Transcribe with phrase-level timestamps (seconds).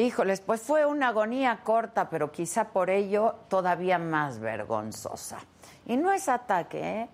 [0.00, 5.40] Híjoles, pues fue una agonía corta, pero quizá por ello todavía más vergonzosa.
[5.84, 7.08] Y no es ataque, ¿eh?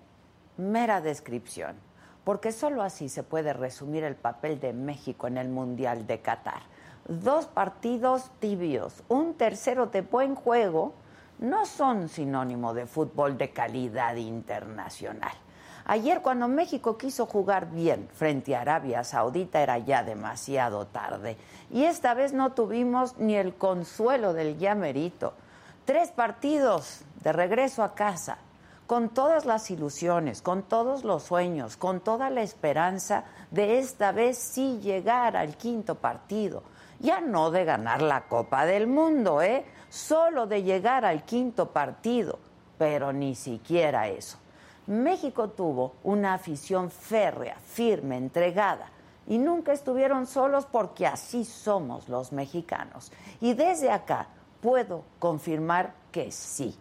[0.57, 1.75] mera descripción,
[2.22, 6.62] porque solo así se puede resumir el papel de México en el Mundial de Qatar.
[7.09, 10.95] Dos partidos tibios, un tercero de buen juego,
[11.41, 15.34] no son sinónimo de fútbol de calidad internacional.
[15.89, 21.36] Ayer cuando México quiso jugar bien frente a Arabia Saudita era ya demasiado tarde
[21.71, 25.35] y esta vez no tuvimos ni el consuelo del llamerito.
[25.85, 28.39] Tres partidos de regreso a casa,
[28.89, 34.39] con todas las ilusiones, con todos los sueños, con toda la esperanza de esta vez
[34.39, 36.64] sí llegar al quinto partido.
[36.98, 39.64] Ya no de ganar la Copa del Mundo, ¿eh?
[39.89, 42.41] Solo de llegar al quinto partido,
[42.77, 44.39] pero ni siquiera eso.
[44.86, 48.91] México tuvo una afición férrea, firme, entregada,
[49.27, 53.11] y nunca estuvieron solos porque así somos los mexicanos.
[53.41, 54.29] Y desde acá
[54.61, 56.77] puedo confirmar que sí,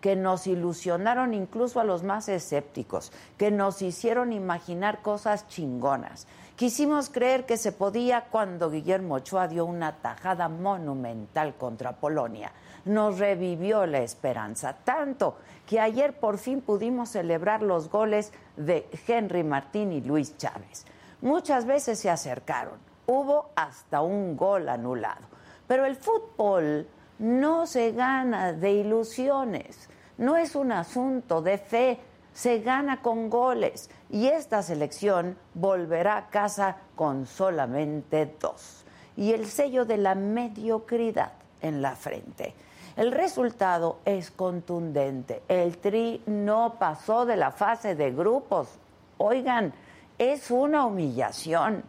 [0.00, 6.26] que nos ilusionaron incluso a los más escépticos, que nos hicieron imaginar cosas chingonas.
[6.54, 12.52] Quisimos creer que se podía cuando Guillermo Ochoa dio una tajada monumental contra Polonia.
[12.88, 15.36] Nos revivió la esperanza, tanto
[15.66, 20.86] que ayer por fin pudimos celebrar los goles de Henry Martín y Luis Chávez.
[21.20, 25.20] Muchas veces se acercaron, hubo hasta un gol anulado,
[25.66, 31.98] pero el fútbol no se gana de ilusiones, no es un asunto de fe,
[32.32, 33.90] se gana con goles.
[34.08, 38.86] Y esta selección volverá a casa con solamente dos.
[39.14, 42.54] Y el sello de la mediocridad en la frente.
[42.98, 45.42] El resultado es contundente.
[45.46, 48.70] El Tri no pasó de la fase de grupos.
[49.18, 49.72] Oigan,
[50.18, 51.84] es una humillación.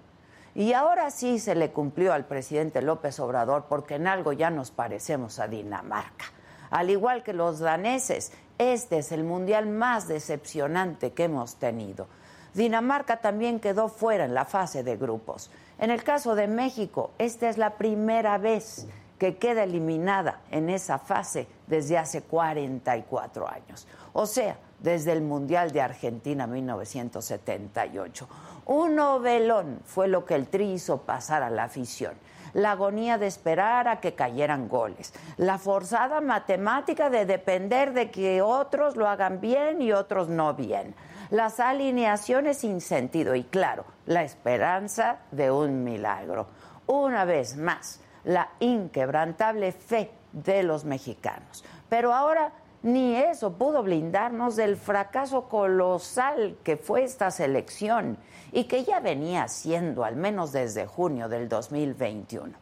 [0.54, 4.70] Y ahora sí se le cumplió al presidente López Obrador porque en algo ya nos
[4.70, 6.26] parecemos a Dinamarca.
[6.70, 12.06] Al igual que los daneses, este es el mundial más decepcionante que hemos tenido.
[12.54, 15.50] Dinamarca también quedó fuera en la fase de grupos.
[15.80, 18.86] En el caso de México, esta es la primera vez
[19.20, 23.86] que queda eliminada en esa fase desde hace 44 años.
[24.14, 28.28] O sea, desde el Mundial de Argentina 1978.
[28.66, 32.14] Un novelón fue lo que el Tri hizo pasar a la afición.
[32.54, 35.14] La agonía de esperar a que cayeran goles.
[35.38, 40.96] La forzada matemática de depender de que otros lo hagan bien y otros no bien.
[41.30, 46.48] Las alineaciones sin sentido y, claro, la esperanza de un milagro.
[46.88, 51.66] Una vez más, la inquebrantable fe de los mexicanos.
[51.90, 52.52] Pero ahora
[52.84, 58.20] ni eso pudo blindarnos del fracaso colosal que fue esta selección
[58.52, 62.54] y que ya venía siendo al menos desde junio del 2021.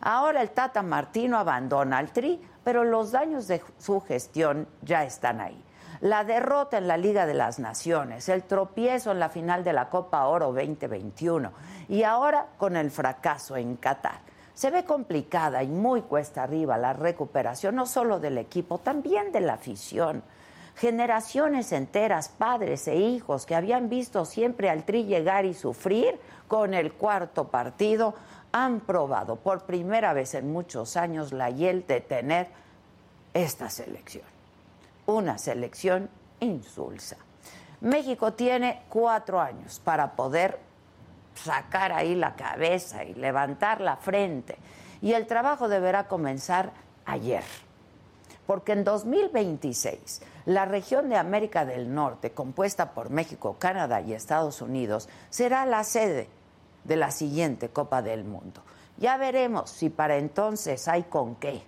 [0.00, 5.42] Ahora el Tata Martino abandona al Tri, pero los daños de su gestión ya están
[5.42, 5.62] ahí.
[6.00, 9.90] La derrota en la Liga de las Naciones, el tropiezo en la final de la
[9.90, 11.52] Copa Oro 2021
[11.90, 14.29] y ahora con el fracaso en Qatar.
[14.60, 19.40] Se ve complicada y muy cuesta arriba la recuperación, no solo del equipo, también de
[19.40, 20.22] la afición.
[20.76, 26.74] Generaciones enteras, padres e hijos que habían visto siempre al Tri llegar y sufrir con
[26.74, 28.12] el cuarto partido,
[28.52, 32.48] han probado por primera vez en muchos años la hiel de tener
[33.32, 34.26] esta selección.
[35.06, 36.10] Una selección
[36.40, 37.16] insulsa.
[37.80, 40.58] México tiene cuatro años para poder
[41.34, 44.56] sacar ahí la cabeza y levantar la frente.
[45.02, 46.72] Y el trabajo deberá comenzar
[47.06, 47.44] ayer.
[48.46, 54.62] Porque en 2026 la región de América del Norte, compuesta por México, Canadá y Estados
[54.62, 56.28] Unidos, será la sede
[56.84, 58.62] de la siguiente Copa del Mundo.
[58.96, 61.62] Ya veremos si para entonces hay con qué,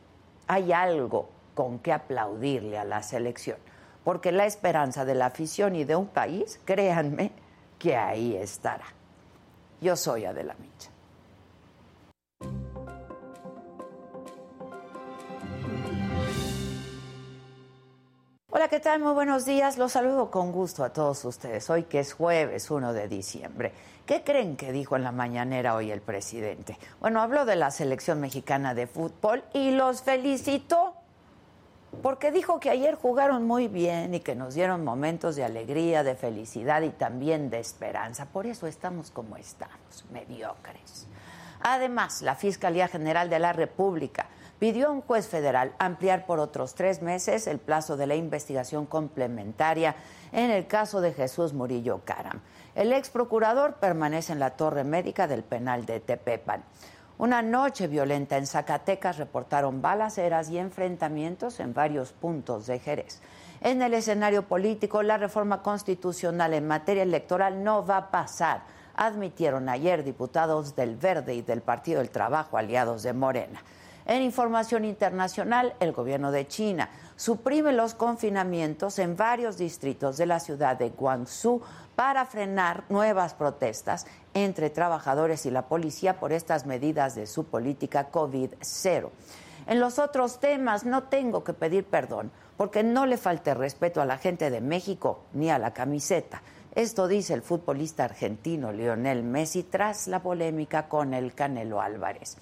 [0.47, 3.59] hay algo con qué aplaudirle a la selección.
[4.05, 7.33] Porque la esperanza de la afición y de un país, créanme,
[7.79, 8.87] que ahí estará.
[9.83, 10.91] Yo soy Adela Micha.
[18.49, 19.01] Hola, ¿qué tal?
[19.01, 19.79] Muy buenos días.
[19.79, 21.69] Los saludo con gusto a todos ustedes.
[21.69, 23.73] Hoy que es jueves 1 de diciembre.
[24.07, 26.79] ¿Qué creen que dijo en la mañanera hoy el presidente?
[27.01, 30.95] Bueno, habló de la selección mexicana de fútbol y los felicitó
[32.01, 36.15] porque dijo que ayer jugaron muy bien y que nos dieron momentos de alegría, de
[36.15, 38.27] felicidad y también de esperanza.
[38.27, 41.07] Por eso estamos como estamos, mediocres.
[41.61, 44.27] Además, la Fiscalía General de la República
[44.59, 48.87] pidió a un juez federal ampliar por otros tres meses el plazo de la investigación
[48.87, 49.95] complementaria
[50.33, 52.41] en el caso de Jesús Murillo Caram.
[52.75, 56.65] El ex procurador permanece en la torre médica del penal de Tepepan.
[57.19, 63.21] Una noche violenta en Zacatecas reportaron balaceras y enfrentamientos en varios puntos de Jerez.
[63.61, 68.63] En el escenario político, la reforma constitucional en materia electoral no va a pasar,
[68.97, 73.63] admitieron ayer diputados del Verde y del Partido del Trabajo, aliados de Morena.
[74.05, 80.41] En información internacional, el gobierno de China suprime los confinamientos en varios distritos de la
[80.41, 81.63] ciudad de Guangzhou
[81.95, 88.11] para frenar nuevas protestas entre trabajadores y la policía por estas medidas de su política
[88.11, 89.11] COVID-0.
[89.67, 94.07] En los otros temas no tengo que pedir perdón porque no le falte respeto a
[94.07, 96.43] la gente de México ni a la camiseta.
[96.75, 102.37] Esto dice el futbolista argentino Lionel Messi tras la polémica con el Canelo Álvarez.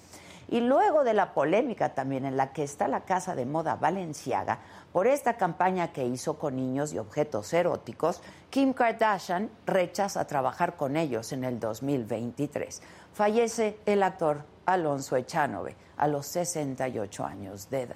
[0.51, 4.59] Y luego de la polémica también en la que está la casa de moda Valenciaga
[4.91, 10.97] por esta campaña que hizo con niños y objetos eróticos, Kim Kardashian rechaza trabajar con
[10.97, 12.81] ellos en el 2023.
[13.13, 17.95] Fallece el actor Alonso Echanove a los 68 años de edad.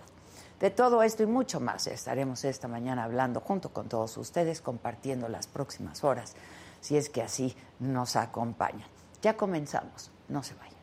[0.62, 5.28] De todo esto y mucho más estaremos esta mañana hablando junto con todos ustedes, compartiendo
[5.28, 6.36] las próximas horas,
[6.80, 8.88] si es que así nos acompañan.
[9.22, 10.75] Ya comenzamos, no se vayan.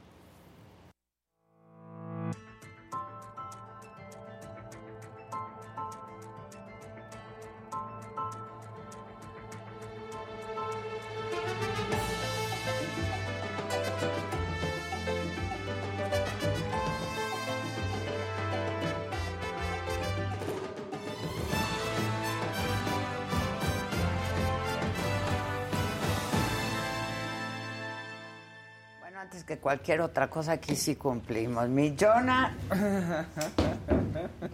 [29.62, 31.68] Cualquier otra cosa, aquí sí cumplimos.
[31.68, 32.54] Mi Jonah,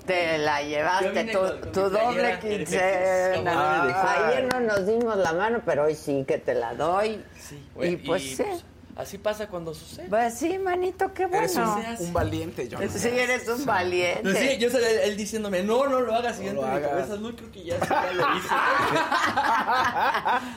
[0.07, 1.33] te la llevaste
[1.73, 4.29] tu, doble quincena.
[4.29, 7.25] Ayer no nos dimos la mano, pero hoy sí que te la doy.
[7.83, 8.37] y pues sí.
[8.37, 8.65] Pues,
[8.97, 10.09] así pasa cuando sucede.
[10.09, 11.79] Pues sí, manito, qué bueno.
[11.79, 12.89] Eres un, valiente, Jonah.
[12.89, 14.35] Sí, eres un valiente.
[14.35, 16.39] Sí, yo sé él diciéndome, no, no lo hagas.
[16.39, 18.49] Y no, lo cabeza, no creo que ya, ya lo hice.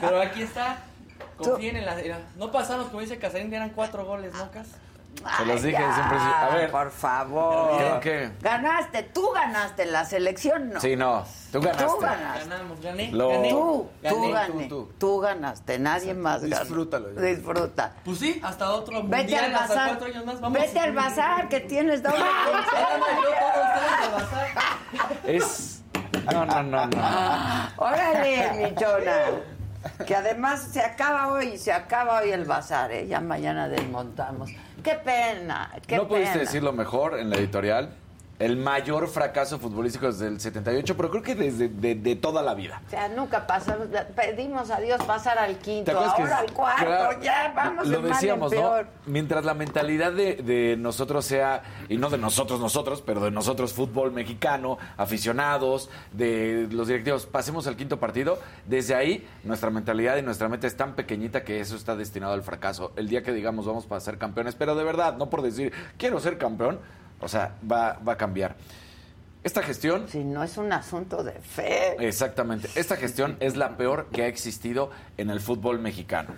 [0.02, 0.91] pero aquí está
[1.36, 1.96] Confíen en la.
[2.36, 4.68] No pasamos, como dice Casarín, eran cuatro goles, ¿no, Cas?
[5.36, 6.18] Se los dije siempre.
[6.18, 6.70] A ver.
[6.70, 8.00] Por favor.
[8.00, 8.30] ¿Qué?
[8.40, 10.80] Ganaste, tú ganaste la selección, ¿no?
[10.80, 11.24] Sí, no.
[11.52, 11.84] Tú ganaste.
[11.84, 12.48] Tú ganaste.
[12.48, 13.10] Ganamos, gané.
[13.10, 13.50] gané.
[13.50, 14.68] Tú, tú gané.
[14.98, 16.60] Tú, ganaste, nadie más ganó.
[16.60, 17.08] Disfrútalo.
[17.10, 17.92] Disfruta.
[18.04, 19.90] Pues sí, hasta otro mundial, Vete al bazar.
[19.90, 20.40] Hasta años más.
[20.40, 20.60] Vamos.
[20.60, 22.18] Vete al bazar, que tienes doble.
[25.26, 25.82] es.
[26.32, 27.02] No, no, no, no.
[27.76, 29.51] Órale, mi chona.
[30.06, 33.06] Que además se acaba hoy, se acaba hoy el bazar, ¿eh?
[33.06, 34.50] ya mañana desmontamos.
[34.82, 37.90] Qué pena, qué No pudiste decirlo mejor en la editorial
[38.42, 42.82] el mayor fracaso futbolístico desde el 78, pero creo que desde de, toda la vida.
[42.88, 43.86] O sea, nunca pasamos,
[44.16, 48.72] pedimos a Dios pasar al quinto, ahora al cuarto, ya vamos Lo decíamos, ¿no?
[49.06, 54.10] Mientras la mentalidad de, nosotros sea, y no de nosotros nosotros, pero de nosotros fútbol
[54.10, 60.48] mexicano, aficionados, de los directivos, pasemos al quinto partido, desde ahí nuestra mentalidad y nuestra
[60.48, 62.92] meta es tan pequeñita que eso está destinado al fracaso.
[62.96, 66.18] El día que digamos vamos para ser campeones, pero de verdad, no por decir quiero
[66.18, 66.80] ser campeón,
[67.22, 68.56] o sea, va, va a cambiar.
[69.44, 70.06] Esta gestión...
[70.08, 71.96] Si no es un asunto de fe.
[72.06, 72.68] Exactamente.
[72.76, 76.34] Esta gestión es la peor que ha existido en el fútbol mexicano.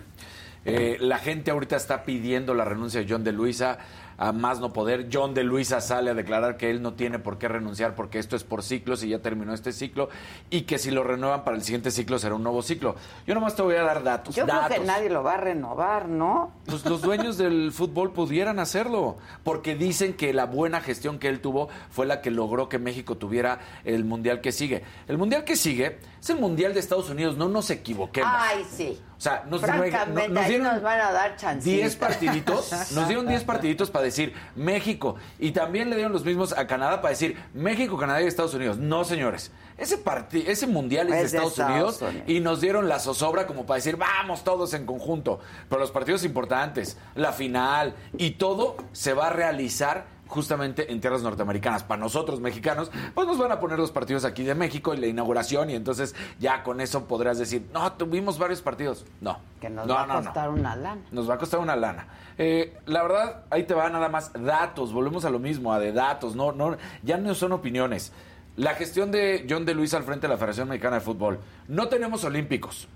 [0.65, 3.77] Eh, la gente ahorita está pidiendo la renuncia de John de Luisa
[4.17, 5.09] a más no poder.
[5.11, 8.35] John de Luisa sale a declarar que él no tiene por qué renunciar porque esto
[8.35, 10.09] es por ciclos y ya terminó este ciclo
[10.49, 12.95] y que si lo renuevan para el siguiente ciclo será un nuevo ciclo.
[13.25, 14.35] Yo nomás te voy a dar datos.
[14.35, 16.51] Yo creo que nadie lo va a renovar, ¿no?
[16.65, 21.41] Pues los dueños del fútbol pudieran hacerlo porque dicen que la buena gestión que él
[21.41, 24.83] tuvo fue la que logró que México tuviera el mundial que sigue.
[25.07, 28.31] El mundial que sigue es el mundial de Estados Unidos, no nos equivoquemos.
[28.35, 28.99] Ay, sí.
[29.15, 33.43] O sea, nos, Francamente, nos, dieron nos van a dar 10 partiditos, nos dieron 10
[33.43, 37.95] partiditos para decir México y también le dieron los mismos a Canadá para decir México,
[37.95, 38.77] Canadá y Estados Unidos.
[38.77, 39.51] No, señores.
[39.77, 40.01] Ese
[40.47, 44.43] ese mundial es, de, Estados, Unidos, y nos dieron la zozobra como para decir, "Vamos
[44.43, 45.39] todos en conjunto."
[45.69, 51.21] Pero los partidos importantes, la final y todo se va a realizar justamente en tierras
[51.21, 51.83] norteamericanas.
[51.83, 55.07] Para nosotros mexicanos, pues nos van a poner los partidos aquí de México y la
[55.07, 59.05] inauguración y entonces ya con eso podrás decir, no, tuvimos varios partidos.
[59.21, 59.39] No.
[59.59, 61.01] Que nos va a costar una lana.
[61.11, 62.07] Nos va a costar una lana.
[62.37, 65.91] Eh, la verdad, ahí te va nada más datos, volvemos a lo mismo, a de
[65.91, 68.11] datos, no, no, ya no son opiniones.
[68.57, 71.39] La gestión de John de Luis al frente de la Federación Mexicana de Fútbol.
[71.67, 72.87] No tenemos olímpicos,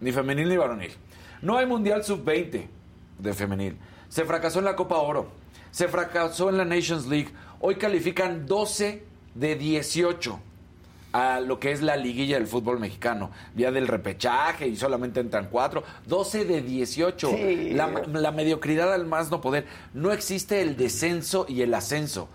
[0.00, 0.92] ni femenil ni varonil.
[1.42, 2.66] No hay Mundial Sub-20
[3.18, 3.76] de femenil.
[4.08, 5.41] Se fracasó en la Copa Oro
[5.72, 7.30] se fracasó en la Nations League.
[7.58, 9.02] Hoy califican 12
[9.34, 10.38] de 18.
[11.14, 15.48] a lo que es la liguilla del fútbol mexicano, vía del repechaje y solamente entran
[15.50, 17.30] cuatro, 12 de 18,
[17.72, 22.30] la, la mediocridad al más no poder, no existe el descenso y el ascenso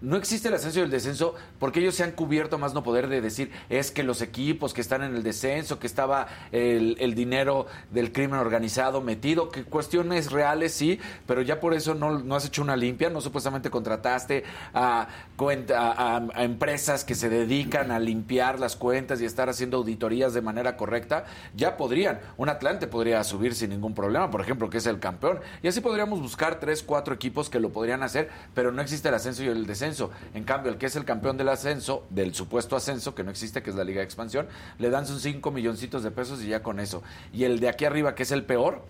[0.00, 3.08] no existe el ascenso y el descenso porque ellos se han cubierto más no poder
[3.08, 7.66] de decir es que los equipos que están en el descenso, que estaba el, dinero
[7.90, 12.46] del crimen organizado metido, que cuestiones reales sí, pero ya por eso no, no has
[12.46, 18.58] hecho una limpia, no supuestamente contrataste a, a, a, empresas que se dedican a limpiar
[18.58, 23.54] las cuentas y estar haciendo auditorías de manera correcta, ya podrían, un Atlante podría subir
[23.54, 27.14] sin ningún problema, por ejemplo, que es el campeón, y así podríamos buscar tres, cuatro
[27.14, 29.89] equipos que lo podrían hacer, pero no existe el ascenso y el descenso
[30.34, 33.62] en cambio, el que es el campeón del ascenso, del supuesto ascenso, que no existe,
[33.62, 36.62] que es la Liga de Expansión, le dan sus 5 milloncitos de pesos y ya
[36.62, 37.02] con eso.
[37.32, 38.82] Y el de aquí arriba, que es el peor,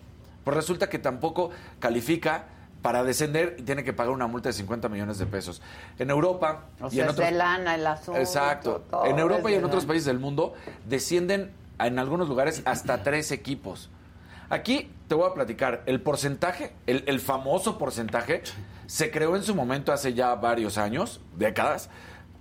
[0.43, 2.45] pues resulta que tampoco califica
[2.81, 5.61] para descender y tiene que pagar una multa de 50 millones de pesos.
[5.99, 8.19] En Europa y en otros lana el asunto.
[8.19, 8.83] Exacto.
[9.05, 10.53] En Europa y en otros países del mundo
[10.87, 13.89] descienden en algunos lugares hasta tres equipos.
[14.49, 18.43] Aquí te voy a platicar el porcentaje, el, el famoso porcentaje
[18.91, 21.89] se creó en su momento hace ya varios años, décadas,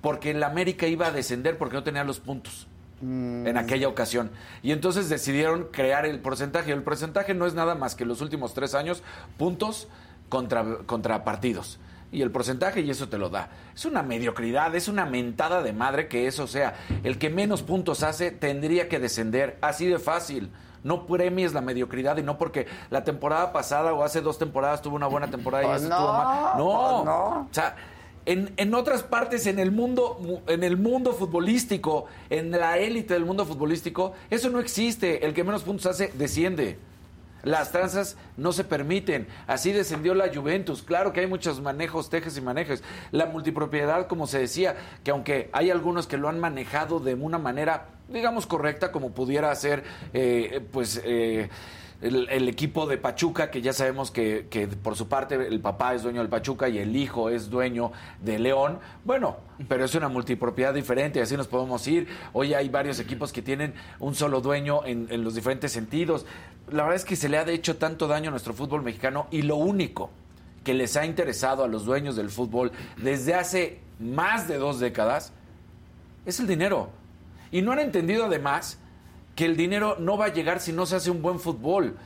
[0.01, 2.67] porque la América iba a descender porque no tenía los puntos
[3.01, 3.57] en mm.
[3.57, 4.33] aquella ocasión.
[4.61, 6.73] Y entonces decidieron crear el porcentaje.
[6.73, 9.05] El porcentaje no es nada más que los últimos tres años
[9.39, 9.87] puntos
[10.29, 11.79] contra, contra partidos.
[12.11, 13.51] Y el porcentaje, y eso te lo da.
[13.73, 16.75] Es una mediocridad, es una mentada de madre que eso sea.
[17.05, 19.57] El que menos puntos hace tendría que descender.
[19.61, 20.51] Así de fácil.
[20.83, 24.97] No premies la mediocridad y no porque la temporada pasada o hace dos temporadas tuvo
[24.97, 26.59] una buena temporada y pues esa estuvo mal.
[26.59, 27.41] No, pues no.
[27.41, 27.77] O sea,
[28.27, 33.25] en, en, otras partes en el mundo en el mundo futbolístico, en la élite del
[33.25, 35.25] mundo futbolístico, eso no existe.
[35.25, 36.79] El que menos puntos hace desciende.
[37.43, 39.27] Las tranzas no se permiten.
[39.47, 40.83] Así descendió la Juventus.
[40.83, 42.83] Claro que hay muchos manejos, tejes y manejes.
[43.11, 47.39] La multipropiedad, como se decía, que aunque hay algunos que lo han manejado de una
[47.39, 51.01] manera, digamos, correcta, como pudiera ser, eh, pues...
[51.05, 51.49] Eh,
[52.03, 56.03] el, equipo de Pachuca, que ya sabemos que, que, por su parte el papá es
[56.03, 57.93] dueño del Pachuca y el hijo es dueño
[58.23, 58.79] de León.
[59.05, 59.37] Bueno,
[59.69, 62.09] pero es una multipropiedad diferente, así nos podemos ir.
[62.33, 66.25] Hoy hay varios equipos que tienen un solo dueño en, en los diferentes sentidos.
[66.71, 69.43] La verdad es que se le ha hecho tanto daño a nuestro fútbol mexicano y
[69.43, 70.11] lo único
[70.65, 75.33] que les ha interesado a los dueños del fútbol desde hace más de dos décadas
[76.25, 76.91] es el dinero.
[77.51, 78.79] Y no han entendido además
[79.41, 81.97] que el dinero no va a llegar si no se hace un buen fútbol.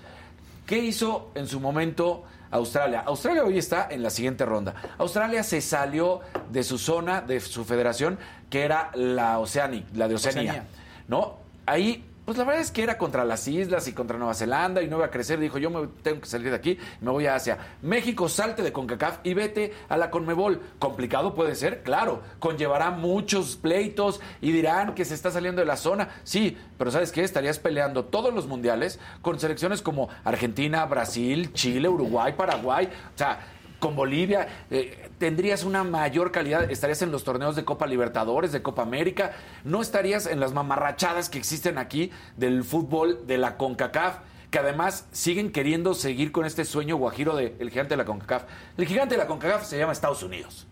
[0.66, 2.22] ¿Qué hizo en su momento
[2.52, 3.02] Australia?
[3.04, 4.72] Australia hoy está en la siguiente ronda.
[4.98, 6.20] Australia se salió
[6.52, 10.64] de su zona, de su federación, que era la Oceania, la de Oceanía.
[11.08, 11.38] ¿No?
[11.66, 14.88] Ahí pues la verdad es que era contra las islas y contra Nueva Zelanda y
[14.88, 15.38] no iba a crecer.
[15.38, 17.34] Dijo, yo me tengo que salir de aquí, me voy a.
[17.82, 20.60] México, salte de CONCACAF y vete a la CONMEBOL.
[20.78, 21.82] ¿Complicado puede ser?
[21.82, 22.22] Claro.
[22.38, 26.08] Conllevará muchos pleitos y dirán que se está saliendo de la zona.
[26.22, 27.22] Sí, pero ¿sabes qué?
[27.22, 32.86] Estarías peleando todos los mundiales con selecciones como Argentina, Brasil, Chile, Uruguay, Paraguay.
[32.86, 33.53] O sea,
[33.84, 38.62] con Bolivia, eh, tendrías una mayor calidad, estarías en los torneos de Copa Libertadores, de
[38.62, 44.20] Copa América, no estarías en las mamarrachadas que existen aquí del fútbol de la CONCACAF
[44.50, 48.44] que además siguen queriendo seguir con este sueño guajiro del gigante de la CONCACAF.
[48.78, 50.66] El gigante de la CONCACAF se llama Estados Unidos.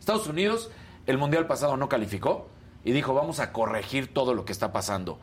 [0.00, 0.72] Estados Unidos,
[1.06, 2.48] el Mundial pasado no calificó
[2.82, 5.20] y dijo, vamos a corregir todo lo que está pasando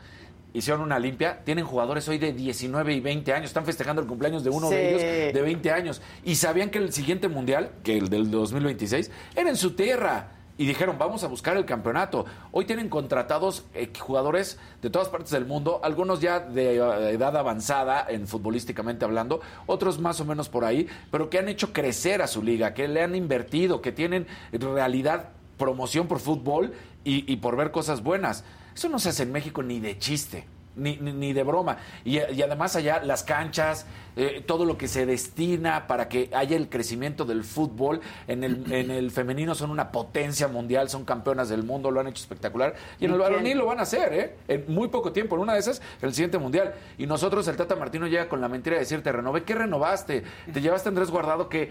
[0.53, 4.43] hicieron una limpia, tienen jugadores hoy de 19 y 20 años, están festejando el cumpleaños
[4.43, 8.10] de uno de ellos de 20 años y sabían que el siguiente mundial, que el
[8.10, 10.29] del 2026, era en su tierra.
[10.55, 12.27] Y dijeron, vamos a buscar el campeonato.
[12.51, 17.36] Hoy tienen contratados eh, jugadores de todas partes del mundo, algunos ya de eh, edad
[17.36, 22.22] avanzada, en futbolísticamente hablando, otros más o menos por ahí, pero que han hecho crecer
[22.22, 27.38] a su liga, que le han invertido, que tienen realidad promoción por fútbol y, y
[27.38, 28.43] por ver cosas buenas.
[28.75, 30.45] Eso no se hace en México ni de chiste.
[30.75, 31.77] Ni, ni, de broma.
[32.03, 36.67] Y, además allá las canchas, eh, todo lo que se destina para que haya el
[36.67, 38.01] crecimiento del fútbol.
[38.27, 42.07] En el, en el femenino son una potencia mundial, son campeonas del mundo, lo han
[42.07, 42.73] hecho espectacular.
[42.99, 44.35] Y en el varonil lo van a hacer, ¿eh?
[44.47, 46.73] En muy poco tiempo, en una de esas, el siguiente mundial.
[46.97, 50.23] Y nosotros, el Tata Martino llega con la mentira de decirte, renové, ¿qué renovaste?
[50.51, 51.69] Te llevaste a Andrés Guardado, que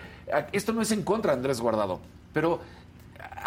[0.53, 2.01] esto no es en contra de Andrés Guardado,
[2.33, 2.61] pero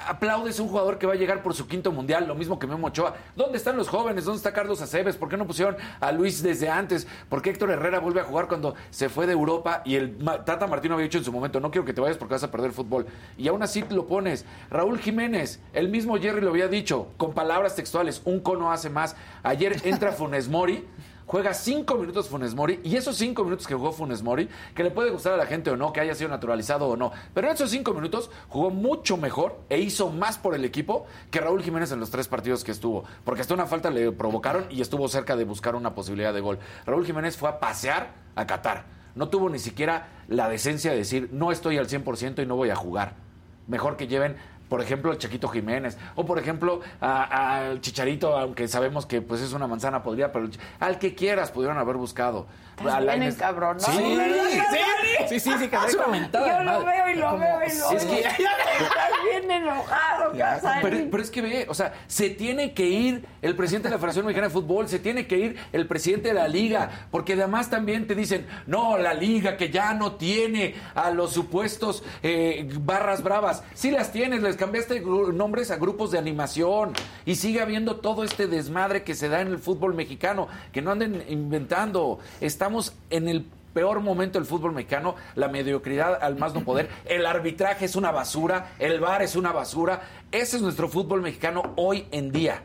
[0.08, 2.68] aplaudes a un jugador que va a llegar por su quinto mundial, lo mismo que
[2.68, 3.16] Memo Ochoa.
[3.36, 4.26] ¿Dónde están los jóvenes?
[4.26, 5.16] ¿Dónde está Carlos Aceves?
[5.16, 7.08] ¿Por qué no pusieron a Luis desde antes?
[7.30, 10.68] ¿Por qué Héctor Herrera vuelve a jugar cuando se fue de Europa y el Tata
[10.68, 12.68] Martino había dicho en su momento, no quiero que te vayas porque vas a perder
[12.68, 13.06] el fútbol?
[13.38, 14.46] Y aún así lo pones.
[14.70, 19.16] Raúl Jiménez, el mismo Jerry lo había dicho, con palabras textuales, un cono hace más.
[19.44, 20.86] Ayer entra Funes Mori
[21.26, 24.92] juega cinco minutos Funes Mori y esos cinco minutos que jugó Funes Mori, que le
[24.92, 27.54] puede gustar a la gente o no, que haya sido naturalizado o no, pero en
[27.54, 31.92] esos cinco minutos jugó mucho mejor e hizo más por el equipo que Raúl Jiménez
[31.92, 35.36] en los tres partidos que estuvo, porque hasta una falta le provocaron y estuvo cerca
[35.36, 36.60] de buscar una posibilidad de gol.
[36.86, 41.30] Raúl Jiménez fue a pasear a Qatar, no tuvo ni siquiera la decencia de decir
[41.32, 43.16] no estoy al 100% y no voy a jugar.
[43.68, 44.36] Mejor que lleven
[44.70, 49.54] por ejemplo, el Chaquito Jiménez, o por ejemplo, al Chicharito, aunque sabemos que pues es
[49.54, 52.48] una manzana podría, pero al que quieras pudieron haber buscado.
[52.84, 54.00] Bien cabrón, Sí, sí,
[55.28, 55.78] sí, sí, sí, que
[56.32, 57.98] Yo lo veo y lo veo y lo veo.
[57.98, 60.32] Es que estás bien enojado,
[60.82, 63.98] pero, pero, es que ve, o sea, se tiene que ir el presidente de la
[63.98, 67.70] Federación Mexicana de Fútbol, se tiene que ir el presidente de la liga, porque además
[67.70, 73.24] también te dicen, no, la liga que ya no tiene a los supuestos eh, barras
[73.24, 73.64] bravas.
[73.74, 76.94] Sí las tienes, les cambiaste nombres a grupos de animación
[77.26, 80.92] y sigue habiendo todo este desmadre que se da en el fútbol mexicano, que no
[80.92, 82.20] anden inventando.
[82.66, 83.46] Estamos en el
[83.76, 88.10] peor momento del fútbol mexicano, la mediocridad al más no poder, el arbitraje es una
[88.10, 90.02] basura, el VAR es una basura.
[90.32, 92.64] Ese es nuestro fútbol mexicano hoy en día.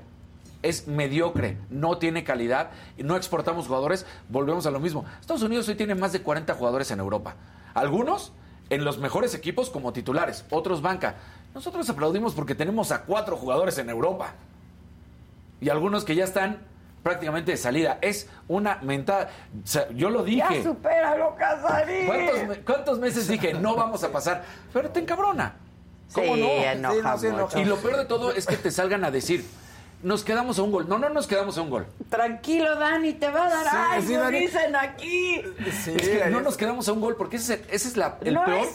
[0.63, 5.05] Es mediocre, no tiene calidad, no exportamos jugadores, volvemos a lo mismo.
[5.21, 7.35] Estados Unidos hoy tiene más de 40 jugadores en Europa.
[7.75, 8.33] Algunos
[8.71, 11.17] en los mejores equipos como titulares, otros banca.
[11.55, 14.33] Nosotros aplaudimos porque tenemos a cuatro jugadores en Europa.
[15.61, 16.70] Y algunos que ya están
[17.03, 17.99] prácticamente de salida.
[18.01, 19.31] Es una mentada.
[19.95, 20.57] yo lo dije.
[20.57, 22.07] Ya supéralo, Casarín.
[22.07, 24.45] ¿Cuántos, ¿Cuántos, meses dije no vamos a pasar?
[24.73, 25.55] Pero te encabrona.
[26.13, 26.93] ¿Cómo sí, no?
[26.93, 29.45] Enoja Y lo peor de todo es que te salgan a decir.
[30.03, 30.89] Nos quedamos a un gol.
[30.89, 31.87] No, no nos quedamos a un gol.
[32.09, 33.67] Tranquilo, Dani, te va a dar.
[33.71, 35.43] ¡Ay, sí, dicen aquí!
[35.67, 38.67] es que no nos quedamos a un gol porque ese es, el, peor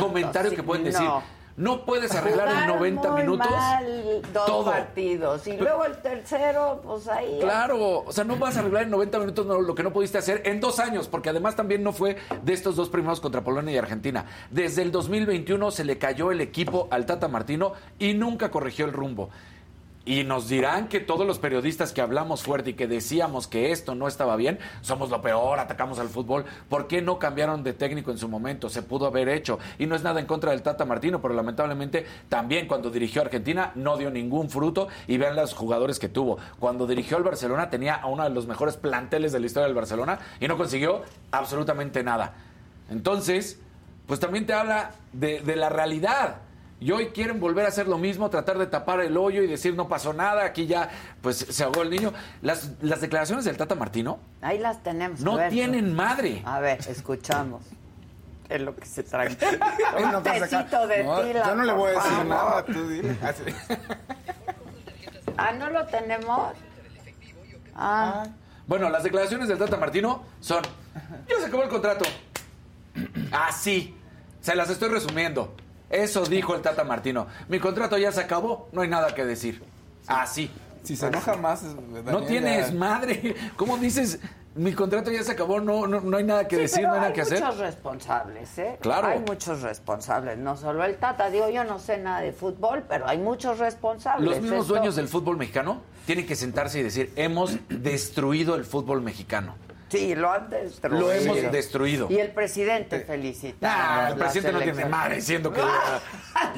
[0.00, 1.02] comentario que pueden decir.
[1.02, 1.41] No
[1.84, 7.38] puedes arreglar en 90 minutos mal dos partidos y luego el tercero, pues ahí.
[7.40, 10.42] Claro, o sea, no vas a arreglar en 90 minutos lo que no pudiste hacer
[10.46, 13.78] en dos años, porque además también no fue de estos dos primeros contra Polonia y
[13.78, 14.24] Argentina.
[14.50, 18.92] Desde el 2021 se le cayó el equipo al Tata Martino y nunca corrigió el
[18.92, 19.30] rumbo.
[20.04, 23.94] Y nos dirán que todos los periodistas que hablamos fuerte y que decíamos que esto
[23.94, 26.44] no estaba bien, somos lo peor, atacamos al fútbol.
[26.68, 28.68] ¿Por qué no cambiaron de técnico en su momento?
[28.68, 29.60] Se pudo haber hecho.
[29.78, 33.26] Y no es nada en contra del Tata Martino, pero lamentablemente también cuando dirigió a
[33.26, 34.88] Argentina no dio ningún fruto.
[35.06, 36.38] Y vean los jugadores que tuvo.
[36.58, 39.76] Cuando dirigió al Barcelona tenía a uno de los mejores planteles de la historia del
[39.76, 42.34] Barcelona y no consiguió absolutamente nada.
[42.90, 43.60] Entonces,
[44.06, 46.38] pues también te habla de, de la realidad
[46.82, 49.76] y hoy quieren volver a hacer lo mismo, tratar de tapar el hoyo y decir
[49.76, 50.90] no pasó nada, aquí ya
[51.20, 52.12] pues se ahogó el niño.
[52.40, 54.18] Las, las declaraciones del Tata Martino.
[54.40, 55.20] Ahí las tenemos.
[55.20, 56.42] No tienen madre.
[56.44, 57.62] A ver, escuchamos.
[58.48, 59.28] Es lo que se trae.
[59.28, 61.46] Un tecito de tila.
[61.46, 63.16] Yo no le voy a decir nada, tú dime.
[65.38, 66.52] ah, ¿no lo tenemos?
[67.74, 68.26] Ah.
[68.66, 70.62] Bueno, las declaraciones del Tata Martino son,
[71.26, 72.04] ya se acabó el contrato.
[73.32, 73.96] Así.
[74.42, 75.54] se las estoy resumiendo.
[75.92, 77.26] Eso dijo el Tata Martino.
[77.48, 79.62] Mi contrato ya se acabó, no hay nada que decir.
[80.06, 80.50] Así.
[80.82, 83.36] Si se enoja más, no tienes madre.
[83.56, 84.18] ¿Cómo dices?
[84.54, 87.22] Mi contrato ya se acabó, no, no, hay nada que decir, no hay nada que
[87.22, 87.38] hacer.
[87.38, 88.78] Hay muchos responsables, ¿eh?
[88.80, 89.08] Claro.
[89.08, 91.30] Hay muchos responsables, no solo el Tata.
[91.30, 94.28] Digo, yo no sé nada de fútbol, pero hay muchos responsables.
[94.28, 99.02] Los mismos dueños del fútbol mexicano tienen que sentarse y decir, hemos destruido el fútbol
[99.02, 99.54] mexicano.
[99.92, 101.00] Sí, lo han destruido.
[101.00, 102.06] Lo hemos destruido.
[102.10, 103.68] Y el presidente felicita.
[103.70, 106.00] Ah, el presidente no tiene madre diciendo que la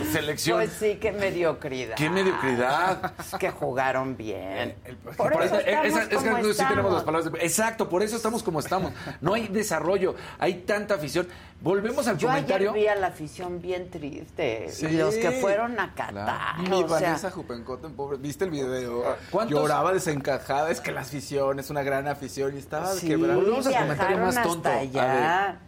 [0.12, 0.58] selección.
[0.58, 1.96] Pues sí, qué mediocridad.
[1.96, 3.12] Qué mediocridad.
[3.18, 4.76] Es que jugaron bien.
[5.16, 7.32] por, eso, es que sí tenemos las palabras.
[7.40, 8.92] exacto, por eso estamos como estamos.
[9.20, 11.26] No hay desarrollo, hay tanta afición.
[11.64, 12.72] Volvemos al Yo comentario.
[12.72, 14.68] Ayer vi a la afición bien triste.
[14.70, 16.58] Sí, los que fueron a Qatar.
[16.68, 18.18] Mi Vanessa Jupencoten, pobre.
[18.18, 19.16] ¿Viste el video?
[19.48, 20.70] Lloraba desencajada.
[20.70, 24.42] Es que la afición es una gran afición y estaba sí, Volvemos al comentario más
[24.42, 24.70] tonto.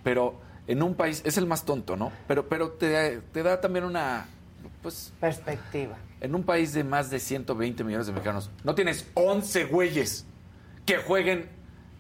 [0.02, 2.12] pero en un país, es el más tonto, ¿no?
[2.28, 4.26] Pero, pero te, te da también una.
[4.82, 5.96] Pues, Perspectiva.
[6.20, 10.26] En un país de más de 120 millones de mexicanos, no tienes 11 güeyes
[10.85, 11.56] que jueguen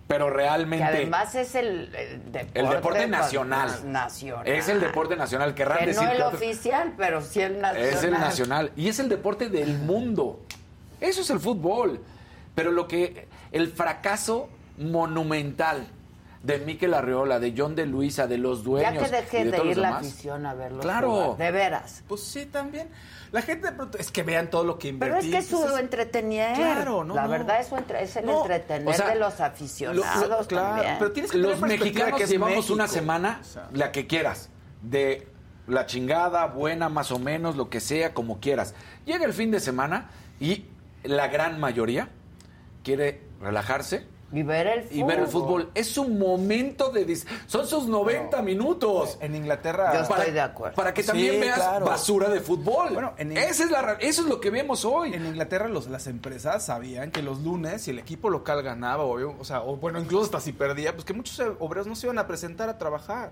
[0.06, 0.86] pero realmente.
[0.86, 3.92] Que además es el, deporte, el deporte nacional.
[3.92, 4.46] nacional.
[4.46, 5.54] Es el deporte nacional.
[5.54, 7.94] que no el oficial, pero sí el nacional.
[7.94, 8.72] Es el nacional.
[8.76, 10.40] Y es el deporte del mundo.
[11.00, 12.00] Eso es el fútbol.
[12.54, 13.28] Pero lo que.
[13.52, 15.86] El fracaso monumental
[16.46, 18.94] de Miquel Arriola, de John de Luisa, de los dueños.
[18.94, 20.80] Ya que deje de, ir la afición a verlo.
[20.80, 21.34] Claro.
[21.36, 22.04] De veras.
[22.06, 22.88] Pues sí, también.
[23.32, 25.24] La gente de pronto es que vean todo lo que invertimos.
[25.24, 26.54] Pero es que es su entretener.
[26.54, 27.16] Claro, no.
[27.16, 30.46] La verdad es, es el entretener de los aficionados.
[30.46, 33.40] claro, pero tienes que Los mexicanos llevamos una semana,
[33.72, 34.48] la que quieras,
[34.82, 35.26] de
[35.66, 38.72] la chingada, buena, más o menos, lo que sea, como quieras.
[39.04, 40.66] Llega el fin de semana y
[41.02, 42.10] la gran mayoría
[42.84, 44.98] quiere relajarse Y ver el fútbol.
[44.98, 45.70] Y ver el fútbol.
[45.74, 47.16] Es un momento de...
[47.46, 49.18] Son sus 90 minutos.
[49.20, 49.92] En Inglaterra...
[49.94, 50.74] Yo estoy de acuerdo.
[50.74, 52.92] Para que también veas basura de fútbol.
[52.92, 55.14] Bueno, Esa es la, eso es lo que vemos hoy.
[55.14, 59.40] En Inglaterra los, las empresas sabían que los lunes, si el equipo local ganaba, o,
[59.40, 62.18] o sea, o bueno, incluso hasta si perdía, pues que muchos obreros no se iban
[62.18, 63.30] a presentar a trabajar.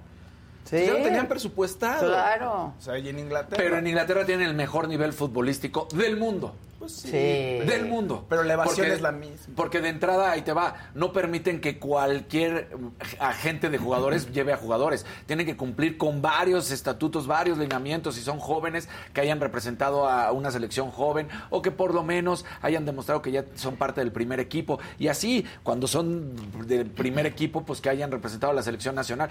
[0.64, 0.86] Sí.
[0.86, 2.08] Ya lo tenían presupuestado.
[2.08, 2.72] Claro.
[2.78, 3.56] O sea, y en Inglaterra.
[3.62, 6.54] Pero en Inglaterra tienen el mejor nivel futbolístico del mundo.
[6.84, 7.10] Pues sí.
[7.10, 8.26] Del mundo.
[8.28, 9.54] Pero la evasión es la misma.
[9.56, 12.76] Porque de entrada, ahí te va, no permiten que cualquier
[13.18, 15.06] agente de jugadores lleve a jugadores.
[15.24, 20.30] Tienen que cumplir con varios estatutos, varios lineamientos, si son jóvenes, que hayan representado a
[20.32, 24.12] una selección joven o que por lo menos hayan demostrado que ya son parte del
[24.12, 24.78] primer equipo.
[24.98, 29.30] Y así, cuando son del primer equipo, pues que hayan representado a la selección nacional,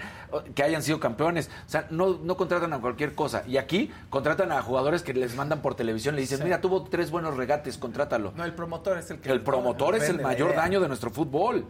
[0.56, 1.50] que hayan sido campeones.
[1.66, 3.44] O sea, no, no contratan a cualquier cosa.
[3.46, 7.12] Y aquí contratan a jugadores que les mandan por televisión, le dicen, mira, tuvo tres
[7.12, 8.32] buenos regates, contrátalo.
[8.34, 9.30] No, el promotor es el que...
[9.30, 11.66] El promotor es el mayor daño de nuestro fútbol.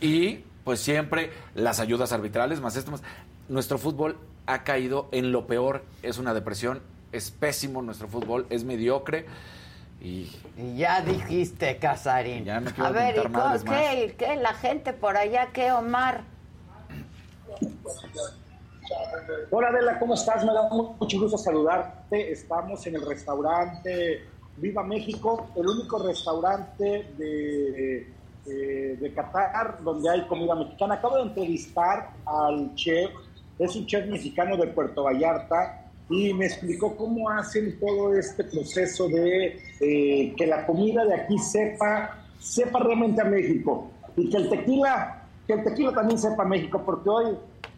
[0.00, 3.02] Y pues siempre las ayudas arbitrales, más esto, más...
[3.48, 6.80] Nuestro fútbol ha caído en lo peor, es una depresión,
[7.12, 9.26] es pésimo nuestro fútbol, es mediocre.
[10.00, 10.30] Y,
[10.76, 12.44] ya dijiste, Casarín.
[12.44, 13.14] Ya a ver,
[13.64, 15.48] ¿qué, ¿qué, la gente por allá?
[15.52, 16.24] ¿Qué, Omar?
[19.50, 20.44] Hola Adela, ¿cómo estás?
[20.44, 22.32] Me da mucho gusto saludarte.
[22.32, 28.06] Estamos en el restaurante Viva México, el único restaurante de,
[28.46, 30.94] de, Qatar donde hay comida mexicana.
[30.94, 33.10] Acabo de entrevistar al chef,
[33.58, 39.08] es un chef mexicano de Puerto Vallarta y me explicó cómo hacen todo este proceso
[39.08, 44.48] de eh, que la comida de aquí sepa, sepa realmente a México y que el
[44.48, 47.36] tequila, que el tequila también sepa a México, porque hoy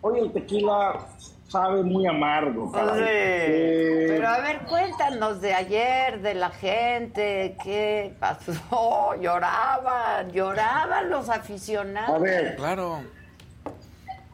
[0.09, 1.09] Hoy el tequila
[1.49, 2.73] sabe muy amargo.
[2.97, 11.29] Eh, Pero a ver, cuéntanos de ayer, de la gente, qué pasó, lloraban, lloraban los
[11.29, 12.17] aficionados.
[12.17, 13.01] A ver, claro.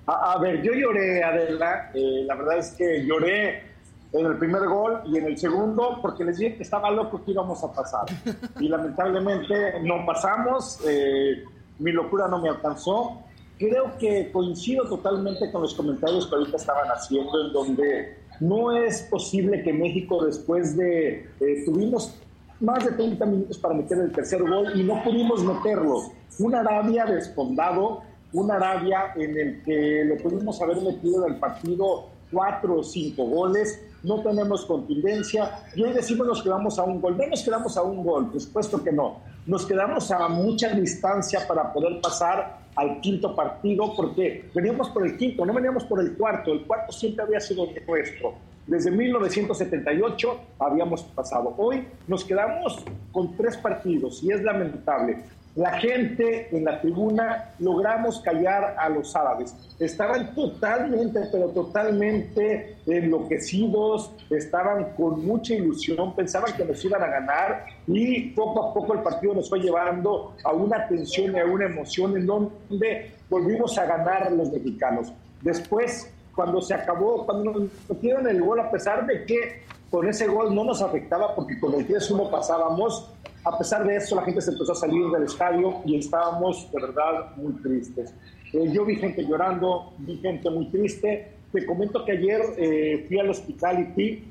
[0.07, 3.70] A, ver, yo lloré, Adela, eh, la verdad es que lloré
[4.12, 7.31] en el primer gol y en el segundo porque les dije que estaba loco que
[7.31, 8.07] íbamos a pasar.
[8.61, 11.44] Y lamentablemente no pasamos, eh,
[11.79, 13.22] mi locura no me alcanzó
[13.68, 19.03] creo que coincido totalmente con los comentarios que ahorita estaban haciendo, en donde no es
[19.03, 22.14] posible que México después de, eh, tuvimos
[22.61, 26.12] más de 30 minutos para meter el tercer gol y no pudimos meterlo.
[26.38, 32.79] Un Arabia desfondado, un Arabia en el que le pudimos haber metido el partido cuatro
[32.79, 35.64] o cinco goles, no tenemos contundencia.
[35.77, 38.40] Y hoy decimos nos quedamos a un gol, no nos quedamos a un gol, por
[38.40, 44.50] supuesto que no, nos quedamos a mucha distancia para poder pasar al quinto partido porque
[44.54, 48.35] veníamos por el quinto, no veníamos por el cuarto, el cuarto siempre había sido nuestro.
[48.66, 51.52] Desde 1978 habíamos pasado.
[51.58, 55.24] Hoy nos quedamos con tres partidos y es lamentable.
[55.54, 59.54] La gente en la tribuna logramos callar a los árabes.
[59.78, 67.66] Estaban totalmente, pero totalmente enloquecidos, estaban con mucha ilusión, pensaban que nos iban a ganar
[67.86, 71.66] y poco a poco el partido nos fue llevando a una tensión y a una
[71.66, 75.12] emoción en donde volvimos a ganar los mexicanos.
[75.42, 80.26] Después, cuando se acabó, cuando nos metieron el gol, a pesar de que con ese
[80.28, 83.10] gol no nos afectaba porque con el 3-1 pasábamos,
[83.44, 86.81] a pesar de eso, la gente se empezó a salir del estadio y estábamos de
[86.81, 88.14] verdad muy tristes.
[88.52, 91.33] Eh, yo vi gente llorando, vi gente muy triste.
[91.52, 94.24] Te comento que ayer eh, fui al Hospitality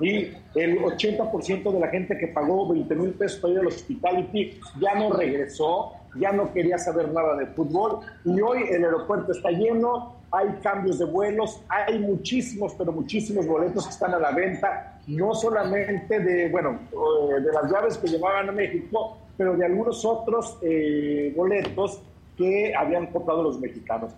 [0.00, 4.58] y el 80% de la gente que pagó 20 mil pesos para ir al Hospitality
[4.80, 9.50] ya no regresó, ya no quería saber nada de fútbol y hoy el aeropuerto está
[9.50, 14.99] lleno, hay cambios de vuelos, hay muchísimos, pero muchísimos boletos que están a la venta,
[15.10, 20.04] no solamente de, bueno, eh, de las llaves que llevaban a México, pero de algunos
[20.04, 22.00] otros eh, boletos
[22.36, 24.12] que habían comprado los mexicanos.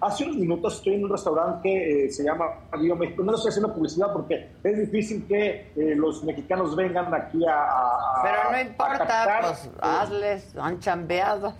[0.00, 2.46] Hace unos minutos estoy en un restaurante que eh, se llama
[2.78, 3.22] Viva México.
[3.22, 8.20] No estoy haciendo publicidad porque es difícil que los mexicanos vengan aquí a.
[8.22, 11.54] Pero no importa, pues hazles, han chambeado.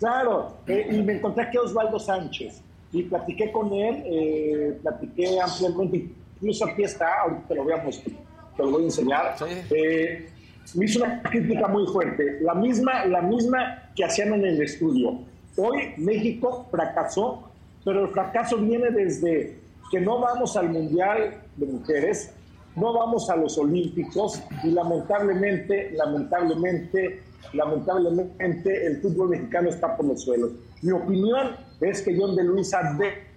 [0.00, 6.12] Claro, y me encontré aquí a Osvaldo Sánchez y platiqué con él, eh, platiqué ampliamente,
[6.40, 8.16] incluso aquí está, ahorita te lo voy a mostrar,
[8.56, 9.36] te lo voy a enseñar.
[9.70, 10.28] Eh,
[10.74, 15.20] me hizo una crítica muy fuerte, la misma, la misma que hacían en el estudio.
[15.56, 17.50] Hoy México fracasó,
[17.84, 19.58] pero el fracaso viene desde
[19.90, 22.32] que no vamos al Mundial de Mujeres,
[22.76, 27.22] no vamos a los Olímpicos y lamentablemente, lamentablemente
[27.52, 30.52] lamentablemente el fútbol mexicano está por los suelos.
[30.82, 33.29] Mi opinión es que John de Luisa debe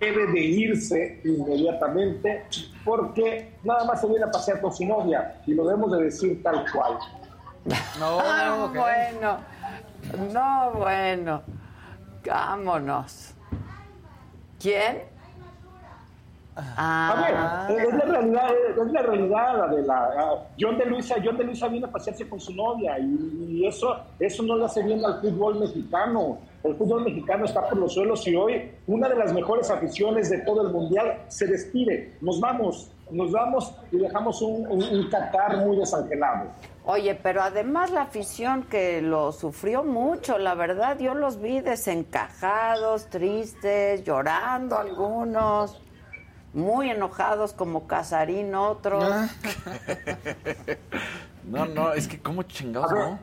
[0.00, 2.44] de irse inmediatamente
[2.84, 6.42] porque nada más se viene a pasear con su novia y lo debemos de decir
[6.42, 6.98] tal cual.
[7.98, 9.38] No, bueno.
[10.32, 11.42] No, bueno.
[12.24, 13.34] Vámonos.
[14.58, 15.02] ¿Quién?
[16.56, 17.66] Ah.
[17.66, 18.50] A ver, es la realidad,
[18.82, 22.40] es la realidad de la John de Luisa, John de Luisa viene a pasearse con
[22.40, 26.38] su novia y, eso, eso no le hace bien al fútbol mexicano.
[26.62, 30.38] El fútbol mexicano está por los suelos y hoy una de las mejores aficiones de
[30.40, 32.18] todo el mundial se despide.
[32.20, 36.50] Nos vamos, nos vamos y dejamos un, un, Qatar muy desangelado.
[36.84, 43.06] Oye, pero además la afición que lo sufrió mucho, la verdad, yo los vi desencajados,
[43.06, 45.80] tristes, llorando algunos,
[46.52, 49.04] muy enojados como Casarín otros.
[49.06, 49.28] Ah.
[51.44, 53.18] no, no, es que como chingados, ¿no?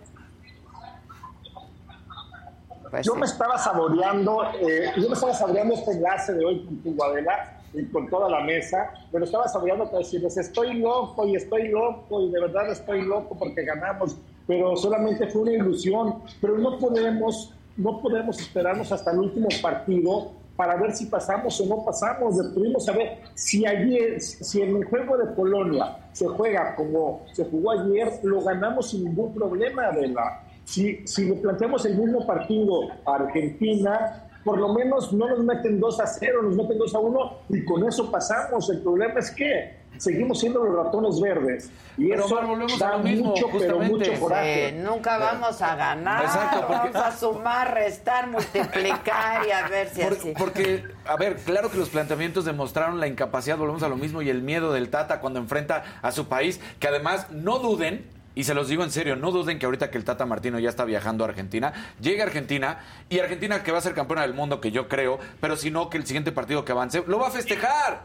[2.89, 6.77] Pues yo me estaba saboreando, eh, yo me estaba saboreando este enlace de hoy con
[6.77, 11.35] tu Guadela y con toda la mesa, pero estaba saboreando para decirles, estoy loco y
[11.35, 16.57] estoy loco y de verdad estoy loco porque ganamos, pero solamente fue una ilusión, pero
[16.57, 21.85] no podemos, no podemos esperarnos hasta el último partido para ver si pasamos o no
[21.85, 22.37] pasamos.
[22.55, 27.71] Debemos saber si ayer, si en el juego de Polonia se juega como se jugó
[27.71, 32.89] ayer, lo ganamos sin ningún problema de la si, si le planteamos el mismo partido
[33.05, 36.99] a Argentina, por lo menos no nos meten 2 a 0, nos meten 2 a
[36.99, 38.69] 1 y con eso pasamos.
[38.69, 41.71] El problema es que seguimos siendo los ratones verdes.
[41.97, 42.35] Y eso
[42.79, 44.73] da mucho, pero mucho coraje.
[44.73, 46.25] nunca vamos a ganar.
[46.25, 50.33] Exacto, vamos a sumar, restar, multiplicar y a ver si así.
[50.37, 54.29] Porque, a ver, claro que los planteamientos demostraron la incapacidad, volvemos a lo mismo, y
[54.29, 58.53] el miedo del Tata cuando enfrenta a su país, que además no duden y se
[58.53, 61.23] los digo en serio, no duden que ahorita que el Tata Martino ya está viajando
[61.25, 62.77] a Argentina, llega a Argentina
[63.09, 65.89] y Argentina que va a ser campeona del mundo, que yo creo, pero si no,
[65.89, 68.03] que el siguiente partido que avance, lo va a festejar.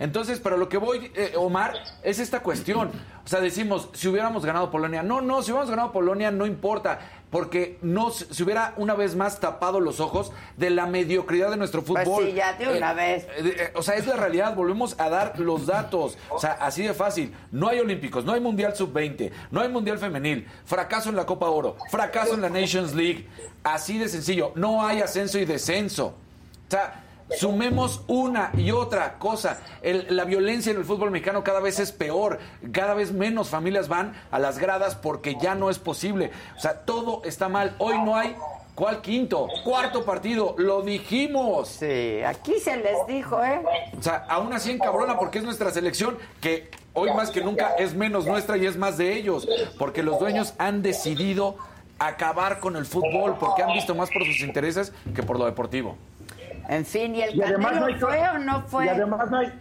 [0.00, 2.90] Entonces, pero lo que voy, eh, Omar, es esta cuestión.
[3.24, 5.04] O sea, decimos, si hubiéramos ganado Polonia.
[5.04, 6.98] No, no, si hubiéramos ganado Polonia no importa
[7.34, 11.82] porque no se hubiera una vez más tapado los ojos de la mediocridad de nuestro
[11.82, 12.22] pues fútbol.
[12.22, 13.24] Pues sí, ya de una eh, vez.
[13.24, 16.16] Eh, eh, o sea, es la realidad, volvemos a dar los datos.
[16.30, 17.34] O sea, así de fácil.
[17.50, 21.48] No hay Olímpicos, no hay Mundial Sub-20, no hay Mundial Femenil, fracaso en la Copa
[21.48, 23.26] Oro, fracaso en la Nations League.
[23.64, 26.14] Así de sencillo, no hay ascenso y descenso.
[26.68, 29.58] O sea, Sumemos una y otra cosa.
[29.82, 32.38] la violencia en el fútbol mexicano cada vez es peor.
[32.72, 36.30] Cada vez menos familias van a las gradas porque ya no es posible.
[36.56, 37.74] O sea, todo está mal.
[37.78, 38.36] Hoy no hay
[38.74, 39.46] ¿Cuál quinto?
[39.62, 41.68] Cuarto partido, lo dijimos.
[41.68, 43.62] Sí, aquí se les dijo, ¿eh?
[43.96, 47.94] O sea, aún así encabrona porque es nuestra selección que hoy más que nunca es
[47.94, 49.46] menos nuestra y es más de ellos.
[49.78, 51.56] Porque los dueños han decidido
[52.00, 55.96] acabar con el fútbol porque han visto más por sus intereses que por lo deportivo.
[56.68, 58.86] En fin, ¿y el y fue o no fue?
[58.86, 59.52] Y además no hay,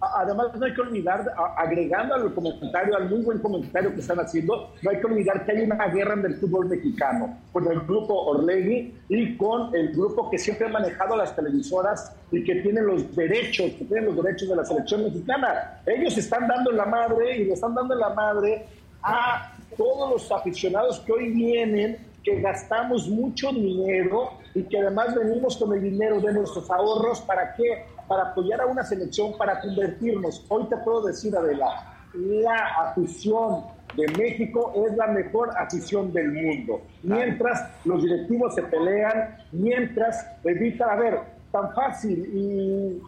[0.00, 1.24] además no hay que olvidar,
[1.56, 5.52] agregando al comentario, al muy buen comentario que están haciendo, no hay que olvidar que
[5.52, 10.30] hay una guerra en el fútbol mexicano, con el grupo Orlegui y con el grupo
[10.30, 14.48] que siempre ha manejado las televisoras y que tiene los derechos, que tienen los derechos
[14.48, 15.80] de la selección mexicana.
[15.86, 18.66] Ellos están dando la madre y le están dando la madre
[19.02, 25.56] a todos los aficionados que hoy vienen que gastamos mucho dinero y que además venimos
[25.56, 27.86] con el dinero de nuestros ahorros, ¿para qué?
[28.08, 30.44] Para apoyar a una selección, para convertirnos.
[30.48, 36.82] Hoy te puedo decir, Adela, la afición de México es la mejor afición del mundo.
[37.04, 41.20] Mientras los directivos se pelean, mientras evitan, a ver,
[41.52, 43.02] tan fácil y,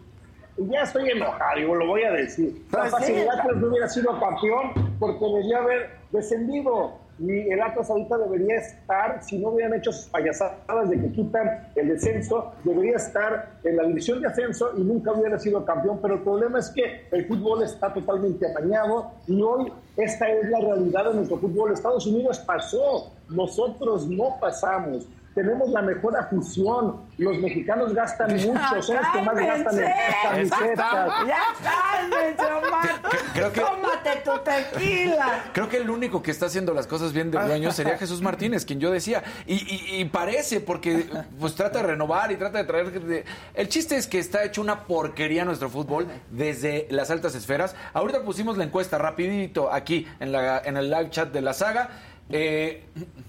[0.69, 2.65] ya estoy enojado, y lo voy a decir.
[2.69, 7.89] Tan pues fácil, que no hubiera sido campeón porque debería haber descendido y el Atlas
[7.89, 12.95] ahorita debería estar, si no hubieran hecho sus payasadas de que quitan el descenso, debería
[12.95, 15.99] estar en la división de ascenso y nunca hubiera sido campeón.
[16.01, 20.59] Pero el problema es que el fútbol está totalmente amañado y hoy esta es la
[20.59, 21.73] realidad de nuestro fútbol.
[21.73, 27.01] Estados Unidos pasó, nosotros no pasamos tenemos la mejor afición.
[27.17, 31.09] Los mexicanos gastan mucho, son los que más gastan en camisetas.
[31.27, 33.01] Ya cálmense, Omar.
[33.33, 35.43] Creo que, Tómate tu tequila.
[35.53, 38.65] Creo que el único que está haciendo las cosas bien de dueño sería Jesús Martínez,
[38.65, 39.23] quien yo decía.
[39.45, 41.05] Y, parece, porque
[41.39, 43.25] pues trata de renovar y trata de traer...
[43.53, 47.75] El chiste es que está hecho una porquería nuestro fútbol desde las altas esferas.
[47.93, 51.89] Ahorita pusimos la encuesta rapidito aquí en, la, en el live chat de la saga.
[52.31, 52.83] Eh,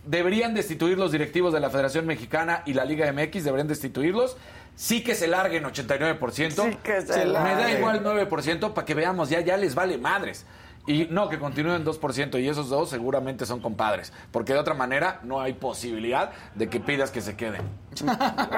[0.06, 4.36] deberían destituir los directivos de la Federación Mexicana y la Liga MX, deberían destituirlos.
[4.74, 6.70] Sí que se larguen 89%.
[6.70, 10.46] Sí que se Me da igual 9% para que veamos, ya, ya les vale madres.
[10.86, 12.40] Y no, que continúen 2%.
[12.42, 14.12] Y esos dos seguramente son compadres.
[14.30, 17.62] Porque de otra manera no hay posibilidad de que pidas que se queden.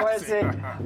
[0.01, 0.33] Pues sí.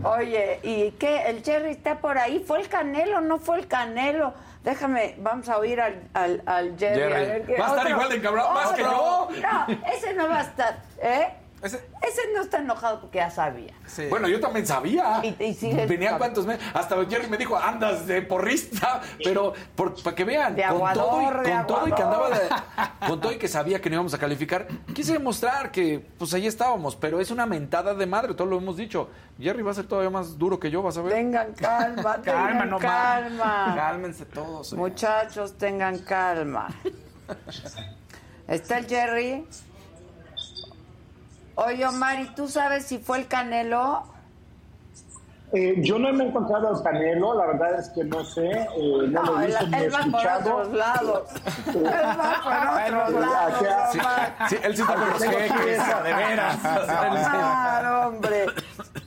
[0.03, 1.23] Oye, ¿y qué?
[1.29, 2.43] ¿El Jerry está por ahí?
[2.45, 3.21] ¿Fue el Canelo?
[3.21, 4.33] ¿No fue el Canelo?
[4.63, 6.99] Déjame, vamos a oír al, al, al Jerry.
[6.99, 7.13] Jerry.
[7.13, 9.29] A ver qué- Va a estar igual de encabrado, más que yo.
[9.41, 10.79] No, ese no va a estar.
[11.01, 11.27] ¿Eh?
[11.61, 13.73] Ese- Ese no está enojado porque ya sabía.
[13.85, 14.05] Sí.
[14.09, 15.19] Bueno, yo también sabía.
[15.23, 16.63] Y- y sigues- Venía cuántos meses.
[16.73, 19.01] Hasta Jerry me dijo, andas de porrista.
[19.23, 22.29] Pero para que vean, De con, todo y, aguador, de con todo y que andaba
[22.29, 22.49] de-
[23.07, 26.47] con todo y que sabía que no íbamos a calificar, quise demostrar que pues ahí
[26.47, 26.95] estábamos.
[26.95, 29.09] Pero es una mentada de madre, todo lo hemos dicho.
[29.39, 31.13] Jerry va a ser todavía más duro que yo, vas a ver.
[31.13, 33.73] Tengan calma, Calma, tengan no calma.
[33.75, 34.73] Cálmense todos.
[34.73, 36.69] Muchachos, tengan calma.
[38.47, 39.45] ¿Está el Jerry?
[41.67, 44.03] Oye, Omar, ¿y tú sabes si fue el Canelo?
[45.51, 48.67] Eh, yo no me he encontrado al Canelo, la verdad es que no sé, eh,
[49.09, 51.21] no, No, lo he él, visto ni él va por otros lados.
[51.67, 53.91] Él va por otros lados.
[54.49, 56.57] Sí, él sí está con los jeques, de veras.
[56.61, 58.45] Claro, hombre.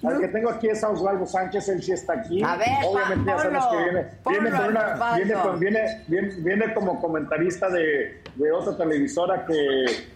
[0.04, 2.42] Al que tengo aquí es a Osvaldo Sánchez, él sí está aquí.
[2.42, 6.74] A ver, Obviamente ya sabes ponlo, que viene, viene, con una- viene, viene, viene, viene
[6.74, 10.08] como comentarista de, de otra televisora que,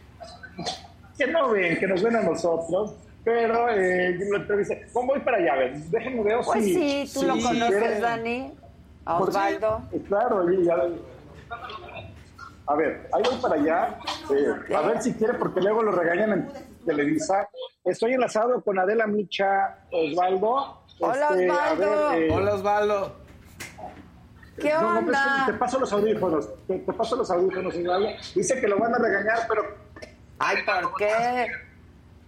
[1.16, 2.94] que no ven, que nos ven a nosotros.
[3.24, 4.86] Pero eh, lo entrevisté.
[4.92, 5.52] ¿Cómo voy para allá?
[5.54, 6.74] A ver, déjenme ver Pues si...
[6.74, 8.52] sí, tú si lo conoces, Dani.
[9.04, 9.80] A Pues sí, Osvaldo.
[10.06, 10.76] claro, y ya-
[12.68, 13.98] A ver, ahí voy para allá.
[14.30, 16.48] eh, a ver si quiere, porque luego lo regañan en
[16.84, 17.48] Televisa.
[17.84, 20.82] Estoy enlazado con Adela Micha Osvaldo.
[21.00, 22.08] Hola, Este, Osvaldo.
[22.10, 23.16] ver, eh, Hola, Osvaldo.
[24.56, 25.42] ¿Qué no, no, pues, onda?
[25.46, 26.48] te paso los audífonos.
[26.66, 28.08] Te, te paso los audífonos, Osvaldo.
[28.34, 29.62] Dice que lo van a regañar, pero
[30.38, 31.46] Ay, ¿por qué?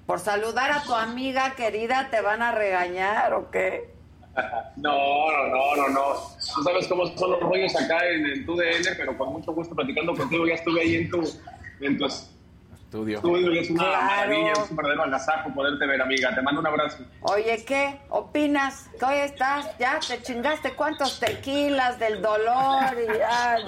[0.07, 3.91] ¿Por saludar a tu amiga querida te van a regañar o qué?
[4.77, 6.15] No, no, no, no, no.
[6.55, 9.75] Tú sabes cómo son los rollos acá en, en tu DN, pero con mucho gusto
[9.75, 10.47] platicando contigo.
[10.47, 11.29] Ya estuve ahí en tu,
[11.81, 12.07] en tu
[12.89, 13.17] Estudio.
[13.19, 14.03] estudio es una Claro.
[14.07, 16.35] maravilla, es un verdadero agasajo poderte ver, amiga.
[16.35, 17.05] Te mando un abrazo.
[17.21, 18.89] Oye, ¿qué opinas?
[18.99, 19.77] ¿Cómo estás?
[19.79, 23.59] ¿Ya te chingaste cuántos tequilas del dolor y ya?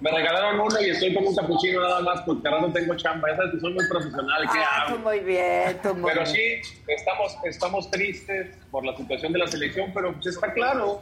[0.00, 3.30] Me regalaron uno y estoy con un capuchino nada más porque ahora no tengo chamba.
[3.30, 4.42] Ya sabes que soy muy profesional.
[4.52, 4.96] ¿Qué Ah, hago?
[4.96, 6.34] tú muy bien, tú muy Pero bien.
[6.64, 11.00] sí, estamos, estamos tristes por la situación de la selección, pero pues está claro,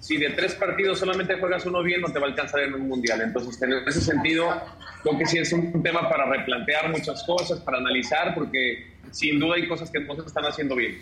[0.00, 2.88] si de tres partidos solamente juegas uno bien, no te va a alcanzar en un
[2.88, 3.20] mundial.
[3.20, 4.50] Entonces, en ese sentido,
[5.02, 9.56] creo que sí es un tema para replantear muchas cosas, para analizar, porque sin duda
[9.56, 10.98] hay cosas que no se están haciendo bien.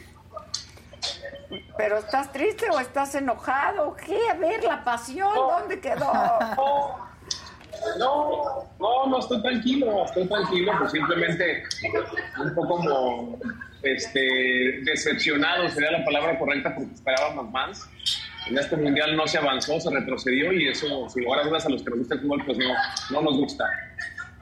[1.78, 3.96] ¿Pero estás triste o estás enojado?
[3.96, 4.18] ¿Qué?
[4.30, 6.12] A ver, la pasión, ¿dónde quedó?
[7.96, 11.62] No, no, no estoy tranquilo, estoy tranquilo, pues simplemente
[12.42, 13.38] un poco como
[13.82, 17.88] este, decepcionado sería la palabra correcta porque esperábamos más.
[18.48, 21.68] En este mundial no se avanzó, se retrocedió y eso, sin lugar a dudas, a
[21.68, 22.64] los que nos gusta el fútbol, pues no,
[23.11, 23.64] no nos gusta.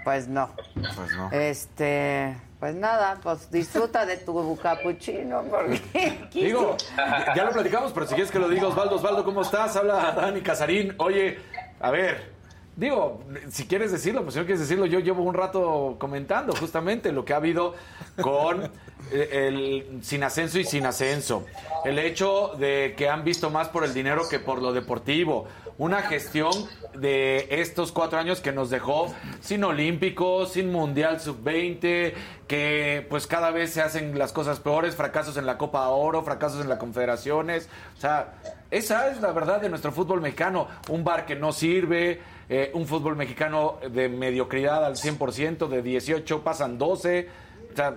[0.04, 0.50] Pues no.
[0.74, 1.32] Pues no.
[1.32, 6.76] Este, pues nada, pues disfruta de tu capuchino porque Digo,
[7.34, 9.76] ya lo platicamos, pero si quieres que lo diga Osvaldo, Osvaldo, ¿cómo estás?
[9.76, 10.94] Habla Dani Casarín.
[10.98, 11.38] Oye,
[11.80, 12.30] a ver,
[12.76, 17.10] digo, si quieres decirlo, pues si no quieres decirlo, yo llevo un rato comentando justamente
[17.10, 17.74] lo que ha habido
[18.20, 18.70] con
[19.12, 21.44] el sin ascenso y sin ascenso.
[21.84, 25.46] El hecho de que han visto más por el dinero que por lo deportivo.
[25.78, 26.52] Una gestión
[26.94, 32.14] de estos cuatro años que nos dejó sin olímpicos, sin mundial sub-20,
[32.48, 36.62] que pues cada vez se hacen las cosas peores, fracasos en la Copa Oro, fracasos
[36.62, 37.68] en las confederaciones.
[37.98, 38.36] O sea,
[38.70, 40.66] esa es la verdad de nuestro fútbol mexicano.
[40.88, 46.42] Un bar que no sirve, eh, un fútbol mexicano de mediocridad al 100%, de 18
[46.42, 47.28] pasan 12.
[47.72, 47.96] O sea,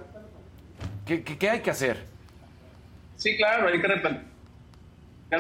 [1.05, 1.97] ¿qué, qué- qué hay que hacer?
[3.15, 4.25] Sí, claro, hay que replantear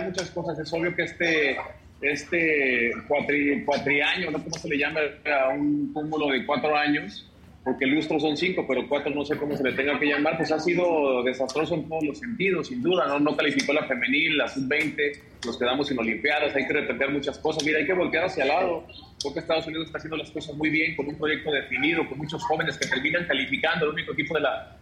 [0.05, 0.59] muchas cosas.
[0.59, 1.57] Es obvio que este,
[2.01, 4.43] este cuatri, cuatriaño, ¿no?
[4.43, 4.99] ¿Cómo se le llama?
[5.43, 7.25] A un cúmulo de cuatro años,
[7.63, 10.51] porque lustros son cinco, pero cuatro no sé cómo se le tenga que llamar, pues
[10.51, 13.19] ha sido desastroso en todos los sentidos, sin duda, ¿no?
[13.19, 17.63] No calificó la femenil, la sub-20, nos quedamos sin olimpiadas, hay que replantear muchas cosas.
[17.63, 18.85] Mira, hay que voltear hacia el lado.
[19.21, 22.17] Creo que Estados Unidos está haciendo las cosas muy bien, con un proyecto definido, con
[22.17, 24.75] muchos jóvenes que terminan calificando, el único equipo de la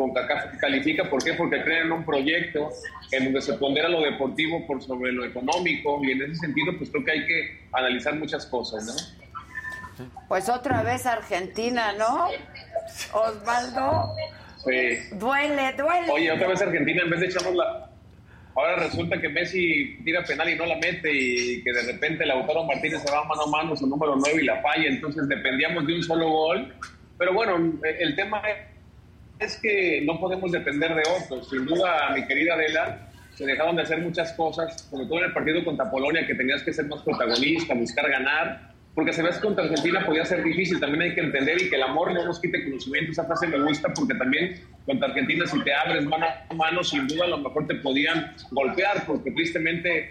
[0.00, 1.34] CONCACAF califica, ¿por qué?
[1.34, 2.70] Porque crean un proyecto
[3.12, 6.88] en donde se pondera lo deportivo por sobre lo económico y en ese sentido pues
[6.90, 10.06] creo que hay que analizar muchas cosas, ¿no?
[10.26, 12.28] Pues otra vez Argentina, ¿no?
[13.12, 14.14] Osvaldo,
[14.64, 14.98] Sí.
[15.12, 16.10] duele, duele.
[16.10, 17.90] Oye, otra vez Argentina, en vez de echarnos la...
[18.56, 22.64] Ahora resulta que Messi tira penal y no la mete y que de repente Lautaro
[22.64, 25.94] Martínez se va mano a mano su número 9 y la falla, entonces dependíamos de
[25.94, 26.74] un solo gol.
[27.18, 28.69] Pero bueno, el tema es
[29.60, 31.48] que no podemos depender de otros.
[31.48, 35.32] Sin duda, mi querida Adela, se dejaron de hacer muchas cosas, sobre todo en el
[35.32, 38.70] partido contra Polonia, que tenías que ser más protagonista, buscar ganar.
[38.94, 41.76] porque se ve que contra Argentina podía ser difícil, también hay que entender y que
[41.76, 45.62] el amor no nos quite conocimiento, esa frase me gusta porque también contra Argentina si
[45.62, 50.10] te abres mano a mano, sin duda a lo mejor te podían golpear, porque tristemente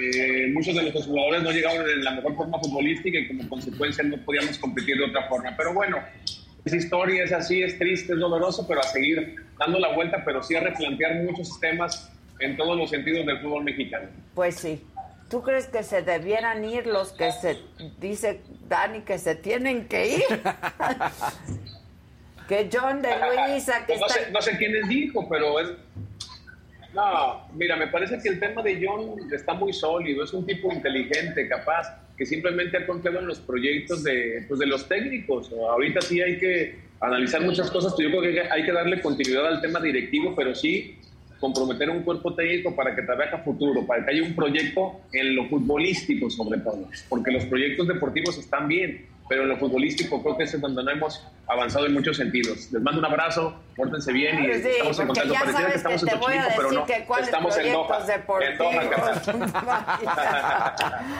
[0.00, 4.02] eh, muchos de nuestros jugadores no llegaban en la mejor forma futbolística y como consecuencia
[4.02, 5.54] no podíamos competir de otra forma.
[5.56, 5.98] Pero bueno,
[6.64, 10.42] esa historia es así, es triste, es doloroso, pero a seguir dando la vuelta, pero
[10.42, 12.10] sí a replantear muchos sistemas
[12.40, 14.08] en todos los sentidos del fútbol mexicano.
[14.34, 14.82] Pues sí.
[15.30, 17.58] ¿Tú crees que se debieran ir los que se
[17.98, 20.22] dice Dani que se tienen que ir?
[22.48, 25.72] que John de Luisa, que no, sé, no sé quién les dijo, pero es...
[26.94, 30.72] No, mira, me parece que el tema de John está muy sólido, es un tipo
[30.72, 35.50] inteligente, capaz, que simplemente ha confiado en los proyectos de, pues, de los técnicos.
[35.52, 39.60] Ahorita sí hay que analizar muchas cosas, yo creo que hay que darle continuidad al
[39.60, 40.96] tema directivo, pero sí
[41.40, 45.36] comprometer un cuerpo técnico para que trabaje a futuro, para que haya un proyecto en
[45.36, 50.36] lo futbolístico sobre todo, porque los proyectos deportivos están bien, pero en lo futbolístico creo
[50.36, 52.70] que es donde no hemos avanzado en muchos sentidos.
[52.72, 55.34] Les mando un abrazo, pórtense bien y sí, estamos en contacto.
[55.34, 56.86] Parecía que estamos que en Xochimilco, pero no.
[56.86, 58.74] Que cuáles estamos proyectos en deportivos.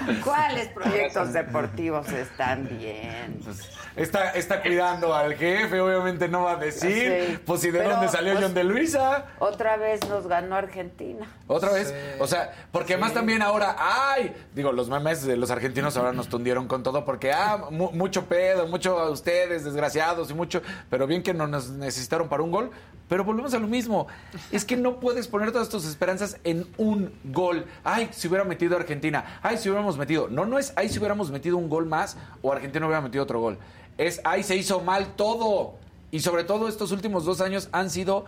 [0.09, 3.41] En ¿Cuáles proyectos deportivos están bien?
[3.45, 7.27] Pues, está, está cuidando al jefe, obviamente no va a decir.
[7.29, 9.27] Sí, pues, ¿y de dónde salió pues, John de Luisa?
[9.39, 11.27] Otra vez nos ganó Argentina.
[11.47, 11.89] ¿Otra vez?
[11.89, 11.95] Sí.
[12.19, 14.35] O sea, porque además también ahora, ¡ay!
[14.55, 18.27] Digo, los memes de los argentinos ahora nos tundieron con todo porque, ah, mu mucho
[18.27, 22.51] pedo, mucho a ustedes, desgraciados y mucho, pero bien que no nos necesitaron para un
[22.51, 22.71] gol,
[23.09, 24.07] pero volvemos a lo mismo.
[24.51, 27.67] Es que no puedes poner todas tus esperanzas en un gol.
[27.83, 29.39] Ay, si hubiera metido Argentina.
[29.43, 30.29] Ay, si hubiéramos metido.
[30.29, 33.41] No, no es ay, si hubiéramos metido un gol más o Argentina hubiera metido otro
[33.41, 33.59] gol.
[33.99, 35.75] Es ay, se hizo mal todo.
[36.11, 38.25] Y sobre todo estos últimos dos años han sido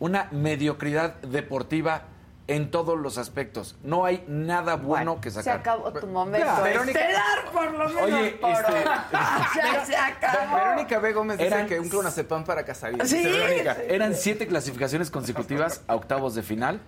[0.00, 2.04] una mediocridad deportiva
[2.48, 3.76] en todos los aspectos.
[3.84, 5.44] No hay nada bueno, bueno que sacar.
[5.44, 8.02] Se acabó tu momento ya, Verónica, estelar, por lo menos.
[8.02, 8.84] Oye, por este,
[9.14, 10.56] ya se acabó.
[10.56, 11.12] Verónica B.
[11.12, 13.06] Gómez Eran- dice que un clonazepam para Casarín.
[13.06, 13.76] Sí, Dice Verónica.
[13.88, 16.80] Eran siete clasificaciones consecutivas a octavos de final.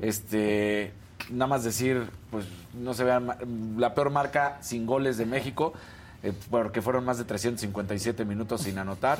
[0.00, 0.92] Este,
[1.30, 3.36] nada más decir, pues no se vean ma-
[3.76, 5.72] la peor marca sin goles de México,
[6.22, 9.18] eh, porque fueron más de 357 minutos sin anotar.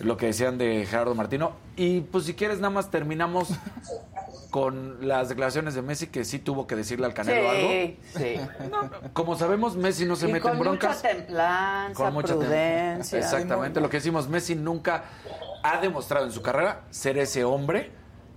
[0.00, 1.52] Lo que decían de Gerardo Martino.
[1.76, 3.48] Y pues si quieres, nada más terminamos
[4.50, 7.68] con las declaraciones de Messi, que sí tuvo que decirle al Canelo algo.
[7.68, 8.36] Sí, sí.
[9.12, 10.96] Como sabemos, Messi no se y mete en broncas.
[10.96, 13.18] mucha templanza, Con mucha tem- prudencia.
[13.18, 15.04] Exactamente, lo que decimos, Messi nunca
[15.62, 17.90] ha demostrado en su carrera ser ese hombre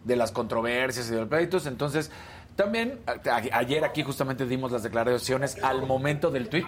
[0.05, 2.09] de las controversias y de los pleitos, entonces
[2.55, 2.99] también
[3.51, 6.65] ayer aquí justamente dimos las declaraciones al momento del tuit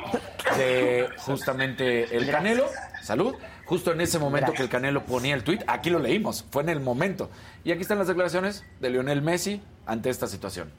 [0.57, 2.65] de justamente el Canelo,
[3.01, 3.33] salud,
[3.69, 6.69] justo en ese momento que el Canelo ponía el tuit, aquí lo leímos, fue en
[6.69, 7.29] el momento.
[7.63, 10.71] Y aquí están las declaraciones de Lionel Messi ante esta situación.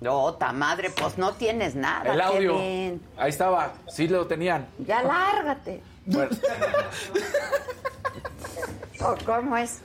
[0.00, 2.14] No, ta madre, pues no tienes nada.
[2.14, 3.02] El audio, Kevin.
[3.18, 4.66] ahí estaba, sí lo tenían.
[4.78, 5.82] Ya lárgate.
[6.06, 6.30] Bueno,
[9.00, 9.82] ¿O ¿Cómo es?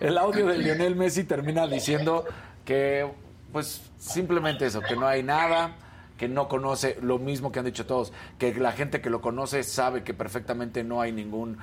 [0.00, 2.24] El audio de Lionel Messi termina diciendo
[2.64, 3.08] que,
[3.52, 5.76] pues, simplemente eso, que no hay nada,
[6.18, 9.62] que no conoce lo mismo que han dicho todos, que la gente que lo conoce
[9.64, 11.58] sabe que perfectamente no hay ninguna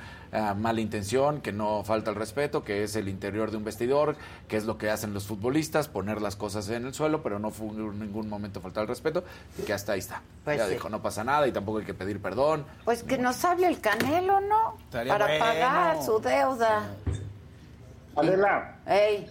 [0.55, 4.15] mala intención, que no falta el respeto, que es el interior de un vestidor,
[4.47, 7.51] que es lo que hacen los futbolistas, poner las cosas en el suelo, pero no
[7.51, 9.23] fue en ningún momento faltar el respeto,
[9.57, 10.21] y que hasta ahí está.
[10.43, 10.73] Pues ya sí.
[10.73, 12.65] dijo, no pasa nada y tampoco hay que pedir perdón.
[12.83, 14.77] Pues que nos hable el Canelo, ¿no?
[14.85, 15.45] Estaría Para bueno.
[15.45, 16.89] pagar su deuda.
[18.15, 19.29] Adela, Ey,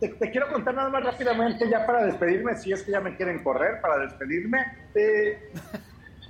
[0.00, 3.16] te, te quiero contar nada más rápidamente, ya para despedirme, si es que ya me
[3.16, 4.58] quieren correr, para despedirme.
[4.94, 5.52] eh,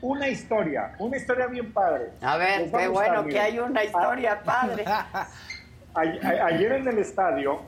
[0.02, 2.10] una historia, una historia bien padre.
[2.20, 4.84] a ver, qué bueno que hay una historia padre.
[5.94, 7.62] A- a- ayer en el estadio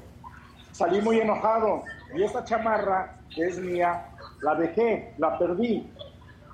[0.71, 1.83] salí muy enojado
[2.15, 4.05] y esa chamarra que es mía,
[4.43, 5.91] la dejé, la perdí.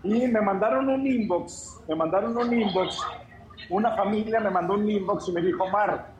[0.04, 2.96] Y me mandaron un inbox, me mandaron un inbox,
[3.70, 6.13] una familia me mandó un inbox y me dijo, Mar,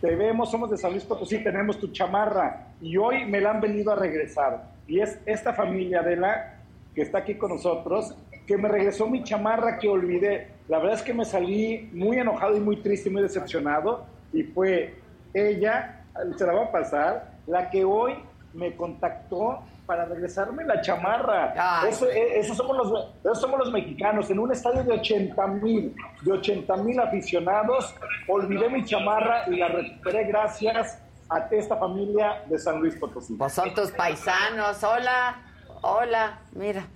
[0.00, 3.60] te vemos, somos de San Luis Potosí, tenemos tu chamarra y hoy me la han
[3.60, 4.70] venido a regresar.
[4.86, 6.56] Y es esta familia de la
[6.94, 8.14] que está aquí con nosotros,
[8.46, 10.48] que me regresó mi chamarra que olvidé.
[10.68, 14.42] La verdad es que me salí muy enojado y muy triste y muy decepcionado y
[14.42, 14.94] fue
[15.32, 16.04] ella,
[16.36, 18.14] se la va a pasar, la que hoy
[18.52, 21.54] me contactó para regresarme la chamarra.
[21.56, 21.90] Ay.
[21.90, 24.30] Eso, eh, eso somos los, eso somos los mexicanos.
[24.30, 27.94] En un estadio de 80 mil, de 80 mil aficionados,
[28.28, 30.98] olvidé mi chamarra y la recuperé gracias
[31.30, 33.34] a esta familia de San Luis Potosí.
[33.34, 34.82] Pues son tus paisanos.
[34.82, 35.36] Hola,
[35.82, 36.86] hola, mira.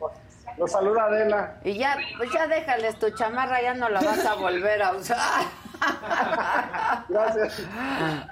[0.56, 1.60] Los saluda Adela.
[1.64, 5.44] Y ya, pues ya déjales tu chamarra, ya no la vas a volver a usar.
[7.08, 7.66] Gracias.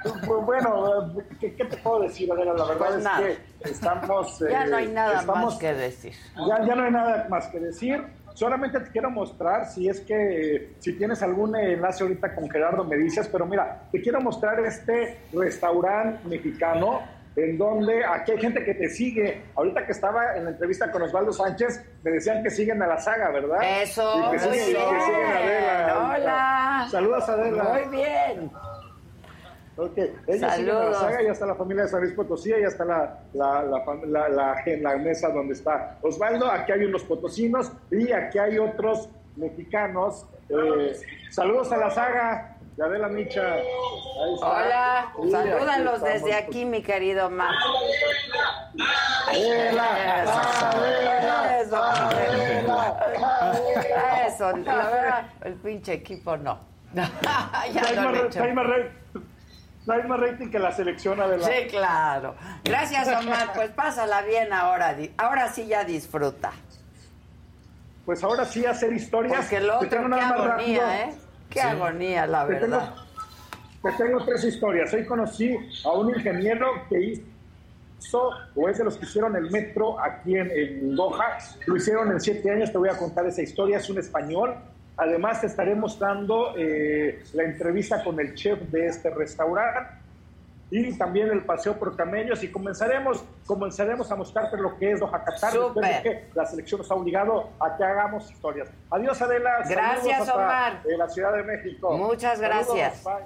[0.03, 2.55] Pues, bueno, ¿qué, te puedo decir, Adela?
[2.55, 4.39] La verdad Pues es que estamos...
[4.51, 6.13] Ya no eh, hay nada estamos- más que decir.
[6.49, 8.05] Ya, ya no hay nada más que decir.
[8.35, 12.97] Solamente te quiero mostrar, si es que, si tienes algún enlace ahorita con Gerardo, me
[12.97, 17.01] dices, pero mira, te quiero mostrar este restaurante mexicano
[17.37, 19.43] en donde aquí hay gente que te sigue.
[19.55, 22.99] Ahorita que estaba en la entrevista con Osvaldo Sánchez, me decían que siguen a la
[22.99, 23.59] saga, ¿verdad?
[23.83, 25.85] Eso, Y que muy siguen, y que siguen a Adela.
[25.85, 26.23] bien.
[26.23, 26.89] Hola.
[26.91, 27.65] Saludos, Adela.
[27.65, 28.51] Muy bien.
[29.79, 32.57] Ok, ellos siguen a la saga, ya está la familia de San Luis Potosí, ya
[32.69, 37.71] está la, la, la, la- en la mesa donde está Osvaldo, aquí hay unos potosinos
[37.91, 40.25] y aquí hay otros mexicanos.
[40.49, 40.97] Eh,
[41.31, 43.55] saludos a la saga de Adela Micha.
[43.55, 44.47] Ahí está.
[44.47, 45.13] Hola.
[45.25, 47.55] Y Salúdalos aquí desde aquí, mi querido Mar.
[49.29, 49.85] Adela,
[50.73, 52.97] Adela, Eso, Adela.
[54.27, 56.59] Eso, la verdad, el pinche equipo no.
[56.95, 57.11] ya
[57.73, 58.67] Traes no más, traes más
[59.87, 61.47] más rating que la selección, Adela.
[61.47, 62.35] Sí, claro.
[62.65, 63.53] Gracias, Omar.
[63.55, 64.97] Pues pásala bien ahora.
[65.17, 66.53] Ahora sí ya disfruta.
[68.05, 69.39] Pues ahora sí hacer historias.
[69.39, 71.05] Porque Te otro, más agonía.
[71.05, 71.15] ¿eh?
[71.51, 72.95] Qué agonía, la Te tengo, verdad.
[73.83, 74.93] te tengo tres historias.
[74.93, 79.99] Hoy conocí a un ingeniero que hizo, o es de los que hicieron el metro
[80.01, 81.39] aquí en, en Doha.
[81.67, 82.71] Lo hicieron en siete años.
[82.73, 83.79] Te voy a contar esa historia.
[83.79, 84.55] Es un español.
[84.97, 90.06] Además, te estaré mostrando eh, la entrevista con el chef de este restaurante
[90.71, 95.23] y también el paseo por camellos y comenzaremos comenzaremos a mostrarte lo que es Doha
[95.25, 96.03] Qatar después de Súper.
[96.03, 98.69] que la selección nos ha obligado a que hagamos historias.
[98.91, 99.51] Adiós Adela.
[99.63, 100.83] Saludos Gracias, hasta, Omar.
[100.85, 101.97] eh, la Ciudad de México.
[101.97, 103.05] Muchas Saludos, gracias.
[103.05, 103.25] bye.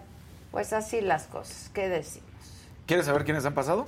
[0.50, 1.70] Pues así las cosas.
[1.72, 2.28] ¿Qué decimos?
[2.86, 3.86] ¿Quieres saber quiénes han pasado?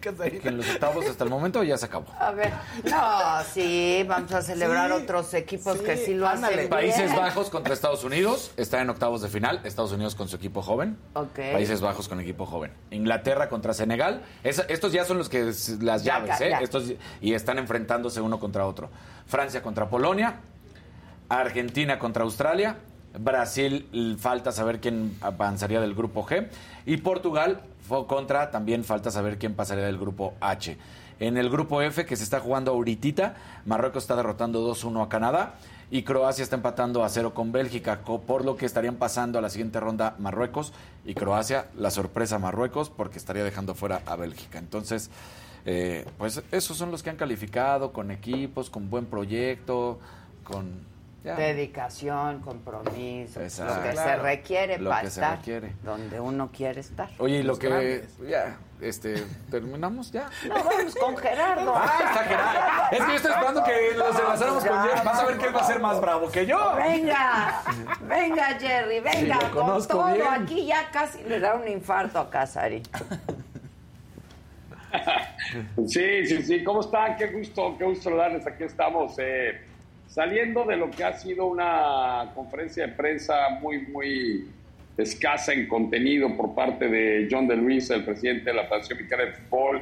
[0.00, 2.06] Que en los octavos hasta el momento ya se acabó.
[2.18, 2.52] A ver.
[2.90, 6.68] No, sí, vamos a celebrar otros equipos que sí lo hacen bien.
[6.68, 9.60] Países Bajos contra Estados Unidos está en octavos de final.
[9.64, 10.96] Estados Unidos con su equipo joven.
[11.34, 12.72] Países Bajos con equipo joven.
[12.90, 14.22] Inglaterra contra Senegal.
[14.44, 15.44] Es- estos ya son los que
[15.80, 16.50] las Ya, llaves, ya, ¿eh?
[16.50, 16.58] ya.
[16.60, 18.90] Estos y están enfrentándose uno contra otro.
[19.26, 20.40] Francia contra Polonia.
[21.28, 22.76] Argentina contra Australia.
[23.18, 26.48] Brasil falta saber quién avanzaría del grupo G.
[26.86, 27.60] Y Portugal
[28.06, 30.76] contra, también falta saber quién pasaría del grupo H.
[31.20, 35.54] En el grupo F, que se está jugando ahorita, Marruecos está derrotando 2-1 a Canadá
[35.90, 39.50] y Croacia está empatando a 0 con Bélgica, por lo que estarían pasando a la
[39.50, 40.72] siguiente ronda Marruecos
[41.04, 44.58] y Croacia, la sorpresa Marruecos, porque estaría dejando fuera a Bélgica.
[44.58, 45.10] Entonces,
[45.66, 50.00] eh, pues esos son los que han calificado con equipos, con buen proyecto,
[50.44, 50.91] con...
[51.24, 51.36] ya.
[51.36, 53.76] Dedicación, compromiso, Exacto.
[53.76, 55.72] lo que se requiere Lo para que se estar requiere.
[55.84, 57.10] donde uno quiere estar.
[57.18, 57.68] Oye, y lo que...
[57.68, 58.18] grandes.
[58.28, 60.28] Ya, este, ¿terminamos ya?
[60.48, 61.72] No, vamos con Gerardo.
[61.76, 62.82] ¡Ah, está Gerardo!
[62.90, 65.00] Es que yo estoy esperando que nos enlazáramos con Jerry.
[65.04, 66.74] Vas a ver que él va a ser más bravo que yo.
[66.76, 67.62] Venga,
[68.08, 70.12] venga Jerry, venga, Sí, con todo.
[70.12, 70.26] bien.
[70.28, 72.82] Aquí ya casi le da un infarto a Casari.
[75.86, 76.64] Sí, sí, sí.
[76.64, 77.16] ¿Cómo están?
[77.16, 78.46] Qué gusto, qué gusto saludarles.
[78.46, 79.60] Aquí estamos eh,
[80.12, 84.46] saliendo de lo que ha sido una conferencia de prensa muy, muy
[84.98, 89.24] escasa en contenido por parte de John de Luis, el presidente de la Federación Mexicana
[89.24, 89.80] de Fútbol.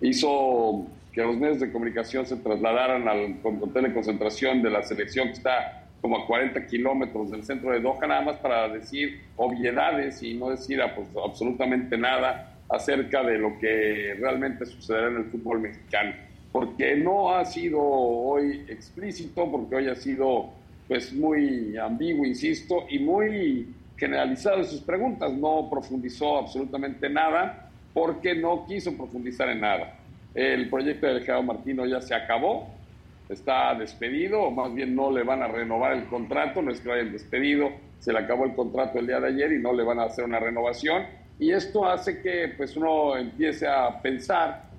[0.00, 5.28] Hizo que los medios de comunicación se trasladaran al hotel de concentración de la selección
[5.28, 10.20] que está como a 40 kilómetros del centro de Doha, nada más para decir obviedades
[10.24, 15.60] y no decir pues, absolutamente nada acerca de lo que realmente sucederá en el fútbol
[15.60, 16.31] mexicano.
[16.52, 20.50] Porque no ha sido hoy explícito, porque hoy ha sido
[20.86, 25.32] pues muy ambiguo, insisto, y muy generalizado en sus preguntas.
[25.32, 29.94] No profundizó absolutamente nada porque no quiso profundizar en nada.
[30.34, 32.68] El proyecto de Gerardo Martino ya se acabó,
[33.28, 36.88] está despedido, o más bien no le van a renovar el contrato, no es que
[36.88, 39.84] lo hayan despedido, se le acabó el contrato el día de ayer y no le
[39.84, 41.04] van a hacer una renovación.
[41.38, 44.71] Y esto hace que pues uno empiece a pensar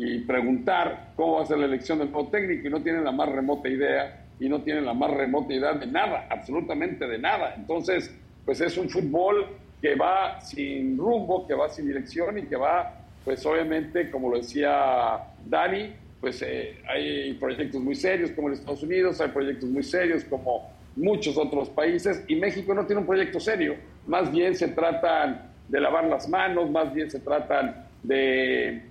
[0.00, 3.10] y preguntar cómo va a ser la elección del nuevo técnico y no tienen la
[3.10, 7.54] más remota idea y no tienen la más remota idea de nada, absolutamente de nada.
[7.56, 9.46] Entonces, pues es un fútbol
[9.82, 12.94] que va sin rumbo, que va sin dirección y que va,
[13.24, 18.84] pues obviamente, como lo decía Dani, pues eh, hay proyectos muy serios como en Estados
[18.84, 23.40] Unidos, hay proyectos muy serios como muchos otros países y México no tiene un proyecto
[23.40, 23.74] serio,
[24.06, 28.87] más bien se tratan de lavar las manos, más bien se tratan de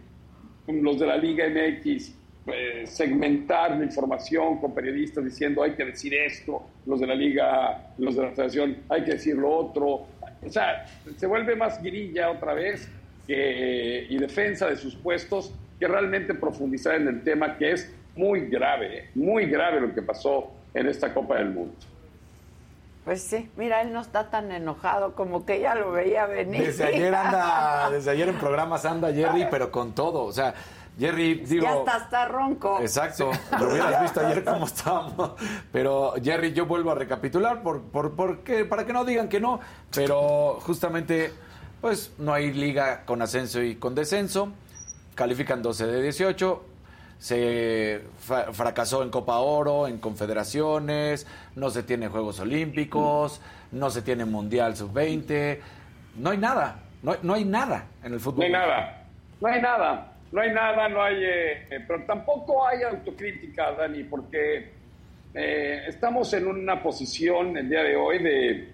[0.67, 2.13] los de la Liga MX
[2.47, 7.91] eh, segmentar la información con periodistas diciendo hay que decir esto, los de la Liga,
[7.97, 10.07] los de la Federación hay que decir lo otro.
[10.45, 10.85] O sea,
[11.17, 12.89] se vuelve más guirilla otra vez
[13.25, 18.41] que- y defensa de sus puestos que realmente profundizar en el tema que es muy
[18.47, 21.75] grave, muy grave lo que pasó en esta Copa del Mundo.
[23.07, 26.61] Pues sí, mira, él no está tan enojado como que ya lo veía venir.
[26.61, 30.53] Desde ayer anda, desde ayer en programas anda Jerry, pero con todo, o sea,
[30.99, 31.63] Jerry, digo...
[31.63, 32.81] Ya está, está ronco.
[32.81, 35.31] Exacto, lo hubieras visto ayer cómo estábamos.
[35.71, 38.13] Pero Jerry, yo vuelvo a recapitular por, por,
[38.67, 39.61] para que no digan que no,
[39.95, 41.31] pero justamente,
[41.79, 44.51] pues no hay liga con ascenso y con descenso,
[45.15, 46.65] califican 12 de 18,
[47.19, 53.41] se fracasó en Copa Oro, en Confederaciones, no se tiene Juegos Olímpicos,
[53.71, 55.59] no se tiene Mundial Sub-20,
[56.17, 58.39] no hay nada, no, no, hay nada en el fútbol.
[58.39, 59.05] No hay nada,
[59.41, 64.03] no hay nada, no hay nada, no hay, eh, eh, pero tampoco hay autocrítica, Dani,
[64.03, 64.71] porque
[65.33, 68.69] eh, estamos en una posición el día de hoy de,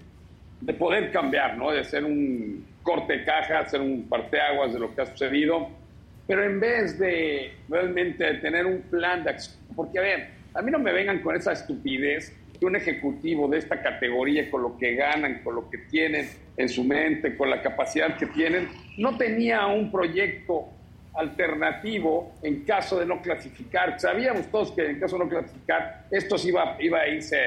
[0.59, 1.71] de poder cambiar, ¿no?
[1.71, 5.82] De ser un corte de caja, hacer un parteaguas de lo que ha sucedido
[6.28, 10.71] pero en vez de realmente tener un plan de acción, porque a ver, a mí
[10.71, 14.95] no me vengan con esa estupidez que un ejecutivo de esta categoría, con lo que
[14.95, 19.65] ganan, con lo que tienen en su mente, con la capacidad que tienen, no tenía
[19.65, 20.69] un proyecto
[21.15, 23.99] alternativo en caso de no clasificar.
[23.99, 27.38] Sabíamos todos que en caso de no clasificar, esto iba, iba a irse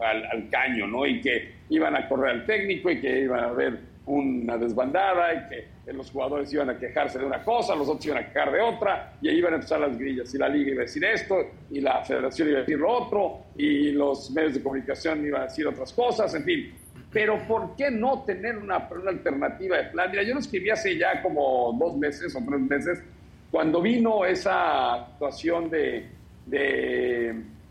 [0.00, 1.06] al, al caño, ¿no?
[1.06, 5.48] Y que iban a correr al técnico y que iban a haber una desbandada y
[5.48, 8.60] que los jugadores iban a quejarse de una cosa, los otros iban a quejar de
[8.60, 10.34] otra, y ahí iban a empezar las grillas.
[10.34, 11.36] Y la liga iba a decir esto,
[11.70, 15.44] y la federación iba a decir lo otro, y los medios de comunicación iban a
[15.44, 16.74] decir otras cosas, en fin.
[17.12, 20.10] Pero ¿por qué no tener una, una alternativa de plan?
[20.10, 23.02] Mira, yo lo escribí hace ya como dos meses o tres meses,
[23.50, 26.16] cuando vino esa actuación de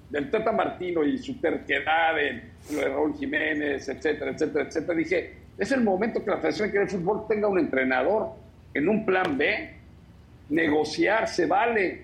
[0.10, 5.34] del Tata Martino y su terquedad en lo de Raúl Jiménez, etcétera, etcétera, etcétera, dije,
[5.58, 8.32] es el momento que la Federación de Fútbol tenga un entrenador
[8.74, 9.70] en un plan B,
[10.50, 12.04] negociar, se vale,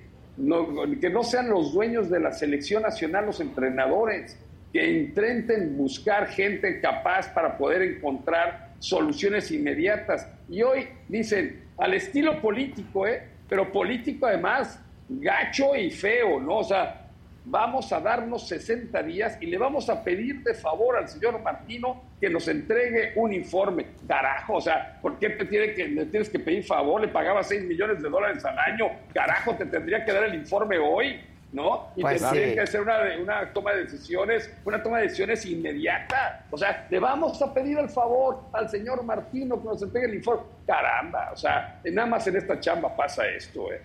[0.99, 4.37] que no sean los dueños de la selección nacional los entrenadores,
[4.71, 10.27] que intenten buscar gente capaz para poder encontrar soluciones inmediatas.
[10.49, 13.21] Y hoy dicen, al estilo político, ¿eh?
[13.49, 16.59] pero político además, gacho y feo, ¿no?
[16.59, 17.00] O sea,
[17.45, 22.03] vamos a darnos 60 días y le vamos a pedir de favor al señor Martino
[22.19, 23.87] que nos entregue un informe.
[24.07, 27.01] Carajo, o sea, ¿por qué te tiene que, le tienes que pedir favor?
[27.01, 28.85] Le pagaba 6 millones de dólares al año.
[29.13, 31.19] Carajo, te tendría que dar el informe hoy,
[31.51, 31.89] ¿no?
[31.95, 36.45] Y pues tendría que hacer una, una toma de decisiones, una toma de decisiones inmediata.
[36.51, 40.15] O sea, le vamos a pedir el favor al señor Martino que nos entregue el
[40.15, 40.43] informe.
[40.67, 43.81] Caramba, o sea, nada más en esta chamba pasa esto, ¿eh?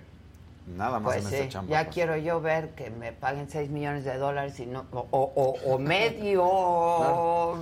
[0.67, 1.71] Nada más pues en esta chamba.
[1.71, 1.95] Ya pues.
[1.95, 7.59] quiero yo ver que me paguen 6 millones de dólares y no, o, medio.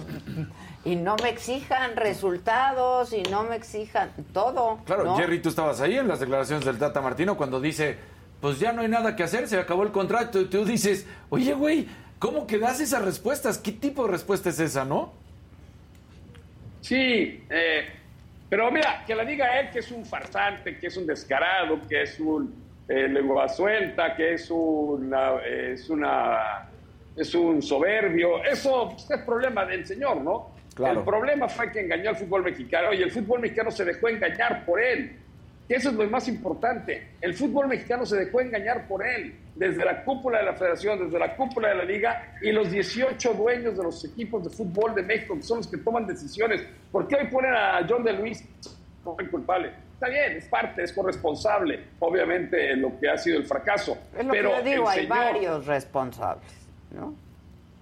[0.84, 4.78] Y no me exijan resultados y no me exijan todo.
[4.84, 7.96] Claro, Jerry, tú estabas ahí en las declaraciones del Tata Martino cuando dice,
[8.40, 10.40] pues ya no hay nada que hacer, se acabó el contrato.
[10.40, 11.86] Y tú dices, oye, güey,
[12.18, 13.58] ¿cómo que das esas respuestas?
[13.58, 15.12] ¿Qué tipo de respuesta es esa, no?
[16.80, 17.86] Sí, eh,
[18.48, 22.02] pero mira, que la diga él que es un farsante, que es un descarado, que
[22.02, 26.68] es un eh, lengua suelta, que es una, es una
[27.16, 28.44] es un soberbio.
[28.44, 30.50] Eso pues, es problema del señor, ¿no?
[30.76, 34.64] El problema fue que engañó al fútbol mexicano y el fútbol mexicano se dejó engañar
[34.64, 35.20] por él.
[35.68, 37.12] Que eso es lo más importante.
[37.20, 41.18] El fútbol mexicano se dejó engañar por él, desde la cúpula de la federación, desde
[41.18, 45.02] la cúpula de la liga y los 18 dueños de los equipos de fútbol de
[45.02, 46.62] México, que son los que toman decisiones.
[46.90, 48.44] ¿Por qué hoy ponen a John de Luis
[49.04, 49.70] como culpable?
[49.92, 53.98] Está bien, es parte, es corresponsable, obviamente, en lo que ha sido el fracaso.
[54.16, 56.52] Es lo pero que yo digo, hay varios responsables,
[56.90, 57.14] ¿no?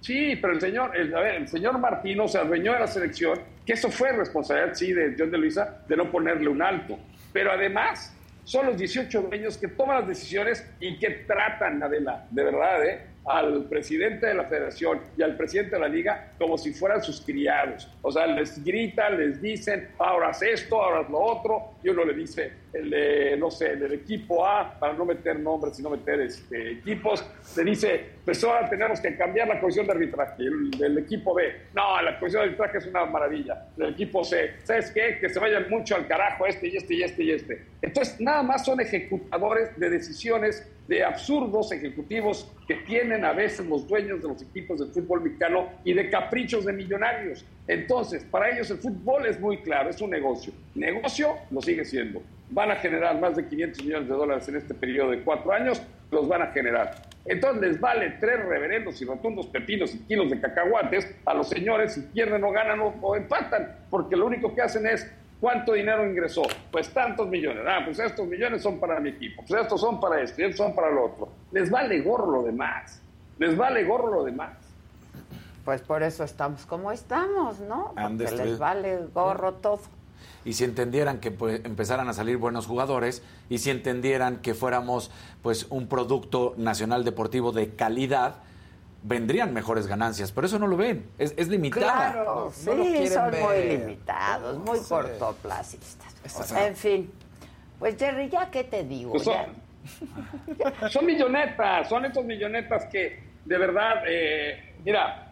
[0.00, 3.38] Sí, pero el señor, el, a ver, el señor Martino se adueñó de la selección,
[3.64, 6.98] que eso fue responsabilidad, sí, de John de Luisa, de no ponerle un alto.
[7.32, 8.12] Pero además,
[8.44, 13.06] son los 18 dueños que toman las decisiones y que tratan, Adela, de verdad, ¿eh?
[13.24, 17.20] Al presidente de la federación y al presidente de la liga como si fueran sus
[17.20, 17.88] criados.
[18.02, 22.14] O sea, les gritan, les dicen, ahora haz esto, ahora lo otro, y uno le
[22.14, 27.24] dice, el no sé, el equipo A, para no meter nombres, sino meter este, equipos,
[27.56, 30.42] le dice, pues ahora tenemos que cambiar la comisión de arbitraje.
[30.42, 33.66] El, equipo B, no, la comisión de arbitraje es una maravilla.
[33.76, 35.18] El equipo C, ¿sabes qué?
[35.20, 37.64] Que se vayan mucho al carajo este y este y este y este.
[37.82, 43.86] Entonces, nada más son ejecutadores de decisiones de absurdos ejecutivos que tienen a veces los
[43.86, 47.44] dueños de los equipos del fútbol mexicano y de caprichos de millonarios.
[47.66, 50.52] Entonces, para ellos el fútbol es muy claro, es un negocio.
[50.74, 52.22] Negocio lo sigue siendo.
[52.50, 55.82] Van a generar más de 500 millones de dólares en este periodo de cuatro años,
[56.10, 57.02] los van a generar.
[57.24, 61.94] Entonces les vale tres reverendos y rotundos pepinos y kilos de cacahuates a los señores
[61.94, 65.08] si pierden o ganan o empatan, porque lo único que hacen es
[65.42, 66.42] ¿Cuánto dinero ingresó?
[66.70, 67.64] Pues tantos millones.
[67.66, 69.42] Ah, pues estos millones son para mi equipo.
[69.44, 71.32] Pues estos son para esto y estos son para lo otro.
[71.50, 73.02] Les vale gorro lo demás.
[73.40, 74.52] Les vale gorro lo demás.
[75.64, 77.94] Pues por eso estamos como estamos, ¿no?
[77.94, 79.80] Porque les vale gorro todo.
[80.44, 85.10] Y si entendieran que pues, empezaran a salir buenos jugadores y si entendieran que fuéramos
[85.40, 88.36] pues un producto nacional deportivo de calidad,
[89.04, 92.12] vendrían mejores ganancias, pero eso no lo ven, es, es limitada.
[92.12, 96.52] Claro, sí, son muy limitados, muy cortoplacistas.
[96.56, 97.12] En fin,
[97.78, 99.12] pues Jerry, ¿ya qué te digo?
[99.12, 99.24] Pues
[100.92, 105.31] son, millonetas, son estos millonetas que de verdad, eh, mira,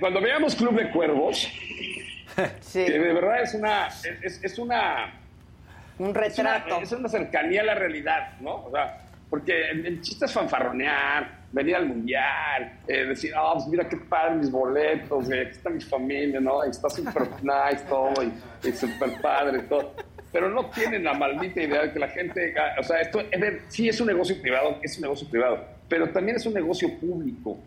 [0.00, 1.48] cuando veamos Club de Cuervos,
[2.72, 3.88] que de verdad es una,
[4.22, 5.14] es, una...
[5.98, 6.80] Un retrato.
[6.80, 8.66] Es una, cercanía a la realidad, ¿no?
[8.66, 13.88] O sea, porque el, chiste es fanfarronear, venir al mundial, eh, decir, ah, pues mira
[13.88, 16.64] qué padre mis boletos, aquí está mi familia, ¿no?
[16.64, 19.94] Y está súper nice todo, y, y súper padre todo
[20.32, 23.20] pero no tienen la maldita idea de que la gente, o sea, esto
[23.68, 27.58] sí es un negocio privado, es un negocio privado, pero también es un negocio público,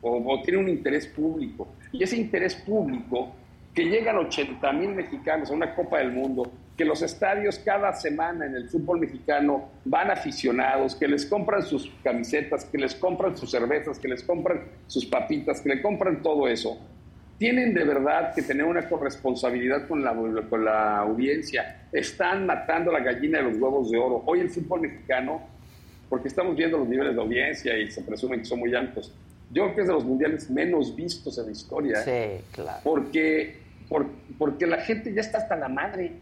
[0.00, 1.68] o, tiene un interés público.
[1.92, 3.34] Y ese interés público,
[3.74, 8.46] que llegan 80 mil mexicanos a una Copa del Mundo, que los estadios cada semana
[8.46, 13.50] en el fútbol mexicano van aficionados, que les compran sus camisetas, que les compran sus
[13.50, 16.78] cervezas, que les compran sus papitas, que le compran todo eso
[17.38, 20.14] tienen de verdad que tener una corresponsabilidad con la,
[20.48, 21.86] con la audiencia.
[21.92, 24.22] Están matando la gallina de los huevos de oro.
[24.26, 25.42] Hoy el fútbol mexicano,
[26.08, 29.12] porque estamos viendo los niveles de audiencia y se presumen que son muy altos,
[29.50, 32.02] yo creo que es de los mundiales menos vistos en la historia.
[32.02, 32.80] Sí, claro.
[32.82, 33.58] Porque,
[34.38, 36.12] porque la gente ya está hasta la madre,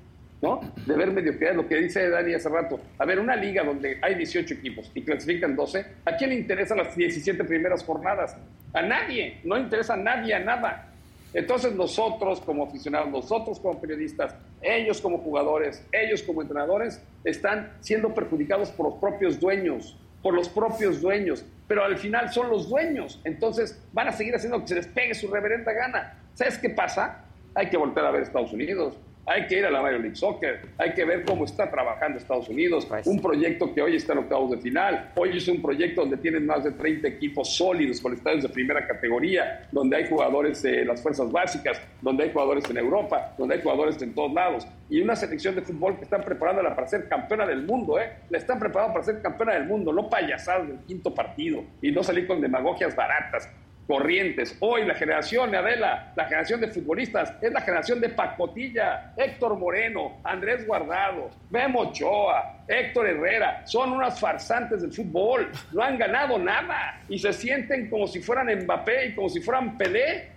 [0.43, 0.61] ¿no?
[0.87, 2.81] De ver mediocridad, lo que dice Dani hace rato.
[2.99, 6.79] A ver, una liga donde hay 18 equipos y clasifican 12, ¿a quién le interesan
[6.79, 8.37] las 17 primeras jornadas?
[8.72, 10.91] A nadie, no interesa a nadie a nada.
[11.33, 18.14] Entonces nosotros como aficionados, nosotros como periodistas, ellos como jugadores, ellos como entrenadores, están siendo
[18.14, 23.20] perjudicados por los propios dueños, por los propios dueños, pero al final son los dueños,
[23.25, 26.18] entonces van a seguir haciendo que se les pegue su reverenda gana.
[26.33, 27.27] ¿Sabes qué pasa?
[27.55, 30.61] Hay que volver a ver Estados Unidos, hay que ir a la Major League Soccer,
[30.79, 33.07] hay que ver cómo está trabajando Estados Unidos, pues.
[33.07, 36.47] Un proyecto que hoy está en octavos de final, hoy es un proyecto donde tienen
[36.47, 41.03] más de 30 equipos sólidos con estadios de primera categoría, donde hay jugadores de las
[41.03, 45.16] fuerzas básicas, donde hay jugadores en Europa, donde hay jugadores en todos lados, y una
[45.16, 48.12] selección de fútbol que están preparándola para ser campeona del mundo, ¿eh?
[48.29, 52.03] La están preparando para ser campeona del mundo, no payasadas del quinto partido, y no
[52.03, 53.49] salir con demagogias baratas
[53.87, 54.57] corrientes.
[54.61, 60.18] Hoy la generación, Adela, la generación de futbolistas es la generación de Pacotilla, Héctor Moreno,
[60.24, 63.66] Andrés Guardado, Memo Ochoa, Héctor Herrera.
[63.66, 65.51] Son unas farsantes del fútbol.
[65.72, 69.76] No han ganado nada y se sienten como si fueran Mbappé y como si fueran
[69.76, 70.35] Pelé.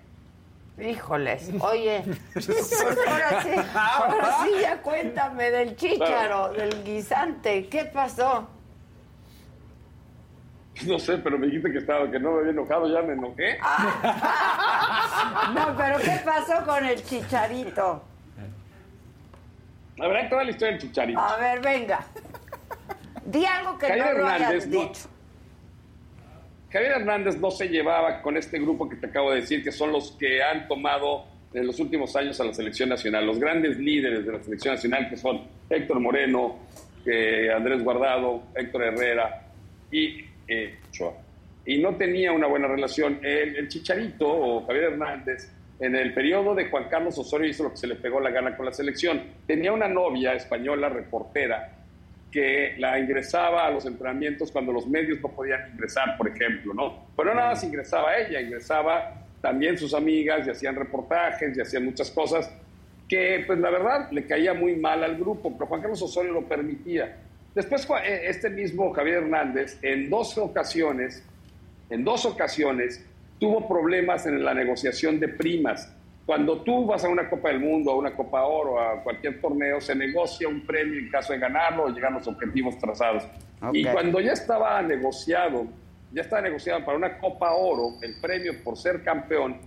[0.80, 8.48] Híjoles, oye, pues ahora sí, ahora sí ya cuéntame del chícharo, del guisante, ¿qué pasó?
[10.86, 13.58] No sé, pero me dijiste que estaba, que no me había enojado, ya me enojé.
[15.56, 18.04] no, pero ¿qué pasó con el chicharito?
[20.00, 21.20] A ver, toda la historia del chicharito.
[21.20, 22.06] A ver, venga.
[23.26, 25.10] Di algo que no lo hayas dicho.
[26.72, 29.92] Javier Hernández no se llevaba con este grupo que te acabo de decir, que son
[29.92, 34.26] los que han tomado en los últimos años a la selección nacional, los grandes líderes
[34.26, 36.58] de la selección nacional, que son Héctor Moreno,
[37.56, 39.48] Andrés Guardado, Héctor Herrera
[39.92, 40.76] y eh,
[41.66, 43.20] y no tenía una buena relación.
[43.22, 47.78] El, Chicharito o Javier Hernández, en el periodo de Juan Carlos Osorio, hizo lo que
[47.78, 49.22] se le pegó la gana con la selección.
[49.46, 51.74] Tenía una novia española, reportera,
[52.32, 57.08] que la ingresaba a los entrenamientos cuando los medios no podían ingresar, por ejemplo, ¿no?
[57.16, 62.10] Pero nada más ingresaba ella, ingresaba también sus amigas y hacían reportajes y hacían muchas
[62.12, 62.50] cosas
[63.08, 66.44] que, pues la verdad, le caía muy mal al grupo, pero Juan Carlos Osorio lo
[66.44, 67.18] permitía.
[67.58, 71.24] Después, eh, este mismo Javier Hernández, en dos ocasiones,
[71.90, 73.04] en dos ocasiones,
[73.40, 75.92] tuvo problemas en la negociación de primas.
[76.28, 79.82] Cuando tú vas a una Copa del Mundo, a una Copa Oro, a cualquier torneo,
[79.82, 83.24] se negocia un premio en caso de ganarlo o llegar a los objetivos trazados.
[83.74, 85.66] Y cuando ya estaba negociado,
[86.14, 89.58] ya estaba negociado para una Copa Oro, el premio por ser campeón,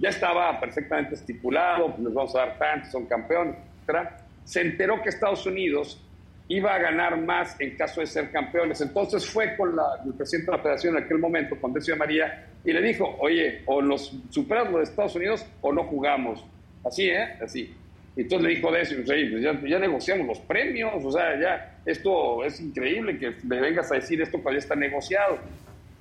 [0.00, 3.54] ya estaba perfectamente estipulado, pues les vamos a dar tanto, son campeones,
[3.86, 4.08] etc.
[4.42, 6.04] Se enteró que Estados Unidos
[6.50, 8.80] iba a ganar más en caso de ser campeones.
[8.80, 9.70] Entonces fue con
[10.04, 13.16] el presidente de la federación en aquel momento, con Decio de María, y le dijo,
[13.20, 16.44] oye, o nos superas los de Estados Unidos o no jugamos.
[16.84, 17.36] Así, ¿eh?
[17.40, 17.72] Así.
[18.16, 22.60] Entonces le dijo Decio, pues ya, ya, negociamos los premios, o sea, ya, esto es
[22.60, 25.38] increíble que me vengas a decir esto cuando ya está negociado.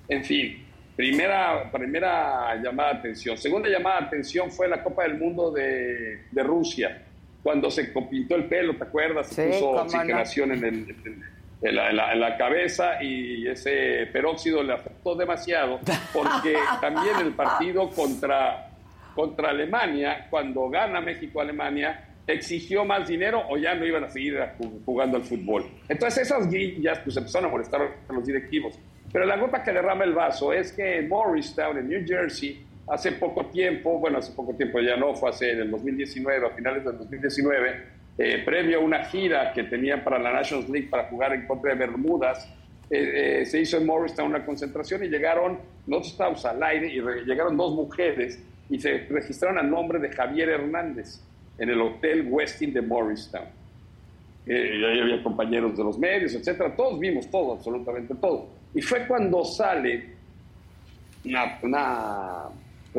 [0.08, 3.38] En fin, primera, primera llamada de atención.
[3.38, 7.04] Segunda llamada de atención fue la Copa del Mundo de, de Rusia
[7.44, 9.28] cuando se pintó el pelo, ¿te acuerdas?
[9.28, 10.96] Se puso oxigenación en, el,
[11.62, 15.80] en la, en la, cabeza y ese peróxido le afectó demasiado
[16.14, 18.72] porque también el partido contra,
[19.16, 24.38] contra Alemania, cuando gana México-Alemania, exigió más dinero o ya no iban a seguir
[24.86, 25.66] jugando al fútbol.
[25.88, 28.78] Entonces esas guillas pues empezaron a molestar a los directivos.
[29.12, 33.14] Pero la gota que derrama el vaso es que en Morristown, en New Jersey, hace
[33.14, 36.84] poco tiempo, bueno, hace poco tiempo ya no, fue hace en el 2019, a finales
[36.84, 37.84] del 2019,
[38.18, 41.72] eh, previo a una gira que tenían para la Nations League para jugar en contra
[41.72, 42.48] de Bermudas,
[42.90, 47.02] eh, eh, se hizo en Morristown una concentración y llegaron, nosotros estábamos al aire y
[47.26, 51.22] llegaron dos mujeres y se registraron a nombre de Javier Hernández
[51.60, 53.46] en el Hotel Westin de Morristown.
[54.48, 58.48] Eh, ahí había compañeros de los medios, etcétera, todos vimos todo, absolutamente todo.
[58.74, 60.16] Y fue cuando sale
[61.26, 62.44] una, una,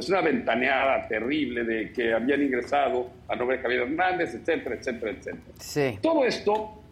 [0.00, 6.00] pues una ventaneada terrible de que habían ingresado a nombre Javier Hernández, etcétera, etcétera, etcétera.
[6.00, 6.82] Todo esto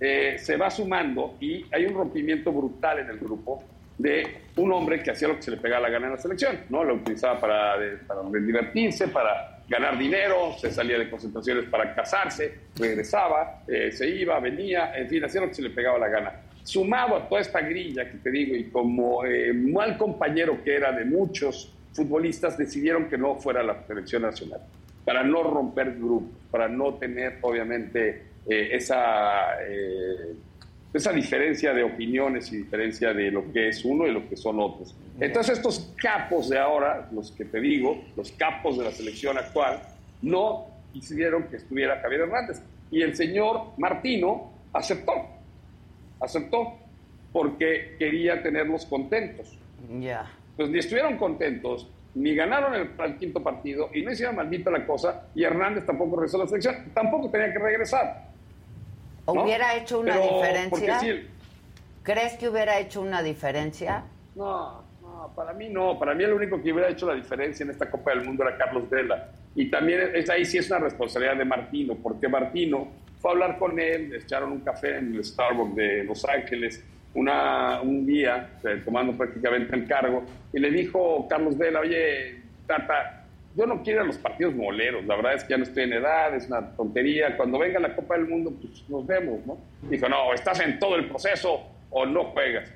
[0.00, 3.62] eh, se va sumando y hay un rompimiento brutal en el grupo
[3.98, 6.60] de un hombre que hacía lo que se le pegaba la gana en la selección,
[6.70, 6.82] ¿no?
[6.82, 13.64] Lo utilizaba para, para divertirse, para ganar dinero, se salía de concentraciones para casarse, regresaba,
[13.68, 16.32] eh, se iba, venía, en fin, hacía lo que se le pegaba la gana.
[16.62, 20.90] Sumado a toda esta grilla que te digo, y como eh, mal compañero que era
[20.90, 24.60] de muchos futbolistas, decidieron que no fuera la selección nacional,
[25.04, 29.56] para no romper grupos, para no tener, obviamente, eh, esa
[30.94, 34.60] esa diferencia de opiniones y diferencia de lo que es uno y lo que son
[34.60, 34.94] otros.
[35.18, 39.80] Entonces estos capos de ahora, los que te digo, los capos de la selección actual,
[40.22, 42.62] no quisieron que estuviera Javier Hernández.
[42.92, 45.12] Y el señor Martino aceptó,
[46.20, 46.74] aceptó,
[47.32, 49.58] porque quería tenerlos contentos.
[49.98, 50.30] Ya.
[50.56, 55.28] Pues ni estuvieron contentos, ni ganaron el, quinto partido, y no hicieron maldita la cosa,
[55.34, 58.28] y Hernández tampoco regresó a la selección, tampoco tenía que regresar.
[59.26, 61.00] ¿Hubiera hecho una diferencia?
[62.02, 64.04] ¿Crees que hubiera hecho una diferencia?
[64.34, 65.98] No, no, para mí no.
[65.98, 68.58] Para mí el único que hubiera hecho la diferencia en esta Copa del Mundo era
[68.58, 69.30] Carlos Vela.
[69.54, 72.88] Y también es, ahí sí es una responsabilidad de Martino, porque Martino
[73.20, 76.84] fue a hablar con él, le echaron un café en el Starbucks de Los Ángeles
[77.14, 78.50] una, un día,
[78.84, 83.24] tomando prácticamente el cargo, y le dijo Carlos Vela, oye, Tata,
[83.56, 85.92] yo no quiero a los partidos moleros, la verdad es que ya no estoy en
[85.92, 87.36] edad, es una tontería.
[87.36, 89.58] Cuando venga la Copa del Mundo, pues nos vemos, ¿no?
[89.82, 92.68] Dijo, no, estás en todo el proceso o no juegas.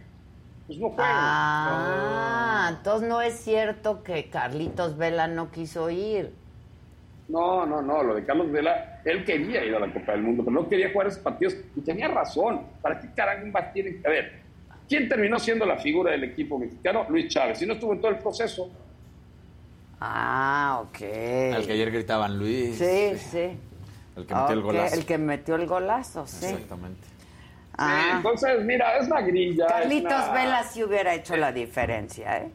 [0.66, 1.11] Pues no juegas.
[1.12, 6.32] Ah, entonces no es cierto que Carlitos Vela no quiso ir.
[7.29, 10.43] No, no, no, lo de Carlos Vela, él quería ir a la Copa del Mundo,
[10.45, 12.62] pero no quería jugar esos partidos y tenía razón.
[12.81, 14.41] ¿Para qué caramba tiene A ver,
[14.89, 17.05] ¿quién terminó siendo la figura del equipo mexicano?
[17.11, 17.59] Luis Chávez.
[17.59, 18.70] Si no estuvo en todo el proceso,
[20.01, 21.03] Ah, ok.
[21.55, 22.79] Al que ayer gritaban Luis.
[22.79, 23.59] Sí, sí.
[24.16, 24.95] El que metió el golazo.
[24.95, 26.47] El que metió el golazo, sí.
[26.47, 27.07] Exactamente.
[27.76, 28.14] Ah.
[28.16, 29.66] entonces, mira, es una grilla.
[29.66, 32.51] Carlitos Vela sí hubiera hecho la diferencia, ¿eh?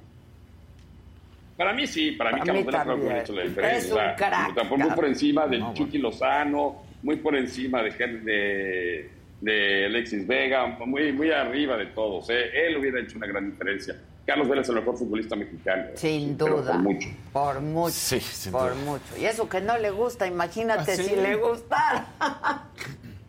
[1.57, 3.77] Para mí sí, para, mí Carlos Vela hecho la diferencia.
[3.77, 4.77] Es un crack.
[4.77, 11.11] muy por encima del Chucky Lozano, muy por encima de, de, de Alexis Vega, muy,
[11.11, 12.29] muy arriba de todos.
[12.31, 12.49] ¿eh?
[12.67, 13.95] Él hubiera hecho una gran diferencia.
[14.25, 15.91] Carlos Vela es el mejor futbolista mexicano.
[15.95, 16.73] Sin duda.
[16.73, 17.09] Por mucho.
[17.31, 17.91] Por mucho.
[17.91, 19.17] Sí, sin por mucho.
[19.19, 22.07] Y eso que no le gusta, imagínate ah, si le gustara.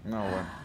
[0.04, 0.64] no, bueno.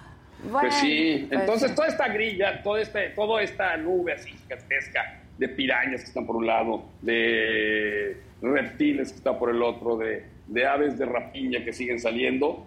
[0.52, 5.48] Pues sí, pues entonces toda esta grilla, todo este, toda esta nube así gigantesca de
[5.50, 10.68] pirañas que están por un lado, de reptiles que están por el otro, de, de
[10.68, 12.66] aves de rapiña que siguen saliendo,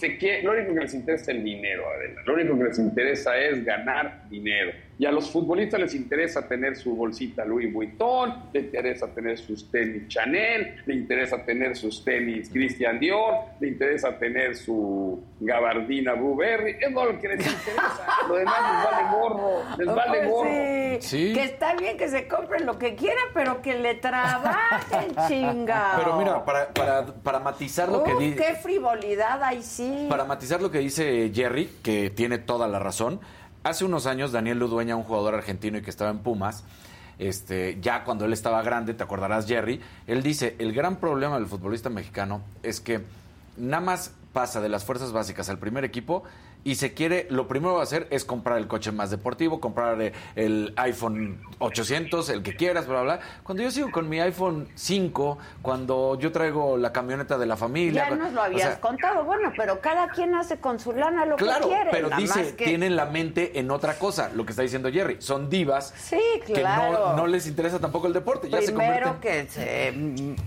[0.00, 2.22] que lo único que les interesa es el dinero, Adela.
[2.26, 4.72] Lo único que les interesa es ganar dinero.
[4.98, 9.70] Y a los futbolistas les interesa tener su bolsita Louis Vuitton, le interesa tener sus
[9.70, 16.76] tenis Chanel, le interesa tener sus tenis Christian Dior, le interesa tener su gabardina Burberry.
[16.80, 18.06] Es lo que les interesa.
[18.28, 21.00] Lo demás les vale gorro, les vale pues gorro.
[21.00, 21.32] Sí.
[21.32, 25.94] Que está bien que se compren lo que quieran, pero que le trabajen, chinga.
[25.96, 28.36] Pero mira, para, para, para matizar lo que dice...
[28.36, 30.06] ¡Qué frivolidad ahí sí!
[30.08, 33.20] Para matizar lo que dice Jerry, que tiene toda la razón
[33.64, 36.64] Hace unos años, Daniel Ludueña, un jugador argentino y que estaba en Pumas,
[37.18, 41.46] este, ya cuando él estaba grande, te acordarás, Jerry, él dice, el gran problema del
[41.46, 43.00] futbolista mexicano es que
[43.56, 46.24] nada más pasa de las fuerzas básicas al primer equipo
[46.64, 49.60] y se quiere, lo primero que va a hacer es comprar el coche más deportivo,
[49.60, 54.18] comprar eh, el iPhone 800, el que quieras, bla, bla, Cuando yo sigo con mi
[54.20, 58.08] iPhone 5, cuando yo traigo la camioneta de la familia.
[58.08, 61.44] Ya nos lo habías contado, bueno, pero cada quien hace con su lana lo que
[61.44, 61.90] quiere.
[61.90, 65.16] pero dice, tienen la mente en otra cosa, lo que está diciendo Jerry.
[65.20, 67.10] Son divas sí, claro.
[67.10, 68.48] que no, les interesa tampoco el deporte.
[68.48, 69.92] Primero que se...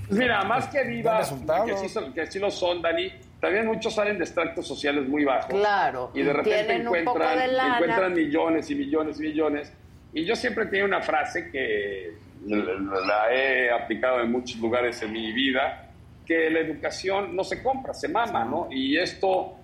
[0.09, 1.31] Mira, más que divas,
[1.65, 5.49] que sí, que sí lo son, Dani, también muchos salen de extractos sociales muy bajos.
[5.49, 6.11] Claro.
[6.13, 9.73] Y de repente encuentran, encuentran millones y millones y millones.
[10.13, 12.13] Y yo siempre tengo una frase que
[12.45, 15.91] la he aplicado en muchos lugares en mi vida,
[16.25, 18.67] que la educación no se compra, se mama, ¿no?
[18.71, 19.55] Y esto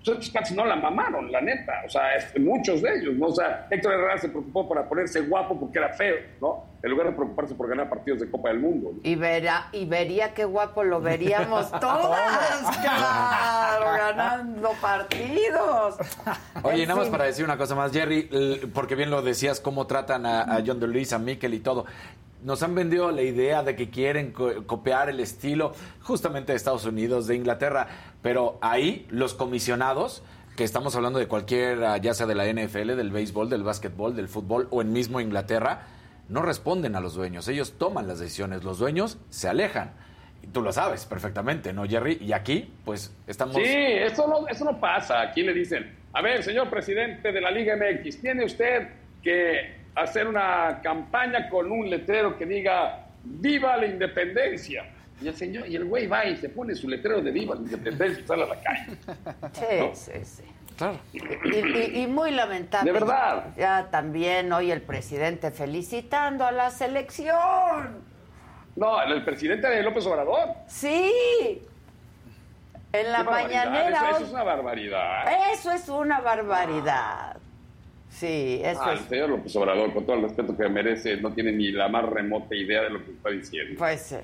[0.00, 1.82] estos casi no la mamaron, la neta.
[1.86, 2.02] O sea,
[2.38, 3.26] muchos de ellos, ¿no?
[3.26, 6.64] O sea, Héctor Herrera se preocupó para ponerse guapo porque era feo, ¿no?
[6.82, 8.92] En lugar de preocuparse por ganar partidos de Copa del Mundo.
[9.02, 15.96] Y, verá, y vería qué guapo lo veríamos todas, claro, ganando partidos.
[16.62, 20.24] Oye, nada más para decir una cosa más, Jerry, porque bien lo decías, cómo tratan
[20.24, 21.84] a, a John de Luis, a Mikel y todo
[22.42, 27.26] nos han vendido la idea de que quieren copiar el estilo justamente de Estados Unidos,
[27.26, 27.88] de Inglaterra,
[28.22, 30.22] pero ahí los comisionados,
[30.56, 34.28] que estamos hablando de cualquier, ya sea de la NFL, del béisbol, del básquetbol, del
[34.28, 35.86] fútbol o en mismo Inglaterra,
[36.28, 39.92] no responden a los dueños, ellos toman las decisiones, los dueños se alejan.
[40.42, 42.18] Y tú lo sabes perfectamente, ¿no, Jerry?
[42.20, 43.56] Y aquí, pues, estamos...
[43.56, 45.20] Sí, eso no, eso no pasa.
[45.20, 48.88] Aquí le dicen, a ver, señor presidente de la Liga MX, tiene usted
[49.22, 54.84] que hacer una campaña con un letrero que diga ¡Viva la independencia!
[55.20, 57.60] Y el señor, y el güey va y se pone su letrero de Viva la
[57.60, 58.96] independencia y sale a la calle.
[59.52, 60.44] Sí, sí, sí.
[60.76, 60.98] Claro.
[61.12, 62.90] Y, muy lamentable.
[62.90, 63.48] De verdad.
[63.54, 68.02] Ya también hoy el presidente felicitando a la selección.
[68.76, 70.54] No, el presidente de López Obrador.
[70.68, 71.60] Sí.
[72.94, 74.10] En la mañanera.
[74.10, 75.52] eso, es una barbaridad.
[75.52, 77.36] Eso es una barbaridad.
[78.20, 79.00] Sí, eso ah, es.
[79.00, 82.04] El señor López Obrador, con todo el respeto que merece, no tiene ni la más
[82.04, 83.76] remota idea de lo que está diciendo.
[83.78, 84.16] Pues sí.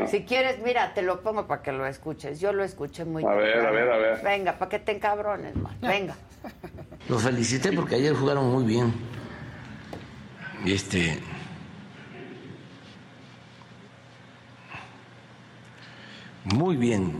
[0.00, 0.06] Ah.
[0.06, 2.40] Si quieres, mira, te lo pongo para que lo escuches.
[2.40, 3.30] Yo lo escuché muy bien.
[3.30, 4.22] A ver, a ver, a ver.
[4.24, 5.76] Venga, para que te encabrones, man.
[5.82, 6.16] Venga.
[7.10, 8.94] Los felicité porque ayer jugaron muy bien.
[10.64, 11.20] Y este.
[16.44, 17.12] Muy bien.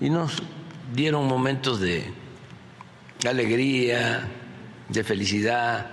[0.00, 0.42] Y nos
[0.94, 2.19] dieron momentos de
[3.20, 4.28] de alegría,
[4.88, 5.86] de felicidad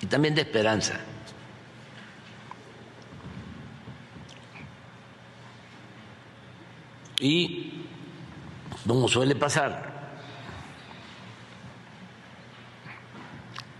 [0.00, 1.00] y también de esperanza.
[7.20, 7.84] Y,
[8.86, 9.88] como suele pasar,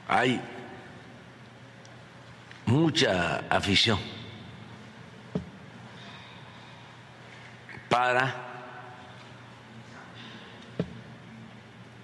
[0.08, 0.40] hay
[2.66, 3.98] mucha afición
[7.88, 8.47] para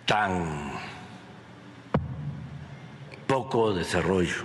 [0.07, 0.73] tan
[3.27, 4.45] poco desarrollo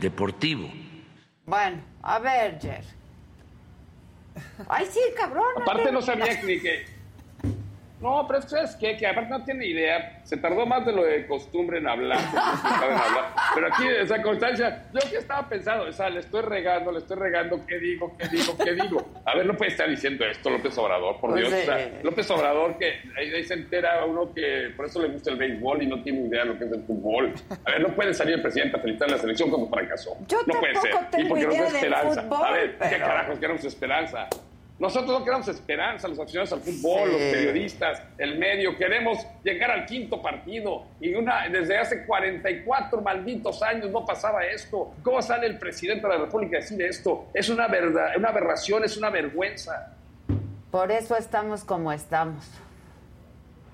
[0.00, 0.68] deportivo.
[1.46, 2.84] Bueno, a ver, Jer.
[4.68, 5.44] Ay, sí, cabrón.
[5.60, 6.86] Aparte no sabía ni que
[8.02, 11.26] no, pero es que, que aparte no tiene idea, se tardó más de lo de
[11.26, 12.18] costumbre en hablar,
[13.54, 17.16] pero aquí, esa Constancia, yo que estaba pensando, o sea, le estoy regando, le estoy
[17.16, 19.06] regando, ¿qué digo, qué digo, qué digo?
[19.24, 22.76] A ver, no puede estar diciendo esto López Obrador, por Dios, o sea, López Obrador,
[22.76, 26.26] que ahí, se entera uno que por eso le gusta el béisbol y no tiene
[26.26, 27.32] idea de lo que es el fútbol.
[27.64, 30.16] A ver, no puede salir el presidente a felicitar a la selección como fracasó.
[30.26, 30.92] Yo no puede ser.
[31.18, 32.26] y porque no es esperanza.
[32.30, 34.28] a ver, ¿qué carajos queremos esperanza?
[34.82, 38.76] Nosotros no queremos esperanza, los aficionados al fútbol, los periodistas, el medio.
[38.76, 40.86] Queremos llegar al quinto partido.
[41.00, 44.92] Y una, desde hace 44 malditos años no pasaba esto.
[45.04, 47.26] ¿Cómo sale el presidente de la República a decir esto?
[47.32, 49.94] Es una, verdad, una aberración, es una vergüenza.
[50.72, 52.44] Por eso estamos como estamos.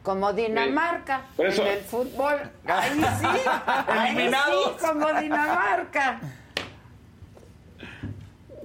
[0.03, 2.37] Como Dinamarca en el fútbol.
[2.67, 3.27] Ahí sí,
[3.87, 6.21] ahí sí, como Dinamarca.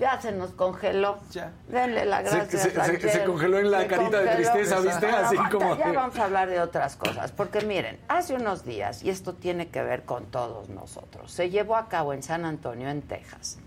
[0.03, 1.17] Ya se nos congeló.
[1.31, 1.53] Ya.
[1.69, 2.59] Denle la gracia.
[2.59, 5.07] Se, se, congeló en la carita de tristeza, ¿viste?
[5.07, 5.77] Así como.
[5.77, 7.31] Ya vamos a hablar de otras cosas.
[7.31, 11.77] Porque miren, hace unos días, y esto tiene que ver con todos nosotros, se llevó
[11.77, 13.59] a cabo en San Antonio, en Texas,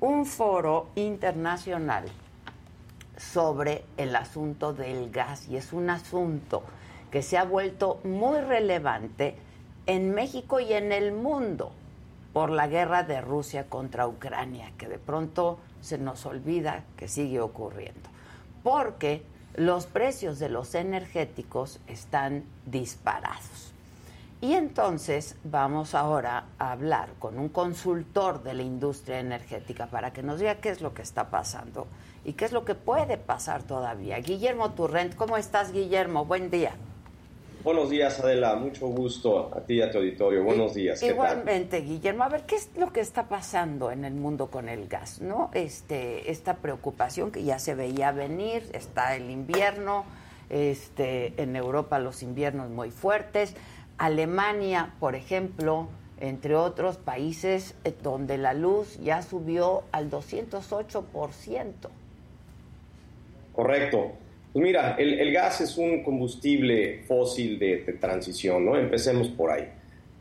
[0.00, 2.06] un foro internacional
[3.18, 5.48] sobre el asunto del gas.
[5.48, 6.62] Y es un asunto
[7.10, 9.36] que se ha vuelto muy relevante
[9.84, 11.72] en México y en el mundo
[12.32, 17.40] por la guerra de Rusia contra Ucrania, que de pronto se nos olvida que sigue
[17.40, 18.08] ocurriendo.
[18.62, 19.22] Porque
[19.54, 23.72] los precios de los energéticos están disparados.
[24.40, 30.22] Y entonces vamos ahora a hablar con un consultor de la industria energética para que
[30.22, 31.86] nos diga qué es lo que está pasando
[32.24, 34.18] y qué es lo que puede pasar todavía.
[34.18, 36.24] Guillermo Turrent, ¿cómo estás, Guillermo?
[36.24, 36.72] Buen día.
[37.64, 38.56] Buenos días, Adela.
[38.56, 40.44] Mucho gusto a ti y a tu auditorio.
[40.44, 41.02] Buenos días.
[41.02, 42.24] Igualmente, Guillermo.
[42.24, 45.22] A ver, ¿qué es lo que está pasando en el mundo con el gas?
[45.22, 45.50] ¿No?
[45.54, 50.04] Este, esta preocupación que ya se veía venir, está el invierno,
[50.50, 53.54] este, en Europa los inviernos muy fuertes.
[53.96, 55.88] Alemania, por ejemplo,
[56.20, 61.72] entre otros países eh, donde la luz ya subió al 208%.
[63.54, 64.12] Correcto.
[64.54, 68.76] Pues mira, el, gas es un combustible fósil de, transición, ¿no?
[68.76, 69.68] Empecemos por ahí.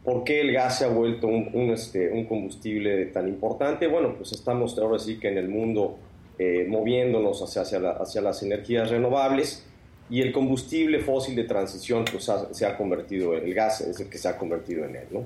[0.03, 3.85] ¿Por qué el gas se ha vuelto un, este, combustible tan importante?
[3.85, 5.99] Bueno, pues estamos ahora sí que en el mundo
[6.39, 9.67] eh, moviéndonos hacia, las energías renovables
[10.09, 14.17] y el combustible fósil de transición pues se ha convertido, el gas es el que
[14.17, 15.25] se ha convertido en él, ¿no?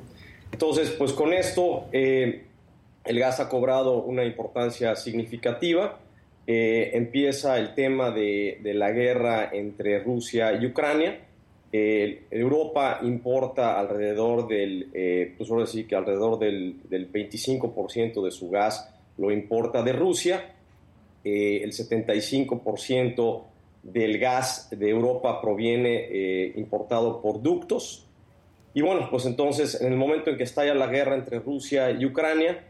[0.52, 2.44] Entonces, pues con esto eh,
[3.06, 5.98] el gas ha cobrado una importancia significativa.
[6.48, 11.20] Eh, empieza el tema de, la guerra entre Rusia y Ucrania.
[11.70, 18.50] Europa importa alrededor del, eh, pues ahora sí que alrededor del, del 25% de su
[18.50, 20.54] gas lo importa de Rusia.
[21.24, 23.44] el 75%
[23.84, 28.08] del gas de Europa proviene importado por ductos
[28.78, 32.06] y bueno, pues entonces, en el momento en que estalla la guerra entre Rusia y
[32.06, 32.64] Ucrania,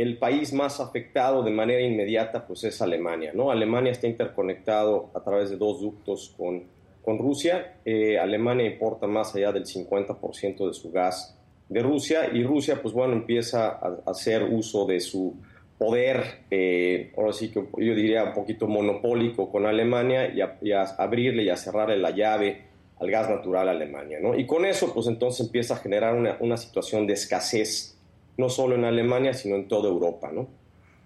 [0.00, 3.50] el país más afectado de manera inmediata pues es Alemania, ¿no?
[3.50, 6.64] Alemania está interconectado a través de dos ductos con,
[7.02, 7.76] con Rusia.
[7.84, 11.36] Eh, Alemania importa más allá del 50% de su gas
[11.68, 15.36] de Rusia y Rusia pues bueno empieza a, hacer uso de su
[15.78, 20.72] poder, eh, ahora sí que yo diría un poquito monopólico con Alemania y a, y
[20.72, 22.64] a abrirle y a cerrarle la llave
[23.00, 24.18] al gas natural a Alemania.
[24.20, 24.38] ¿no?
[24.38, 27.98] Y con eso, pues entonces empieza a generar una, una, situación de escasez,
[28.40, 30.30] no solo en Alemania, sino en toda Europa.
[30.32, 30.48] ¿no?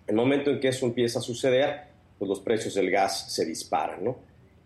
[0.06, 1.82] El momento en que eso empieza a suceder,
[2.18, 4.04] pues los precios del gas se disparan.
[4.04, 4.16] ¿no?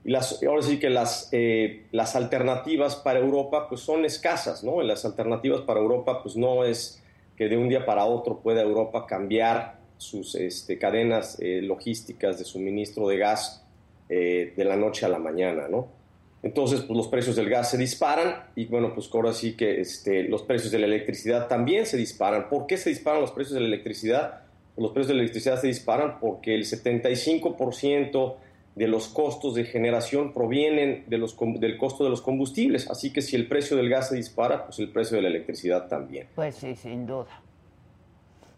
[0.04, 4.62] Y las, ahora sí que las, eh, las alternativas para Europa pues son escasas.
[4.62, 4.80] ¿no?
[4.82, 7.02] las alternativas para Europa pues no es
[7.36, 12.44] que de un día para otro pueda Europa cambiar sus este, cadenas eh, logísticas de
[12.44, 13.64] suministro de gas
[14.08, 15.97] eh, de la noche a la mañana, ¿no?
[16.42, 20.22] Entonces, pues los precios del gas se disparan y bueno, pues ahora sí que este,
[20.24, 22.48] los precios de la electricidad también se disparan.
[22.48, 24.42] ¿Por qué se disparan los precios de la electricidad?
[24.74, 28.36] Pues, los precios de la electricidad se disparan porque el 75%
[28.76, 32.88] de los costos de generación provienen de los, del costo de los combustibles.
[32.88, 35.88] Así que si el precio del gas se dispara, pues el precio de la electricidad
[35.88, 36.28] también.
[36.36, 37.42] Pues sí, sin duda.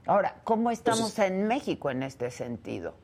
[0.05, 2.95] Ahora, ¿cómo estamos en México en este sentido?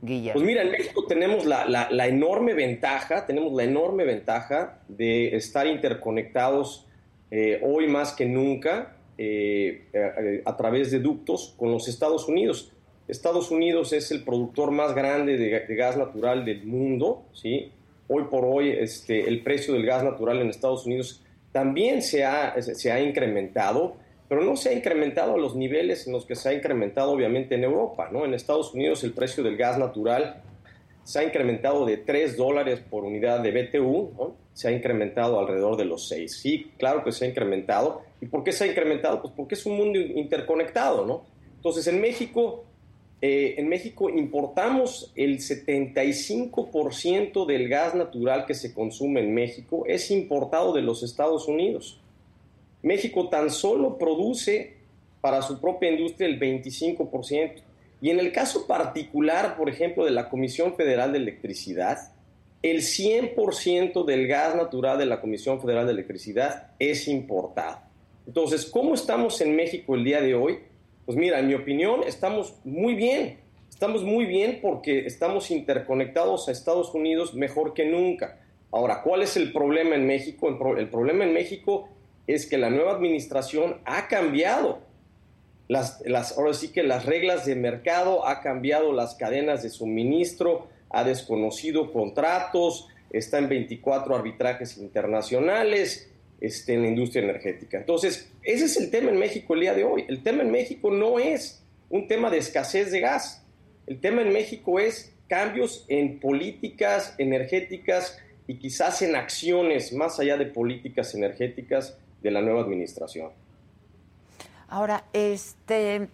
[0.00, 6.86] Pues mira, en México tenemos la, enorme ventaja, tenemos la enorme ventaja de estar interconectados
[7.30, 12.72] eh, hoy más que nunca eh, a, través de ductos con los Estados Unidos.
[13.08, 17.72] Estados Unidos es el productor más grande de, gas natural del mundo, ¿sí?
[18.06, 22.60] Hoy por hoy este, el precio del gas natural en Estados Unidos también se ha,
[22.62, 23.96] se ha incrementado
[24.28, 27.54] pero no se ha incrementado a los niveles en los que se ha incrementado obviamente
[27.54, 28.10] en Europa.
[28.12, 28.24] ¿no?
[28.24, 30.42] En Estados Unidos el precio del gas natural
[31.02, 34.36] se ha incrementado de 3 dólares por unidad de BTU, ¿no?
[34.52, 36.30] se ha incrementado alrededor de los 6.
[36.30, 38.02] Sí, claro que se ha incrementado.
[38.20, 39.22] ¿Y por qué se ha incrementado?
[39.22, 41.06] Pues porque es un mundo interconectado.
[41.06, 41.24] ¿no?
[41.56, 42.66] Entonces en México,
[43.22, 50.10] eh, en México importamos el 75% del gas natural que se consume en México, es
[50.10, 51.98] importado de los Estados Unidos.
[52.82, 54.76] México tan solo produce
[55.20, 57.62] para su propia industria el 25%.
[58.00, 62.12] Y en el caso particular, por ejemplo, de la Comisión Federal de Electricidad,
[62.62, 67.78] el 100% del gas natural de la Comisión Federal de Electricidad es importado.
[68.26, 70.58] Entonces, ¿cómo estamos en México el día de hoy?
[71.06, 73.38] Pues mira, en mi opinión, estamos muy bien.
[73.70, 78.40] Estamos muy bien porque estamos interconectados a Estados Unidos mejor que nunca.
[78.70, 80.48] Ahora, ¿cuál es el problema en México?
[80.76, 81.88] El, problema en México
[82.28, 84.80] es que la nueva administración ha cambiado
[85.66, 86.00] las,
[86.36, 91.92] ahora sí que las reglas de mercado, ha cambiado las cadenas de suministro, ha desconocido
[91.92, 96.10] contratos, está en 24 arbitrajes internacionales
[96.40, 97.78] este, en la industria energética.
[97.78, 100.04] Entonces, ese es el tema en México el día de hoy.
[100.08, 103.44] El tema en México no es un tema de escasez de gas.
[103.86, 110.36] El tema en México es cambios en políticas energéticas y quizás en acciones más allá
[110.38, 113.30] de políticas energéticas de la nueva administración.
[114.68, 116.08] Ahora, este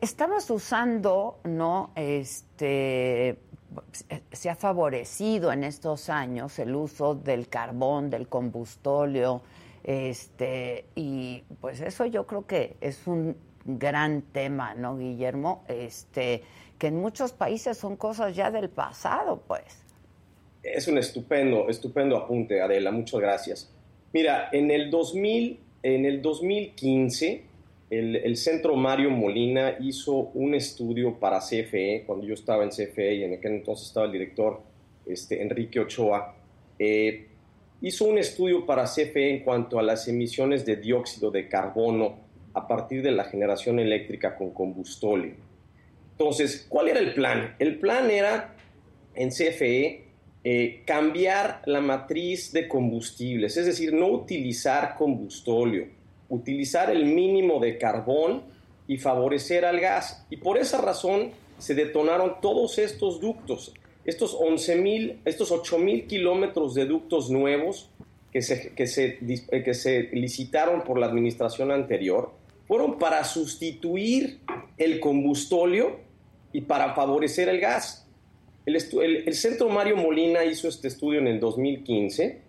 [0.00, 1.90] estamos usando, ¿no?
[1.94, 3.38] Este
[4.32, 9.42] se ha favorecido en estos años el uso del carbón, del combustóleo,
[9.84, 15.64] este, y pues eso yo creo que es un gran tema, ¿no, Guillermo?
[15.68, 16.42] Este,
[16.78, 19.64] que en muchos países son cosas ya del pasado, pues.
[20.62, 23.70] Es un estupendo, estupendo apunte, Adela, muchas gracias.
[24.12, 27.42] Mira, en el, 2000, en el 2015,
[27.90, 33.24] el, Centro Mario Molina hizo un estudio para CFE, cuando yo estaba en CFE y
[33.24, 34.60] en aquel entonces estaba el director
[35.06, 36.34] este, Enrique Ochoa,
[36.78, 37.26] eh,
[37.80, 42.16] hizo un estudio para CFE en cuanto a las emisiones de dióxido de carbono
[42.54, 45.34] a partir de la generación eléctrica con combustóleo.
[46.12, 47.54] Entonces, ¿cuál era el plan?
[47.58, 48.54] El plan era
[49.14, 50.05] en CFE
[50.48, 55.88] eh, cambiar la matriz de combustibles, es decir, no utilizar combustóleo,
[56.28, 58.44] utilizar el mínimo de carbón
[58.86, 60.24] y favorecer al gas.
[60.30, 63.74] Y por esa razón se detonaron todos estos ductos,
[64.04, 67.90] estos 11 mil, estos 8 mil kilómetros de ductos nuevos
[68.32, 69.18] que se, que, se,
[69.50, 72.30] eh, que se licitaron por la administración anterior,
[72.68, 74.38] fueron para sustituir
[74.78, 75.98] el combustóleo
[76.52, 78.05] y para favorecer el gas.
[78.66, 82.40] El, Centro Mario Molina hizo este estudio en el 2015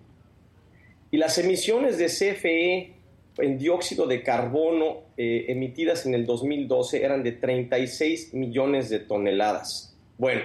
[1.12, 2.94] y las emisiones de CFE
[3.38, 9.96] en dióxido de carbono eh, emitidas en el 2012 eran de 36 millones de toneladas.
[10.18, 10.42] Bueno,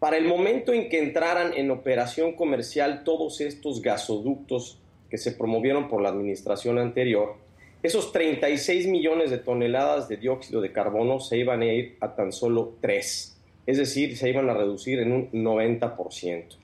[0.00, 4.80] para el momento en que entraran en operación comercial todos estos gasoductos
[5.10, 7.36] que se promovieron por la administración anterior,
[7.84, 12.32] esos 36 millones de toneladas de dióxido de carbono se iban a ir a tan
[12.32, 13.36] solo 3
[13.68, 16.56] es decir, se iban a reducir en un 90%.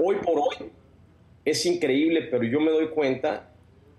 [0.00, 0.56] Hoy por hoy
[1.44, 3.52] es increíble, pero yo me doy cuenta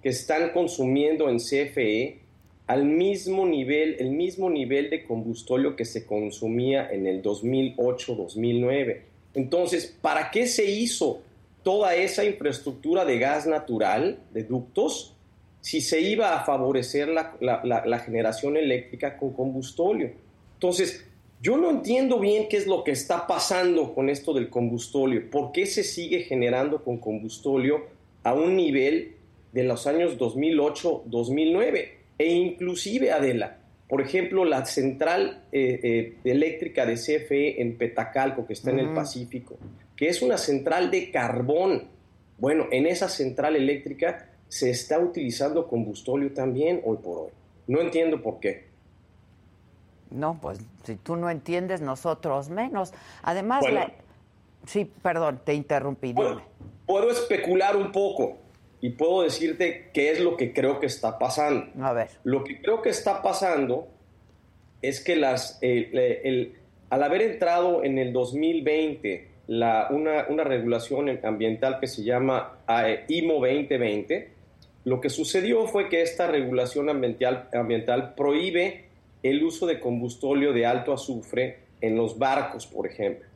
[0.03, 2.19] que están consumiendo en CFE
[2.67, 9.03] al mismo nivel, el mismo nivel de combustóleo que se consumía en el 2008-2009.
[9.35, 11.21] Entonces, ¿para qué se hizo
[11.63, 15.15] toda esa infraestructura de gas natural, de ductos,
[15.61, 20.11] si se iba a favorecer la, la generación eléctrica con combustóleo?
[20.55, 21.08] Entonces,
[21.41, 25.29] yo no entiendo bien qué es lo que está pasando con esto del combustóleo.
[25.29, 27.85] ¿Por qué se sigue generando con combustóleo
[28.23, 29.15] a un nivel
[29.53, 31.89] de los años 2008-2009?
[32.17, 33.57] E inclusive, Adela,
[33.87, 38.93] por ejemplo, la central eh, eh, eléctrica de CFE en Petacalco, que está en el
[38.93, 39.57] Pacífico,
[39.95, 41.85] que es una central de carbón.
[42.37, 47.31] Bueno, en esa central eléctrica se está utilizando combustóleo también hoy por hoy.
[47.67, 48.68] No entiendo por qué.
[50.11, 52.93] No, pues si tú no entiendes, nosotros menos.
[53.21, 53.63] Además,
[54.65, 56.13] sí, perdón, te interrumpí.
[56.13, 56.41] Puedo,
[56.85, 58.37] puedo, especular un poco
[58.81, 61.67] y puedo decirte qué es lo que creo que está pasando.
[61.83, 62.09] A ver.
[62.23, 63.87] Lo que creo que está pasando
[64.81, 71.87] es que las, al haber entrado en el 2020 la, una, una regulación ambiental que
[71.87, 74.29] se llama eh, IMO 2020,
[74.85, 78.88] lo que sucedió fue que esta regulación ambiental, ambiental prohíbe
[79.23, 83.27] el uso de combustóleo de alto azufre en los barcos, por ejemplo,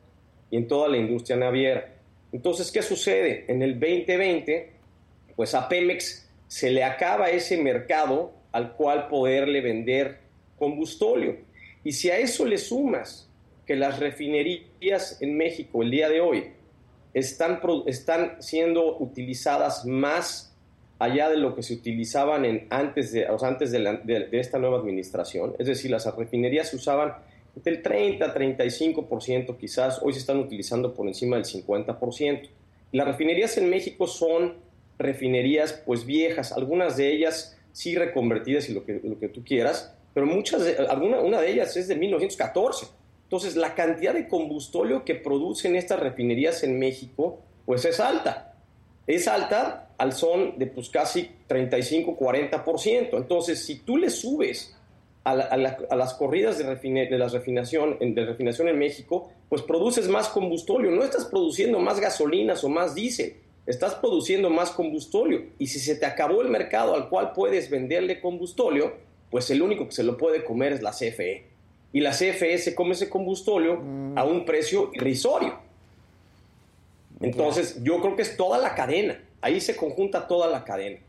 [0.50, 1.94] y en toda la industria naviera.
[2.32, 3.44] Entonces, ¿qué sucede?
[3.48, 4.72] En el 2020,
[5.36, 10.18] pues a Pemex se le acaba ese mercado al cual poderle vender
[10.58, 11.36] combustóleo.
[11.82, 13.28] Y si a eso le sumas
[13.66, 16.52] que las refinerías en México el día de hoy
[17.12, 20.53] están, están siendo utilizadas más
[20.98, 25.54] allá de lo que se utilizaban en, antes, de, antes de, esta nueva administración.
[25.58, 27.14] Es decir, las refinerías se usaban
[27.56, 32.48] del 30, 35% quizás, hoy se están utilizando por encima del 50%.
[32.92, 34.54] Las refinerías en México son
[34.98, 39.94] refinerías pues viejas, algunas de ellas sí reconvertidas y lo que, lo que tú quieras,
[40.14, 42.86] pero muchas alguna, una de ellas es de 1914.
[43.24, 48.54] Entonces, la cantidad de combustóleo que producen estas refinerías en México pues es alta.
[49.06, 53.16] Es alta al son de pues casi 35-40%.
[53.16, 54.76] Entonces, si tú le subes
[55.24, 60.90] a, las corridas de, de, las refinación, de refinación en México, pues produces más combustóleo.
[60.90, 65.42] No estás produciendo más gasolinas o más diésel, estás produciendo más combustóleo.
[65.58, 68.94] Y si se te acabó el mercado al cual puedes venderle combustóleo,
[69.30, 71.46] pues el único que se lo puede comer es la CFE.
[71.92, 73.80] Y la CFE se come ese combustóleo
[74.16, 75.58] a un precio irrisorio.
[77.20, 79.22] Entonces, yo creo que es toda la cadena.
[79.44, 81.00] Ahí se conjunta toda la cadena.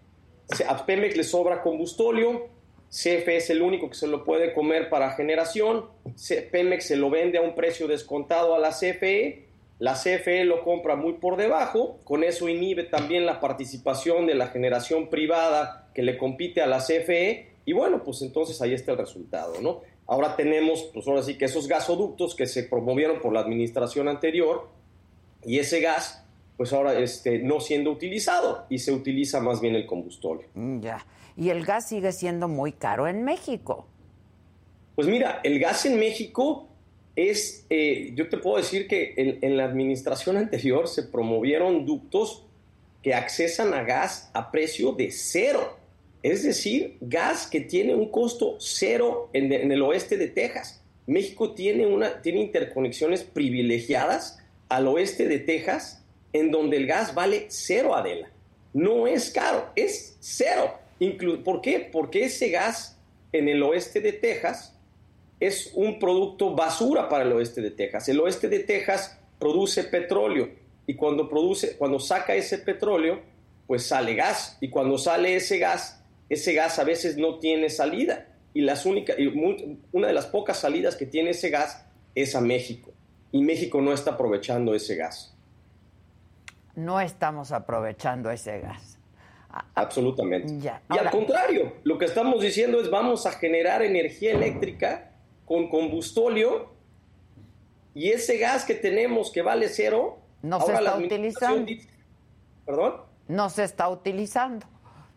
[0.67, 2.49] A Pemex le sobra combustóleo,
[2.89, 5.85] CFE es el único que se lo puede comer para generación,
[6.51, 9.45] Pemex se lo vende a un precio descontado a la CFE,
[9.79, 14.47] la CFE lo compra muy por debajo, con eso inhibe también la participación de la
[14.47, 18.97] generación privada que le compite a la CFE, y bueno, pues entonces ahí está el
[18.97, 19.79] resultado, ¿no?
[20.07, 24.67] Ahora tenemos, pues ahora sí que esos gasoductos que se promovieron por la administración anterior,
[25.45, 26.24] y ese gas
[26.57, 30.47] pues ahora este, no siendo utilizado y se utiliza más bien el combustible.
[30.53, 31.05] Mm, ya.
[31.37, 33.87] Y el gas sigue siendo muy caro en México.
[34.95, 36.69] Pues mira, el gas en México
[37.15, 42.45] es, eh, yo te puedo decir que en, en, la administración anterior se promovieron ductos
[43.01, 45.77] que accesan a gas a precio de cero.
[46.23, 50.81] Es decir, gas que tiene un costo cero en, en el oeste de Texas.
[51.05, 56.04] México tiene, una, tiene interconexiones privilegiadas al oeste de Texas
[56.35, 58.29] en donde el gas vale cero, Adela.
[58.73, 60.73] No es caro, es cero.
[61.45, 61.89] ¿Por qué?
[61.91, 62.99] Porque ese gas
[63.31, 64.77] en el oeste de Texas
[65.39, 68.09] es un producto basura para el oeste de Texas.
[68.09, 70.49] El oeste de Texas produce petróleo
[70.85, 73.21] y cuando produce, cuando saca ese petróleo,
[73.65, 78.27] pues sale gas y cuando sale ese gas, ese gas a veces no tiene salida
[78.53, 79.15] y las únicas,
[79.93, 82.91] una de las pocas salidas que tiene ese gas es a México
[83.31, 85.34] y México no está aprovechando ese gas.
[86.75, 88.99] No estamos aprovechando ese gas.
[89.73, 90.53] Absolutamente.
[90.53, 95.11] Y al contrario, lo que estamos diciendo es vamos a generar energía eléctrica
[95.45, 96.73] con combustóleo
[97.93, 100.19] y ese gas que tenemos que vale cero.
[100.41, 101.71] No se está utilizando.
[102.65, 102.95] ¿Perdón?
[103.27, 104.65] No se está utilizando.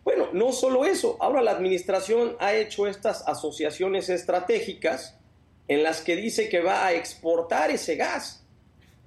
[0.05, 1.17] Bueno, no solo eso.
[1.21, 5.19] Ahora la administración ha hecho estas asociaciones estratégicas
[5.67, 8.47] en las que dice que va a exportar ese gas.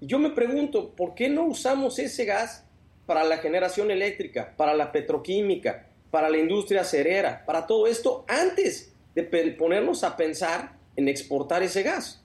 [0.01, 2.65] Yo me pregunto, ¿por qué no usamos ese gas
[3.05, 8.93] para la generación eléctrica, para la petroquímica, para la industria cerera, para todo esto antes
[9.15, 9.23] de
[9.57, 12.23] ponernos a pensar en exportar ese gas.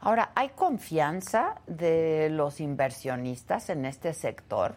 [0.00, 4.76] Ahora, ¿hay confianza de los inversionistas en este sector,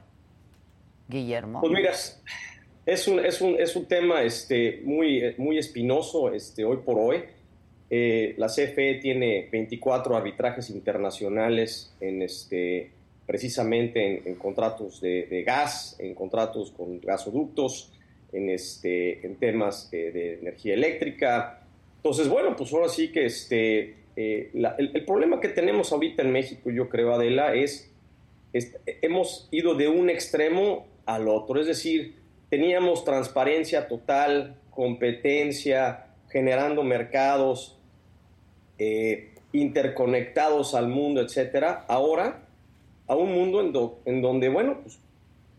[1.08, 1.62] Guillermo?
[1.62, 1.92] Pues mira,
[2.86, 7.26] es un, es un, es un tema este, muy, muy espinoso este, hoy por hoy.
[7.90, 12.92] Eh, la CFE tiene 24 arbitrajes internacionales en, este,
[13.26, 17.92] precisamente en, contratos de, gas, en contratos con gasoductos,
[18.32, 21.64] en, este, en temas de energía eléctrica.
[21.98, 26.70] Entonces, bueno, pues ahora sí que este, eh, el, problema que tenemos ahorita en México,
[26.70, 27.90] yo creo, Adela, es,
[28.52, 31.62] es, hemos ido de un extremo al otro.
[31.62, 32.16] Es decir,
[32.50, 37.79] teníamos transparencia total, competencia, generando mercados
[38.80, 41.86] eh, interconectados al mundo, etcétera.
[41.88, 42.46] Ahora
[43.08, 45.00] a un mundo en, donde, bueno, pues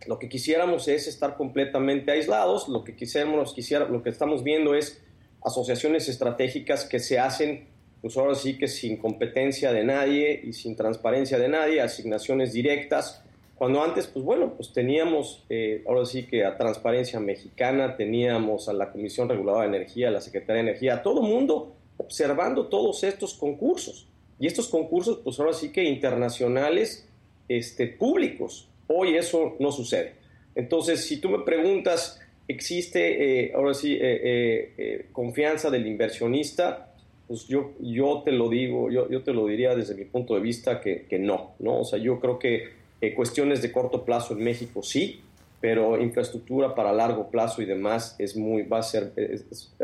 [0.06, 3.54] lo que quisiéramos es estar completamente aislados, lo que quisiéramos,
[3.90, 5.02] lo que estamos viendo es
[5.42, 7.66] asociaciones estratégicas que se hacen,
[8.00, 13.22] pues ahora sí que sin competencia de nadie y sin transparencia de nadie, asignaciones directas,
[13.56, 18.72] cuando antes, pues bueno, pues teníamos, eh, ahora sí que a Transparencia Mexicana, teníamos a
[18.72, 23.04] la Comisión Reguladora de Energía, a la Secretaría de Energía, a todo mundo observando todos
[23.04, 24.06] estos concursos.
[24.38, 27.06] Y estos concursos, pues ahora sí que internacionales,
[27.46, 28.68] este, públicos.
[28.86, 30.14] Hoy eso no sucede.
[30.54, 32.18] Entonces, si tú me preguntas,
[32.48, 36.94] ¿existe eh, ahora sí eh, eh, confianza del inversionista?
[37.28, 40.40] Pues yo, yo te lo digo, yo, yo te lo diría desde mi punto de
[40.40, 41.80] vista que, que no, ¿no?
[41.80, 42.80] O sea, yo creo que
[43.14, 45.20] cuestiones de corto plazo en México sí,
[45.60, 49.12] pero infraestructura para largo plazo y demás es muy, va a ser,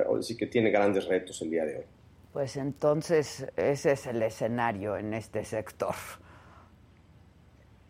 [0.07, 1.85] ahora sí que tiene grandes retos el día de hoy.
[2.37, 5.95] Pues entonces ese es el escenario en este sector.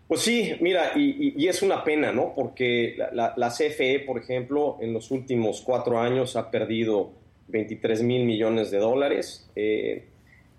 [0.07, 2.33] Pues sí, mira, y, es una pena, ¿no?
[2.33, 7.11] Porque la, CFE, por ejemplo, en los últimos cuatro años ha perdido
[7.49, 10.05] 23 mil millones de dólares eh,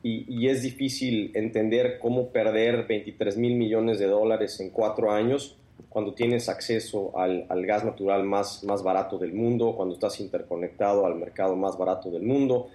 [0.03, 5.55] y, es difícil entender cómo perder 23 mil millones de dólares en cuatro años
[5.87, 11.15] cuando tienes acceso al, gas natural más, más barato del mundo, cuando estás interconectado al
[11.15, 12.67] mercado más barato del mundo.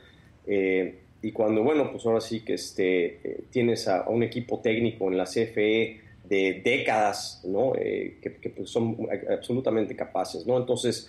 [0.46, 5.08] Eh, y cuando, bueno, pues ahora sí que este, eh, tienes a, un equipo técnico
[5.08, 7.74] en la CFE de décadas, ¿no?
[7.76, 8.96] Eh, que, pues, son
[9.30, 10.58] absolutamente capaces, ¿no?
[10.58, 11.08] Entonces,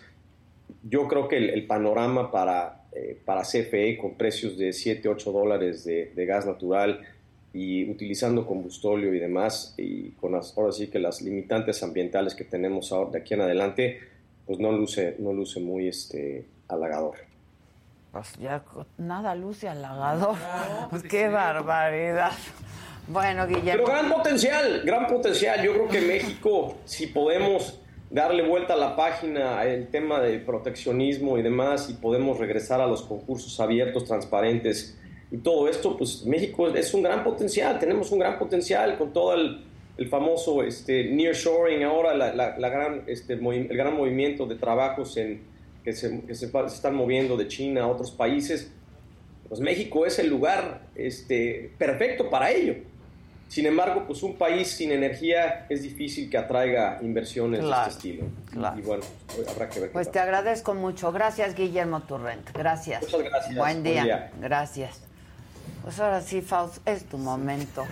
[0.88, 5.84] yo creo que el, panorama para, eh, para CFE con precios de 7, 8 dólares
[5.84, 7.02] de, gas natural
[7.52, 12.44] y utilizando combustóleo y demás, y con las, ahora sí que las limitantes ambientales que
[12.44, 14.00] tenemos ahora, de aquí en adelante,
[14.46, 17.33] pues no luce, no luce muy este, halagador.
[18.14, 18.64] Pues ya
[19.00, 20.36] nada luce halagador.
[20.92, 22.32] Pues qué barbaridad.
[23.08, 23.86] Bueno, Guillermo.
[23.86, 25.64] Pero gran potencial, gran potencial.
[25.64, 27.80] Yo creo que México, si podemos
[28.12, 32.86] darle vuelta a la página el tema del proteccionismo y demás, y podemos regresar a
[32.86, 34.96] los concursos abiertos, transparentes
[35.32, 37.80] y todo esto, pues México es un gran potencial.
[37.80, 39.66] Tenemos un gran potencial con todo el,
[40.08, 45.53] famoso este, nearshoring ahora, la, gran, este, el gran movimiento de trabajos en,
[45.84, 48.72] que, se, que se están moviendo de China a otros países.
[49.48, 52.76] Pues México es el lugar este, perfecto para ello.
[53.54, 58.26] Sin embargo, pues un país sin energía es difícil que atraiga inversiones de este estilo.
[58.76, 59.04] Y bueno,
[59.48, 59.92] habrá que ver.
[59.92, 61.12] Pues te agradezco mucho.
[61.12, 62.50] Gracias, Guillermo Turrent.
[62.52, 63.04] Gracias.
[63.04, 63.56] Muchas gracias.
[63.56, 64.32] Buen día.
[64.42, 65.02] Gracias.
[65.84, 67.86] Pues ahora sí, Faust, es tu momento.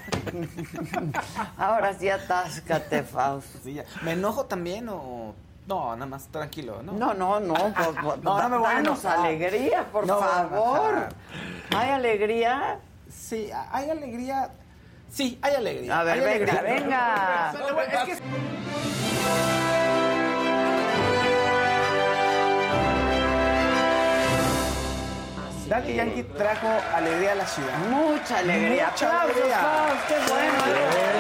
[1.57, 3.63] ahora sí, atáscate, Faust.
[4.01, 5.35] ¿Me enojo también o.?
[5.72, 6.91] No, nada más tranquilo, ¿no?
[6.91, 7.53] No, no, no.
[7.53, 11.07] Pues, no, no me voy Danos alegría, por favor.
[11.73, 12.80] ¿Hay alegría?
[13.10, 14.52] Sí, hay alegría
[15.10, 15.99] Sí, hay alegría.
[15.99, 17.53] A ver, venga, venga.
[25.68, 27.77] Daddy Yankee trajo alegría a la ciudad.
[27.89, 28.89] Mucha alegría.
[28.89, 29.60] Mucha Aplausos, alegría.
[29.60, 31.10] Faust, qué bueno.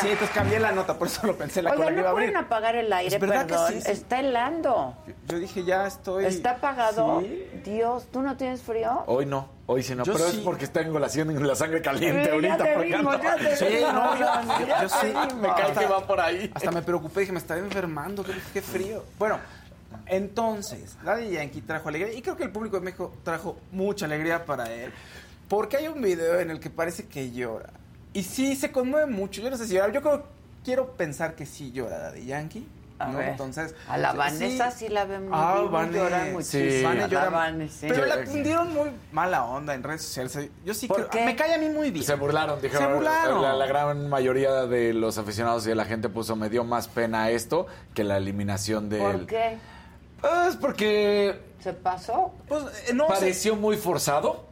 [0.00, 2.08] Sí, entonces cambié la nota, por eso lo pensé la Oiga, cola que iba ¿no
[2.08, 2.28] a abrir.
[2.30, 3.72] pueden apagar el aire, Es verdad que perdón?
[3.72, 3.90] sí, sí.
[3.90, 4.94] Está helando.
[5.26, 6.26] Yo dije, ya estoy...
[6.26, 7.20] ¿Está apagado?
[7.20, 7.48] Sí.
[7.64, 9.04] Dios, ¿tú no tienes frío?
[9.06, 10.38] Hoy no, hoy sí no, Yo pero sí.
[10.38, 12.56] es porque tengo la, la sangre caliente Sí, ya ahorita.
[12.58, 13.92] te porque vimos, ando- ya te Sí, vimos.
[13.94, 14.26] no, yo,
[14.82, 15.06] yo sí.
[15.40, 16.50] Me cae que va por ahí.
[16.54, 19.02] Hasta me preocupé, dije, me estaré enfermando, qué, qué frío.
[19.18, 19.38] Bueno,
[20.06, 24.44] entonces, Daddy Yankee trajo alegría y creo que el público de México trajo mucha alegría
[24.44, 24.92] para él.
[25.48, 27.70] Porque hay un video en el que parece que llora.
[28.16, 29.42] Y sí, se conmueve mucho.
[29.42, 29.92] Yo no sé si llora.
[29.92, 30.24] Yo creo,
[30.64, 32.66] quiero pensar que sí llora Daddy Yankee.
[32.98, 33.18] A ¿no?
[33.18, 33.28] ver.
[33.28, 36.88] Entonces, A la sí, Vanessa sí la ven muy Ah, Vane, llora sí, muchísimo.
[36.88, 37.86] Vane La llora- Vane, sí.
[37.90, 40.48] Pero la tundieron muy mala onda en redes sociales.
[40.64, 41.10] Yo sí ¿Por creo.
[41.10, 41.24] qué?
[41.26, 42.06] Me cae a mí muy bien.
[42.06, 42.88] Se burlaron, dijeron.
[42.88, 43.42] Se burlaron.
[43.42, 46.88] La, la gran mayoría de los aficionados y de la gente puso, me dio más
[46.88, 49.00] pena esto que la eliminación del...
[49.02, 49.58] ¿Por qué?
[50.22, 52.32] Pues porque ¿Se pasó?
[52.48, 53.12] Pues, eh, no sé.
[53.12, 54.45] pareció muy forzado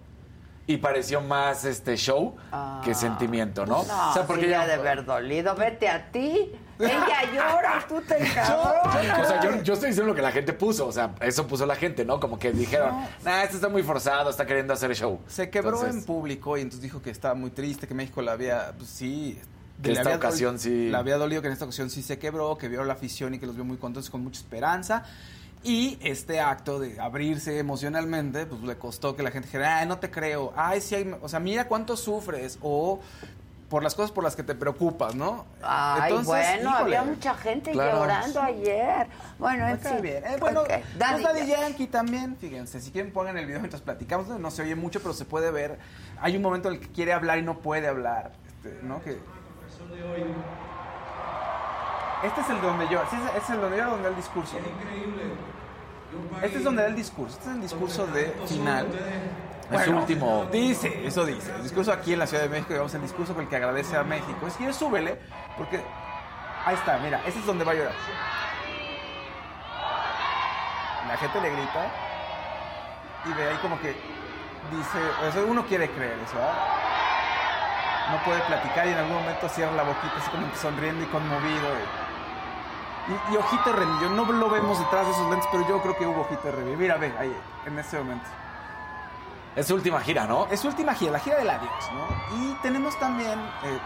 [0.67, 2.81] y pareció más este show Ah.
[2.85, 3.85] que sentimiento, ¿no?
[3.85, 4.61] No, o sea, porque sí ya...
[4.63, 5.55] ya de haber dolido.
[5.55, 6.53] Vete a ti.
[6.79, 9.21] Ella llora, tú te encabronas.
[9.21, 11.67] O sea, yo, yo estoy diciendo lo que la gente puso, o sea, eso puso
[11.67, 12.19] la gente, ¿no?
[12.19, 15.21] Como que dijeron, nah, esto está muy forzado, está queriendo hacer show.
[15.29, 18.33] Se quebró Entonces, en público y entonces dijo que estaba muy triste, que México la
[18.33, 19.39] había, pues sí.
[19.83, 22.19] Que le esta había ocasión sí- Le había dolido que en esta ocasión sí se
[22.19, 25.05] quebró, que vio la afición y que los vio muy contentos con mucha esperanza.
[25.65, 29.99] Y este acto de abrirse emocionalmente, pues le costó que la gente dijera, ay, no
[29.99, 33.01] te creo, ay, sí hay, o sea, mira cuánto sufres, o
[33.71, 35.47] por las cosas por las que te preocupas, ¿no?
[35.63, 38.01] Ay, Entonces, bueno, híjole, había mucha gente Claro.
[38.01, 39.07] llorando ayer.
[39.39, 40.03] Bueno, en fin.
[40.03, 40.23] bien.
[40.25, 41.87] Eh, bueno, Ok, pues Daddy Daddy, Yankee.
[41.87, 45.25] También, fíjense, si quieren pongan el video mientras platicamos, no, se oye mucho, pero se
[45.25, 45.79] puede ver.
[46.21, 49.03] Hay un momento en el que quiere hablar y no puede hablar, este, ¿no?
[49.03, 49.19] Que...
[52.23, 54.57] Este es el donde yo, sí, este es el donde yo donde da el discurso.
[56.43, 58.87] Este es donde da el discurso, este es el discurso de final.
[59.71, 60.47] Es su último.
[60.53, 61.53] Dice, eso dice.
[61.57, 63.97] El discurso aquí en la Ciudad de México, digamos, el discurso con el que agradece
[63.97, 64.47] a México.
[64.47, 65.19] Es que súbele,
[65.57, 65.81] porque
[66.65, 67.95] ahí está, mira, ese es donde va a llorar.
[71.09, 71.87] La gente le grita
[73.27, 73.89] y ve ahí como que
[74.71, 74.99] dice,
[75.29, 76.55] o sea, uno quiere creer eso, ¿verdad?
[78.11, 81.69] No puede platicar y en algún momento cierra la boquita así como sonriendo y conmovido.
[81.75, 82.04] Y,
[83.33, 84.09] y ojito de revivió.
[84.11, 86.79] No lo vemos detrás de esos lentes, pero yo creo que hubo ojito de revivió.
[86.79, 87.35] Mira, ve, ahí,
[87.67, 88.27] en ese momento.
[89.57, 90.47] Es su última gira, ¿no?
[90.51, 92.37] Es su última gira, la gira del adiós, ¿no?
[92.37, 93.79] Y tenemos también eh,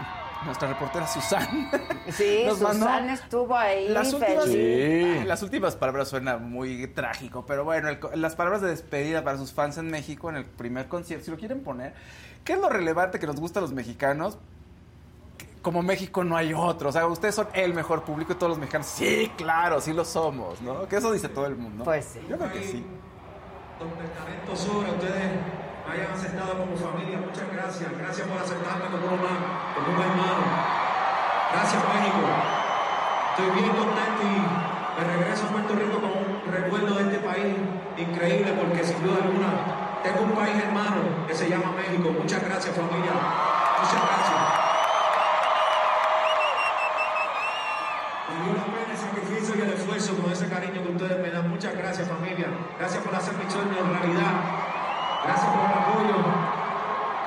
[0.45, 1.69] nuestra reportera Susan.
[2.09, 3.87] Sí, Nos mandó Susana estuvo ahí.
[3.89, 4.45] Las últimas.
[4.45, 5.23] Sí.
[5.25, 9.53] las últimas palabras suena muy trágico, pero bueno, el las palabras de despedida para sus
[9.53, 11.93] fans en México en el primer concierto, si lo quieren poner,
[12.43, 14.39] ¿qué es lo relevante que nos gusta a los mexicanos?
[15.61, 18.59] Como México no hay otro, o sea, ustedes son el mejor público y todos los
[18.59, 20.87] mexicanos, sí, claro, sí lo somos, ¿no?
[20.87, 21.83] Que eso dice todo el mundo.
[21.83, 22.21] Pues sí.
[22.29, 22.85] Yo creo que sí.
[23.77, 25.31] donde el talento sobre ustedes
[25.85, 27.17] me hayan aceptado como familia.
[27.17, 27.91] Muchas gracias.
[27.97, 29.47] Gracias por aceptarme como un hermano.
[29.75, 30.43] Como un hermano.
[31.51, 32.21] Gracias, México.
[33.31, 37.55] Estoy bien contento y me regreso a Puerto Rico con un recuerdo de este país
[37.97, 42.11] increíble porque sin duda alguna tengo un país hermano que se llama México.
[42.11, 43.11] Muchas gracias, familia.
[43.81, 44.48] Muchas gracias.
[50.07, 51.49] Con ese cariño que ustedes me dan.
[51.49, 52.47] Muchas gracias familia.
[52.79, 54.31] Gracias por hacer mi sueño realidad.
[55.25, 56.25] Gracias por el apoyo.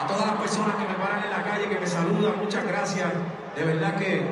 [0.01, 3.09] A todas las personas que me paran en la calle, que me saludan, muchas gracias.
[3.55, 4.23] De verdad que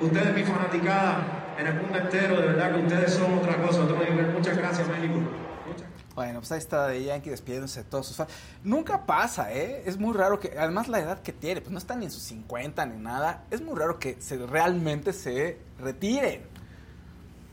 [0.00, 3.98] ustedes, mi fanaticada, en el mundo entero, de verdad que ustedes son otra cosa, otro
[3.98, 4.32] nivel.
[4.32, 5.20] Muchas gracias, México.
[6.14, 8.30] Bueno, pues ahí está de Yankee despidiéndose de todos sus fans.
[8.64, 9.82] Nunca pasa, ¿eh?
[9.86, 12.22] Es muy raro que, además la edad que tiene, pues no está ni en sus
[12.24, 13.44] 50 ni nada.
[13.50, 16.49] Es muy raro que se, realmente se retiren.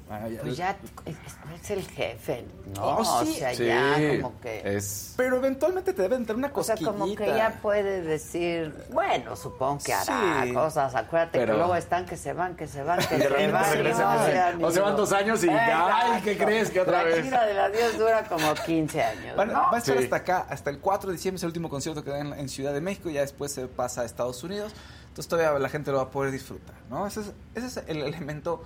[0.08, 2.82] Bueno, ya- Pues ya es, el jefe, ¿no?
[2.98, 3.32] Oh, sí.
[3.32, 4.62] o sea, Sí, ya como que...
[4.78, 5.14] es...
[5.18, 6.92] Pero eventualmente te debe entrar una O sea, cosquillita.
[6.98, 10.54] como que ya puede decir, bueno, supongo que hará Sí.
[10.54, 10.96] cosas.
[10.96, 13.42] Acuérdate Pero- que luego están que se van, que se van, que Y se van.
[13.42, 14.28] y regresan, no,
[14.62, 17.24] ya O se van dos años y, ay, ¿qué crees que otra La vez?
[17.24, 19.54] gira del adiós dura como 15 años, Van- ¿no?
[19.56, 20.04] va a estar Sí.
[20.06, 22.48] hasta acá, hasta el 4 de diciembre, es el último concierto que da en, en
[22.48, 24.72] Ciudad de México, ya después se pasa a Estados Unidos,
[25.10, 27.06] entonces todavía la gente lo va a poder disfrutar, ¿no?
[27.08, 28.64] Ese es, ese es el elemento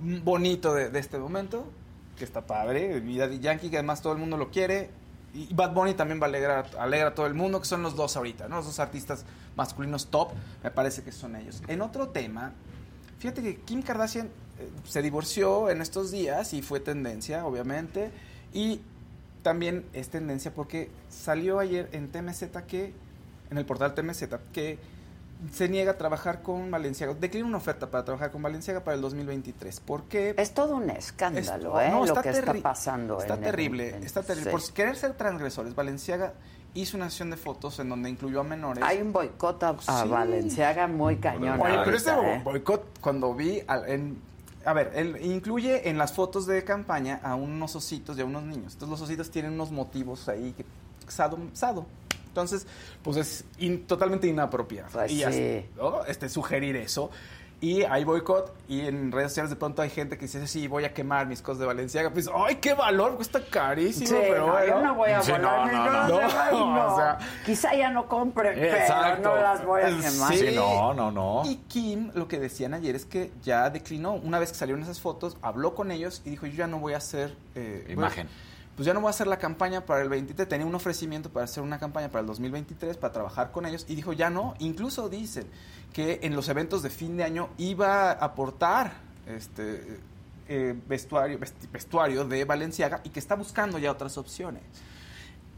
[0.00, 1.66] bonito de, este momento,
[2.16, 4.90] que está padre, mi Daddy Yankee, que además todo el mundo lo quiere,
[5.34, 7.96] y Bad Bunny también va a alegrar, alegra a todo el mundo, que son los
[7.96, 8.56] dos ahorita, ¿no?
[8.56, 9.24] Los dos artistas
[9.56, 10.30] masculinos top,
[10.62, 11.62] me parece que son ellos.
[11.66, 12.52] En otro tema,
[13.18, 18.12] fíjate que Kim Kardashian eh, se divorció en estos días y fue tendencia, obviamente,
[18.52, 18.80] y
[19.42, 22.92] también es tendencia porque salió ayer en TMZ que,
[23.50, 24.78] en el portal TMZ, que
[25.52, 27.14] se niega a trabajar con Valenciaga.
[27.14, 29.80] Declina una oferta para trabajar con Valenciaga para el 2023.
[29.80, 30.34] ¿Por qué?
[30.36, 31.90] Es todo un escándalo, ¿eh?
[31.90, 33.18] lo que está pasando.
[33.18, 34.50] Está terrible, está terrible.
[34.50, 36.34] Por querer ser transgresores, Valenciaga
[36.74, 38.82] hizo una sesión de fotos en donde incluyó a menores.
[38.84, 41.60] Hay un boicot a, Valenciaga muy cañón.
[41.60, 42.40] Oye, pero ese ¿eh?
[42.42, 44.20] boicot, cuando vi, en,
[44.64, 48.42] a ver, él incluye en las fotos de campaña a unos ositos y a unos
[48.42, 48.74] niños.
[48.74, 50.64] Entonces los ositos tienen unos motivos ahí que
[51.08, 51.86] sado, sado.
[52.34, 52.66] Entonces,
[53.04, 53.44] pues es
[53.86, 54.88] totalmente inapropiado.
[54.90, 55.64] Pues y así,
[56.08, 57.12] este, sugerir eso.
[57.60, 60.84] Y hay boicot y en redes sociales de pronto hay gente que dice, sí, voy
[60.84, 62.10] a quemar mis cosas de Valenciaga.
[62.10, 63.14] Pues, ¡ay, qué valor!
[63.14, 67.88] Cuesta carísimo, pero no, yo no voy a volar no, no, O sea, Quizá ya
[67.90, 70.34] no compre, pero no las voy a quemar.
[70.34, 71.42] Sí, no, no, no.
[71.44, 74.14] Y Kim, lo que decían ayer es que ya declinó.
[74.14, 76.94] Una vez que salieron esas fotos, habló con ellos y dijo, yo ya no voy
[76.94, 77.36] a hacer...
[77.54, 78.28] Eh, Imagen
[78.76, 81.44] pues ya no voy a hacer la campaña para el 23, tenía un ofrecimiento para
[81.44, 85.08] hacer una campaña para el 2023, para trabajar con ellos, y dijo, ya no, incluso
[85.08, 85.46] dicen
[85.92, 88.94] que en los eventos de fin de año iba a aportar
[89.26, 90.00] este
[90.48, 91.38] eh, vestuario,
[91.72, 94.62] vestuario de Valenciaga y que está buscando ya otras opciones.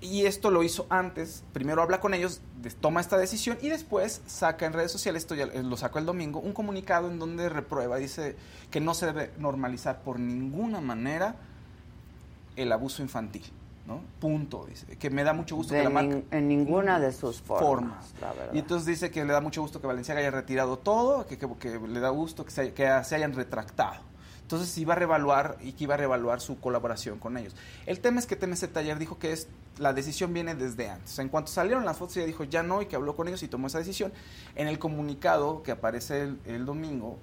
[0.02, 2.42] Y esto lo hizo antes, primero habla con ellos,
[2.82, 6.38] toma esta decisión y después saca en redes sociales, esto ya lo sacó el domingo,
[6.38, 8.36] un comunicado en donde reprueba, dice
[8.70, 11.36] que no se debe normalizar por ninguna manera
[12.56, 13.44] el abuso infantil.
[13.86, 14.00] ¿no?
[14.18, 14.96] Punto, dice.
[14.96, 16.20] Que me da mucho gusto que la marca...
[16.30, 18.12] En ninguna de sus formas,
[18.52, 21.78] Y entonces dice que le da mucho gusto que Valenciaga haya retirado todo, que, que,
[21.78, 24.00] le da gusto que se, que se hayan retractado.
[24.42, 27.54] Entonces iba a revaluar y que iba a revaluar su colaboración con ellos.
[27.84, 31.18] El tema es que TMZ Taller dijo que es la decisión viene desde antes.
[31.18, 33.48] en cuanto salieron las fotos, ella dijo ya no y que habló con ellos y
[33.48, 34.12] tomó esa decisión.
[34.54, 37.18] En el comunicado que aparece el, el domingo,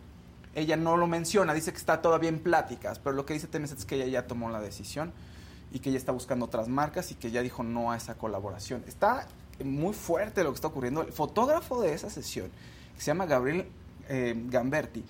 [0.55, 3.71] ella no lo menciona, dice que está todavía en pláticas, pero lo que dice TMZ
[3.71, 5.11] es que ella ya tomó la decisión
[5.71, 8.83] y que ella está buscando otras marcas y que ya dijo no a esa colaboración.
[8.87, 9.27] Está
[9.63, 11.01] muy fuerte lo que está ocurriendo.
[11.01, 12.49] El fotógrafo de esa sesión,
[12.95, 13.65] que se llama Gabriel
[14.09, 15.03] eh, Gamberti,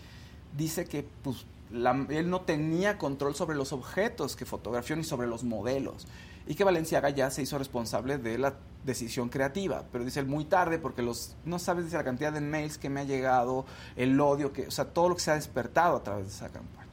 [0.55, 5.43] dice que pues, él no tenía control sobre los objetos que fotografió ni sobre los
[5.43, 6.07] modelos
[6.47, 8.53] y que Valenciaga ya se hizo responsable de la
[8.85, 12.41] decisión creativa, pero dice él muy tarde porque los no sabes dice la cantidad de
[12.41, 13.65] mails que me ha llegado,
[13.95, 16.49] el odio que, o sea, todo lo que se ha despertado a través de esa
[16.49, 16.83] campaña.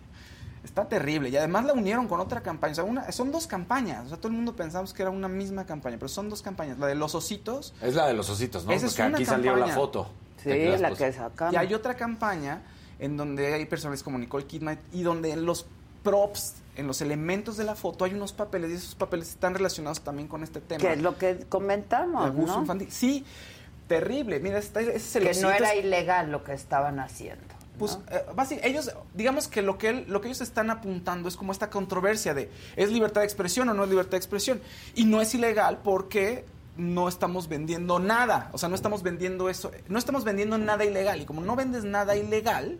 [0.62, 1.30] Está terrible.
[1.30, 2.72] Y además la unieron con otra campaña.
[2.72, 4.06] O sea, una, son dos campañas.
[4.06, 6.78] O sea, todo el mundo pensamos que era una misma campaña, pero son dos campañas.
[6.78, 7.74] La de los ositos.
[7.80, 8.72] Es la de los ositos, ¿no?
[8.72, 10.10] Porque aquí salió la foto.
[10.42, 11.54] Sí, la que sacamos.
[11.54, 12.62] Y hay otra campaña
[12.98, 15.66] en donde hay personas como Nicole Kidman y donde en los
[16.02, 20.00] props, en los elementos de la foto hay unos papeles y esos papeles están relacionados
[20.00, 20.80] también con este tema.
[20.80, 22.60] Que es lo que comentamos, ¿no?
[22.60, 22.90] infantil.
[22.90, 23.24] Sí,
[23.86, 24.40] terrible.
[24.40, 27.44] Mira, ese es el Que no era ilegal lo que estaban haciendo.
[27.78, 31.70] Pues eh, ellos, digamos que lo que, lo que ellos están apuntando es como esta
[31.70, 34.60] controversia de ¿es libertad de expresión o no es libertad de expresión?
[34.94, 36.44] Y no es ilegal porque
[36.76, 41.20] no estamos vendiendo nada, o sea, no estamos vendiendo eso, no estamos vendiendo nada ilegal
[41.20, 42.78] y como no vendes nada ilegal,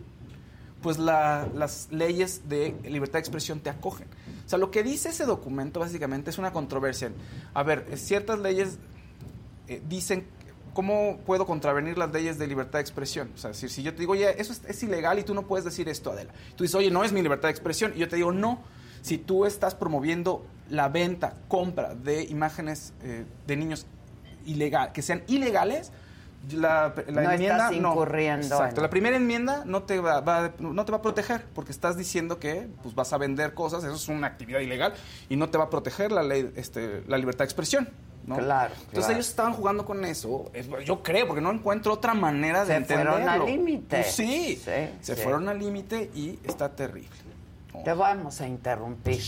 [0.81, 4.07] pues las leyes de libertad de expresión te acogen.
[4.45, 7.11] O sea, lo que dice ese documento básicamente es una controversia.
[7.53, 8.77] A ver, ciertas leyes
[9.67, 10.25] eh, dicen
[10.73, 13.31] ¿cómo puedo contravenir las leyes de libertad de expresión?
[13.35, 15.65] O sea, si, si yo te digo, oye, eso es, ilegal y tú no puedes
[15.65, 16.31] decir esto, Adela.
[16.55, 17.93] Tú dices, oye, no es mi libertad de expresión.
[17.95, 18.59] Y yo te digo, no.
[19.01, 23.85] Si tú estás promoviendo la venta, compra de imágenes eh, de niños
[24.45, 25.91] ilegal, que sean ilegales,
[26.49, 28.55] la, la no enmienda estás incurriendo no.
[28.55, 28.81] Exacto.
[28.81, 32.67] La primera enmienda no te va, no te va a proteger porque estás diciendo que
[32.81, 34.93] pues, vas a vender cosas, eso es una actividad ilegal
[35.29, 37.89] y no te va a proteger la ley, este, la libertad de expresión.
[38.25, 38.73] Claro.
[38.87, 40.51] Entonces ellos estaban jugando con eso.
[40.85, 43.13] Yo creo, porque no encuentro otra manera de entenderlo.
[43.13, 43.97] Se fueron al límite.
[43.97, 44.61] Pues sí,
[45.01, 47.09] se fueron al límite y está terrible.
[47.83, 49.19] Te vamos a interrumpir.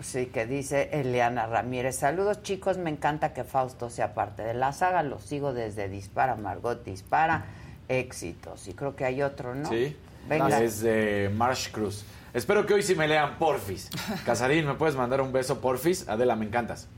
[0.00, 1.96] Sí, que dice Eliana Ramírez.
[1.96, 2.78] Saludos, chicos.
[2.78, 5.02] Me encanta que Fausto sea parte de la saga.
[5.02, 7.44] Lo sigo desde Dispara, Margot Dispara.
[7.88, 8.68] Éxitos.
[8.68, 9.68] Y creo que hay otro, ¿no?
[9.68, 9.96] Sí.
[10.28, 10.62] Venga.
[10.62, 12.04] Es de Marsh Cruz.
[12.32, 13.90] Espero que hoy sí me lean Porfis.
[14.24, 16.08] Casarín, ¿me puedes mandar un beso, Porfis?
[16.08, 16.88] Adela, me encantas.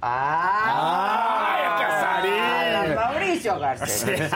[0.00, 1.46] ¡Ah!
[1.48, 2.94] ¡Ay, Casarín!
[2.94, 4.30] Mauricio García.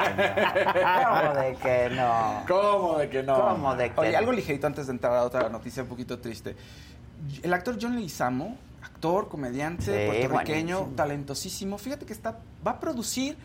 [1.05, 2.44] ¿Cómo de que no?
[2.48, 3.40] ¿Cómo de que no?
[3.40, 6.56] ¿Cómo de que Oye, algo ligerito antes de entrar a otra noticia un poquito triste.
[7.43, 13.36] El actor John Leguizamo, actor, comediante, puertorriqueño, talentosísimo, fíjate que está, va a producir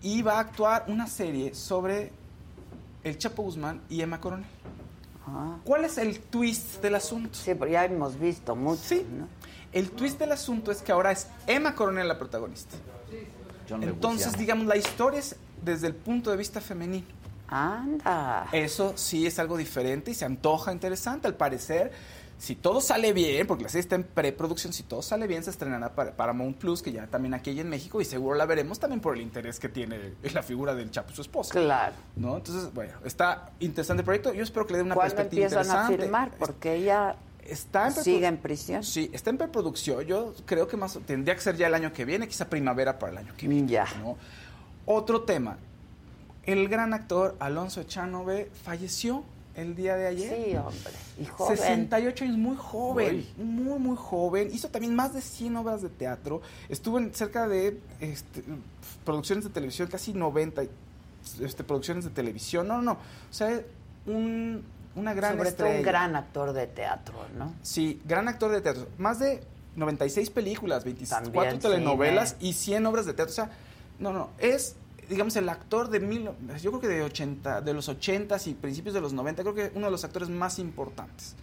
[0.00, 2.12] y va a actuar una serie sobre
[3.02, 4.46] el Chapo Guzmán y Emma Coronel.
[5.26, 5.56] Ah.
[5.64, 7.30] ¿Cuál es el twist del asunto?
[7.32, 8.80] Sí, pero ya hemos visto mucho.
[8.82, 9.06] Sí.
[9.10, 9.26] ¿no?
[9.72, 12.76] El twist del asunto es que ahora es Emma Coronel la protagonista.
[13.70, 17.06] Entonces, digamos, la historia es desde el punto de vista femenino.
[17.48, 18.48] Anda.
[18.52, 21.26] Eso sí es algo diferente y se antoja interesante.
[21.26, 21.92] Al parecer,
[22.36, 25.50] si todo sale bien, porque la serie está en preproducción, si todo sale bien, se
[25.50, 28.78] estrenará para Paramount Plus, que ya también aquí hay en México, y seguro la veremos
[28.78, 31.52] también por el interés que tiene la figura del Chapo, su esposa.
[31.52, 31.94] Claro.
[32.16, 32.36] ¿no?
[32.36, 34.32] Entonces, bueno, está interesante el proyecto.
[34.32, 35.94] Yo espero que le dé una ¿Cuándo perspectiva empiezan interesante.
[35.94, 36.30] a filmar?
[36.38, 37.16] Porque ella
[37.48, 38.84] Está en sigue en prisión.
[38.84, 40.04] Sí, está en preproducción.
[40.04, 43.12] Yo creo que más tendría que ser ya el año que viene, quizá primavera para
[43.12, 43.68] el año que viene.
[43.68, 43.86] Ya.
[44.00, 44.16] ¿no?
[44.86, 45.58] Otro tema.
[46.44, 49.24] El gran actor Alonso Echanove falleció
[49.58, 50.44] el día de ayer.
[50.46, 50.92] Sí, hombre.
[51.20, 51.56] Y joven.
[51.56, 54.50] 68 años, muy joven, muy, muy joven.
[54.52, 56.40] Hizo también más de 100 obras de teatro.
[56.68, 58.44] Estuvo en cerca de este,
[59.04, 60.62] producciones de televisión, casi 90
[61.40, 62.68] este, producciones de televisión.
[62.68, 62.92] No, no, no.
[62.92, 63.60] O sea,
[64.06, 64.62] un,
[64.94, 67.54] una gran Sobre todo un gran actor de teatro, ¿no?
[67.62, 68.88] Sí, gran actor de teatro.
[68.98, 69.42] Más de
[69.76, 73.32] 96 películas, 24 También telenovelas y 100 obras de teatro.
[73.32, 73.50] O sea,
[73.98, 74.76] no, no, es,
[75.08, 78.94] digamos, el actor de mil, yo creo que de 80, de los 80 y principios
[78.94, 81.34] de los 90, creo que uno de los actores más importantes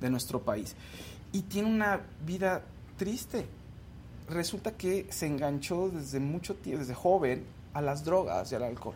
[0.00, 0.74] de nuestro país.
[1.32, 2.62] Y tiene una vida
[2.96, 3.46] triste.
[4.28, 7.44] Resulta que se enganchó desde mucho tiempo, desde joven,
[7.74, 8.94] a las drogas y al alcohol.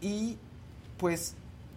[0.00, 0.38] Y
[0.98, 1.34] pues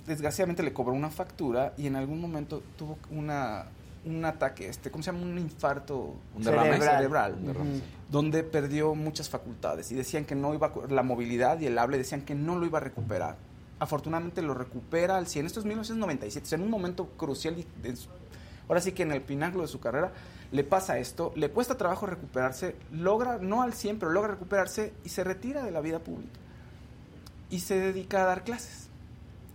[0.07, 3.65] desgraciadamente le cobró una factura y en algún momento tuvo una,
[4.05, 5.23] un ataque, este, ¿cómo se llama?
[5.25, 6.79] Un infarto Un derrame.
[6.79, 7.35] cerebral,
[8.09, 11.97] donde perdió muchas facultades y decían que no iba, a- la movilidad y el habla
[11.97, 13.35] decían que no lo iba a recuperar.
[13.79, 15.45] Afortunadamente lo recupera al 100.
[15.45, 18.09] Esto es 1997, o sea, en un momento crucial, y de su-
[18.67, 20.11] ahora sí que en el pináculo de su carrera,
[20.51, 25.09] le pasa esto, le cuesta trabajo recuperarse, logra, no al 100, pero logra recuperarse y
[25.09, 26.39] se retira de la vida pública.
[27.49, 28.87] Y se dedica a dar clases,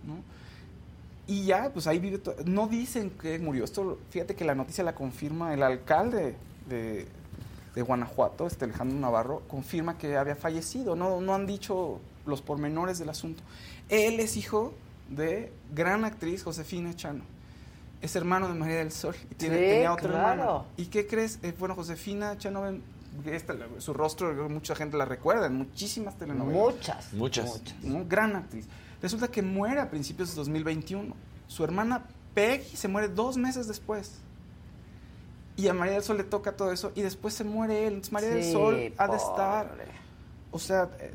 [0.05, 0.15] ¿no?
[1.27, 2.21] Y ya, pues ahí vive.
[2.45, 3.63] No dicen que murió.
[3.63, 6.35] Esto, fíjate que la noticia la confirma el alcalde
[6.67, 7.07] de,
[7.75, 10.95] de Guanajuato, este Alejandro Navarro, confirma que había fallecido.
[10.95, 13.41] No, no han dicho los pormenores del asunto.
[13.89, 14.73] Él es hijo
[15.09, 17.23] de gran actriz Josefina Chano.
[18.01, 20.41] Es hermano de María del Sol y tiene, Sí, tenía otra claro.
[20.41, 20.63] hermana.
[20.75, 21.39] ¿Y qué crees?
[21.41, 22.63] Eh, bueno, Josefina Chano,
[23.25, 26.73] esta, su rostro, mucha gente la recuerda en muchísimas telenovelas.
[26.73, 27.13] Muchas.
[27.13, 27.61] Muchas.
[27.81, 28.03] ¿no?
[28.05, 28.65] Gran actriz.
[29.03, 31.13] Resulta que muere a principios de 2021.
[31.47, 34.13] Su hermana Peggy se muere dos meses después.
[35.55, 37.95] Y a María del Sol le toca todo eso y después se muere él.
[37.95, 39.69] Entonces María del Sí, Sol ha de estar...
[39.69, 39.85] pobre.
[40.51, 41.13] O sea, eh,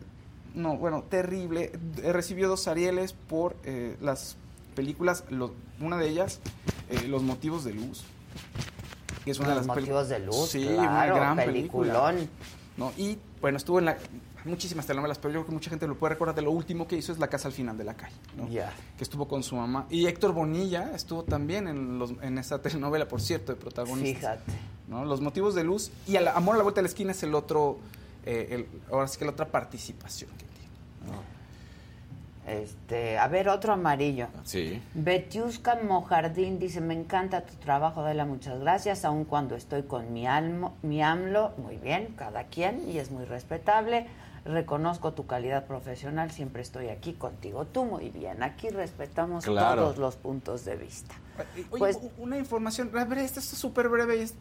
[0.54, 1.72] no, bueno, terrible.
[2.02, 4.36] Eh, Recibió dos Arieles por eh, las
[4.76, 6.40] películas, lo- una de ellas,
[6.90, 8.04] eh, Los motivos de luz.
[9.24, 12.14] Que es una Los de las motivos de luz, Sí, claro, una gran peliculón.
[12.16, 12.38] película.
[12.76, 12.92] ¿no?
[12.98, 13.98] Y bueno, estuvo en la,
[14.48, 16.96] muchísimas telenovelas, pero yo creo que mucha gente lo puede recordar de lo último que
[16.96, 18.48] hizo es La casa al final de la calle, ¿no?
[18.48, 18.72] Ya.
[18.96, 19.86] que estuvo con su mamá.
[19.90, 24.36] Y Héctor Bonilla estuvo también en, los, en esa telenovela, por cierto, de protagonista.
[24.38, 24.52] Fíjate.
[24.88, 25.04] ¿no?
[25.04, 27.34] Los motivos de luz y el Amor a la vuelta de la esquina es el
[27.34, 27.78] otro,
[28.24, 31.12] eh, el- ahora sí que la otra participación que tiene.
[31.16, 31.38] ¿no?
[32.50, 34.28] Este, a ver, otro amarillo.
[34.44, 34.80] Sí.
[34.94, 40.26] Betiuska Mojardín dice, me encanta tu trabajo, Adela, muchas gracias, aun cuando estoy con mi,
[40.26, 44.06] almo, mi AMLO, muy bien, cada quien, y es muy respetable,
[44.44, 49.82] reconozco tu calidad profesional, siempre estoy aquí contigo, tú muy bien, aquí respetamos Claro.
[49.82, 51.14] todos los puntos de vista.
[51.70, 54.16] Oye, Pues- una información, a ver, esta es súper breve.
[54.16, 54.34] y es-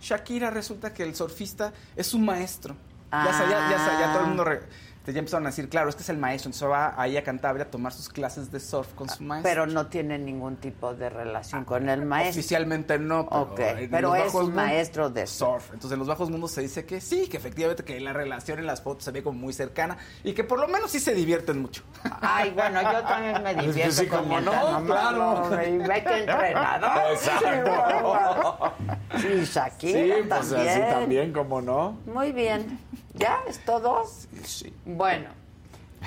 [0.00, 2.74] Shakira resulta que el surfista es su maestro.
[3.12, 4.62] Ya, sa- ya, ya, ya todo el mundo re-
[5.04, 7.24] te- ya empezaron a decir, claro, es que es el maestro, entonces va ahí a
[7.24, 9.50] Cantabria a tomar sus clases de surf con su maestro.
[9.50, 12.40] Pero no tiene ningún tipo de relación con el maestro.
[12.40, 15.64] Oficialmente no, pero, es un maestro de surf.
[15.72, 18.66] Entonces en los bajos mundos se dice que sí, que efectivamente que la relación en
[18.66, 21.60] las fotos se ve como muy cercana y que por lo menos sí se divierten
[21.60, 21.82] mucho.
[22.20, 25.66] Ay, bueno, yo también me divierto sí, con cómo mi no, entrenador, claro.
[25.68, 27.12] Y ve que entrenador.
[27.12, 28.72] Exacto.
[29.18, 30.68] Sí, Shakira Sí, pues también.
[30.68, 31.98] así también, como no.
[32.06, 32.78] Muy bien.
[33.14, 33.38] ¿Ya?
[33.48, 34.04] ¿Es todo?
[34.44, 34.72] Sí.
[34.84, 35.28] Bueno,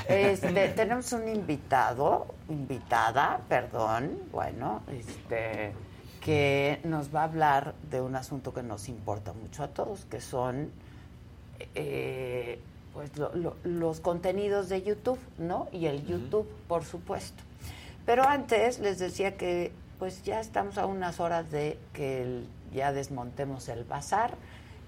[0.08, 5.74] este, tenemos un invitado, invitada, perdón, bueno, este,
[6.22, 10.22] que nos va a hablar de un asunto que nos importa mucho a todos, que
[10.22, 10.72] son
[11.76, 12.60] eh,
[12.94, 15.68] pues lo- lo- los contenidos de YouTube, ¿no?
[15.72, 17.42] Y el YouTube, por supuesto.
[18.06, 22.92] Pero antes les decía que pues ya estamos a unas horas de que el- ya
[22.92, 24.36] desmontemos el bazar.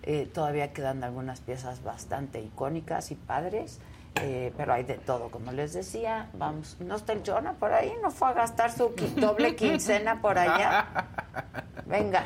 [0.06, 3.80] Eh, todavía quedan algunas piezas bastante icónicas y padres,
[4.22, 6.30] eh, pero hay de todo, como les decía.
[6.34, 7.92] Vamos, ¿no está el Jonah por ahí?
[8.04, 11.08] ¿No fue a gastar su doble quincena por allá?
[11.86, 12.26] Venga.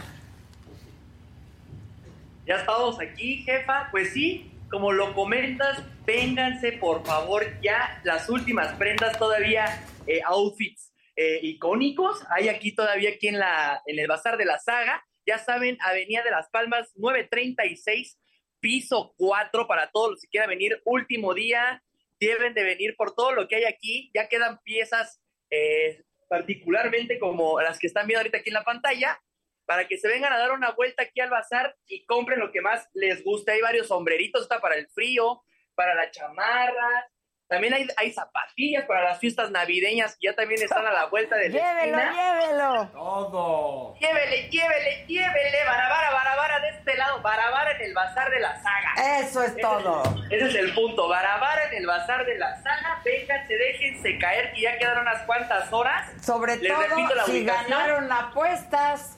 [2.46, 3.88] Ya estamos aquí, jefa.
[3.92, 8.02] Pues sí, como lo comentas, vénganse por favor ya.
[8.04, 9.66] Las últimas prendas todavía,
[10.06, 12.24] eh, outfits eh, icónicos.
[12.30, 15.04] Hay aquí todavía aquí en, la, en el Bazar de la Saga.
[15.30, 18.20] Ya saben, Avenida de las Palmas 936,
[18.60, 20.82] piso 4 para todos los que quieran venir.
[20.86, 21.84] Último día,
[22.20, 24.10] deben de venir por todo lo que hay aquí.
[24.16, 29.22] Ya quedan piezas eh, particularmente como las que están viendo ahorita aquí en la pantalla,
[29.68, 32.62] para que se vengan a dar una vuelta aquí al bazar y compren lo que
[32.62, 33.52] más les guste.
[33.52, 35.44] Hay varios sombreritos, está para el frío,
[35.76, 37.08] para la chamarra,
[37.50, 41.36] también hay, hay zapatillas para las fiestas navideñas que ya también están a la vuelta
[41.36, 42.14] de la Llévelo, esquina.
[42.40, 42.88] llévelo.
[42.94, 43.96] Todo.
[44.00, 49.20] Llévele, llévele, llévele, barabara, barabara de este lado, barabara en el bazar de la saga.
[49.20, 50.04] Eso es Ese todo.
[50.30, 54.62] Ese es el punto, barabara en el bazar de la saga, vénganse, déjense caer que
[54.62, 56.08] ya quedaron unas cuantas horas.
[56.24, 57.70] Sobre Les todo repito la si ubicación.
[57.72, 59.18] ganaron apuestas.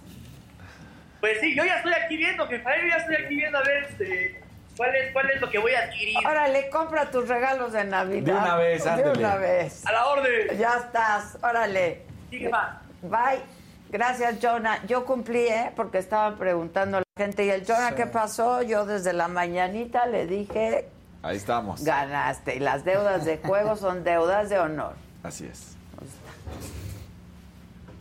[1.20, 3.84] Pues sí, yo ya estoy aquí viendo, que yo ya estoy aquí viendo a ver
[3.84, 4.41] este,
[4.78, 6.18] cuál, es, cuál es lo que voy a adquirir.
[6.26, 8.26] Órale, compra tus regalos de Navidad.
[8.26, 9.20] De una vez, De ándele.
[9.20, 9.86] una vez.
[9.86, 10.58] A la orden.
[10.58, 12.02] Ya estás, órale.
[12.30, 12.82] Sí, jefa.
[13.02, 13.42] Bye.
[13.90, 14.86] Gracias, Jonah.
[14.86, 15.72] Yo cumplí, ¿eh?
[15.76, 17.44] Porque estaban preguntando a la gente.
[17.46, 18.62] ¿Y el Jonah qué pasó?
[18.62, 20.88] Yo desde la mañanita le dije,
[21.24, 21.84] Ahí estamos.
[21.84, 22.56] ganaste.
[22.56, 24.94] Y las deudas de juego son deudas de honor.
[25.24, 25.76] Así es.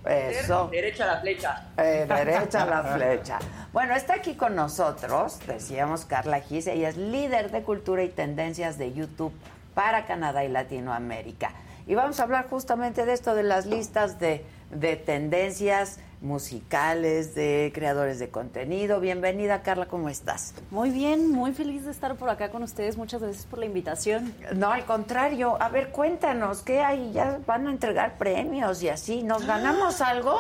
[0.05, 0.69] Eso.
[0.71, 1.65] Derecha a la flecha.
[1.77, 3.39] Eh, derecha la flecha.
[3.73, 8.79] Bueno, está aquí con nosotros, decíamos Carla Gis, ella es líder de cultura y tendencias
[8.79, 9.33] de YouTube
[9.75, 11.53] para Canadá y Latinoamérica.
[11.87, 17.71] Y vamos a hablar justamente de esto, de las listas de, de tendencias musicales, de
[17.75, 19.01] creadores de contenido.
[19.01, 20.55] Bienvenida, Carla, ¿cómo estás?
[20.71, 22.97] Muy bien, muy feliz de estar por acá con ustedes.
[22.97, 24.35] Muchas gracias por la invitación.
[24.55, 25.57] No, al contrario.
[25.61, 27.13] A ver, cuéntanos, ¿qué hay?
[27.13, 29.23] Ya van a entregar premios y así.
[29.23, 30.37] ¿Nos ganamos algo?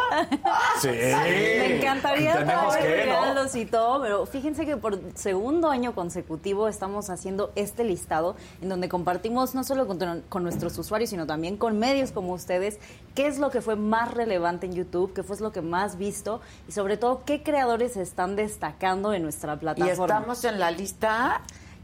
[0.81, 0.89] Sí.
[0.91, 7.53] Me encantaría traer regalos y todo, pero fíjense que por segundo año consecutivo estamos haciendo
[7.55, 12.13] este listado en donde compartimos no solo con, con nuestros usuarios, sino también con medios
[12.13, 12.79] como ustedes,
[13.15, 16.43] qué es lo que fue más relevante en YouTube, qué fue lo que más visto
[16.69, 20.05] y sobre todo qué creadores están destacando en nuestra ¿Y plataforma.
[20.17, 21.41] estamos en la lista?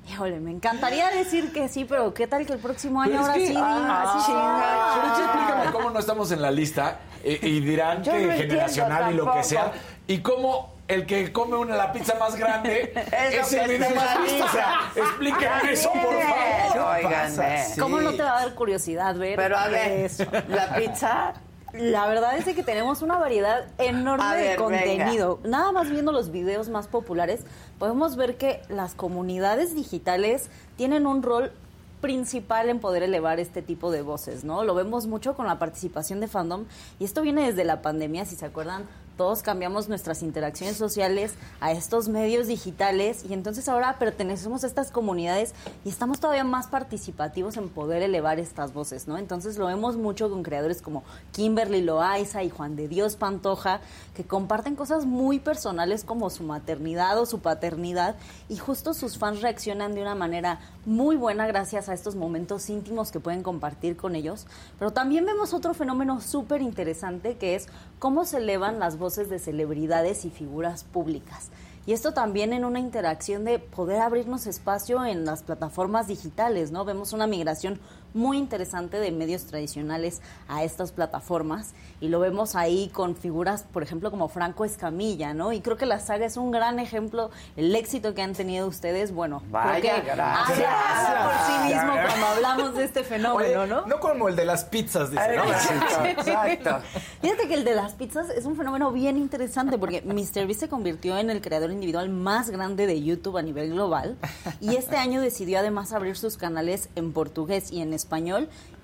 [0.08, 3.28] Híjole, me encantaría decir que sí, pero ¿qué tal que el próximo año Pero es
[3.28, 3.54] ahora que- sí?
[3.56, 5.00] ah, así sea?
[5.02, 8.32] Pero sí, explícame cómo no estamos en la lista eh, y dirán Yo que no
[8.34, 9.72] generacional y lo que sea.
[10.06, 12.92] Y cómo el que come una la pizza más grande
[13.34, 14.44] Es el que video más visto.
[14.44, 16.96] O sea, explíquenme eso, por favor.
[16.98, 17.64] óiganme.
[17.80, 19.34] ¿Cómo no te va a dar curiosidad ver?
[19.34, 20.24] Pero a ver, eso?
[20.48, 21.32] la pizza
[21.78, 25.40] La verdad es que tenemos una variedad enorme de contenido.
[25.44, 27.40] Nada más viendo los videos más populares,
[27.78, 31.52] podemos ver que las comunidades digitales tienen un rol
[32.00, 34.64] principal en poder elevar este tipo de voces, ¿no?
[34.64, 36.64] Lo vemos mucho con la participación de fandom
[36.98, 38.84] y esto viene desde la pandemia, si se acuerdan,
[39.16, 44.90] todos cambiamos nuestras interacciones sociales a estos medios digitales y entonces ahora pertenecemos a estas
[44.90, 49.18] comunidades y estamos todavía más participativos en poder elevar estas voces, ¿no?
[49.18, 51.02] Entonces lo vemos mucho con creadores como
[51.32, 53.80] Kimberly Loaiza y Juan de Dios Pantoja,
[54.14, 58.16] que comparten cosas muy personales como su maternidad o su paternidad
[58.48, 63.10] y justo sus fans reaccionan de una manera muy buena gracias a estos momentos íntimos
[63.10, 64.46] que pueden compartir con ellos.
[64.78, 67.66] Pero también vemos otro fenómeno súper interesante que es
[67.98, 71.50] cómo se elevan las voces de celebridades y figuras públicas.
[71.86, 76.84] Y esto también en una interacción de poder abrirnos espacio en las plataformas digitales, ¿no?
[76.84, 77.78] Vemos una migración
[78.16, 83.82] muy interesante de medios tradicionales a estas plataformas y lo vemos ahí con figuras, por
[83.82, 85.52] ejemplo, como Franco Escamilla, ¿no?
[85.52, 89.12] Y creo que la saga es un gran ejemplo, el éxito que han tenido ustedes,
[89.12, 90.58] bueno, Vaya, creo que gracias.
[90.58, 92.06] por sí mismo Gracias.
[92.06, 93.86] cuando hablamos de este fenómeno, Oye, ¿no?
[93.86, 95.44] no como el de las pizzas, dice, ¿no?
[95.44, 96.78] Exacto.
[97.20, 101.18] Fíjate que el de las pizzas es un fenómeno bien interesante porque MrBeast se convirtió
[101.18, 104.16] en el creador individual más grande de YouTube a nivel global
[104.60, 108.05] y este año decidió además abrir sus canales en portugués y en español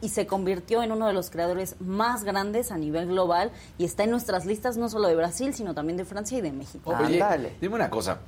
[0.00, 4.02] y se convirtió en uno de los creadores más grandes a nivel global y está
[4.04, 6.90] en nuestras listas no solo de Brasil, sino también de Francia y de México.
[6.90, 7.56] Oye, Ándale.
[7.60, 8.18] dime una cosa.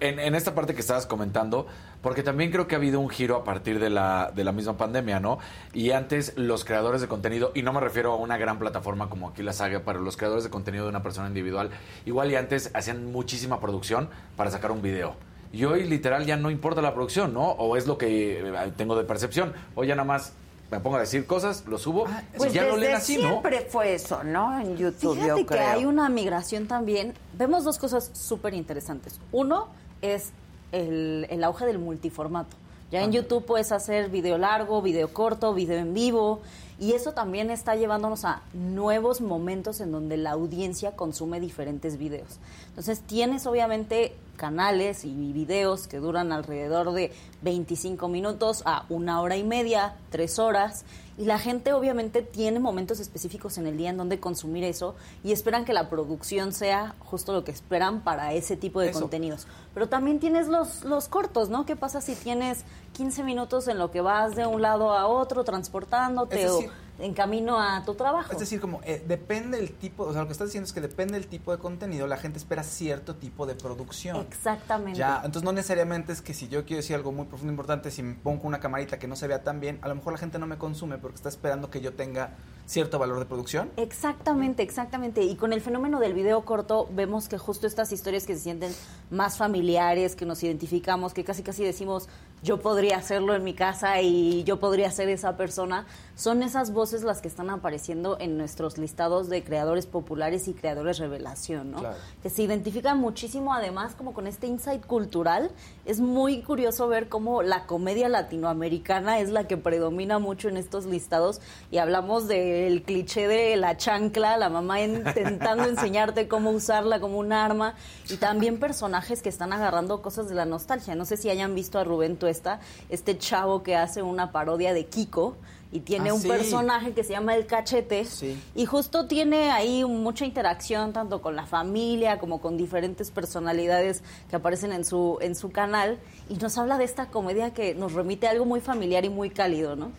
[0.00, 1.66] En, en esta parte que estabas comentando,
[2.00, 4.76] porque también creo que ha habido un giro a partir de la, de la misma
[4.76, 5.38] pandemia, ¿no?
[5.72, 9.28] Y antes los creadores de contenido, y no me refiero a una gran plataforma como
[9.28, 11.70] aquí la saga, pero los creadores de contenido de una persona individual,
[12.04, 15.16] igual y antes hacían muchísima producción para sacar un video.
[15.52, 17.50] Y hoy literal ya no importa la producción, ¿no?
[17.52, 19.52] O es lo que eh, tengo de percepción.
[19.74, 20.32] Hoy ya nada más
[20.70, 22.06] me pongo a decir cosas, lo subo,
[22.36, 23.28] Pues y ya desde leen así, ¿no?
[23.28, 24.58] siempre fue eso, ¿no?
[24.60, 25.68] En YouTube, Fíjate yo que creo.
[25.68, 27.14] hay una migración también.
[27.38, 29.20] Vemos dos cosas súper interesantes.
[29.30, 29.68] Uno
[30.02, 30.32] es
[30.72, 32.56] el, el auge del multiformato.
[32.90, 36.40] Ya en YouTube puedes hacer video largo, video corto, video en vivo.
[36.78, 42.38] Y eso también está llevándonos a nuevos momentos en donde la audiencia consume diferentes videos.
[42.68, 47.12] Entonces tienes obviamente canales y videos que duran alrededor de
[47.42, 50.84] 25 minutos a una hora y media, tres horas.
[51.18, 54.94] Y la gente obviamente tiene momentos específicos en el día en donde consumir eso
[55.24, 59.00] y esperan que la producción sea justo lo que esperan para ese tipo de Eso.
[59.00, 59.46] contenidos.
[59.72, 61.64] Pero también tienes los, los cortos, ¿no?
[61.64, 62.64] ¿Qué pasa si tienes
[62.96, 66.70] 15 minutos en lo que vas de un lado a otro transportándote Es o decir-
[66.98, 68.32] en camino a tu trabajo.
[68.32, 70.80] Es decir, como eh, depende el tipo, o sea, lo que estás diciendo es que
[70.80, 74.16] depende del tipo de contenido, la gente espera cierto tipo de producción.
[74.16, 74.98] Exactamente.
[74.98, 78.02] Ya, entonces no necesariamente es que si yo quiero decir algo muy profundo, importante, si
[78.02, 80.38] me pongo una camarita que no se vea tan bien, a lo mejor la gente
[80.38, 82.30] no me consume porque está esperando que yo tenga
[82.66, 83.70] cierto valor de producción.
[83.76, 85.22] Exactamente, exactamente.
[85.22, 88.72] Y con el fenómeno del video corto vemos que justo estas historias que se sienten
[89.10, 92.08] más familiares, que nos identificamos, que casi casi decimos,
[92.42, 97.02] yo podría hacerlo en mi casa y yo podría ser esa persona, son esas voces
[97.02, 101.82] las que están apareciendo en nuestros listados de creadores populares y creadores revelación, ¿no?
[102.22, 105.50] Que se identifican muchísimo además como con este insight cultural.
[105.84, 110.84] Es muy curioso ver cómo la comedia latinoamericana es la que predomina mucho en estos
[110.84, 111.40] listados
[111.70, 112.28] y hablamos
[112.64, 117.74] del cliché de la chancla, la mamá intentando enseñarte cómo usarla como un arma
[118.10, 120.94] y también personajes que están agarrando cosas de la nostalgia.
[120.94, 124.86] No sé si hayan visto a Rubén Tuesta, este chavo que hace una parodia de
[124.86, 125.36] Kiko
[125.72, 126.28] y tiene Ah, un sí.
[126.28, 128.40] personaje que se llama el cachete Sí.
[128.54, 134.36] y justo tiene ahí mucha interacción tanto con la familia como con diferentes personalidades que
[134.36, 138.28] aparecen en su en su canal y nos habla de esta comedia que nos remite
[138.28, 139.90] a algo muy familiar y muy cálido, ¿no?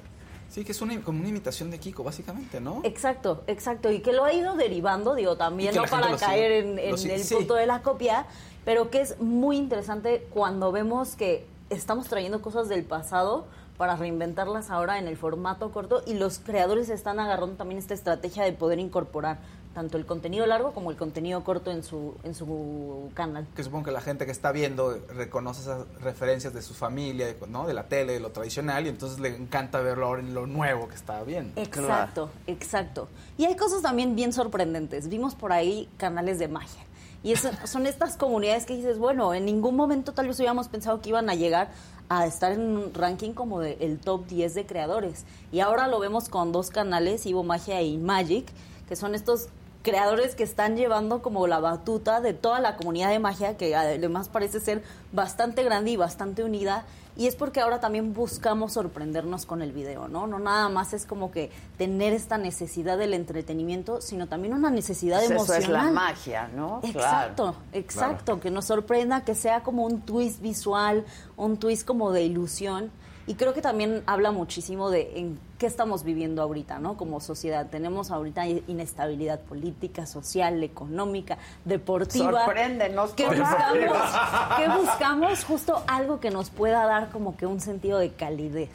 [0.50, 2.82] Sí, que es una, como una imitación de Kiko, básicamente, ¿no?
[2.84, 3.92] Exacto, exacto.
[3.92, 7.36] Y que lo ha ido derivando, digo, también no para caer en, en el sí.
[7.36, 8.26] punto de la copia,
[8.66, 13.46] pero que es muy interesante cuando vemos que estamos trayendo cosas del pasado
[13.78, 18.44] para reinventarlas ahora en el formato corto y los creadores están agarrando también esta estrategia
[18.44, 19.38] de poder incorporar
[19.78, 23.46] tanto el contenido largo como el contenido corto en su en su canal.
[23.56, 27.68] Que supongo que la gente que está viendo reconoce esas referencias de su familia, ¿no?
[27.68, 30.88] De la tele, de lo tradicional, y entonces le encanta verlo ahora en lo nuevo
[30.88, 31.54] que está bien.
[31.56, 33.08] Exacto, exacto.
[33.38, 35.10] Y hay cosas también bien sorprendentes.
[35.10, 36.82] Vimos por ahí canales de magia.
[37.22, 41.02] Y eso- son estas comunidades que dices, bueno, en ningún momento tal vez hubiéramos pensado
[41.02, 41.70] que iban a llegar
[42.10, 45.26] a estar en un ranking como de el top 10 de creadores.
[45.52, 48.48] Y ahora lo vemos con dos canales, Ivo Magia y Magic,
[48.90, 49.50] que son estos
[49.88, 54.28] creadores que están llevando como la batuta de toda la comunidad de magia, que además
[54.28, 54.84] parece ser
[55.14, 56.84] bastante grande y bastante unida.
[57.16, 60.28] Y es porque ahora también buscamos sorprendernos con el video, ¿no?
[60.28, 65.20] No nada más es como que tener esta necesidad del entretenimiento, sino también una necesidad
[65.20, 65.64] Pues eso emocional.
[65.64, 66.82] es la magia, ¿no?
[66.84, 71.06] Exacto, exacto, que nos sorprenda, que sea como un twist visual,
[71.38, 72.92] un twist como de ilusión.
[73.28, 76.96] Y creo que también habla muchísimo de en qué estamos viviendo ahorita, ¿no?
[76.96, 77.68] Como sociedad.
[77.70, 82.46] Tenemos ahorita inestabilidad política, social, económica, deportiva.
[82.46, 83.74] Sorpréndenos, ¿Qué buscamos?
[84.58, 85.44] ¿Qué buscamos?
[85.44, 88.70] Justo algo que nos pueda dar como que un sentido de calidez.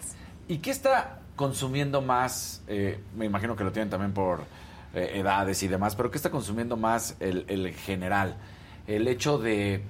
[0.48, 2.62] ¿Y qué está consumiendo más?
[2.68, 4.40] eh, me imagino que lo tienen también por
[4.94, 8.36] eh, edades y demás, pero ¿qué está consumiendo más el, el general?
[8.86, 9.82] El hecho de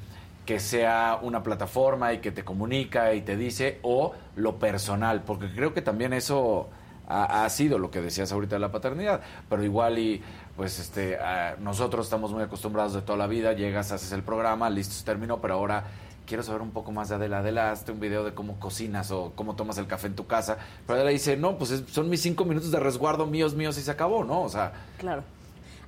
[0.46, 5.52] que sea una plataforma y que te comunica y te dice, o lo personal, porque
[5.54, 6.68] creo que también eso
[7.08, 10.22] ha, sido lo que decías ahorita de la paternidad, pero igual y
[10.56, 11.18] pues este
[11.60, 15.40] nosotros estamos muy acostumbrados de toda la vida, llegas, haces el programa, listo, se terminó,
[15.40, 15.84] pero ahora
[16.26, 17.38] quiero saber un poco más de Adela.
[17.38, 20.56] Adela, un video de cómo cocinas o cómo tomas el café en tu casa.
[20.86, 23.82] Pero Adela dice, no, pues es- son mis cinco minutos de resguardo míos, míos y
[23.82, 24.42] se acabó, ¿no?
[24.42, 25.22] O sea, Claro.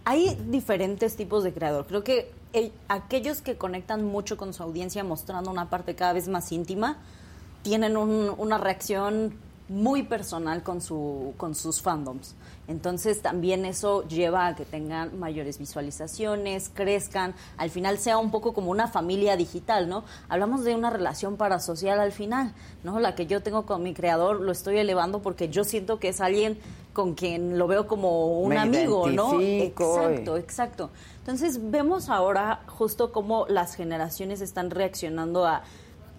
[0.04, 1.86] Hay diferentes tipos de creador.
[1.86, 6.28] Creo que el- aquellos que conectan mucho con su audiencia mostrando una parte cada vez
[6.28, 6.98] más íntima
[7.62, 9.34] tienen un- una reacción
[9.66, 12.34] muy personal con, su, con sus fandoms.
[12.68, 18.52] Entonces también eso lleva a que tengan mayores visualizaciones, crezcan, al final sea un poco
[18.52, 20.04] como una familia digital, ¿no?
[20.28, 22.52] Hablamos de una relación parasocial al final,
[22.84, 23.00] ¿no?
[23.00, 26.20] La que yo tengo con mi creador lo estoy elevando porque yo siento que es
[26.20, 26.58] alguien
[26.94, 29.38] con quien lo veo como un Me amigo, ¿no?
[29.42, 30.90] y- Exacto, exacto.
[31.18, 35.62] Entonces vemos ahora justo cómo las generaciones están reaccionando a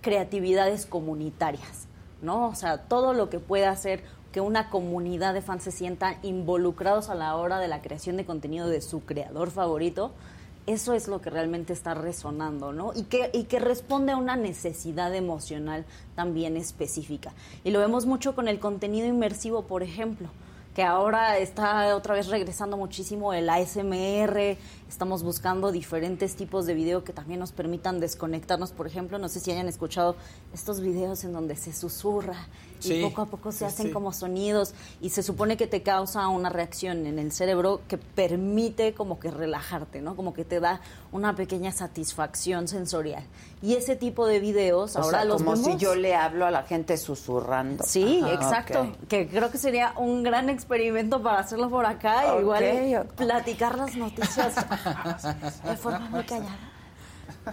[0.02, 1.88] creatividades comunitarias,
[2.22, 2.50] ¿no?
[2.50, 7.10] O sea, todo lo que puede hacer que una comunidad de fans se sientan involucrados
[7.10, 10.12] a la hora de la creación de contenido de su creador favorito,
[10.68, 12.92] eso es lo que realmente está resonando, ¿no?
[12.96, 15.86] Y que, y que responde a una necesidad emocional
[16.16, 17.32] también específica.
[17.64, 20.28] Y lo vemos mucho con el contenido inmersivo, por ejemplo
[20.76, 24.58] que ahora está otra vez regresando muchísimo el ASMR,
[24.90, 29.40] estamos buscando diferentes tipos de video que también nos permitan desconectarnos, por ejemplo, no sé
[29.40, 30.18] si hayan escuchado
[30.54, 32.36] estos videos en donde se susurra
[32.86, 33.92] y Sí, poco a poco se sí, hacen sí.
[33.92, 38.94] como sonidos y se supone que te causa una reacción en el cerebro que permite
[38.94, 40.16] como que relajarte, ¿no?
[40.16, 40.82] Como que te da
[41.12, 43.24] una pequeña satisfacción sensorial.
[43.62, 46.52] Y ese tipo de videos O ahora sea, los como si yo le hablo a
[46.52, 47.84] la gente susurrando.
[47.86, 48.92] Sí, Ajá, exacto.
[49.08, 52.34] Que creo que sería un gran experimento para hacerlo por acá.
[52.36, 54.56] Ok, igual platicar las noticias
[55.64, 56.75] de forma muy callada.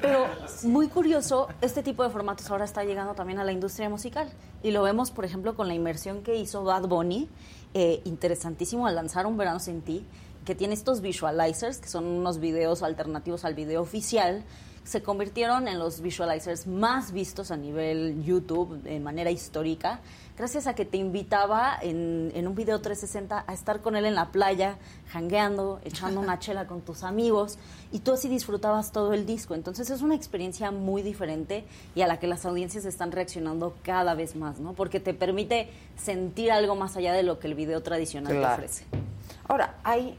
[0.01, 0.27] Pero
[0.65, 4.31] muy curioso, este tipo de formatos ahora está llegando también a la industria musical.
[4.63, 7.29] Y lo vemos, por ejemplo, con la inversión que hizo Bad Bunny,
[7.75, 10.05] eh, interesantísimo al lanzar Un Verano Sin Ti,
[10.45, 14.45] que tiene estos visualizers, que son unos videos alternativos al video oficial,
[14.85, 20.01] se convirtieron en los visualizers más vistos a nivel YouTube de manera histórica,
[20.37, 24.15] gracias a que te invitaba en, en un video 360 a estar con él en
[24.15, 24.77] la playa,
[25.09, 27.59] jangueando, echando una chela con tus amigos,
[27.91, 29.55] y tú así disfrutabas todo el disco.
[29.55, 31.65] Entonces es una experiencia muy diferente
[31.95, 34.73] y a la que las audiencias están reaccionando cada vez más, ¿no?
[34.73, 38.85] Porque te permite sentir algo más allá de lo que el video tradicional te ofrece.
[39.49, 40.19] Ahora, hay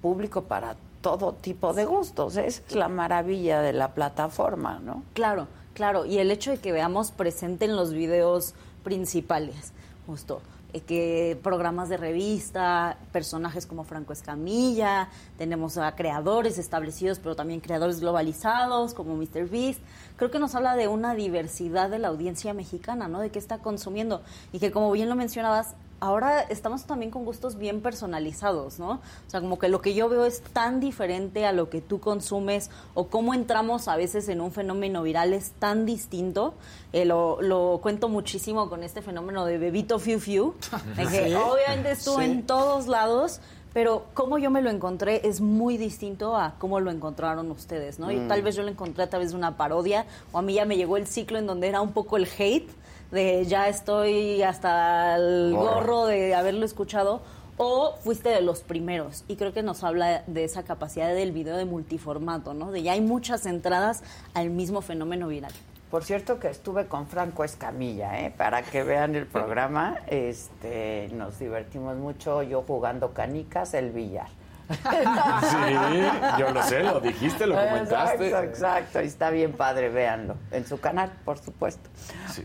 [0.00, 2.36] público para todo tipo de gustos.
[2.36, 5.02] Es la maravilla de la plataforma, ¿no?
[5.12, 6.06] Claro, claro.
[6.06, 9.72] Y el hecho de que veamos presente en los videos principales,
[10.06, 10.40] justo,
[10.72, 17.60] eh, que programas de revista, personajes como Franco Escamilla, tenemos a creadores establecidos, pero también
[17.60, 19.48] creadores globalizados como Mr.
[19.48, 19.80] Beast.
[20.16, 23.20] Creo que nos habla de una diversidad de la audiencia mexicana, ¿no?
[23.20, 24.22] De qué está consumiendo.
[24.52, 28.90] Y que como bien lo mencionabas, ahora estamos también con gustos bien personalizados, ¿no?
[28.94, 29.00] O
[29.30, 32.70] sea, como que lo que yo veo es tan diferente a lo que tú consumes
[32.94, 36.54] o cómo entramos a veces en un fenómeno viral es tan distinto.
[36.92, 40.54] Eh, lo, lo cuento muchísimo con este fenómeno de Bebito Fiu Fiu,
[40.96, 41.34] de que Sí.
[41.34, 42.24] obviamente estuvo Sí.
[42.24, 43.40] en todos lados.
[43.72, 48.10] Pero cómo yo me lo encontré es muy distinto a cómo lo encontraron ustedes, ¿no?
[48.10, 48.28] Y Mm.
[48.28, 50.76] tal vez yo lo encontré a través de una parodia, o a mí ya me
[50.76, 52.68] llegó el ciclo en donde era un poco el hate,
[53.12, 56.06] de ya estoy hasta el Gorro.
[56.06, 57.20] de haberlo escuchado,
[57.58, 59.24] o fuiste de los primeros.
[59.28, 62.72] Y creo que nos habla de esa capacidad del video de multiformato, ¿no?
[62.72, 64.02] De ya hay muchas entradas
[64.34, 65.52] al mismo fenómeno viral.
[65.90, 68.32] Por cierto que estuve con Franco Escamilla, ¿eh?
[68.34, 69.98] para que vean el programa.
[70.06, 74.28] Este, nos divertimos mucho, yo jugando canicas, el billar.
[74.72, 78.26] Sí, yo lo sé, lo dijiste, lo comentaste.
[78.26, 79.02] Exacto, exacto.
[79.02, 80.36] Y está bien padre, véanlo.
[80.50, 81.88] En su canal, por supuesto.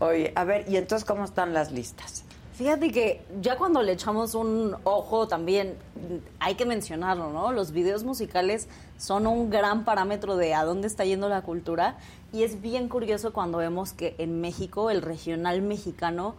[0.00, 2.24] Oye, a ver, ¿y entonces cómo están las listas?
[2.58, 5.76] Fíjate que ya cuando le echamos un ojo también
[6.40, 7.52] hay que mencionarlo, ¿no?
[7.52, 11.98] Los videos musicales son un gran parámetro de a dónde está yendo la cultura
[12.32, 16.34] y es bien curioso cuando vemos que en México el regional mexicano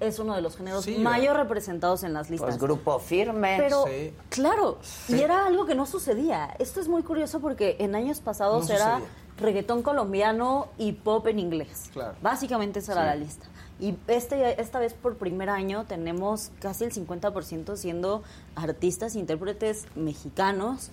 [0.00, 2.50] es uno de los géneros Sí, mayor representados en las listas.
[2.50, 3.56] Pues grupo firme.
[3.58, 4.12] Pero, Sí.
[4.30, 5.16] claro, Sí.
[5.16, 6.54] y era algo que no sucedía.
[6.58, 9.10] Esto es muy curioso porque en años pasados No era sucedía.
[9.38, 11.90] reggaetón colombiano y pop en inglés.
[11.92, 12.14] Claro.
[12.22, 13.46] Básicamente esa era la lista.
[13.78, 18.22] Y este, esta vez por primer año tenemos casi el 50% siendo
[18.54, 20.90] artistas, intérpretes mexicanos,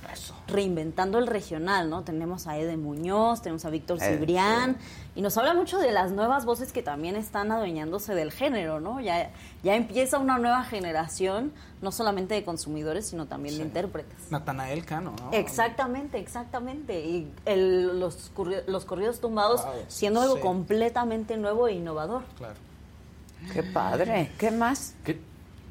[0.48, 2.04] reinventando el regional, ¿no?
[2.04, 4.78] Tenemos a Ede Muñoz, tenemos a Víctor Eh, Cibrián,
[5.16, 9.00] y nos habla mucho de las nuevas voces que también están adueñándose del género, ¿no?
[9.00, 9.32] Ya,
[9.64, 14.32] ya empieza una nueva generación, no solamente de consumidores, sino también de intérpretes.
[14.32, 15.32] Natanael Cano, ¿no?
[15.34, 17.00] Exactamente, exactamente.
[17.06, 18.32] Y el- los,
[18.68, 20.42] los corridos tumbados Wow, siendo algo sí.
[20.42, 22.24] completamente nuevo e innovador.
[22.38, 22.56] Claro.
[23.54, 24.32] Qué padre.
[24.38, 24.96] ¿Qué más?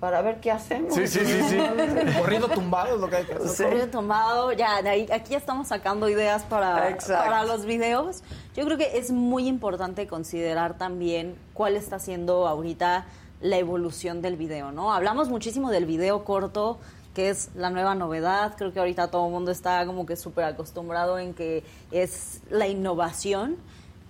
[0.02, 0.96] Para ver qué hacemos.
[0.96, 1.58] Sí, sí, sí, sí.
[2.18, 3.68] Corrido tumbado es lo que hay que hacer.
[3.68, 7.24] Corrido tumbado, ya, de ahí, aquí ya estamos sacando ideas para, Exacto.
[7.24, 8.24] para los videos.
[8.56, 13.06] Yo creo que es muy importante considerar también cuál está siendo ahorita
[13.40, 14.92] la evolución del video, ¿no?
[14.92, 16.80] Hablamos muchísimo del video corto,
[17.14, 18.56] que es la nueva novedad.
[18.58, 21.62] Creo que ahorita todo el mundo está como que súper acostumbrado en que
[21.92, 23.56] es la innovación,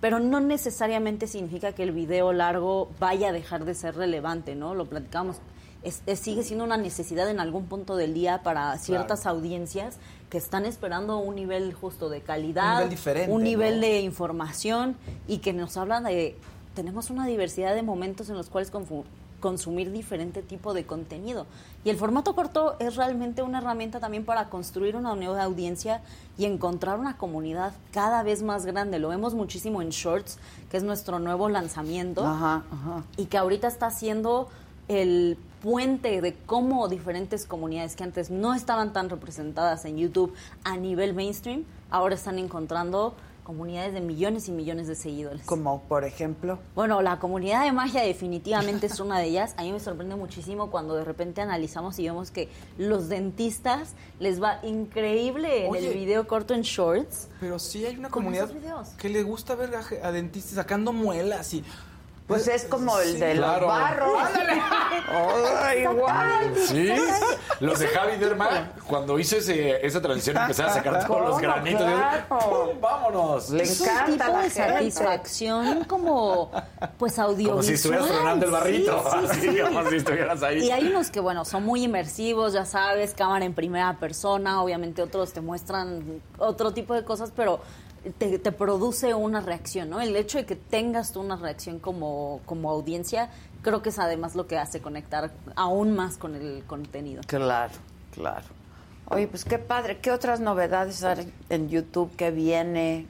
[0.01, 4.73] pero no necesariamente significa que el video largo vaya a dejar de ser relevante, ¿no?
[4.73, 5.39] Lo platicamos.
[5.83, 9.97] Es- es- sigue siendo una necesidad en algún punto del día para ciertas audiencias
[10.29, 13.81] que están esperando un nivel justo de calidad, Un nivel diferente, un nivel ¿no?
[13.81, 14.95] de información
[15.27, 16.37] y que nos hablan de
[16.73, 18.71] tenemos una diversidad de momentos en los cuales
[19.39, 21.45] consumir diferente tipo de contenido.
[21.83, 26.01] Y el formato corto es realmente una herramienta también para construir una nueva audiencia
[26.37, 28.99] y encontrar una comunidad cada vez más grande.
[28.99, 30.39] Lo vemos muchísimo en Shorts,
[30.71, 33.03] que es nuestro nuevo lanzamiento Ajá, ajá.
[33.17, 34.47] y que ahorita está siendo
[34.87, 40.33] el puente de cómo diferentes comunidades que antes no estaban tan representadas en YouTube
[40.65, 43.15] a nivel mainstream, ahora están encontrando
[43.45, 45.45] comunidades de millones y millones de seguidores.
[45.45, 46.59] Como por ejemplo.
[46.75, 49.53] Bueno, la comunidad de magia definitivamente es una de ellas.
[49.57, 54.43] A mí me sorprende muchísimo cuando de repente analizamos y vemos que los dentistas les
[54.43, 55.91] va increíble en Oye.
[55.91, 57.29] el video corto en shorts.
[57.39, 58.49] Pero sí hay una comunidad
[58.97, 61.63] que le gusta ver a, a dentistas sacando muelas y...
[62.27, 63.67] Pues es como el Sí, de claro.
[63.67, 64.11] los barros.
[65.13, 66.53] ¡Oh, igual!
[66.67, 66.89] Sí,
[67.59, 71.81] los de Javi Derma, cuando hizo ese, esa transición, empezaron a sacar todos los granitos.
[71.83, 72.25] Claro.
[72.29, 72.81] ¡pum!
[72.81, 73.49] ¡Vámonos!
[73.49, 74.73] Le es un encanta tipo la de gente.
[74.73, 76.51] satisfacción como
[76.97, 77.51] pues audiovisual.
[77.51, 79.57] Como si estuvieras tronando el barrito, Sí, sí, así, sí.
[79.61, 80.63] como si estuvieras ahí.
[80.63, 85.01] Y hay unos que, bueno, son muy inmersivos, ya sabes, cámara en primera persona, obviamente
[85.01, 87.59] otros te muestran otro tipo de cosas, pero
[88.17, 90.01] te, te produce una reacción, ¿no?
[90.01, 93.29] El hecho de que tengas tú una reacción como, como audiencia,
[93.61, 97.21] creo que es además lo que hace conectar aún más con el contenido.
[97.27, 97.73] Claro,
[98.11, 98.45] claro.
[99.09, 99.99] Oye, pues qué padre.
[99.99, 103.07] ¿Qué otras novedades hay en YouTube que viene?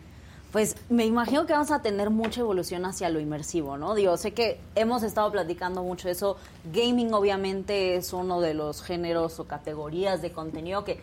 [0.52, 3.96] Pues me imagino que vamos a tener mucha evolución hacia lo inmersivo, ¿no?
[3.96, 6.38] Digo, sé que hemos estado platicando mucho de eso.
[6.72, 11.02] Gaming obviamente es uno de los géneros o categorías de contenido que,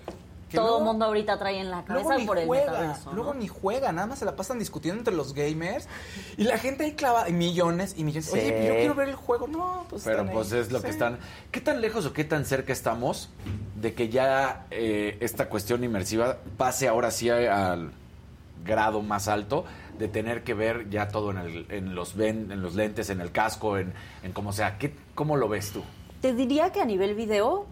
[0.50, 3.10] Que todo el mundo ahorita trae en la Luego cabeza ni por el juega, metaverso,
[3.10, 3.16] ¿no?
[3.16, 5.86] luego ni juega, nada más se la pasan discutiendo entre los gamers
[6.36, 8.26] y la gente ahí clava y millones y millones.
[8.26, 8.32] Sí.
[8.38, 10.58] Oye, yo quiero ver el juego, no, pues Pero pues ahí.
[10.58, 10.84] es lo Sí.
[10.86, 11.18] que están.
[11.52, 13.30] ¿Qué tan lejos o qué tan cerca estamos
[13.76, 17.92] de que ya eh, esta cuestión inmersiva pase ahora sí al
[18.64, 19.64] grado más alto
[19.98, 23.20] de tener que ver ya todo en, el- en los ven, en los lentes, en
[23.20, 24.78] el casco, en, en como sea?
[24.78, 25.82] ¿Qué, ¿Cómo lo ves tú?
[26.20, 27.66] Te diría que a nivel video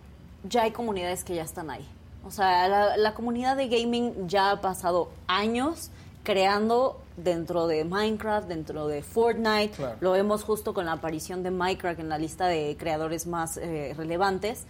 [0.45, 1.87] ya hay comunidades que ya están ahí.
[2.25, 5.91] O sea, la, la comunidad de gaming ya ha pasado años
[6.25, 9.71] creando dentro de Minecraft, dentro de Fortnite.
[9.71, 9.97] Claro.
[10.01, 13.95] Lo vemos justo con la aparición de Minecraft en la lista de creadores más eh,
[13.97, 14.65] relevantes,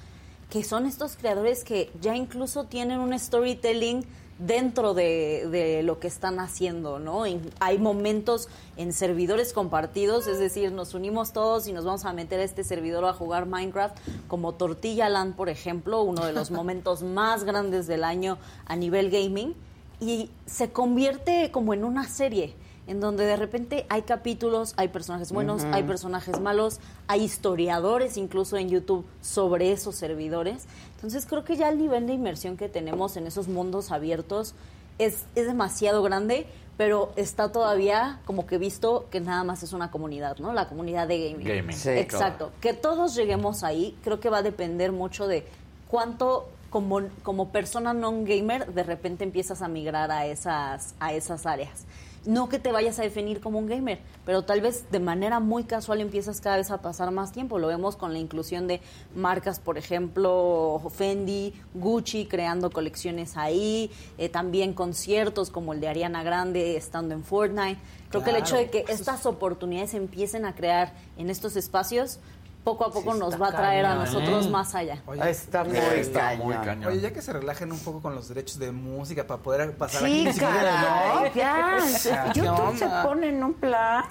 [0.51, 4.05] que son estos creadores que ya incluso tienen un storytelling
[4.39, 7.27] dentro de, de lo que están haciendo, ¿no?
[7.27, 12.12] En- hay momentos en servidores compartidos, es decir, nos unimos todos y nos vamos a
[12.12, 13.97] meter a este servidor a jugar Minecraft,
[14.28, 19.10] como Tortilla Land, por ejemplo, uno de los momentos más grandes del año a nivel
[19.10, 19.55] gaming,
[20.01, 22.55] y se convierte como en una serie
[22.89, 25.74] en donde de repente hay capítulos, hay personajes buenos, Ujú.
[25.74, 30.65] hay personajes malos, hay historiadores incluso en YouTube sobre esos servidores.
[30.97, 34.55] Entonces creo que ya el nivel de inmersión que tenemos en esos mundos abiertos
[34.98, 36.47] es, es demasiado grande,
[36.78, 40.52] pero está todavía como que visto que nada más es una comunidad, ¿no?
[40.55, 41.47] La comunidad de gaming.
[41.47, 41.77] Gaming.
[41.77, 42.52] Sí, Exacto.
[42.60, 45.47] Que todos lleguemos ahí, creo que va a depender mucho de
[45.89, 51.47] cuánto como, como persona non gamer de repente empiezas a migrar a esas, a esas
[51.47, 51.85] áreas.
[52.24, 55.65] No que te vayas a definir como un gamer, pero tal vez de manera muy
[55.65, 57.59] casual empiezas cada vez a pasar más tiempo.
[57.59, 58.81] Lo vemos con la inclusión de
[59.15, 66.23] marcas, por ejemplo, Fendi, Gucci, creando colecciones ahí, eh, también conciertos como el de Ariana
[66.23, 67.78] Grande estando en Fortnite.
[68.11, 72.20] Creo que el hecho de que estas oportunidades empiecen a crear en estos espacios,
[72.69, 74.51] poco a poco nos va a traer a nosotros ¿eh?
[74.51, 75.03] más allá.
[75.07, 76.86] Oye, Está muy Está muy cañón.
[76.93, 80.03] Oye, ya que se relajen un poco con los derechos de música para poder pasar
[80.03, 80.39] Sí, aquí.
[80.39, 81.35] caray, ¿no?
[81.35, 81.78] ya.
[81.78, 84.05] O sea, ¿qué YouTube se pone en un plan.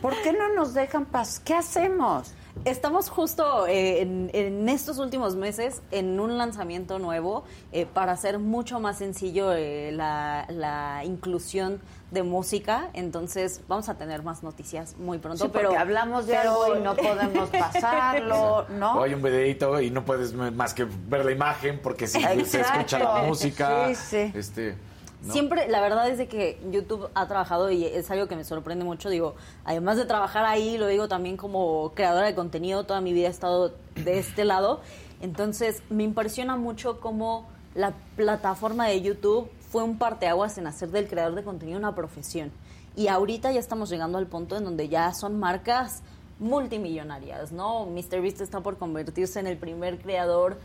[0.00, 1.44] ¿Por qué no nos dejan pasar?
[1.44, 2.32] ¿Qué hacemos?
[2.64, 8.38] Estamos justo eh, en, en estos últimos meses en un lanzamiento nuevo eh, para hacer
[8.40, 11.80] mucho más sencillo eh, la, la inclusión
[12.10, 12.90] de música.
[12.94, 15.44] Entonces vamos a tener más noticias muy pronto.
[15.44, 17.50] Sí, pero hablamos de pero- algo y no podemos
[17.98, 18.94] pasarlo, ¿no?
[18.98, 22.60] O hay un videito y no puedes más que ver la imagen porque si se
[22.60, 23.88] escucha la música.
[23.88, 24.32] Sí, sí.
[24.38, 24.76] Este,
[25.22, 25.32] ¿no?
[25.32, 28.84] Siempre, la verdad es de que YouTube ha trabajado y es algo que me sorprende
[28.84, 29.10] mucho.
[29.10, 33.26] Digo, además de trabajar ahí, lo digo también como creadora de contenido, toda mi vida
[33.26, 34.80] he estado de este lado.
[35.20, 41.08] Entonces, me impresiona mucho cómo la plataforma de YouTube fue un parteaguas en hacer del
[41.08, 42.50] creador de contenido una profesión.
[42.96, 46.02] Y ahorita ya estamos llegando al punto en donde ya son marcas
[46.40, 47.86] multimillonarias, ¿no?
[47.86, 50.58] MrBeast está por convertirse en el primer creador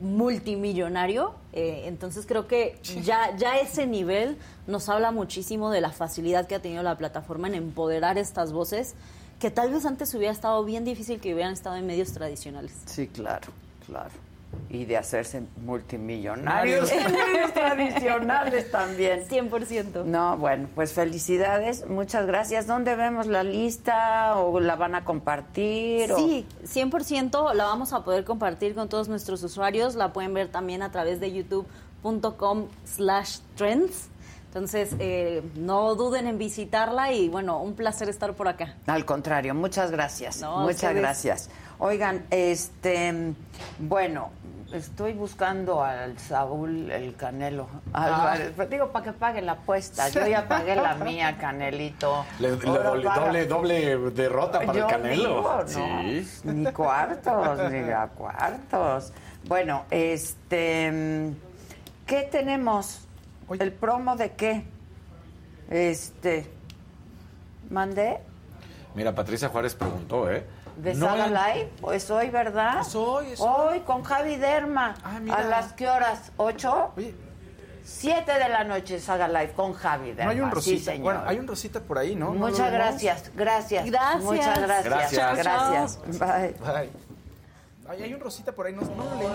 [0.00, 4.36] multimillonario, eh, entonces creo que ya, ya ese nivel
[4.66, 8.94] nos habla muchísimo de la facilidad que ha tenido la plataforma en empoderar estas voces,
[9.38, 12.72] que tal vez antes hubiera estado bien difícil que hubieran estado en medios tradicionales.
[12.86, 13.52] Sí, claro,
[13.86, 14.23] claro.
[14.70, 16.90] Y de hacerse multimillonarios
[17.54, 19.24] tradicionales también.
[19.28, 20.04] 100%.
[20.04, 22.66] No, bueno, pues felicidades, muchas gracias.
[22.66, 26.12] ¿Dónde vemos la lista o la van a compartir?
[26.12, 29.94] o- Sí, 100% la vamos a poder compartir con todos nuestros usuarios.
[29.94, 34.08] La pueden ver también a través de youtube.com slash trends.
[34.48, 38.74] Entonces, eh, no duden en visitarla y bueno, un placer estar por acá.
[38.86, 40.40] Al contrario, muchas gracias.
[40.40, 40.96] No, muchas ustedes.
[40.96, 41.50] gracias.
[41.80, 43.34] Oigan, este,
[43.80, 44.30] bueno,
[44.74, 48.52] estoy buscando al Saúl el Canelo Álvarez.
[48.56, 50.08] Pero digo, para que pague la apuesta.
[50.08, 52.24] Yo ya pagué la mía, Canelito.
[52.40, 55.28] Le- doble, doble, doble derrota para Yo el Canelo.
[55.28, 55.68] digo, ¿no?
[55.68, 56.40] Sí.
[56.44, 59.12] Ni cuartos, ni a cuartos.
[59.46, 61.32] Bueno, este,
[62.06, 63.00] ¿qué tenemos?
[63.58, 64.64] ¿El promo de qué?
[65.70, 66.50] Este,
[67.70, 68.18] ¿mandé?
[68.94, 70.46] Mira, Patricia Juárez preguntó, ¿eh?
[70.76, 71.70] ¿De No Saga Live?
[71.92, 72.80] ¿Es hoy, verdad?
[72.80, 73.80] Es hoy, es hoy.
[73.80, 74.94] con Javi Derma.
[75.20, 75.36] mira.
[75.36, 76.32] ¿A las qué horas?
[76.36, 76.92] ¿Ocho?
[77.84, 80.24] Siete de la noche, Saga Live con Javi Derma.
[80.24, 80.90] No hay un Sí, rosita.
[80.92, 81.02] señor.
[81.04, 82.28] bueno, hay un rosita por ahí, ¿no?
[82.28, 83.84] ¿No lo Muchas gracias, gracias.
[83.86, 84.22] Gracias.
[84.22, 84.84] Muchas gracias.
[84.84, 85.36] Gracias.
[85.36, 85.98] Gracias.
[86.18, 86.54] Bye.
[86.72, 86.90] Bye.
[87.86, 89.28] Ay, hay un rosita por ahí, no, no lo leí.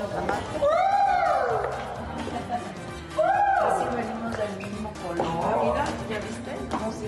[3.59, 6.55] Casi venimos del mismo Mira, ¿ya viste?
[6.71, 7.05] ¿Cómo se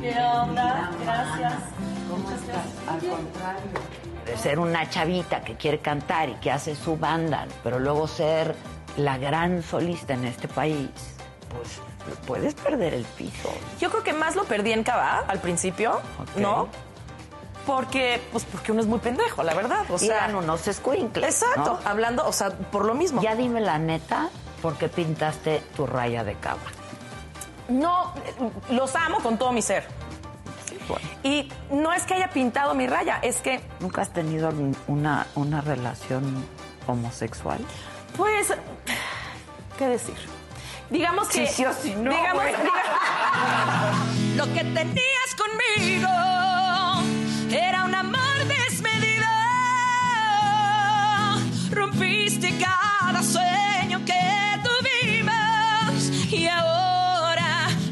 [0.00, 0.90] ¿Qué onda?
[1.04, 1.54] Gracias.
[2.10, 2.66] ¿Cómo estás?
[2.88, 3.60] Al contrario.
[4.26, 8.54] De ser una chavita que quiere cantar y que hace su banda, pero luego ser
[8.96, 10.88] la gran solista en este país,
[11.54, 11.80] pues
[12.26, 13.52] puedes perder el piso.
[13.80, 16.00] Yo creo que más lo perdí en Cava al principio,
[16.36, 16.68] ¿no?
[17.66, 19.84] Porque, pues porque uno es muy pendejo, la verdad.
[19.90, 21.88] O Y sea, eran unos escuincles, Exacto, ¿no?
[21.88, 23.20] hablando, o sea, por lo mismo.
[23.22, 24.30] Ya dime la neta,
[24.62, 26.58] ¿por qué pintaste tu raya de cava?
[27.70, 28.12] No,
[28.70, 29.84] los amo con todo mi ser.
[31.22, 34.50] Y no es que haya pintado mi raya, es que, ¿Nunca has tenido
[34.88, 36.44] una, una relación
[36.86, 37.58] homosexual?
[38.16, 38.52] pues,
[39.78, 40.16] ¿qué decir?
[40.90, 41.46] Digamos que.
[41.46, 42.42] Sí, sí o sí, no, digamos,
[44.36, 46.08] Lo que tenías conmigo
[47.50, 49.26] era un amor desmedido.
[51.70, 53.49] Rompiste cada sueño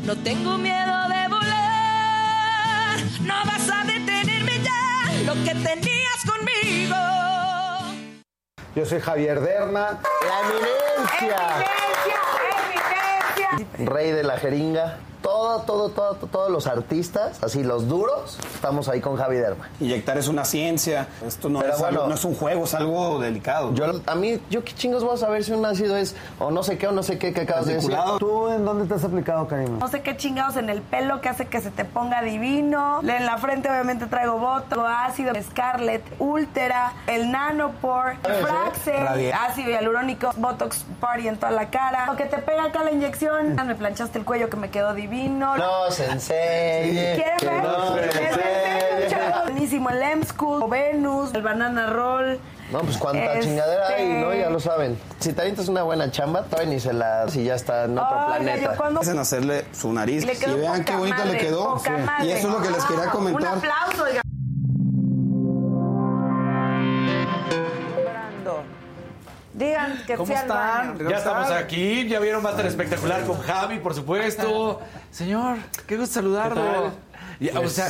[0.09, 2.99] no tengo miedo de volar.
[3.21, 5.23] No vas a detenerme ya.
[5.27, 6.97] Lo que tenías conmigo.
[8.75, 11.37] Yo soy Javier Derma, la eminencia,
[13.85, 14.97] rey de la jeringa.
[15.23, 19.69] Todo, todo, todo, todos los artistas, así los duros, estamos ahí con Javi Derma.
[19.81, 22.09] Inyectar es una ciencia, esto no, Pero es, algo- bueno.
[22.09, 23.75] no es un juego, es algo delicado.
[23.75, 26.63] Yo, a mí, yo qué chingos voy a saber si un ácido es o no
[26.63, 27.97] sé qué o no sé qué que acabas de decir.
[28.21, 29.79] ¿Tú en dónde te has aplicado, Karima?
[29.79, 33.01] No sé qué chingados en el pelo que hace que se te ponga divino.
[33.03, 39.35] En la frente obviamente traigo botox, ácido, Scarlett, Ultra, el Nanopore, el Fraxel, Radiant.
[39.49, 42.07] ácido hialurónico, botox party en toda la cara.
[42.07, 43.57] Lo que te pega acá la inyección.
[43.67, 45.08] Me planchaste el cuello que me quedó divino.
[45.13, 47.15] No se enseñe.
[47.17, 47.63] ¿Quieren ver?
[47.63, 49.43] no se enseñe.
[49.45, 52.39] Buenísimo el School, Venus, el Banana Roll.
[52.71, 54.35] No, pues cuánta Este- chingadera hay, ¿no?
[54.35, 54.99] Ya lo saben.
[55.21, 57.27] Si te avientas una buena chamba, todavía ni se la...
[57.29, 58.77] Si ya está en otro Oiga, planeta.
[58.77, 61.79] cuando- Hacen hacerle su nariz y vean qué poca bonito le quedó.
[61.79, 61.91] Sí.
[62.25, 63.41] Y eso es lo que les quería Ah, comentar.
[63.53, 64.21] Un aplauso, oiga.
[69.59, 70.99] Digan que ¿Cómo fui al están?
[70.99, 71.11] baño.
[71.11, 74.81] Ya estamos aquí, ya vieron Máster Espectacular con Javi, por supuesto.
[75.11, 76.63] Señor, qué gusto saludarlo.
[76.63, 76.93] ¿Qué tal?
[77.41, 77.89] Y, o Pues, sea,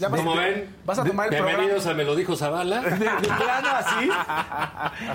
[0.00, 1.58] Ya vas, Como ven, vas a tomar el programa.
[1.58, 2.80] bienvenidos a Me lo dijo Zavala.
[2.80, 4.10] de, de plano así.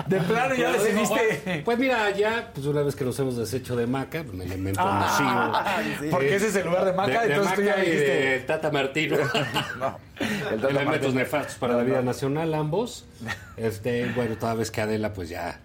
[0.06, 1.62] De plano ya Me decidiste.
[1.64, 5.80] Pues mira, ya, pues una vez que nos hemos deshecho de Maca, un elemento Ah,
[5.90, 6.10] nocivo.
[6.10, 8.10] porque ese es el lugar de Maca, de, de entonces tú ya Maca y dijiste.
[8.12, 9.16] de Tata Martino.
[10.50, 13.04] El Tata Elementos nefastos para la vida nacional, ambos.
[13.56, 15.60] Este, bueno, toda vez que Adela, pues ya.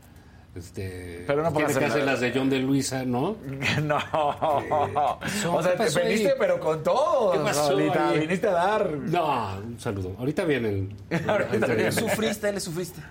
[0.56, 3.38] Este, Pero no tiene que hacer la- las de John de Luisa, ¿no?
[3.84, 3.98] No.
[3.98, 6.06] O sea, ¿Qué te ahí?
[6.06, 7.32] veniste, pero con todo.
[7.32, 8.20] ¿Qué pasó Solita, ahí?
[8.20, 8.92] Viniste a dar.
[8.92, 10.16] No, un saludo.
[10.20, 10.96] Ahorita viene el.
[11.28, 11.92] Ahorita viene.
[11.92, 13.02] Sufriste, le sufriste.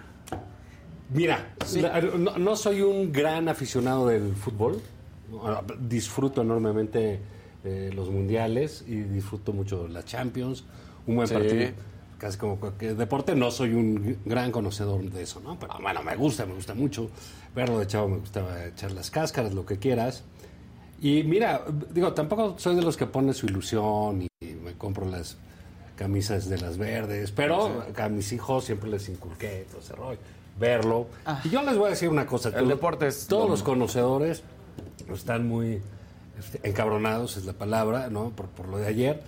[1.11, 4.81] Mira, la- no, no soy un gran aficionado del fútbol.
[5.81, 7.21] Disfruto enormemente
[7.65, 10.65] eh, los mundiales y disfruto mucho la Champions.
[11.07, 11.35] Un buen Sí.
[11.35, 11.71] partido,
[12.23, 13.35] casi como cualquier deporte.
[13.35, 15.59] No soy un gran conocedor de eso, ¿no?
[15.59, 17.11] Pero bueno, me gusta, me gusta mucho.
[17.53, 20.23] Verlo de chavo me gustaba echar las cáscaras, lo que quieras.
[21.01, 21.63] Y mira,
[21.93, 24.29] digo, tampoco soy de los que pone su ilusión y
[24.65, 25.37] me compro las
[25.97, 30.19] camisas de las verdes, pero a mis hijos siempre les inculqué todo ese rollo,
[30.61, 31.09] verlo.
[31.45, 32.51] Y yo les voy a decir una cosa.
[32.51, 34.45] El todo- deporte es Todos lo los conocedores
[35.13, 35.81] están muy
[36.39, 38.31] este, encabronados, es la palabra, ¿no?
[38.31, 39.23] Por, por lo de ayer.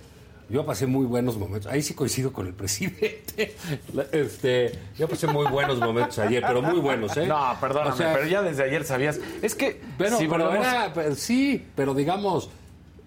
[0.49, 1.71] Yo pasé muy buenos momentos.
[1.71, 3.55] Ahí sí coincido con el presidente.
[4.11, 7.25] Este, yo pasé muy buenos momentos ayer, pero muy buenos, ¿eh?
[7.25, 9.19] No, perdóname, O sea, pero ya desde ayer sabías.
[9.41, 9.81] Es que.
[9.97, 12.49] pero, si pero volvemos- era- pero sí, pero digamos,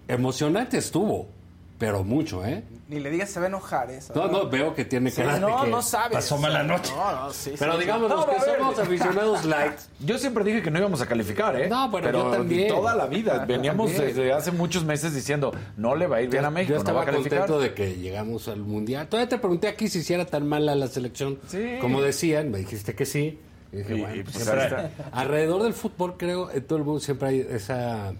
[0.07, 1.27] emocionante estuvo,
[1.79, 2.63] pero mucho, ¿eh?
[2.89, 3.99] Ni le digas se va a enojar, ¿eh?
[4.13, 6.11] No, no, veo que tiene Sí, cara de no, que no sabes.
[6.17, 6.91] pasó mala noche.
[6.95, 8.17] No, no, sí, Pero sí, digamos, sí.
[8.17, 11.69] los que somos aficionados light, Yo siempre dije que no íbamos a calificar, ¿eh?
[11.69, 12.67] No, bueno, pero yo también.
[12.67, 13.45] Toda la vida.
[13.47, 16.75] Veníamos desde hace muchos meses diciendo, no le va a ir bien a México, Yo
[16.75, 17.39] no estaba va a calificar.
[17.39, 19.07] contento de que llegamos al Mundial.
[19.07, 21.39] Todavía te pregunté aquí si hiciera tan mala la selección.
[21.47, 21.77] Sí.
[21.79, 23.39] Como decían, me dijiste que sí.
[23.71, 24.49] Y dije, Y- bueno, y pues pues
[25.11, 28.13] alrededor del fútbol, creo, en todo el mundo siempre hay esa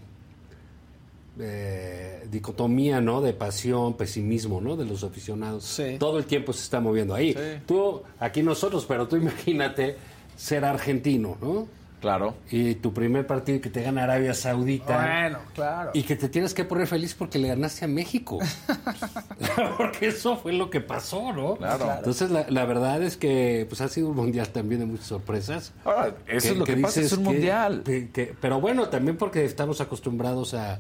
[1.40, 3.22] eh, dicotomía, ¿no?
[3.22, 4.76] De pasión, pesimismo, ¿no?
[4.76, 5.64] De los aficionados.
[5.66, 5.96] Sí.
[6.00, 7.34] Todo el tiempo se está moviendo ahí.
[7.34, 7.62] Sí.
[7.66, 9.96] Tú, aquí nosotros, pero tú imagínate
[10.36, 11.68] ser argentino, ¿no?
[12.02, 12.36] Claro.
[12.50, 15.02] Y tu primer partido que te gana Arabia Saudita.
[15.02, 15.92] Bueno, claro.
[15.94, 18.40] Y que te tienes que poner feliz porque le ganaste a México.
[19.78, 21.56] porque eso fue lo que pasó, ¿no?
[21.58, 21.92] Claro.
[21.98, 25.74] Entonces, la, la verdad es que pues ha sido un mundial también de muchas sorpresas.
[25.84, 27.82] Ahora, eso es lo que pasa, es un mundial.
[27.84, 30.80] que- que- pero bueno, también porque estamos acostumbrados a,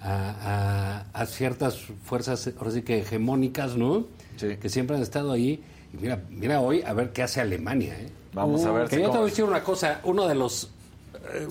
[0.00, 4.06] a, a- a ciertas fuerzas, ahora sí que hegemónicas, ¿no?
[4.36, 4.56] Sí.
[4.60, 5.62] Que siempre han estado ahí.
[5.92, 8.08] Y mira, mira hoy a ver qué hace Alemania, ¿eh?
[8.34, 10.34] Vamos a ver Que si yo te cómo- voy a decir una cosa, uno de
[10.34, 10.70] los
[11.34, 11.48] eh,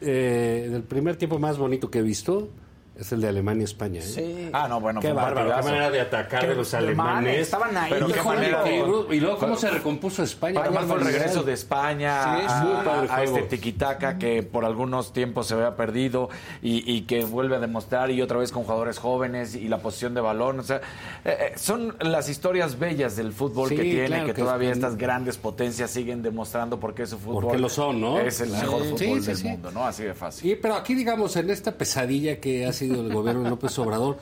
[0.00, 2.48] eh, del primer tiempo más bonito que he visto
[2.96, 4.00] es el de Alemania-España.
[4.00, 4.02] ¿eh?
[4.02, 4.50] Sí.
[4.52, 7.90] Ah, no, bueno, Qué bárbaro, qué manera de atacar Qué de los alemanes, estaban ahí,
[7.92, 8.62] Pero qué manera
[9.10, 10.60] Y luego, ¿cómo se recompuso España?
[10.60, 15.12] Además Qué fue el regreso de España Sí, a, a este tiquitaca que por algunos
[15.12, 16.28] tiempos se había perdido
[16.62, 20.14] y, y que vuelve a demostrar y otra vez con jugadores jóvenes y la posición
[20.14, 20.60] de balón.
[20.60, 20.76] O sea,
[21.24, 24.70] eh, eh, son las historias bellas del fútbol Sí, que tiene, claro que, que todavía
[24.70, 28.18] es- estas grandes potencias siguen demostrando por qué su fútbol Porque lo son, ¿no?
[28.20, 29.48] es el mejor fútbol sí, del sí.
[29.48, 29.84] mundo, ¿no?
[29.84, 30.50] Así de fácil.
[30.50, 34.18] Sí, pero aquí, digamos, en esta pesadilla que ha sido el gobierno de López Obrador,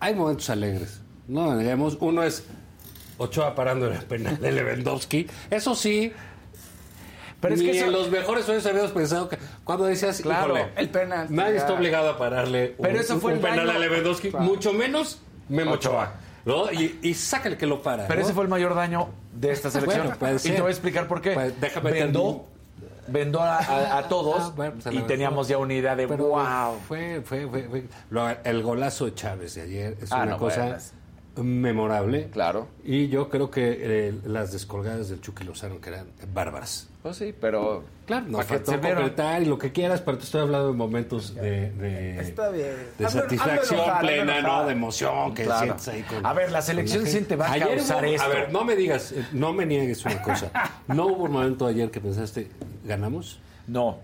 [0.00, 1.00] hay momentos alegres.
[1.28, 2.44] No, digamos, uno es
[3.18, 5.26] Ochoa parando en el penal de Lewandowski.
[5.50, 6.12] Eso sí.
[7.40, 10.54] Pero es ni que eso- en los mejores sueños habíamos pensado que cuando decías, Claro,
[10.56, 11.60] híjole, el penal, nadie ya.
[11.60, 14.44] está obligado a pararle un, Pero eso fue un el penal daño- a Lewandowski, Claro.
[14.46, 16.14] mucho menos Memo Ochoa.
[16.72, 18.06] Y, y sácale que lo para.
[18.06, 18.24] Pero ¿no?
[18.26, 20.14] ese fue el mayor daño de esta selección.
[20.20, 21.32] Bueno, y te voy a explicar por qué.
[21.32, 22.46] Pues, déjame vendó,
[23.08, 26.06] vendó a, a- a todos Ah, bueno, pues a y teníamos ya una idea de
[26.08, 26.78] Pero wow.
[26.86, 30.38] Fue, fue, fue, fue- lo- el golazo de Chávez de ayer es Ah, una no,
[30.38, 30.78] cosa
[31.42, 32.28] memorable.
[32.32, 32.66] Claro.
[32.84, 33.78] Y yo creo que
[34.08, 36.88] eh, las descolgadas del Chucky Lozano que eran bárbaras.
[37.02, 40.24] Pues sí, pero Claro, nos ¿para qué faltó completar y lo que quieras, pero te
[40.24, 42.74] estoy hablando de momentos de, de, Está bien.
[42.98, 44.40] de satisfacción plena.
[44.40, 44.64] ¿no?
[44.66, 45.64] De emoción que Claro.
[45.78, 46.24] sientes ahí con...
[46.24, 48.24] A ver, la selección sí te va a causar hubo- esto.
[48.24, 50.50] A ver, no me digas, eh, no me niegues una cosa.
[50.88, 52.48] ¿No hubo un momento ayer que pensaste,
[52.86, 53.38] ¿ganamos?
[53.66, 53.98] No.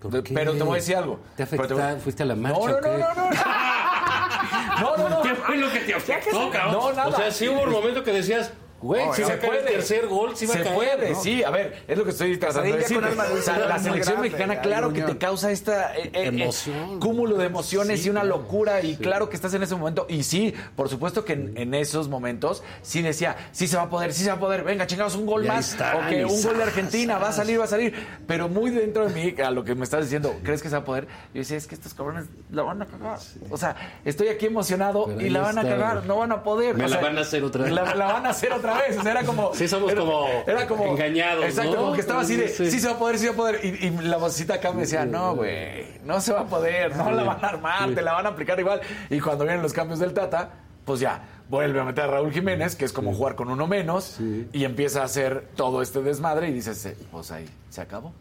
[0.00, 0.32] ¿Por qué?
[0.34, 1.20] Pero te voy a decir algo.
[1.36, 1.92] ¿Te te afecta?
[1.92, 2.88] voy- ¿Fuiste a la marcha No, no, o qué?
[2.88, 3.36] no, no, no.
[4.80, 5.22] No, no, no.
[5.22, 6.72] ¿Qué fue lo que te afectó, cabrón?
[6.72, 7.08] No, nada.
[7.08, 8.50] O sea, sí hubo un momento que decías,
[8.80, 9.62] güey, No, si se caer el puede.
[9.72, 10.74] tercer gol, si va se a caer.
[10.74, 11.22] puede, ¿no?
[11.22, 11.42] sí.
[11.44, 12.96] A ver, es lo que estoy tratando de Casadilla decir.
[12.96, 16.26] con alma O sea, la selección grande, mexicana, claro que te causa esta eh, eh,
[16.28, 16.98] Emoción.
[17.00, 18.80] cúmulo de emociones Sí, y una locura.
[18.82, 20.06] Y claro que estás en ese momento.
[20.08, 23.90] Y sí, por supuesto que en, en esos momentos sí decía, sí se va a
[23.90, 24.62] poder, sí se va a poder.
[24.64, 25.72] Venga, chingados, un gol más.
[25.72, 27.94] está, o que un gol de Argentina va a salir, va a salir.
[28.26, 30.82] Pero muy dentro de mí, a lo que me estás diciendo, ¿crees que se va
[30.82, 31.06] a poder?
[31.34, 33.18] Yo decía, es que estos cabrones la van a cagar.
[33.50, 36.04] O sea, estoy aquí emocionado Pero y la van a cagar.
[36.06, 36.76] No van a poder.
[36.76, 37.72] Me O la sea, van a hacer otra vez.
[37.72, 38.98] La, la van a hacer otra vez.
[38.98, 39.54] O sea, era como.
[39.54, 41.76] Sí, somos era, como era como engañados, Exacto, ¿no?
[41.78, 42.70] como que estaba así de, sí.
[42.70, 42.80] Sí.
[42.80, 43.60] se va a poder, sí se va a poder.
[43.64, 47.10] Y, y la vocita acá me decía, no, güey, no se va a poder, no
[47.10, 48.80] la van a armar, te la van a aplicar igual.
[49.08, 50.50] Y cuando vienen los cambios del Tata,
[50.84, 54.18] pues ya, vuelve a meter a Raúl Jiménez, que es como jugar con uno menos,
[54.52, 58.12] y empieza a hacer todo este desmadre y dices, eh, pues ahí, se acabó.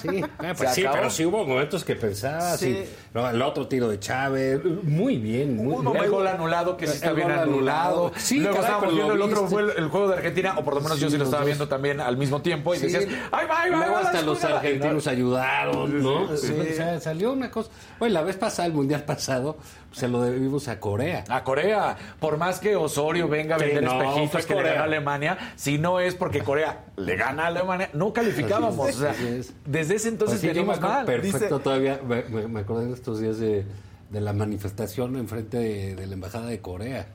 [0.00, 2.58] Sí, ah, pues sí, pero sí hubo momentos que pensabas.
[2.58, 2.68] Sí.
[2.70, 2.84] y-
[3.14, 5.56] no, el otro tiro de Chávez, muy bien.
[5.56, 8.12] Muy, Hubo el gol anulado que sí está bien gol anulado.
[8.16, 10.74] Sí, Luego caray, estábamos viendo el otro fue el, el juego de Argentina, o por
[10.74, 11.46] lo menos yo Sí, sí lo estaba dos.
[11.46, 12.86] viendo también al mismo tiempo y Sí.
[12.86, 16.36] decías, ¡ay, va, va, Luego va, hasta los argentinos ayudaron, ¿no?
[16.36, 16.52] Sí.
[16.58, 17.70] O sea, salió una cosa.
[17.98, 19.58] Bueno, la vez pasada, el mundial pasado,
[19.92, 21.24] se lo debimos a Corea.
[21.28, 24.60] A Corea, por más que Osorio venga a Sí, vender no, espejitos fue que le
[24.60, 24.72] Corea.
[24.72, 28.88] gana a Alemania, si no es porque Corea le gana a Alemania, no calificábamos.
[28.88, 29.52] Es, o sea, es.
[29.64, 31.04] desde ese entonces Pues sí, acuerdo mal.
[31.06, 33.64] Perfecto, Dice- todavía me, me, me acordé en estos días de,
[34.10, 37.06] de la manifestación enfrente de, de la embajada de Corea.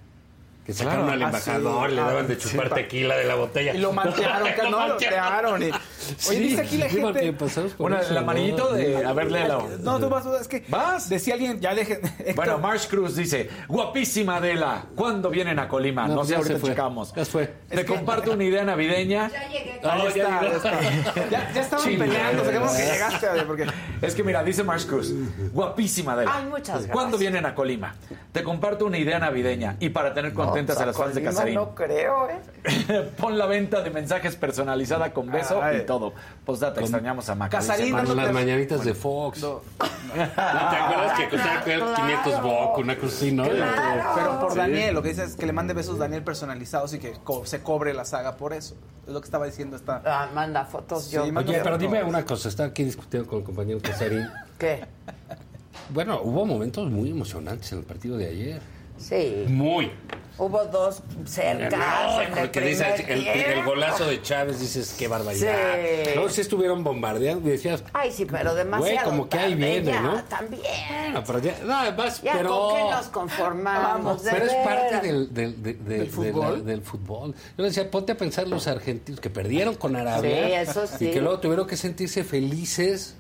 [0.67, 1.13] Que sacaron Claro.
[1.13, 1.95] al Ah, embajador, sí.
[1.95, 3.73] le daban Ah, de sí, chupar pa- tequila de la botella.
[3.73, 5.63] Y lo mantearon, que no, lo tearon.
[5.63, 5.73] y- Oye,
[6.17, 7.35] Sí, dice aquí la gente.
[7.45, 9.05] eso, el amarillito de.
[9.05, 9.67] A ver, léelo.
[9.79, 10.63] No, tú vas, es que.
[10.67, 11.07] ¿Vas?
[11.09, 11.99] Decía alguien, ya deje.
[12.35, 16.07] Bueno, Marsh Cruz dice, guapísima Adela, ¿cuándo vienen a Colima?
[16.07, 16.69] No, No, sé, ya ahorita fue.
[16.71, 17.13] checamos.
[17.15, 17.53] Ya fue.
[17.69, 19.29] Te comparto una idea navideña.
[19.29, 20.15] Ya está, llegó.
[20.15, 20.79] ya está.
[21.31, 23.65] Ya, ya estaban peleando, sabemos que llegaste a ver, porque.
[24.01, 25.13] Es que mira, dice Marsh Cruz,
[25.53, 26.31] guapísima Adela.
[26.35, 26.91] Ay, muchas gracias.
[26.91, 27.95] ¿Cuándo vienen a Colima?
[28.31, 31.31] Te comparto una idea navideña y para tener contentas No, a las fans de Colima
[31.31, 31.55] Casarín.
[31.55, 33.11] No creo, ¿eh?
[33.17, 36.13] Pon la venta de mensajes personalizada con beso y todo.
[36.45, 37.57] Postdata, extrañamos a Maca.
[37.59, 39.41] dice Casarín, las mañanitas de Fox.
[39.41, 39.61] No.
[39.79, 41.93] ¿No te acuerdas que costaba claro.
[41.95, 43.43] 500 boc, una cosa así, no?
[43.43, 44.11] Claro.
[44.15, 44.57] Pero por Sí.
[44.57, 47.61] Daniel, lo que dice es que le mande besos Daniel personalizados y que co- se
[47.61, 48.75] cobre la saga por eso.
[49.05, 50.01] Es lo que estaba diciendo esta.
[50.05, 51.25] Ah, manda fotos Sí, yo.
[51.25, 51.79] manda Oye, pero fotos.
[51.79, 54.27] dime una cosa, estaba aquí discutiendo con el compañero Casarín.
[54.57, 54.85] ¿Qué?
[55.89, 58.61] Bueno, hubo momentos muy emocionantes en el partido de ayer.
[58.97, 59.45] Sí.
[59.47, 59.91] Muy.
[60.39, 65.55] Hubo dos cercas No, porque dices, el, golazo de Chávez, dices, qué barbaridad.
[66.05, 66.11] Sí.
[66.15, 69.91] No, si estuvieron bombardeando y decías, Ay, sí, pero demasiado Güey, como que ahí viene,
[69.91, 70.23] ya, ¿no?
[70.25, 70.61] También.
[71.15, 71.83] "Ah, pero ya, no,
[72.21, 72.49] Ya, pero...
[72.49, 74.23] ¿con qué nos conformamos?
[74.23, 76.59] de Pero es parte del, del, de- de- ¿Del de fútbol?
[76.59, 77.33] la- del fútbol.
[77.33, 80.45] Yo le decía, ponte a pensar los argentinos que perdieron con Arabia.
[80.45, 81.07] Sí, eso sí.
[81.07, 83.15] Y que luego tuvieron que sentirse felices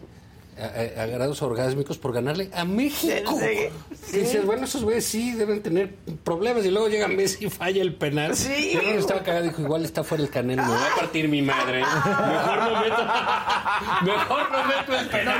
[0.59, 3.37] a, a- grados orgásmicos por ganarle a México.
[3.39, 5.93] Sí, dices, bueno, esos güeyes sí deben tener
[6.23, 6.65] problemas.
[6.65, 8.35] Y luego llega Messi y falla el penal.
[8.35, 8.71] Sí.
[8.73, 11.41] Y uno estaba cagado dijo, igual está fuera el canelo, me va a partir mi
[11.41, 11.79] madre.
[11.81, 13.05] Mejor no meto,
[14.03, 15.37] mejor no meto el penal.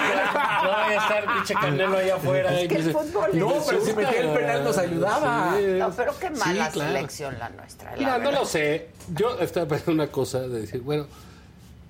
[0.63, 2.59] No vaya a estar pinche canelo allá afuera.
[2.59, 5.55] Es que el fútbol No, pero si metía el penal nos ayudaba.
[5.57, 5.65] Sí.
[5.79, 6.91] No, pero qué mala Sí, claro.
[6.93, 7.91] selección la nuestra.
[7.91, 8.89] la Mira, no lo sé.
[9.15, 11.05] Yo estaba pensando una cosa de decir, bueno,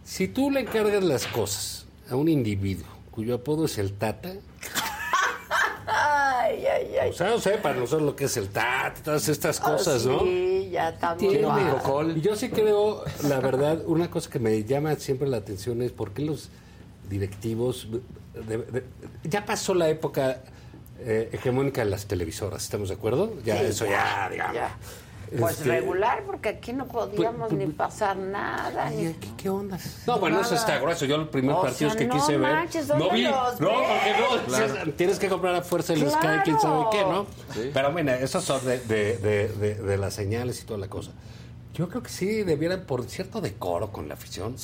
[0.06, 2.88] si tú le encargas las cosas a un individuo
[3.18, 4.30] cuyo apodo es el Tata.
[5.88, 7.10] Ay, ay, ay.
[7.10, 10.10] O sea, no sé, para nosotros lo que es el Tata, todas estas cosas, Ah,
[10.10, 10.20] ¿no?
[10.20, 11.32] Sí, ya también.
[11.32, 15.82] Tiene- Y yo sí creo, la verdad, una cosa que me llama siempre la atención
[15.82, 16.50] es por qué los
[17.10, 17.88] directivos...
[18.36, 18.84] de- de-
[19.24, 20.44] ya pasó la época
[21.00, 23.34] eh, hegemónica de las televisoras, ¿estamos de acuerdo?
[23.44, 24.54] Ya, Sí, eso ya, digamos.
[24.56, 24.78] ya.
[25.38, 28.90] Pues Este, regular, porque aquí no podíamos Pues, ni pasar nada.
[28.90, 29.14] Ni...
[29.36, 29.78] ¿Qué onda?
[30.06, 30.62] No, bueno, eso Nada.
[30.66, 31.06] está grueso.
[31.06, 32.52] Yo los primeros O partidos sea, que no quise ver.
[32.54, 33.24] manches, no ¿dónde vi.
[33.24, 33.62] no, porque
[34.50, 34.58] no.
[34.58, 37.26] decías, Tienes que comprar a fuerza el Sky, quién sabe qué, ¿no?
[37.54, 37.72] Sí.
[37.74, 41.12] Pero bueno, esos son de, de, de, de- de las señales y toda la cosa.
[41.78, 44.58] Yo creo que sí debieran, por cierto decoro con la afición,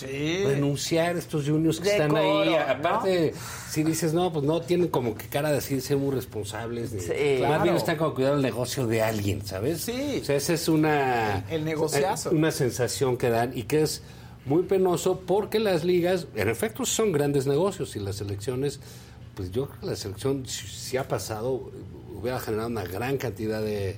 [0.45, 2.56] renunciar a estos juniors que están ahí.
[2.56, 3.34] Aparte,
[3.69, 6.91] si dices, no, pues no tienen como que cara de así de ser muy responsables.
[6.91, 7.41] ni- Sí.
[7.48, 9.81] Más bien están como cuidando el negocio de alguien, ¿sabes?
[9.81, 10.19] Sí.
[10.22, 11.45] O sea, esa es una...
[11.49, 12.31] El- el negociazo.
[12.31, 14.02] Una sensación que dan y que es
[14.45, 18.80] muy penoso porque las ligas, en efecto, son grandes negocios y las elecciones,
[19.35, 21.72] pues yo creo que la selección, si, si ha pasado,
[22.19, 23.98] hubiera generado una gran cantidad de,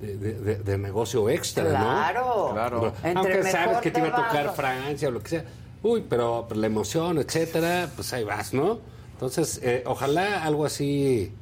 [0.00, 2.46] de, de- negocio extra, Claro.
[2.48, 2.52] ¿no?
[2.54, 2.92] Claro.
[3.02, 4.54] Entre Aunque sabes que te iba a tocar.
[4.54, 5.44] Francia o lo que sea.
[5.82, 8.78] Uy, pero pues, la emoción, etcétera, pues ahí vas, ¿no?
[9.12, 11.32] Entonces, eh, ojalá algo así,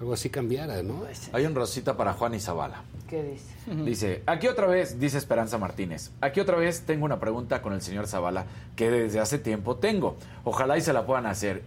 [0.00, 1.02] algo así cambiara, ¿no?
[1.32, 2.82] Hay un rosita para Juan y Zavala.
[3.08, 3.52] ¿Qué dice?
[3.84, 7.80] Dice, aquí otra vez, dice Esperanza Martínez, aquí otra vez tengo una pregunta con el
[7.82, 10.16] señor Zavala que desde hace tiempo tengo.
[10.44, 11.62] Ojalá y se la puedan hacer.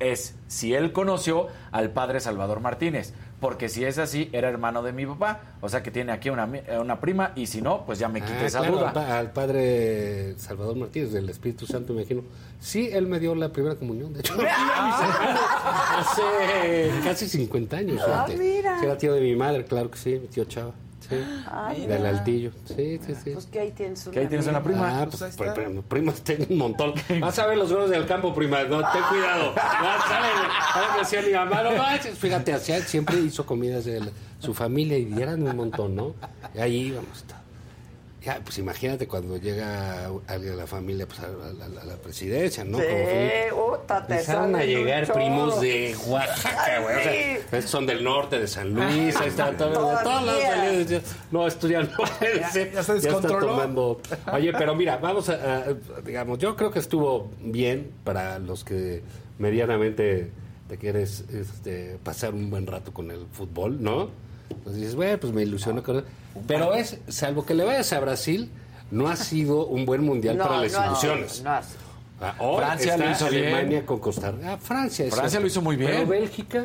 [0.00, 4.92] Es si él conoció al padre Salvador Martínez, porque si es así, era hermano de
[4.92, 7.84] mi papá, o sea que tiene aquí una, mi- eh, una prima, y si no,
[7.86, 8.88] pues ya me quité Ah, esa claro, duda.
[8.88, 12.22] Al, pa- al padre Salvador Martínez del Espíritu Santo, me imagino.
[12.60, 14.34] Sí, él me dio la primera comunión, de hecho.
[15.98, 18.00] Hace casi 50 años.
[18.02, 18.36] Ah, fíjate.
[18.36, 18.78] mira.
[18.78, 20.72] Sí, Era tío de mi madre, claro que sí, mi tío Chava.
[21.10, 21.16] Sí.
[21.46, 22.08] Ah, Del mira.
[22.10, 22.50] Altillo.
[22.64, 23.30] Sí, sí, sí.
[23.32, 24.14] Pues que ahí tienes una.
[24.14, 24.88] Que ahí tienes una prima.
[25.02, 25.54] Ah, Pues pues, ahí pues, está.
[25.66, 26.94] pero primas tengo un montón.
[27.20, 28.62] Vas a ver los gordos del campo, prima.
[28.64, 29.52] No, ten cuidado.
[30.74, 32.16] Ahora me decía mi mamá, no manches.
[32.18, 36.14] Fíjate, hacía, siempre hizo comidas de la- su familia y eran un montón, ¿no?
[36.54, 37.24] Y ahí íbamos.
[38.22, 42.64] Ya, pues imagínate cuando llega alguien de la familia pues, a, la- a la presidencia,
[42.64, 42.76] ¿no?
[42.78, 42.84] Sí,
[43.50, 47.38] Como Empezaron a llegar primos de Oaxaca, güey.
[47.38, 51.66] O sea, son del norte, de San Luis, ahí están todos, salían, decían, No, esto
[51.66, 52.72] ya no puede Ya- ser.
[52.72, 53.46] ya se descontroló.
[53.46, 54.00] tomando.
[54.34, 59.02] Oye, pero mira, vamos a, a- digamos, yo creo que estuvo bien para los que
[59.38, 60.30] medianamente
[60.68, 64.10] te quieres este, pasar un buen rato con el fútbol, ¿no?
[64.64, 66.04] Pues dices, bueno, pues me ilusiono con.
[66.46, 68.50] Pero es, salvo que le vayas a Brasil,
[68.90, 71.42] no ha sido un buen mundial No, para las no ilusiones.
[71.42, 71.50] no.
[72.22, 73.46] Ah, hoy Francia lo hizo bien.
[73.46, 74.52] Alemania con Costa Rica.
[74.52, 75.06] Ah, Francia.
[75.10, 75.90] Francia lo hizo muy bien.
[75.92, 76.64] Pero Bélgica.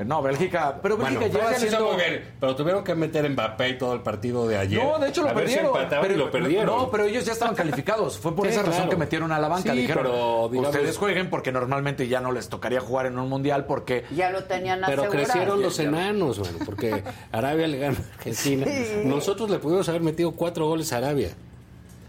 [0.00, 1.96] Eh, No, Bélgica, pero Bueno, Bélgica lo hizo siendo...
[1.96, 4.82] bien, pero tuvieron que meter Mbappé y todo el partido de ayer.
[4.82, 5.88] No, de hecho lo A ver si perdieron.
[5.88, 6.66] pero, y lo perdieron.
[6.66, 8.18] No, pero ellos ya estaban calificados.
[8.18, 8.90] Fue por Sí, esa razón claro.
[8.90, 9.72] que metieron a la banca.
[9.72, 13.28] Sí, Dijeron, pero, digamos- ustedes jueguen porque normalmente ya no les tocaría jugar en un
[13.28, 14.04] mundial porque...
[14.14, 15.24] Ya lo tenían Pero asegurado.
[15.26, 17.02] crecieron los enanos, bueno, porque
[17.32, 18.66] Arabia le ganó a Argentina.
[18.66, 19.02] Sí.
[19.04, 21.30] Nosotros le pudimos haber metido cuatro goles a Arabia.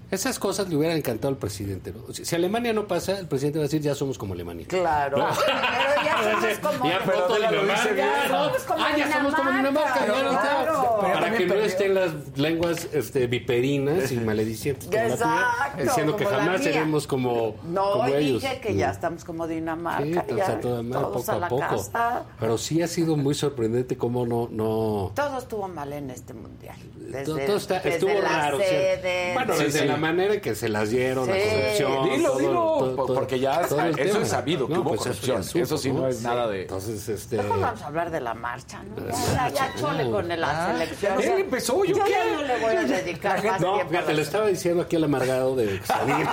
[0.09, 1.93] Esas cosas le hubieran encantado al presidente.
[1.93, 2.13] ¿no?
[2.13, 4.65] Si, si Alemania no pasa, el presidente va a decir, ya somos como Alemania.
[4.67, 5.19] Claro.
[5.19, 5.27] ¿No?
[6.21, 6.39] Pero
[6.83, 8.51] ya Adela lo Dinamarca, dice bien, Ya ¿no?
[8.83, 10.01] Ah, ya somos como Dinamarca.
[10.01, 10.41] Dinamarca, ya no está.
[10.41, 10.97] claro.
[11.01, 16.23] Pero Para que no estén las lenguas este, viperinas y maledicientes la Exacto, diciendo que
[16.25, 18.41] la jamás seremos como, No, como ellos.
[18.41, 20.03] dije que ya estamos como Dinamarca.
[20.03, 21.61] Sí, ya, o sea, toda madre, todos poco a a la poco.
[21.61, 22.23] casa.
[22.39, 24.47] Pero sí ha sido muy sorprendente cómo no...
[24.51, 26.75] no Todo estuvo mal en este mundial.
[26.95, 28.57] Desde, todo, todo está- desde estuvo la raro.
[28.57, 31.41] o sea, sede, bueno, desde- desde la manera en que se las dieron, la Sí.
[31.49, 32.09] corrupción.
[32.09, 34.19] Dilo, todo- dilo, todo- todo- porque ya todo eso tema.
[34.21, 35.41] es sabido, que hubo pues corrupción.
[35.61, 37.37] Eso sí no es nada de- Entonces, este...
[37.37, 38.95] Mejor vamos a hablar de la marcha, ¿no?
[39.07, 41.13] Ya, ya, ya chole con la Ah, selección.
[41.13, 42.13] él O sea, empezó, ¿yo ya qué?
[42.35, 43.89] no le voy a dedicar más No, tiempo.
[43.91, 46.15] fíjate, la le estaba diciendo aquí al amargado de salir.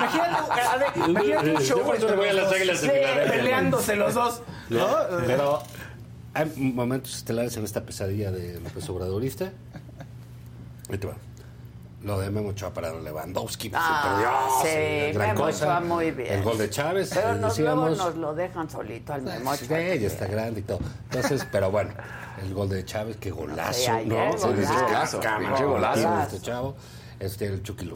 [0.00, 2.88] Imagínate, imagínate un Yo show por eso le voy a las águilas de.
[2.90, 3.32] Filadelfia.
[3.32, 4.42] peleándose los dos.
[4.68, 5.26] No, ¿no?
[5.26, 5.62] pero
[6.34, 9.50] hay momentos estelares en esta pesadilla de López Obradorista.
[10.90, 11.14] Ahí te va.
[12.02, 15.14] Lo de Memo Ochoa para Lewandowski, Ah, sí, perdió.
[15.18, 15.64] gran Memo cosa.
[15.66, 16.32] Ochoa muy bien.
[16.32, 19.64] El gol de Chávez, Pero eh, nos, luego nos lo dejan solito al Memo Sí,
[19.66, 19.78] Ochoa.
[19.96, 20.78] ya está grande y todo.
[21.04, 21.90] Entonces, pero bueno,
[22.42, 24.32] el gol de Chávez, qué golazo, Sí, ayer, ¿no?
[24.32, 25.68] golazo.
[25.68, 26.76] Golazo, Este chavo,
[27.18, 27.90] este, el Chucky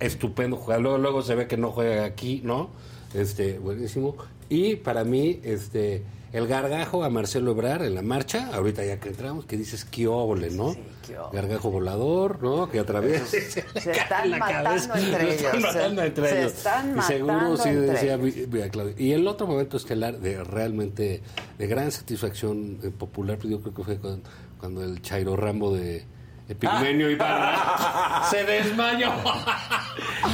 [0.00, 0.82] estupendo jugador.
[0.82, 2.70] Luego, luego se ve que no juega aquí, ¿no?
[3.12, 4.16] Este, buenísimo.
[4.48, 6.02] Y para mí, este,
[6.32, 10.06] el gargajo a Marcelo Ebrar en la marcha, ahorita ya que entramos, que dices, qué
[10.06, 10.76] óvole, ¿no?
[11.06, 11.40] qué óvole.
[11.40, 12.70] Gargajo volador, ¿no?
[12.70, 13.26] Que atraviesa.
[13.26, 16.52] Se están matando entre Se están ellos, matando entre se ellos.
[16.52, 18.70] están y seguro sí decía ellos.
[18.70, 18.94] Claudio.
[18.96, 21.22] Y el otro momento estelar de realmente
[21.58, 24.28] de gran satisfacción eh, popular, pues yo creo que fue cuando,
[24.58, 26.04] cuando el Chairo Rambo de
[26.50, 29.12] Epigmenio Ibarra, se desmayó.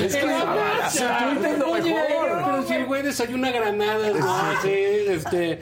[0.03, 2.43] Es que tuit es lo mejor.
[2.45, 4.69] Pero si el güey desayuna granadas, no, sí,
[5.09, 5.57] este,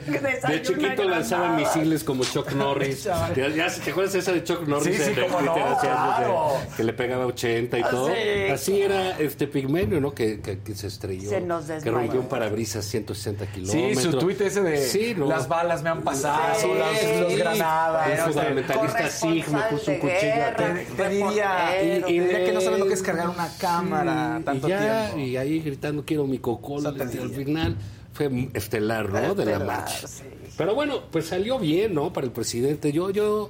[0.47, 3.03] de chiquito lanzaba misiles como Chuck Norris.
[3.05, 3.35] Chaval.
[3.55, 4.97] Ya, ¿Te acuerdas esa de Chuck Norris?
[4.97, 6.57] Sí, sí, cómo no, algo de- claro.
[6.75, 8.07] que le pegaba 80 y Ah, todo.
[8.09, 10.13] sí, Así era este Pigmenio, ¿no?
[10.13, 11.29] Que, que, que se estrelló.
[11.29, 14.01] Se nos que rompió un parabrisas 160 Sí, kilómetros.
[14.03, 15.27] su tuit ese de Sí, ¿no?
[15.27, 18.19] las balas me han pasado, Sí, las, los granadas.
[18.19, 20.44] Un fundamentalista SIG me puso un cuchillo.
[20.55, 24.37] Te, te diría, Y- y diría que no saben lo que es cargar una cámara
[24.39, 25.19] Sí, tanto y ya, tiempo.
[25.19, 26.83] Y ahí gritando, quiero mi cocol.
[26.83, 27.75] Y al final
[28.13, 29.35] fue estelar, ¿no?
[29.35, 30.07] De la marcha.
[30.07, 30.23] sí.
[30.57, 32.13] Pero bueno, pues salió bien, ¿no?
[32.13, 32.91] Para el presidente.
[32.93, 33.49] Yo, yo,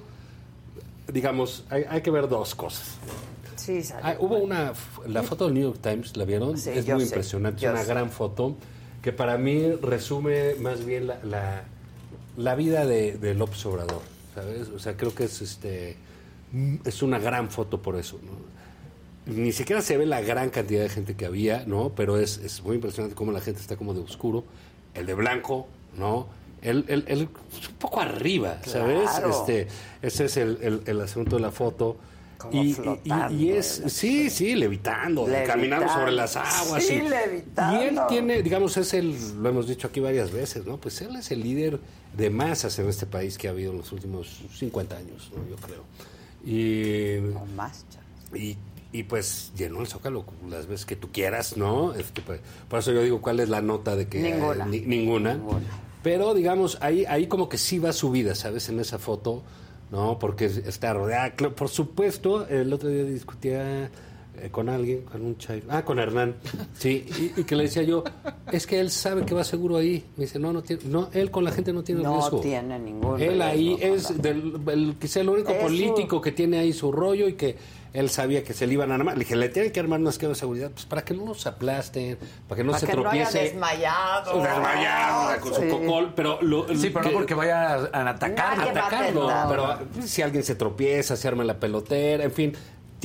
[1.11, 2.97] digamos, hay, hay que ver dos cosas.
[3.55, 4.05] Sí, salió.
[4.05, 4.73] Ah, hubo una,
[5.07, 6.57] la foto del New York Times, ¿la vieron?
[6.57, 7.87] Sí, es muy sé, impresionante, es una sé.
[7.87, 8.55] gran foto
[9.01, 11.63] que para mí resume más bien la, la,
[12.37, 14.01] la vida de, de López Obrador,
[14.33, 14.69] ¿sabes?
[14.69, 15.95] O sea, creo que es este
[16.85, 19.33] es una gran foto por eso, ¿no?
[19.33, 21.89] Ni siquiera se ve la gran cantidad de gente que había, ¿no?
[21.95, 24.43] Pero es, es muy impresionante cómo la gente está como de oscuro,
[24.93, 25.67] el de blanco,
[25.97, 26.27] ¿no?
[26.61, 29.09] Él, él- él un poco arriba, ¿sabes?
[29.29, 29.67] Este,
[30.01, 31.97] ese es el, el- el asunto de la foto.
[32.37, 35.53] Como Y, y- y- flotando y es, sí, sí, levitando, Levitando.
[35.53, 36.83] caminando sobre las aguas.
[36.83, 37.81] Sí, y, levitando.
[37.81, 40.77] y él tiene, digamos, es el, lo hemos dicho aquí varias veces, ¿no?
[40.77, 41.79] Pues él es el líder
[42.15, 45.49] de masas en este país que ha habido en los últimos 50 años, ¿no?
[45.49, 45.83] Yo creo.
[46.45, 47.17] Y,
[47.55, 47.85] más,
[48.35, 48.55] y,
[48.91, 51.93] y pues llenó el zócalo las veces que tú quieras, ¿no?
[51.95, 52.39] Este, pues,
[52.69, 54.19] por eso yo digo, ¿cuál es la nota de que...
[54.19, 54.65] Ninguna.
[54.65, 55.39] eh, ni- ninguna.
[56.03, 58.69] Pero, digamos, ahí, ahí como que sí va su vida, ¿sabes?
[58.69, 59.41] En esa foto,
[59.91, 60.19] ¿no?
[60.19, 61.33] Porque está rodeada.
[61.35, 63.89] Por supuesto, el otro día discutía
[64.41, 66.35] eh, con alguien, con un chay, ah, con Hernán,
[66.77, 67.05] sí,
[67.35, 68.03] y, y que le decía yo,
[68.51, 70.03] es que él sabe que va seguro ahí.
[70.17, 72.39] Me dice, no, no tiene, no, él con la gente no tiene No riesgo.
[72.41, 76.59] tiene ningún Él ahí es del, el, quizá el único Es su- político que tiene
[76.59, 77.57] ahí su rollo y que
[77.93, 79.13] él sabía que se le iban a armar.
[79.17, 81.47] Le dije, le tienen que armar un esquema de seguridad pues para que no los
[81.47, 83.53] aplasten, para que no Para se que no haya tropiece.
[83.53, 84.41] desmayado.
[84.41, 88.57] Desmayado, con su cocol, pero lo- Sí, pero que- no porque vaya a, a atacar.
[88.57, 92.53] Nadie va a atacarlo, pero si alguien se tropieza, se arma la pelotera, en fin,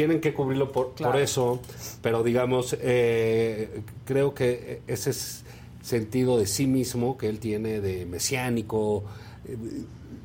[0.01, 1.13] tienen que cubrirlo por, Claro.
[1.13, 1.61] por eso,
[2.01, 5.45] pero digamos, eh, creo que ese es
[5.83, 9.05] sentido de sí mismo que él tiene de mesiánico,
[9.47, 9.57] eh,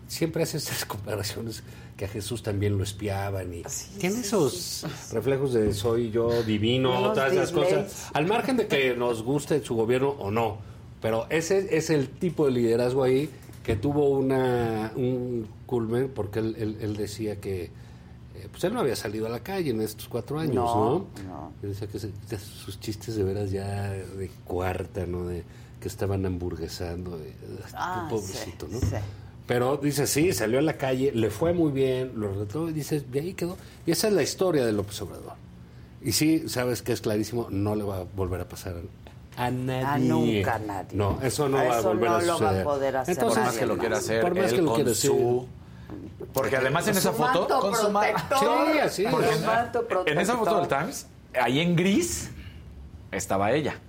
[0.08, 1.62] siempre hace estas comparaciones
[1.98, 3.64] que a Jesús también lo espiaban y
[4.00, 9.24] tiene esos reflejos de soy yo divino, todas esas cosas, al margen de que nos
[9.24, 10.58] guste su gobierno o no,
[11.02, 13.30] pero ese es el tipo de liderazgo ahí
[13.64, 17.72] que tuvo una, un culmen porque él, él- él decía que
[18.56, 20.64] pues él no había salido a la calle en estos cuatro años, ¿no?
[20.64, 21.52] No, no.
[21.62, 25.26] Él decía que se- sus chistes de veras ya de cuarta, ¿no?
[25.28, 25.44] De
[25.82, 27.34] que estaban hamburguesando, de,
[27.74, 28.80] Ah, pobrecito, sí, ¿no?
[28.80, 28.96] sí.
[29.46, 33.12] Pero dice, sí, salió a la calle, le fue muy bien, lo retó y dices,
[33.12, 33.58] de ahí quedó.
[33.86, 35.34] Y esa es la historia de López Obrador.
[36.02, 38.76] Y sí, sabes que es clarísimo, no le va a volver a pasar
[39.38, 39.84] a nadie.
[39.86, 40.96] A nunca nadie.
[40.98, 42.64] No, eso no va a volver no a lo va a suceder.
[42.64, 44.76] poder hacer Entonces, por más que lo quiera hacer, por más él que lo con
[44.76, 45.12] quiera hacer.
[45.12, 45.48] su...
[46.34, 47.40] Porque además en esa foto...
[47.48, 48.40] manto con su ma- protector.
[48.74, 49.12] Sí, así es.
[49.12, 50.80] Porque Su manto en esa foto del protector.
[50.80, 51.08] Times,
[51.42, 52.32] ahí en gris,
[53.12, 53.80] estaba ella.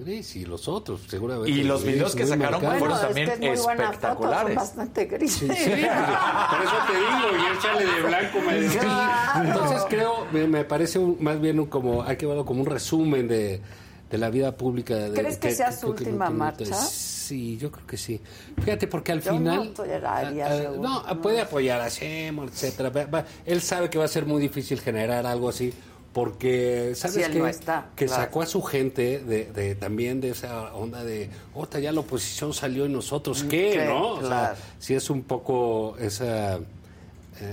[0.00, 1.50] Gris y los otros, seguramente.
[1.52, 4.54] Y los Gris, videos que sacaron fueron Bueno, también es que es foto, espectaculares.
[4.54, 5.38] son bastante grises.
[5.56, 8.38] Sí, sí, por eso te digo, y él sale de blanco.
[8.80, 9.44] Claro.
[9.48, 12.66] Entonces creo, me, me parece un- más bien un como, hay que verlo como un
[12.66, 13.60] resumen de,
[14.10, 14.94] de la vida pública.
[14.96, 16.74] de- ¿Crees que sea su que última marcha?
[16.74, 18.20] Sí, yo creo que sí.
[18.62, 19.56] Fíjate, porque al Yo final...
[19.56, 20.82] no toleraría, ah, ah, seguro.
[20.82, 22.88] no, puede apoyar a Sheinbaum, etcétera.
[22.90, 25.72] Va- va- él sabe que va a ser muy difícil generar algo así,
[26.14, 28.22] porque, ¿sabes no está, que claro.
[28.22, 32.54] sacó a su gente de, de- también de esa onda de, otra ya la oposición
[32.54, 33.84] salió y nosotros qué, ¿Qué?
[33.84, 34.12] ¿no?
[34.14, 36.60] O sea, si es un poco esa, eh,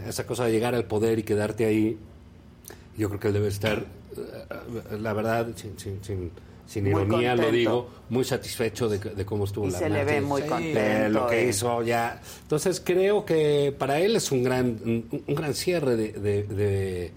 [0.07, 1.97] esa cosa de llegar al poder y quedarte ahí,
[2.97, 3.85] yo creo que él debe estar,
[4.99, 6.31] la verdad, sin, sin, sin,
[6.67, 10.13] sin ironía lo digo, muy satisfecho de, de cómo estuvo Y la se le marcha.
[10.13, 10.47] ve muy Sí.
[10.47, 11.49] contento, De lo que eh.
[11.49, 12.21] hizo ya.
[12.41, 17.11] Entonces creo que para él es un gran, un, un gran cierre de, de, de,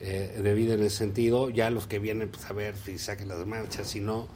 [0.00, 1.50] eh, de vida en ese sentido.
[1.50, 4.28] Ya los que vienen, pues a ver si saquen las marchas, si no.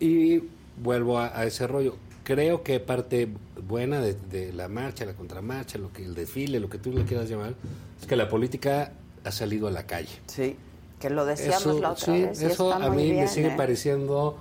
[0.00, 0.42] Y
[0.82, 1.96] vuelvo a, a ese rollo.
[2.24, 3.28] Creo que parte
[3.66, 7.04] buena de, de la marcha, la contramarcha, lo que el desfile, lo que tú le
[7.04, 7.54] quieras llamar,
[8.00, 8.92] es que la política
[9.24, 10.20] ha salido a la calle.
[10.26, 10.54] Sí,
[11.02, 12.40] que lo decíamos Eso, la otra sí, vez.
[12.42, 13.54] eso a mí me sigue ¿eh?
[13.56, 14.38] pareciendo,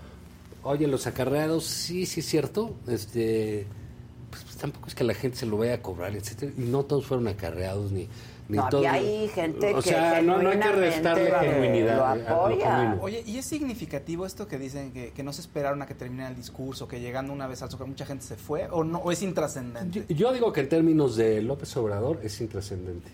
[0.64, 3.66] oye, los acarreados, sí, sí es cierto, este,
[4.30, 6.84] pues, pues, tampoco es que la gente se lo vaya a cobrar, etcétera, y no
[6.84, 8.08] todos fueron acarreados ni,
[8.48, 8.86] ni No, todos.
[8.86, 13.02] había ahí gente o que sea, no, no hay que restarle genuinidad lo.
[13.02, 16.30] Oye, ¿y es significativo esto que dicen que, que no se esperaron a que terminara
[16.30, 18.68] el discurso, que llegando una vez al Zócalo mucha gente se fue?
[18.70, 20.06] ¿O no o es intrascendente?
[20.08, 23.10] Yo, yo digo que en términos de López Obrador es intrascendente.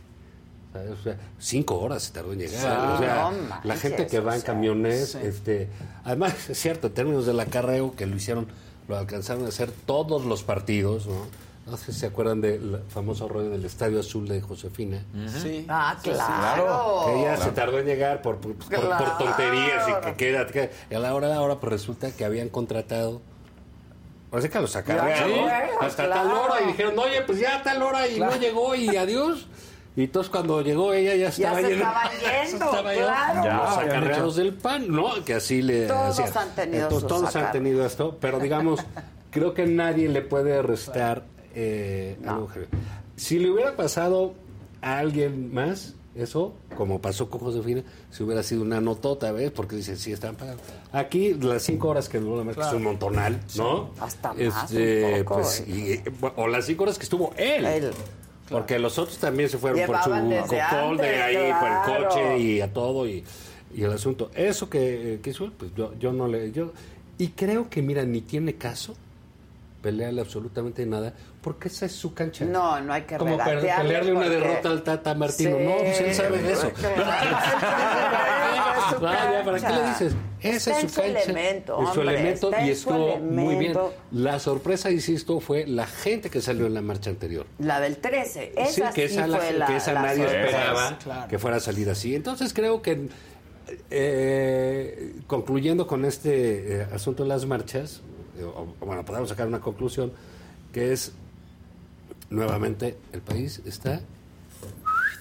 [0.92, 2.60] O sea, cinco horas se tardó en llegar.
[2.62, 5.20] Sí, o sea, no la gente que va o en sea, camiones, sí.
[5.24, 5.70] este,
[6.04, 8.48] además es cierto, en términos del acarreo que lo hicieron,
[8.88, 11.48] lo alcanzaron a hacer todos los partidos, ¿no?
[11.70, 15.04] No sé si se acuerdan del famoso rollo del Estadio Azul de Josefina.
[15.42, 15.66] Sí.
[15.68, 17.04] Ah, Sí, claro.
[17.08, 19.18] Que ella se tardó en llegar por, por, por- por Claro.
[19.18, 22.48] tonterías y que queda, que- y a la hora de ahora pues resulta que habían
[22.48, 23.22] contratado
[24.30, 26.30] Parece que los acarrearon Ya, hasta claro.
[26.30, 29.48] tal hora y dijeron, oye, pues ya a tal hora y no llegó y adiós.
[29.98, 32.12] Y entonces cuando llegó ella ya estaba se yendo- estaban
[32.52, 33.44] yendo, estaba claro.
[33.44, 35.26] Ya, los acarreados del pan, ¿no?
[35.26, 36.38] Que así le Todos hacían.
[36.48, 38.80] han tenido Entonces, todos han tenido esto, pero digamos,
[39.32, 41.24] creo que nadie le puede restar
[41.56, 42.68] eh, algo que-
[43.16, 44.36] Si le hubiera pasado
[44.82, 49.50] a alguien más, eso, como pasó con Josefina, si hubiera sido una notota, ¿ves?
[49.52, 50.62] Porque dicen, sí, están pagando.
[50.92, 53.90] Aquí, las cinco horas que duró la marca es un montonal, ¿no?
[54.00, 56.04] Hasta más, Este, un poco, pues, ¿eh?
[56.06, 57.92] y- o las cinco horas que estuvo él.
[58.50, 62.62] Porque los otros también se fueron por su cocol de ahí, por el coche y
[62.62, 63.24] a todo y,
[63.76, 64.32] y el asunto.
[64.34, 66.52] Eso que, que hizo, pues yo, yo no le...
[66.52, 66.72] Yo,
[67.18, 68.96] y creo que, mira, ni tiene caso
[69.82, 72.46] pelearle absolutamente nada, porque esa es su cancha.
[72.46, 75.58] No, no hay que Como regatearle pelearle una derrota al Tata Martino.
[75.58, 75.64] Sí.
[75.64, 76.72] No, pues él sabe de eso.
[79.00, 80.14] Ah, ¿Para qué le dices?
[80.42, 81.20] Esa Está es su su cancha.
[81.24, 83.74] elemento, Es su hombre, elemento y estuvo muy bien.
[84.12, 87.46] La sorpresa, insisto, fue la gente que salió en la marcha anterior.
[87.60, 88.54] La del 13.
[88.56, 90.46] Esa Sí, que sí esa, la- fue la, que esa la nadie sorpresa.
[90.48, 91.28] esperaba Claro.
[91.28, 92.16] que fuera a salir así.
[92.16, 93.10] Entonces creo que,
[93.90, 98.02] eh, concluyendo con este eh, asunto de las marchas,
[98.44, 100.12] o- bueno, podemos sacar una conclusión,
[100.74, 101.12] que es,
[102.30, 104.02] nuevamente, el país está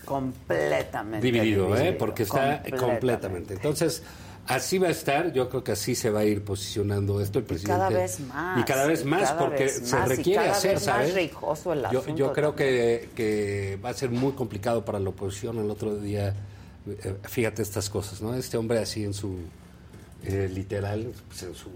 [0.04, 1.24] Completamente.
[1.26, 1.92] dividido, ¿eh?
[1.92, 2.78] porque está Completamente.
[2.78, 3.54] completamente.
[3.54, 4.02] Entonces,
[4.46, 7.44] así va a estar, yo creo que así se va a ir posicionando esto el
[7.44, 7.76] presidente.
[7.78, 10.42] cada vez más, Y cada vez y más, cada porque vez se más, y requiere
[10.44, 11.14] cada hacer, vez más ¿sabes?
[11.14, 15.58] rijoso el yo, yo creo que, que va a ser muy complicado para la oposición
[15.58, 16.34] el otro día.
[16.88, 18.32] eh, fíjate estas cosas, ¿no?
[18.34, 19.38] Este hombre así en su,
[20.22, 21.68] eh, literal, pues, en su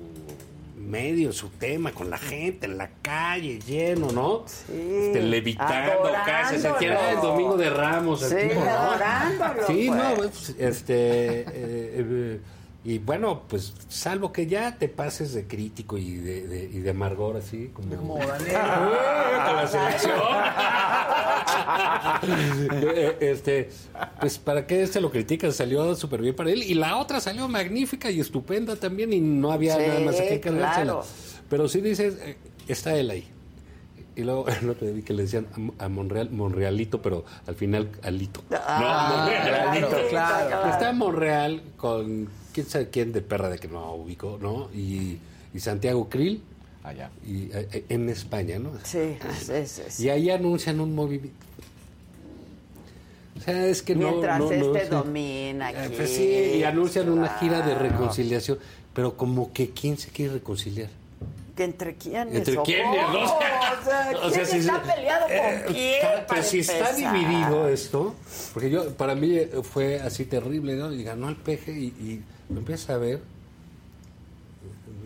[0.90, 4.44] medio, su tema, con la gente, en la calle, lleno, ¿no?
[4.46, 7.08] Este, levitando, casi, se Adorándolo.
[7.10, 8.70] el domingo de Ramos, el Sí, tipo, ¿no?
[8.70, 10.02] adorándolo, Sí, pues.
[10.02, 12.40] no, pues, este, eh, eh,
[12.84, 16.90] y bueno, pues salvo que ya te pases de crítico y de, de- y de
[16.90, 20.18] amargor así, como, Como Eh, con la selección.
[22.22, 23.70] Eh, este,
[24.20, 27.48] pues para qué este lo criticas, salió súper bien para él y la otra salió
[27.48, 30.82] magnífica y estupenda también y no había Sí, nada más cargársela.
[30.82, 31.04] claro.
[31.48, 32.36] Pero sí dices, eh,
[32.68, 33.28] está él ahí.
[34.16, 35.46] Y luego el otro día vi que le decían
[35.78, 38.42] a, Monreal, Monrealito, pero al final Alito.
[38.50, 40.08] Ah, no, Monrealito.
[40.10, 40.70] claro, claro.
[40.70, 44.68] Está Monreal con quién sabe quién de perra de que no ubico, ¿no?
[44.74, 45.18] Y,
[45.54, 46.42] y Santiago Krill.
[46.82, 47.10] Allá.
[47.26, 48.70] Y, eh, eh, en España, ¿no?
[48.84, 50.04] Sí, sí, sí, sí.
[50.04, 51.36] Y ahí anuncian un movimiento.
[53.36, 54.46] O sea, es que no- Mientras no.
[54.46, 54.90] no, este sí.
[54.90, 55.94] domina Eh, aquí.
[55.96, 58.58] pues sí, y anuncian una gira de reconciliación.
[58.92, 60.88] Pero como que quién se quiere reconciliar.
[61.60, 62.34] ¿Que ¿Entre quiénes?
[62.36, 63.02] ¿Entre o quiénes?
[63.12, 63.22] ¿no?
[63.22, 66.00] O sea, O sea, ¿quién si está peleado eh, con quién?
[66.26, 68.14] Pero si está dividido esto,
[68.54, 70.90] porque yo, para mí eh, fue así terrible, ¿no?
[70.90, 73.20] Y ganó el peje y, y lo empieza a ver,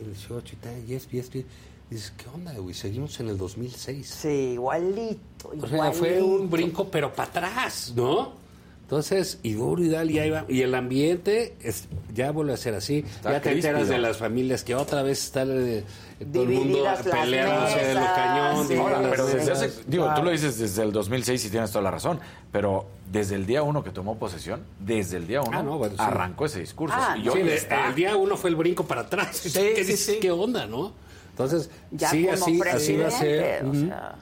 [0.00, 1.44] el 18 y tal, y es, y es, y es.
[1.90, 2.72] Y dices, ¿qué onda, güey?
[2.72, 4.06] Seguimos en el 2006.
[4.06, 8.43] Sí, igualito, O sea, fue un brinco, pero para atrás, ¿no?
[8.84, 10.44] Entonces, y duro y dale, y ahí va.
[10.46, 13.02] Y el ambiente es, ya vuelve a ser así.
[13.24, 15.84] ya te enteras de las familias que otra vez están eh,
[16.30, 18.68] todo el mundo peleándose de lo cañón.
[18.68, 18.74] sí.
[18.76, 21.90] Ahora, pero desde hace- digo, tú lo dices desde el 2006 y tienes toda la
[21.92, 22.20] razón,
[22.52, 25.94] pero desde el día uno que tomó posesión, desde el día uno Ah, no, bueno,
[25.96, 26.02] sí.
[26.02, 26.94] arrancó ese discurso.
[26.98, 29.34] Ah, y yo Sí, está- el día uno fue el brinco para atrás.
[29.38, 30.00] Sí, ¿Qué, sí, dices?
[30.04, 30.18] sí.
[30.20, 30.92] ¿Qué onda, no?
[31.30, 33.64] Entonces, Ya sí, así, así va a ser.
[33.64, 34.14] o sea,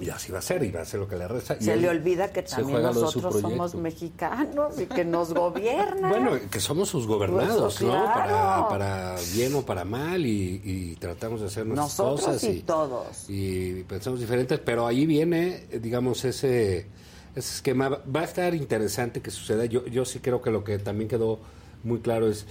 [0.00, 1.56] Y así va a ser, y va a ser lo que le resta.
[1.60, 6.10] y se le olvida que también nosotros somos mexicanos y que nos gobiernan.
[6.10, 8.04] Bueno, que somos sus gobernados, Pues, ¿no?
[8.04, 8.68] Para, claro.
[8.68, 12.44] para bien o para mal y, y tratamos de hacer nuestras Nosotros cosas.
[12.44, 13.24] y todos.
[13.28, 16.86] Y pensamos diferentes, pero ahí viene, digamos, ese,
[17.34, 17.88] ese esquema.
[17.88, 19.64] Va a estar interesante que suceda.
[19.66, 21.38] Yo, yo sí creo que lo que también quedó
[21.84, 22.46] muy claro es,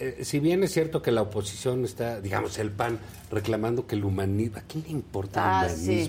[0.00, 2.98] eh, si bien es cierto que la oposición está, digamos, el PAN
[3.30, 6.06] reclamando que el humanismo, ¿a quién le importa Ah, el sí.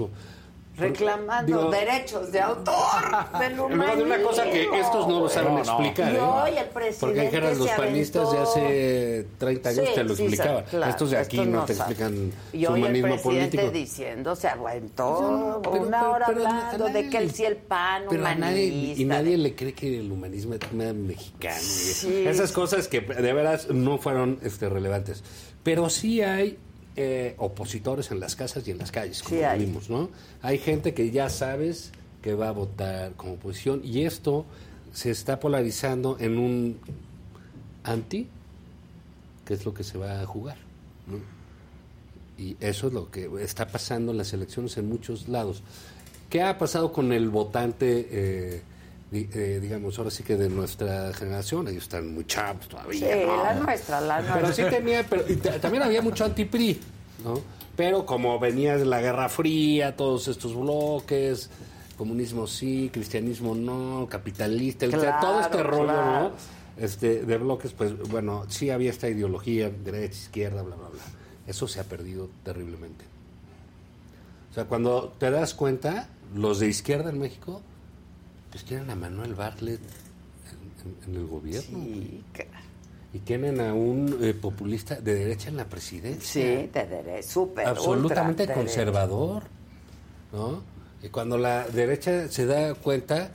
[0.85, 1.07] Humanismo?
[1.07, 2.75] Reclamando Digo, derechos de autor
[3.39, 4.75] del Luego de una cosa que humanismo.
[4.75, 5.63] estos no lo saben No, no.
[5.63, 6.13] explicar.
[6.13, 6.19] Y ¿eh?
[6.19, 10.23] hoy el presidente Porque dijeras, los panistas de hace 30 años Sí, te lo sí,
[10.23, 10.63] explicaban.
[10.65, 13.71] claro, estos de aquí estos no te explican Y su hoy el humanismo presidente político.
[13.71, 17.45] diciendo, se aventó No, pero- una pero- hora pero hablando nadie de que el sí
[17.45, 19.01] el pan Pero a nadie, humanista.
[19.01, 21.57] y nadie le cree que el humanismo es mexicano.
[21.59, 22.27] y Sí.
[22.27, 25.23] Esas cosas que de veras no fueron este, relevantes.
[25.63, 26.57] Pero sí hay
[26.95, 29.65] eh, opositores en las casas y en las calles, como Sí hay.
[29.65, 30.09] vimos, ¿no?
[30.41, 34.45] Hay gente que ya sabes que va a votar como oposición y esto
[34.93, 36.77] se está polarizando en un
[37.83, 38.27] anti,
[39.45, 40.57] que es lo que se va a jugar.
[41.07, 41.17] ¿no?
[42.37, 45.63] Y eso es lo que está pasando en las elecciones en muchos lados.
[46.29, 48.61] ¿Qué ha pasado con el votante, eh,
[49.13, 51.67] eh, digamos, ahora sí que de nuestra generación?
[51.67, 53.13] Ellos están muy chavos todavía.
[53.13, 53.43] Sí, ¿no?
[53.43, 54.41] la nuestra, la nuestra.
[54.41, 56.79] Pero sí tenía, pero y ta- también había mucho anti-PRI,
[57.25, 57.41] ¿no?
[57.75, 61.49] Pero como venía de la Guerra Fría, todos estos bloques,
[61.97, 66.29] comunismo sí, cristianismo no, capitalista, el- Claro, todo este rollo, claro.
[66.29, 66.31] ¿no?
[66.77, 71.01] Este, de bloques, pues bueno, sí había esta ideología, derecha, izquierda, bla, bla, bla.
[71.47, 73.03] Eso se ha perdido terriblemente.
[74.51, 77.61] O sea, cuando te das cuenta, los de izquierda en México,
[78.51, 81.79] pues tienen a Manuel Bartlett en, en- en el gobierno.
[81.79, 82.23] Sí,
[83.13, 86.21] Y tienen a un eh, populista de derecha en la presidencia.
[86.61, 88.55] Sí, de derecha, súper, Absolutamente ultra derecha.
[88.55, 89.43] conservador,
[90.31, 90.63] ¿no?
[91.03, 93.31] Y cuando la derecha se da cuenta,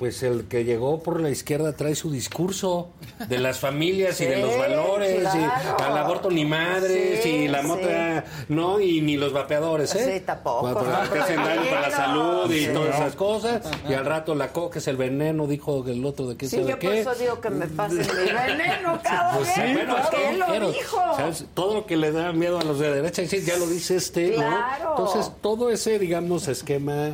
[0.00, 2.88] pues el que llegó por la izquierda trae su discurso
[3.28, 5.76] de las familias y de los valores, claro.
[5.78, 7.66] y al aborto ni madres, Sí, y la sí.
[7.66, 10.14] mota, no, y ni los vapeadores, ¿eh?
[10.14, 10.70] Sí, tampoco.
[10.70, 12.70] No, hacen daño para la salud y Sí.
[12.72, 16.36] todas esas cosas, y al rato la coca es el veneno, dijo el otro de
[16.38, 17.00] qué Sí, sabe yo por qué.
[17.00, 18.04] eso digo que me pasen mi
[18.56, 20.96] veneno cada Pues vez, bueno, es porque que él lo quiero, dijo.
[21.14, 21.44] ¿sabes?
[21.52, 24.84] Todo lo que le da miedo a los de derecha, ya lo dice este, Claro.
[24.84, 24.90] ¿no?
[24.92, 27.10] Entonces, todo ese, digamos, esquema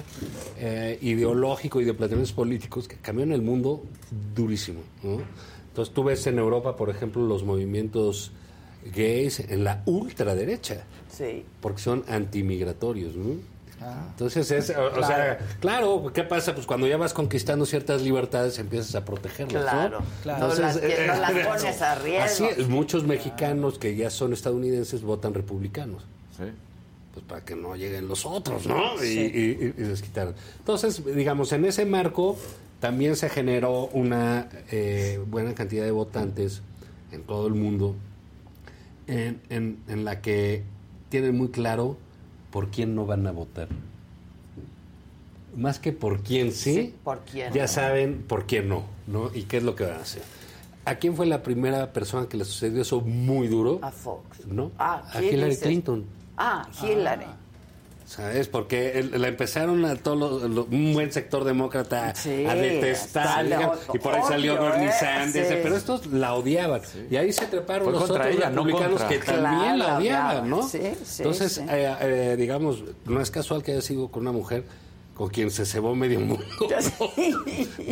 [0.58, 3.82] eh, ideológico y de planteamientos políticos que cambió en el mundo
[4.34, 5.18] durísimo, ¿no?
[5.68, 8.32] Entonces, tú ves en Europa, por ejemplo, los movimientos
[8.94, 11.44] gays en la ultraderecha, Sí.
[11.60, 13.34] porque son antimigratorios, ¿no?
[13.82, 14.06] Ah.
[14.12, 16.54] Entonces, es, o, o sea, claro, ¿qué pasa?
[16.54, 20.06] Pues cuando ya vas conquistando ciertas libertades, empiezas a protegerlas, Claro, ¿no?
[20.22, 20.48] claro.
[20.48, 21.30] No las- que no las
[21.60, 22.24] pones a riesgo.
[22.24, 26.04] Así es, muchos mexicanos que ya son estadounidenses votan republicanos.
[27.16, 29.02] Pues para que no lleguen los otros, ¿no?
[29.02, 29.20] Y, Sí.
[29.20, 30.34] y- y les quitaron.
[30.58, 32.36] Entonces, digamos, en ese marco
[32.78, 36.60] también se generó una eh, buena cantidad de votantes
[37.12, 37.94] en todo el mundo
[39.06, 40.62] en, en- en la que
[41.08, 41.96] tienen muy claro
[42.50, 43.68] por quién no van a votar.
[45.56, 47.68] Más que por quién sí, Sí, por quién ya no.
[47.68, 49.30] saben por quién no, ¿no?
[49.34, 50.22] Y qué es lo que van a hacer.
[50.84, 53.78] ¿A quién fue la primera persona que le sucedió eso muy duro?
[53.80, 54.46] A Fox.
[54.46, 54.70] ¿No?
[54.78, 55.64] Ah, a ¿quién Hillary dices?
[55.66, 56.04] Clinton.
[56.36, 57.26] Ah, Hillary.
[58.06, 58.46] ¿Sabes?
[58.46, 63.44] Porque la empezaron a todo lo- lo- un buen sector demócrata Sí, a detestar.
[63.92, 64.92] y por ahí salió Bernie ¿eh?
[65.00, 65.48] Sanders.
[65.48, 65.54] Sí.
[65.60, 66.82] Pero estos la odiaban.
[67.10, 70.48] Y ahí se treparon Fue los otros ella, republicanos que también Claro, la odiaban.
[70.48, 70.62] ¿no?
[70.68, 71.62] Sí, sí, Entonces, sí.
[71.68, 74.62] eh, eh, digamos, no es casual que haya sido con una mujer
[75.16, 76.44] con quien se cebó medio mundo.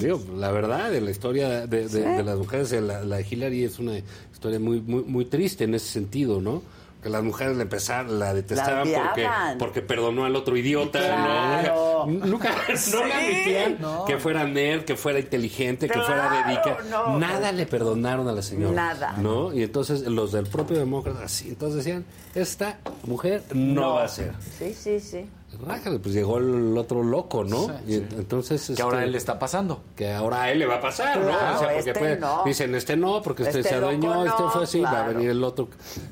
[0.01, 1.99] Digo, la verdad, de la historia de, de- Sí.
[2.01, 3.99] de las mujeres, eh, la, la Hillary es una
[4.33, 6.63] historia muy, muy, muy triste en ese sentido, ¿no?
[7.05, 12.07] Que las mujeres la empezaron, la detestaban La porque, porque perdonó al otro idiota, Claro.
[12.09, 12.27] ¿no?
[12.27, 12.95] Nunca no le Sí.
[12.97, 14.07] admitían No.
[14.07, 16.79] que fuera nerd, que fuera inteligente, que fuera Claro, dedicada.
[16.91, 17.19] no.
[17.19, 18.75] Nada le perdonaron a la señora.
[18.75, 19.13] Nada.
[19.19, 19.53] ¿No?
[19.53, 24.33] Y entonces los del propio demócrata, así, entonces decían, esta mujer no, va a ser.
[24.59, 25.27] Sí, sí, sí.
[25.61, 27.71] Rájale, pues llegó el otro loco, ¿no?
[27.87, 29.83] y entonces Que ahora este, a él le está pasando.
[29.97, 31.27] que ahora a él le va a pasar, ¿no?
[31.29, 32.43] Claro, O sea, porque este puede- no.
[32.45, 35.45] dicen este no, porque este, Este se adueñó, este fue así, va a venir el
[35.45, 35.69] otro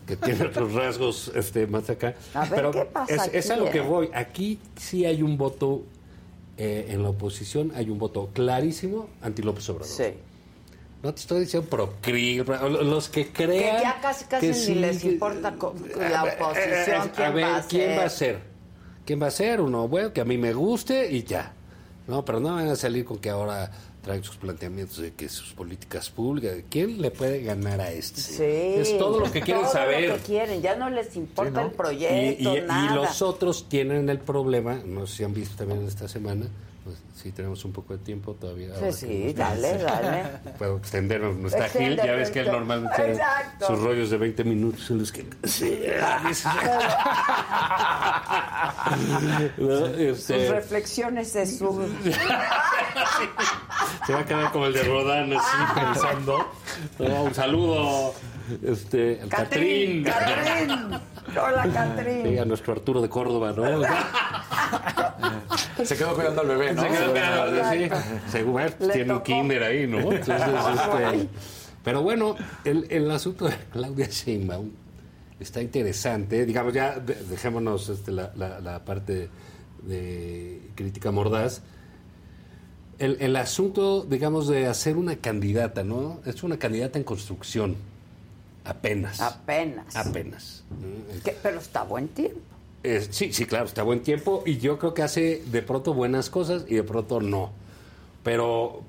[0.07, 2.15] que tiene otros rasgos este más acá.
[2.35, 3.83] A ver, Pero ¿qué pasa es, es a aquí, lo que eh?
[3.83, 4.11] voy.
[4.15, 5.83] Aquí sí hay un voto
[6.59, 9.89] eh, en la oposición, hay un voto clarísimo anti López Obrador.
[9.89, 10.05] Sí.
[11.03, 11.93] No te estoy diciendo pro
[12.85, 16.25] los que Que crean ya casi, casi que ni sí, les que- importa la a
[16.25, 18.39] oposición, eh, quién a ver, va a ¿quién va a ser?
[19.05, 19.61] ¿Quién va a ser?
[19.61, 21.53] Uno bueno que a mí me guste y ya.
[22.07, 23.71] No, pero no van a salir con que ahora
[24.03, 26.57] traen sus planteamientos de que sus políticas públicas.
[26.69, 28.21] ¿Quién le puede ganar a este?
[28.21, 28.43] Sí.
[28.45, 30.09] Es todo lo que quieren todo saber.
[30.09, 32.95] lo que quieren, ya no les importa el proyecto, y- y nada.
[32.97, 36.47] los otros tienen el problema, no sé si han visto también esta semana,
[36.85, 38.75] pues sí tenemos un poco de tiempo todavía.
[38.93, 40.25] Sí, dale, dale.
[40.59, 43.19] Puedo extendernos, no está Gil, ya ves que él normalmente
[43.65, 45.25] sus rollos de 20 minutos en los que...
[49.99, 51.89] Este, Sus reflexiones de su...
[54.07, 56.52] se va a quedar como el de Rodán, así pensando.
[56.99, 58.15] No, un saludo,
[58.62, 61.01] este, Catrín, Catrín.
[61.41, 62.27] Hola, Catrín.
[62.27, 63.65] Sí, a nuestro Arturo de Córdoba, ¿no?
[65.85, 66.83] Se quedó cuidando al bebé, ¿no?
[66.83, 67.89] Se quedó cuidando, sí.
[68.31, 68.62] Según
[68.93, 69.99] tiene un kinder ahí, ¿no?
[69.99, 71.28] Entonces, este,
[71.85, 74.70] pero bueno, el, el asunto de Claudia Sheinbaum
[75.41, 76.44] está interesante.
[76.47, 79.28] Digamos, ya de- dejémonos este, la, la- la parte
[79.83, 81.62] de crítica mordaz.
[82.99, 86.20] El, el asunto, digamos, de hacer una candidata, ¿no?
[86.25, 87.75] Es una candidata en construcción.
[88.65, 89.20] Apenas.
[89.20, 89.97] Apenas.
[89.97, 90.65] Apenas.
[90.70, 91.32] ¿no?
[91.42, 92.41] Pero está buen tiempo.
[92.84, 96.31] Eh, sí, sí, claro, está buen tiempo y yo creo que hace de pronto buenas
[96.31, 97.52] cosas y de pronto no.
[98.24, 98.82] Pero,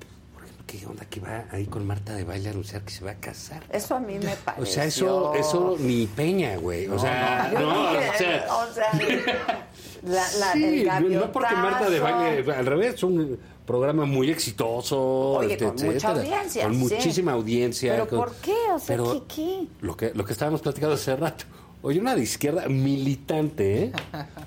[0.66, 3.16] ¿qué onda que va ahí con Marta de baile a anunciar que se va a
[3.16, 3.62] casar?
[3.70, 4.62] Eso a mí me parece.
[4.62, 6.88] O sea, eso, eso ni Peña, güey.
[6.88, 9.68] O sea, no, dije, o sea, o sea,
[10.02, 14.30] la, la, sí, el no porque Marta de baile, al revés, es un programa muy
[14.30, 14.98] exitoso,
[15.38, 16.78] Oye, este, con mucha audiencia, con sí.
[16.78, 17.92] muchísima audiencia.
[17.94, 18.52] ¿Pero con- por qué?
[18.74, 21.44] O sea, pero- ¿qué, lo que, lo que estábamos platicando hace rato.
[21.82, 23.92] Oye, una de izquierda militante, ¿eh?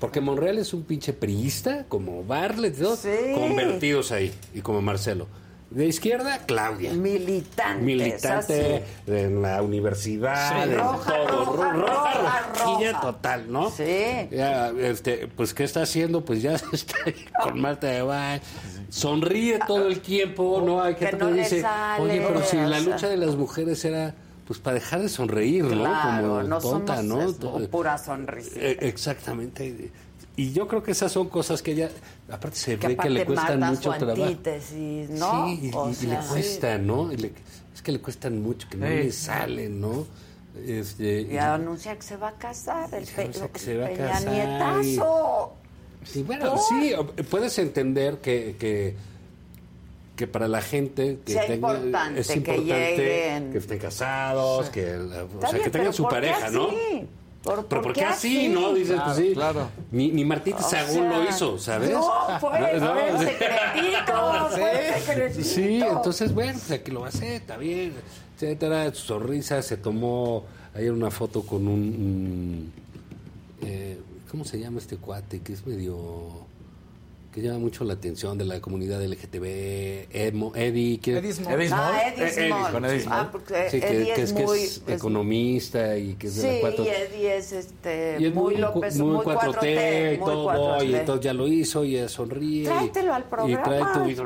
[0.00, 3.08] Porque Monreal es un pinche priista, como Barlet, y todo, Sí.
[3.34, 5.26] convertidos ahí, y como Marcelo.
[5.70, 6.92] De izquierda, Claudia.
[6.94, 7.84] Militante.
[7.84, 10.70] Militante en la universidad, Sí.
[10.70, 11.44] en Roja, todo.
[11.56, 11.86] roja, ro-
[12.64, 13.70] roja, total, ¿no?
[13.70, 13.84] Sí.
[14.30, 16.24] Ya, este, pues, ¿qué está haciendo?
[16.24, 16.96] Pues ya está
[17.42, 18.42] con Marta de Baile.
[18.88, 20.82] Sonríe todo el tiempo, ¿no?
[20.82, 23.84] Hay Que gente que, no dice, sale, oye, pero si la lucha de las mujeres
[23.84, 24.14] era
[24.46, 25.84] pues para dejar de sonreír, ¿no?
[26.02, 27.20] Como no tonta, somos ¿no?
[27.60, 28.52] eso, pura sonrisa.
[28.56, 29.90] eh, exactamente.
[30.38, 31.90] Y yo creo que esas son cosas que ella,
[32.30, 34.22] aparte se que ve aparte que le cuestan mucho trabajo.
[34.22, 34.60] ¿no?
[34.60, 37.12] Sí, y, O y- y le sea, cuesta, ¿no?
[37.12, 37.32] Y le-
[37.74, 38.92] es que le cuestan mucho, que no Sí.
[38.94, 40.06] le salen, ¿no?
[40.64, 44.08] Este, Y anuncia que se va a casar, el, pe- que se va a Peña
[44.12, 44.32] casar
[44.84, 45.52] y- Nietazo.
[46.14, 46.60] y bueno, ¿Por?
[46.60, 48.94] sí, o- puedes entender que, que,
[50.14, 53.52] que para la gente que Sea tenga- importante es que importante lleguen.
[53.52, 55.08] que estén casados, que, o
[55.40, 56.68] sea, bien, que tengan su ¿por qué pareja, ¿no?
[57.44, 58.74] Pero por ¿por qué así, no?
[58.74, 59.32] Dices, Claro, pues sí.
[59.34, 59.68] claro.
[59.92, 61.90] Ni, ni Martita Sagún lo hizo, ¿sabes?
[61.90, 62.02] no,
[62.40, 62.50] fue-
[63.18, 65.44] secretito, fue el secretito.
[65.44, 67.94] Sí, entonces, bueno, pues aquí lo va a hacer, está bien,
[68.34, 68.92] etcétera.
[68.92, 70.44] Su sonrisa se tomó
[70.74, 71.72] ayer una foto con un...
[71.80, 72.72] un,
[73.62, 73.98] eh,
[74.30, 75.40] ¿Cómo se llama este cuate?
[75.40, 76.46] Que es medio...
[77.40, 79.44] que llama mucho la atención de la comunidad LGTB,
[80.10, 80.98] Edmo, Eddie...
[81.00, 81.54] Que, Eddie Small.
[81.54, 82.12] Eddie Ah, Small.
[82.12, 82.72] Eddie Eh, Eddie, Small.
[82.72, 83.18] con Eddie Small.
[83.20, 84.58] Ah, porque Sí, que, Eddie que es es, que muy...
[84.58, 88.24] es es- economista y que es de sí, la cuatro- y Eddie es este, y
[88.26, 90.86] es muy, López, muy, muy 4T, y todo, 4T.
[90.88, 92.62] y entonces ya lo hizo y sonríe.
[92.62, 93.60] y- Tráetelo al programa.
[93.60, 94.24] Y trae tu yo,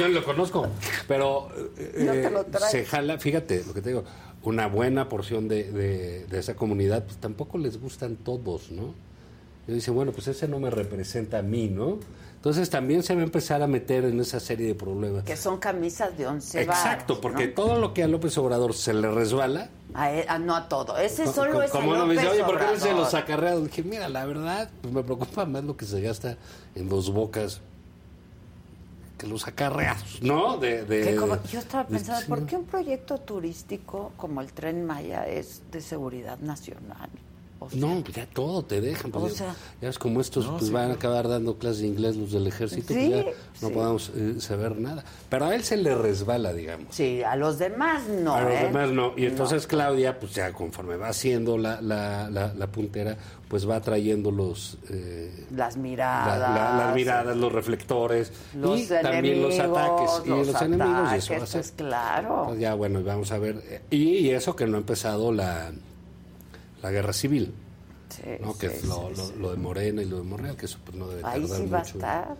[0.00, 0.66] yo lo conozco,
[1.08, 2.70] pero No te eh, lo traes.
[2.70, 4.04] se jala, fíjate lo que te digo,
[4.42, 8.94] una buena porción de, de- de esa comunidad, pues tampoco les gustan todos, ¿no?
[9.66, 11.98] Y dicen, bueno, pues ese no me representa a mí, ¿no?
[12.44, 15.24] Entonces también se va a empezar a meter en esa serie de problemas.
[15.24, 17.54] Que son camisas de once Exacto, porque ¿no?
[17.54, 20.98] todo lo que a López Obrador se le resbala, A él- ah, no a todo.
[20.98, 22.98] Ese solo es a como no me dice, oye, ¿por qué no se Obrador".
[23.00, 23.64] los acarreados?
[23.64, 26.36] Dije, mira, la verdad, pues me preocupa más lo que se gasta
[26.74, 27.62] en dos bocas
[29.16, 30.58] que los acarreados, ¿no?
[30.58, 34.52] De, de- como- yo estaba de- pensando, sí, ¿por qué un proyecto turístico como el
[34.52, 37.08] Tren Maya es de seguridad nacional?
[37.64, 39.10] O sea, No, pues ya todo te dejan.
[39.10, 41.58] pues O ya- sea- ya ves como estos No, pues sí, van a acabar dando
[41.58, 43.24] clases de inglés los del ejército, Sí, pues ya
[43.62, 43.74] no sí.
[43.74, 45.04] podemos eh, saber nada.
[45.28, 46.94] Pero a él se le resbala, digamos.
[46.94, 48.34] Sí, a los demás no.
[48.34, 48.64] a los ¿eh?
[48.64, 49.12] demás no.
[49.16, 53.16] Y entonces Claudia, pues ya conforme va haciendo la, la, la, la puntera,
[53.48, 54.78] pues va trayendo los...
[54.90, 56.38] eh, Las la- miradas.
[56.40, 60.10] la- las miradas, los reflectores Los y también los ataques.
[60.24, 61.60] Y los los, enemigos, y eso va a ataques, ser.
[61.60, 62.44] pues, claro.
[62.48, 63.82] Pues ya, bueno, vamos a ver.
[63.90, 65.70] Y, y eso que no ha empezado la,
[66.84, 67.54] la guerra civil.
[68.10, 68.56] Sí, ¿no?
[68.58, 69.34] que sí, es lo, sí, lo- sí.
[69.40, 71.66] lo de Morena y lo de Monreal, que eso pues no debe Ahí tardar sí
[71.66, 71.94] va a mucho.
[71.96, 72.36] estar.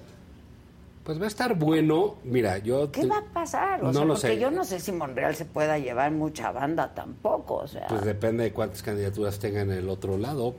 [1.03, 2.17] Pues va a estar bueno.
[2.25, 2.91] Mira, yo...
[2.93, 3.81] ¿Qué te- va a pasar?
[3.83, 4.39] O No sea, lo porque sé.
[4.39, 7.57] yo no sé si Monreal se pueda llevar mucha banda tampoco.
[7.57, 10.55] O sea, Pues depende de cuántas candidaturas tenga en el otro lado.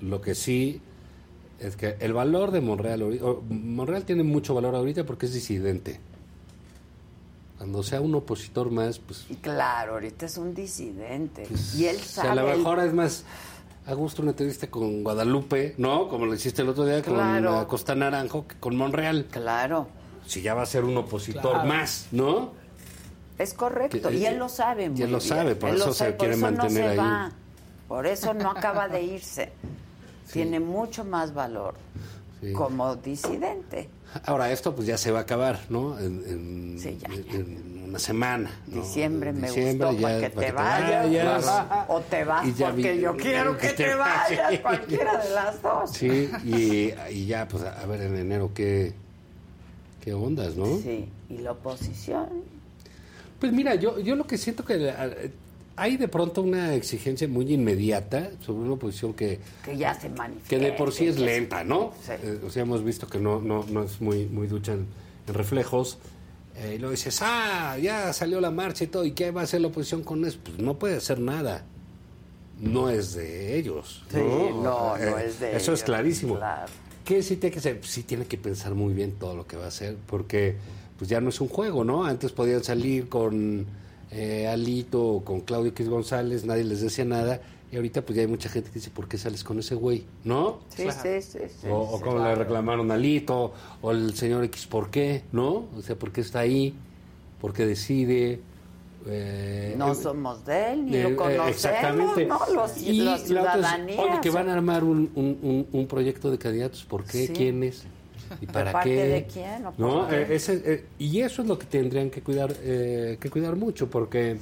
[0.00, 0.80] Lo que sí
[1.58, 3.20] es que el valor de Monreal...
[3.50, 6.00] Monreal tiene mucho valor ahorita porque es disidente.
[7.60, 9.26] Cuando sea un opositor más, pues...
[9.42, 11.46] claro, ahorita es un disidente.
[11.76, 12.28] y él o sea, sabe.
[12.30, 13.24] a lo el- mejor es más
[13.84, 16.08] a gusto una entrevista con Guadalupe, ¿no?
[16.08, 17.56] Como lo hiciste el otro día Claro.
[17.56, 19.26] con Costa Naranjo, que con Monreal.
[19.30, 19.88] Claro.
[20.26, 21.68] Si ya va a ser un opositor Claro.
[21.68, 22.52] más, ¿no?
[23.36, 24.08] Es correcto.
[24.08, 25.28] Que- y él lo sabe muy y él lo bien.
[25.28, 26.96] sabe, por Él eso se sabe, por quiere eso mantener no se ahí.
[26.96, 27.32] va.
[27.88, 29.52] Por eso no acaba de irse.
[30.32, 31.74] Tiene mucho más valor
[32.40, 32.54] Sí.
[32.54, 33.90] como disidente.
[34.24, 35.98] Ahora, esto pues ya se va a acabar, ¿no?
[35.98, 38.50] En, en- Sí, ya, en una semana.
[38.68, 38.82] ¿no?
[38.82, 41.46] Diciembre me diciembre gustó ya, para que para te vayas.
[41.46, 41.84] vayas.
[41.88, 44.58] O te vas porque vi- yo quiero que te vayas.
[44.60, 45.90] Cualquiera de las dos.
[45.92, 48.92] Sí, y, y ya, pues a ver en enero qué,
[50.00, 50.78] qué ondas, ¿no?
[50.78, 51.08] Sí.
[51.28, 52.28] Y la oposición.
[53.38, 54.74] Pues mira, yo, yo lo que siento que
[55.80, 60.48] hay de pronto una exigencia muy inmediata sobre una oposición que, Que ya se manifiesta.
[60.48, 61.92] que de por sí es lenta, ¿no?
[62.04, 62.12] Sí.
[62.22, 64.86] Eh, o sea, hemos visto que no, no, no es muy, muy ducha en,
[65.26, 65.98] en reflejos.
[66.56, 69.44] Eh, y luego dices, ah, ya salió la marcha y todo, ¿y qué va a
[69.44, 70.38] hacer la oposición con eso?
[70.44, 71.64] Pues no puede hacer nada.
[72.60, 74.04] No es de ellos.
[74.10, 76.36] Sí, no, no Eh, es de Eso es ellos, clarísimo.
[76.36, 76.70] claro.
[77.06, 77.80] ¿Qué sí tiene que hacer?
[77.82, 80.56] Sí tiene que pensar muy bien todo lo que va a hacer, porque
[80.98, 82.04] pues ya no es un juego, ¿no?
[82.04, 83.64] Antes podían salir con
[84.12, 87.40] eh, Alito, con Claudio X González, nadie les decía nada.
[87.72, 90.04] Y ahorita pues ya hay mucha gente que dice, ¿por qué sales con ese güey?
[90.24, 90.58] ¿No?
[90.74, 94.42] Sí, sí, sí, sí, o, o sí, como le reclamaron a Alito, o el señor
[94.44, 95.22] X, ¿por qué?
[95.30, 95.66] ¿No?
[95.76, 96.74] O sea, ¿por qué está ahí?
[97.40, 98.40] ¿Por qué decide?
[99.06, 102.26] Eh, No eh, somos de él, ni eh, lo eh, conocemos, exactamente.
[102.26, 102.38] ¿no?
[102.52, 104.00] Los, Y la ciudadanía.
[104.00, 107.28] oye, que van a armar un, un- un- un proyecto de candidatos, ¿por qué?
[107.28, 107.32] Sí.
[107.32, 107.84] ¿Quiénes?
[108.40, 109.06] ¿Y para parte qué?
[109.06, 110.10] de quién o ¿No?
[110.12, 113.90] Eh, ese, eh, y eso es lo que tendrían que cuidar, eh, que cuidar mucho,
[113.90, 114.36] porque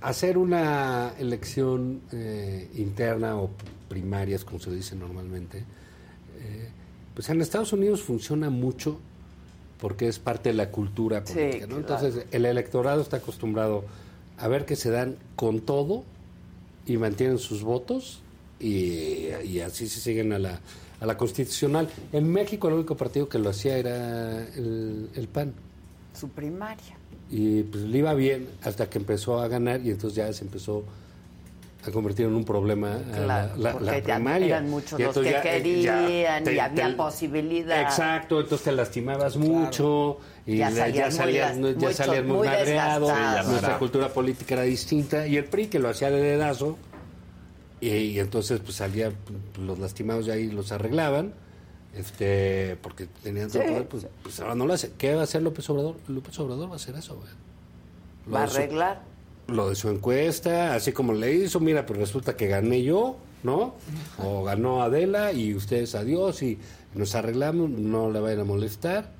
[0.00, 3.50] hacer una elección eh, interna o
[3.88, 5.64] primarias, como se dice normalmente,
[7.14, 9.00] pues en Estados Unidos funciona mucho
[9.80, 11.66] porque es parte de la cultura Sí, política.
[11.66, 11.76] ¿no?
[11.84, 12.04] claro.
[12.04, 13.84] Entonces, el electorado está acostumbrado
[14.38, 16.04] a ver que se dan con todo
[16.86, 18.20] y mantienen sus votos
[18.60, 20.60] y, y así se siguen a la,
[21.00, 21.88] a la constitucional.
[22.12, 25.52] En México el único partido que lo hacía era el, el PAN
[26.18, 26.96] Su primaria.
[27.30, 30.82] y pues le iba bien hasta que empezó a ganar y entonces ya se empezó
[31.86, 34.46] a convertir en un problema Claro, la, la- porque la primaria.
[34.48, 37.80] eran muchos Y los que ya, eh, ya querían te- y había te- posibilidad.
[37.82, 43.06] Exacto, entonces te lastimabas mucho y Ya salías muy salías, ya salías muy, muy madreado,
[43.06, 43.50] desgastado.
[43.50, 46.76] nuestra cultura política era distinta y el PRI que lo hacía de dedazo
[47.80, 51.32] y, y entonces pues salía pues, los lastimados de ahí los arreglaban
[51.96, 53.58] este porque tenían Sí.
[53.58, 54.92] poder, pues, pues ahora no lo hace.
[54.98, 55.96] ¿Qué va a hacer López Obrador?
[56.08, 57.28] López Obrador va a hacer eso, güey.
[58.32, 59.02] Va a su- arreglar.
[59.48, 63.74] lo de su encuesta, así como le hizo, mira, pero resulta que gané yo, ¿no?
[64.22, 66.58] O ganó Adela y ustedes adiós y
[66.94, 69.10] nos arreglamos, no le vayan a molestar.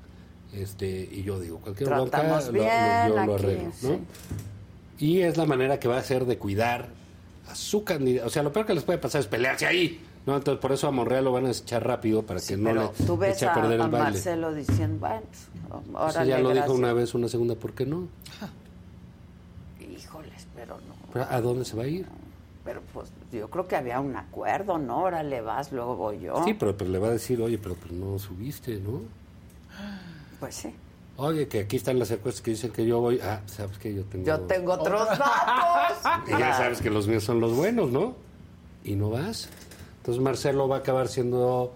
[0.53, 3.71] Este, y yo digo, cualquier bronca Tratamos lo- lo- bien yo lo arreglo.
[4.99, 6.89] Y es la manera que va a hacer de cuidar
[7.49, 8.27] a su candidato.
[8.27, 10.35] O sea, lo peor que les puede pasar es pelearse ahí, ¿no?
[10.37, 13.05] Entonces, por eso a Monreal lo van a echar rápido para que no Pero le
[13.05, 14.09] tú ves eche a a, perder a el baile.
[14.11, 17.85] Marcelo diciendo, bueno, pues, Pues órale, ya lo dijo una vez, una segunda, ¿por qué
[17.85, 18.07] no?
[19.79, 20.95] Híjoles, pero no.
[21.13, 22.05] Pero, ¿A dónde se va a ir?
[22.63, 25.03] Pero pues yo creo que había un acuerdo, ¿no?
[25.03, 26.43] Órale, vas, luego voy yo.
[26.45, 29.01] Sí, pero, pero le va a decir, oye, pero pues no subiste, ¿no?
[30.39, 30.73] Pues sí.
[31.21, 33.19] Oye, que aquí están las encuestas que dicen que yo voy.
[33.21, 34.25] Ah, sabes que yo tengo.
[34.25, 36.23] Yo tengo otros datos.
[36.27, 38.15] Y ya sabes que los míos son los buenos, ¿no?
[38.85, 39.49] Y no vas.
[39.97, 41.73] Entonces Marcelo va a acabar siendo.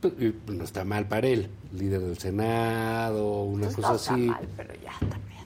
[0.00, 4.14] pues, y No está mal para él, líder del Senado, una Pues cosa no está
[4.14, 4.22] así.
[4.22, 5.40] mal, pero ya también.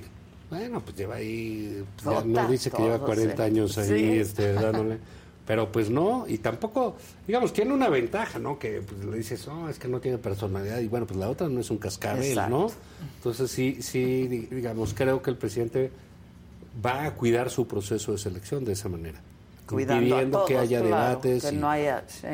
[0.50, 1.82] Bueno, pues lleva ahí.
[2.02, 3.46] pues, ya no dice que lleva todos, 40 eh.
[3.46, 4.18] años ahí Sí.
[4.18, 4.98] este, dándole.
[5.46, 8.58] Pero pues no, y tampoco, digamos, tiene una ventaja, ¿no?
[8.58, 11.48] Que pues, le dices, no, es que no tiene personalidad, y bueno, pues la otra
[11.48, 12.50] no es un cascabel, Exacto.
[12.58, 12.70] ¿no?
[13.16, 15.90] Entonces sí, sí, di- digamos, creo que el presidente
[16.84, 19.20] va a cuidar su proceso de selección de esa manera.
[19.66, 21.44] Cuidando a todos, que haya claro, debates.
[21.44, 22.26] Que y no haya, sí.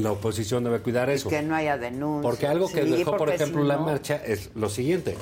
[0.00, 1.28] La oposición debe cuidar eso.
[1.28, 2.22] Que no haya denuncias.
[2.22, 5.16] Porque algo que Sí, dejó, por ejemplo, si la marcha es lo siguiente.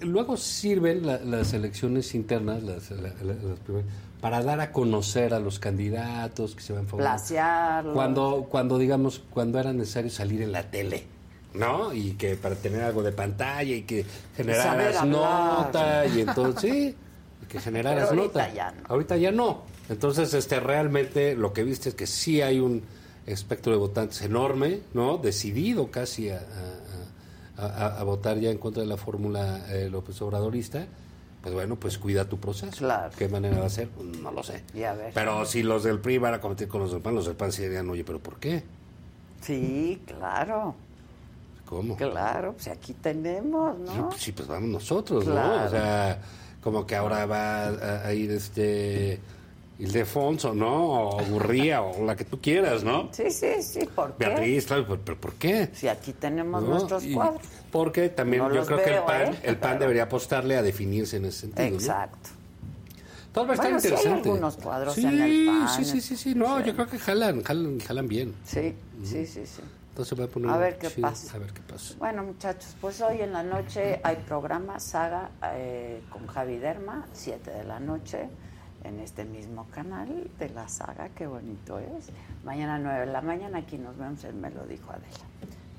[0.00, 3.88] Luego sirven la- las elecciones internas, las, la- la- las primeras,
[4.22, 7.00] para dar a conocer a los candidatos que se van a favor.
[7.00, 7.92] Placearlos.
[7.92, 11.04] Cuando, cuando, digamos, cuando era necesario salir en la tele,
[11.54, 11.92] ¿no?
[11.92, 16.94] Y que para tener algo de pantalla y que generaras nota y entonces, sí,
[17.48, 18.54] que generaras Pero ahorita nota.
[18.54, 18.80] ya no.
[18.88, 19.62] Ahorita ya no.
[19.88, 22.82] Entonces, este, realmente lo que viste es que sí hay un
[23.26, 25.18] espectro de votantes enorme, ¿no?
[25.18, 26.40] Decidido casi a,
[27.58, 30.86] a- a- a votar ya en contra de la fórmula eh, López Obradorista.
[31.42, 32.88] Pues bueno, pues cuida tu proceso.
[33.18, 33.88] ¿Qué manera va a ser?
[33.88, 34.62] Pues no lo sé.
[34.74, 35.12] Ya ves.
[35.12, 37.50] Pero si los del PRI van a competir con los del PAN, los del PAN
[37.50, 38.62] sí dirían, oye, ¿pero por qué?
[39.40, 40.76] Sí, claro.
[41.66, 41.96] ¿Cómo?
[41.96, 44.08] Claro, pues aquí tenemos, Sí, ¿no?
[44.10, 45.32] pues, sí, pues vamos nosotros, ¿no?
[45.32, 45.66] Claro.
[45.66, 46.18] O sea,
[46.62, 49.18] como que ahora va a, a ir este
[49.78, 51.08] Ildefonso, ¿no?
[51.16, 53.08] O Gurría, o la que tú quieras, ¿no?
[53.12, 54.26] Sí, sí, sí, ¿por qué?
[54.26, 55.70] Beatriz, claro, pero, pero ¿por qué?
[55.72, 56.68] Si aquí tenemos ¿No?
[56.70, 57.42] nuestros Y- cuadros.
[57.72, 59.38] Porque también No yo creo que el veo, PAN, ¿eh?
[59.44, 61.70] el PAN debería apostarle a definirse en ese sentido.
[61.70, 61.74] ¿no?
[61.76, 62.28] Exacto.
[63.32, 64.28] Todo va a estar Bueno, sí hay interesante.
[64.28, 65.68] algunos cuadros sí, en el PAN.
[65.70, 68.34] Sí, sí, sí, sí, no, yo creo que jalan, jalan, jalan bien.
[68.44, 69.62] Sí, sí, sí, sí.
[69.88, 71.36] Entonces va a poner A ver qué chido, pasa.
[71.36, 71.94] A ver qué pasa.
[71.98, 77.50] Bueno, muchachos, pues hoy en la noche hay programa Saga eh, con Javi Derma, 7
[77.50, 78.28] de la noche,
[78.84, 82.10] en este mismo canal de la saga, qué bonito es.
[82.44, 85.26] Mañana 9 de la mañana aquí nos vemos, me lo dijo Adela.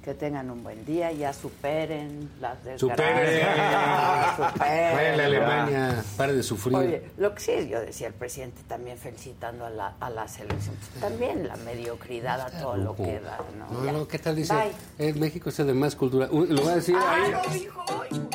[0.03, 2.97] Que tengan un buen día, ya superen las desgracias.
[2.99, 4.51] ¡Superen!
[4.53, 4.95] Superen.
[4.97, 6.75] Vayan a Alemania, pare de sufrir.
[6.75, 10.75] Oye, lo que sí, yo decía el presidente también felicitando a la, a la selección.
[10.75, 13.81] Pues también la mediocridad a todo lo que da, ¿no?
[13.81, 14.53] No, no, ¿qué tal dice?
[14.99, 16.27] Eh, México es el de más cultura.
[16.29, 17.15] Lo va a decir Ah,
[17.47, 17.59] ahí.
[17.61, 18.27] dijo hoy.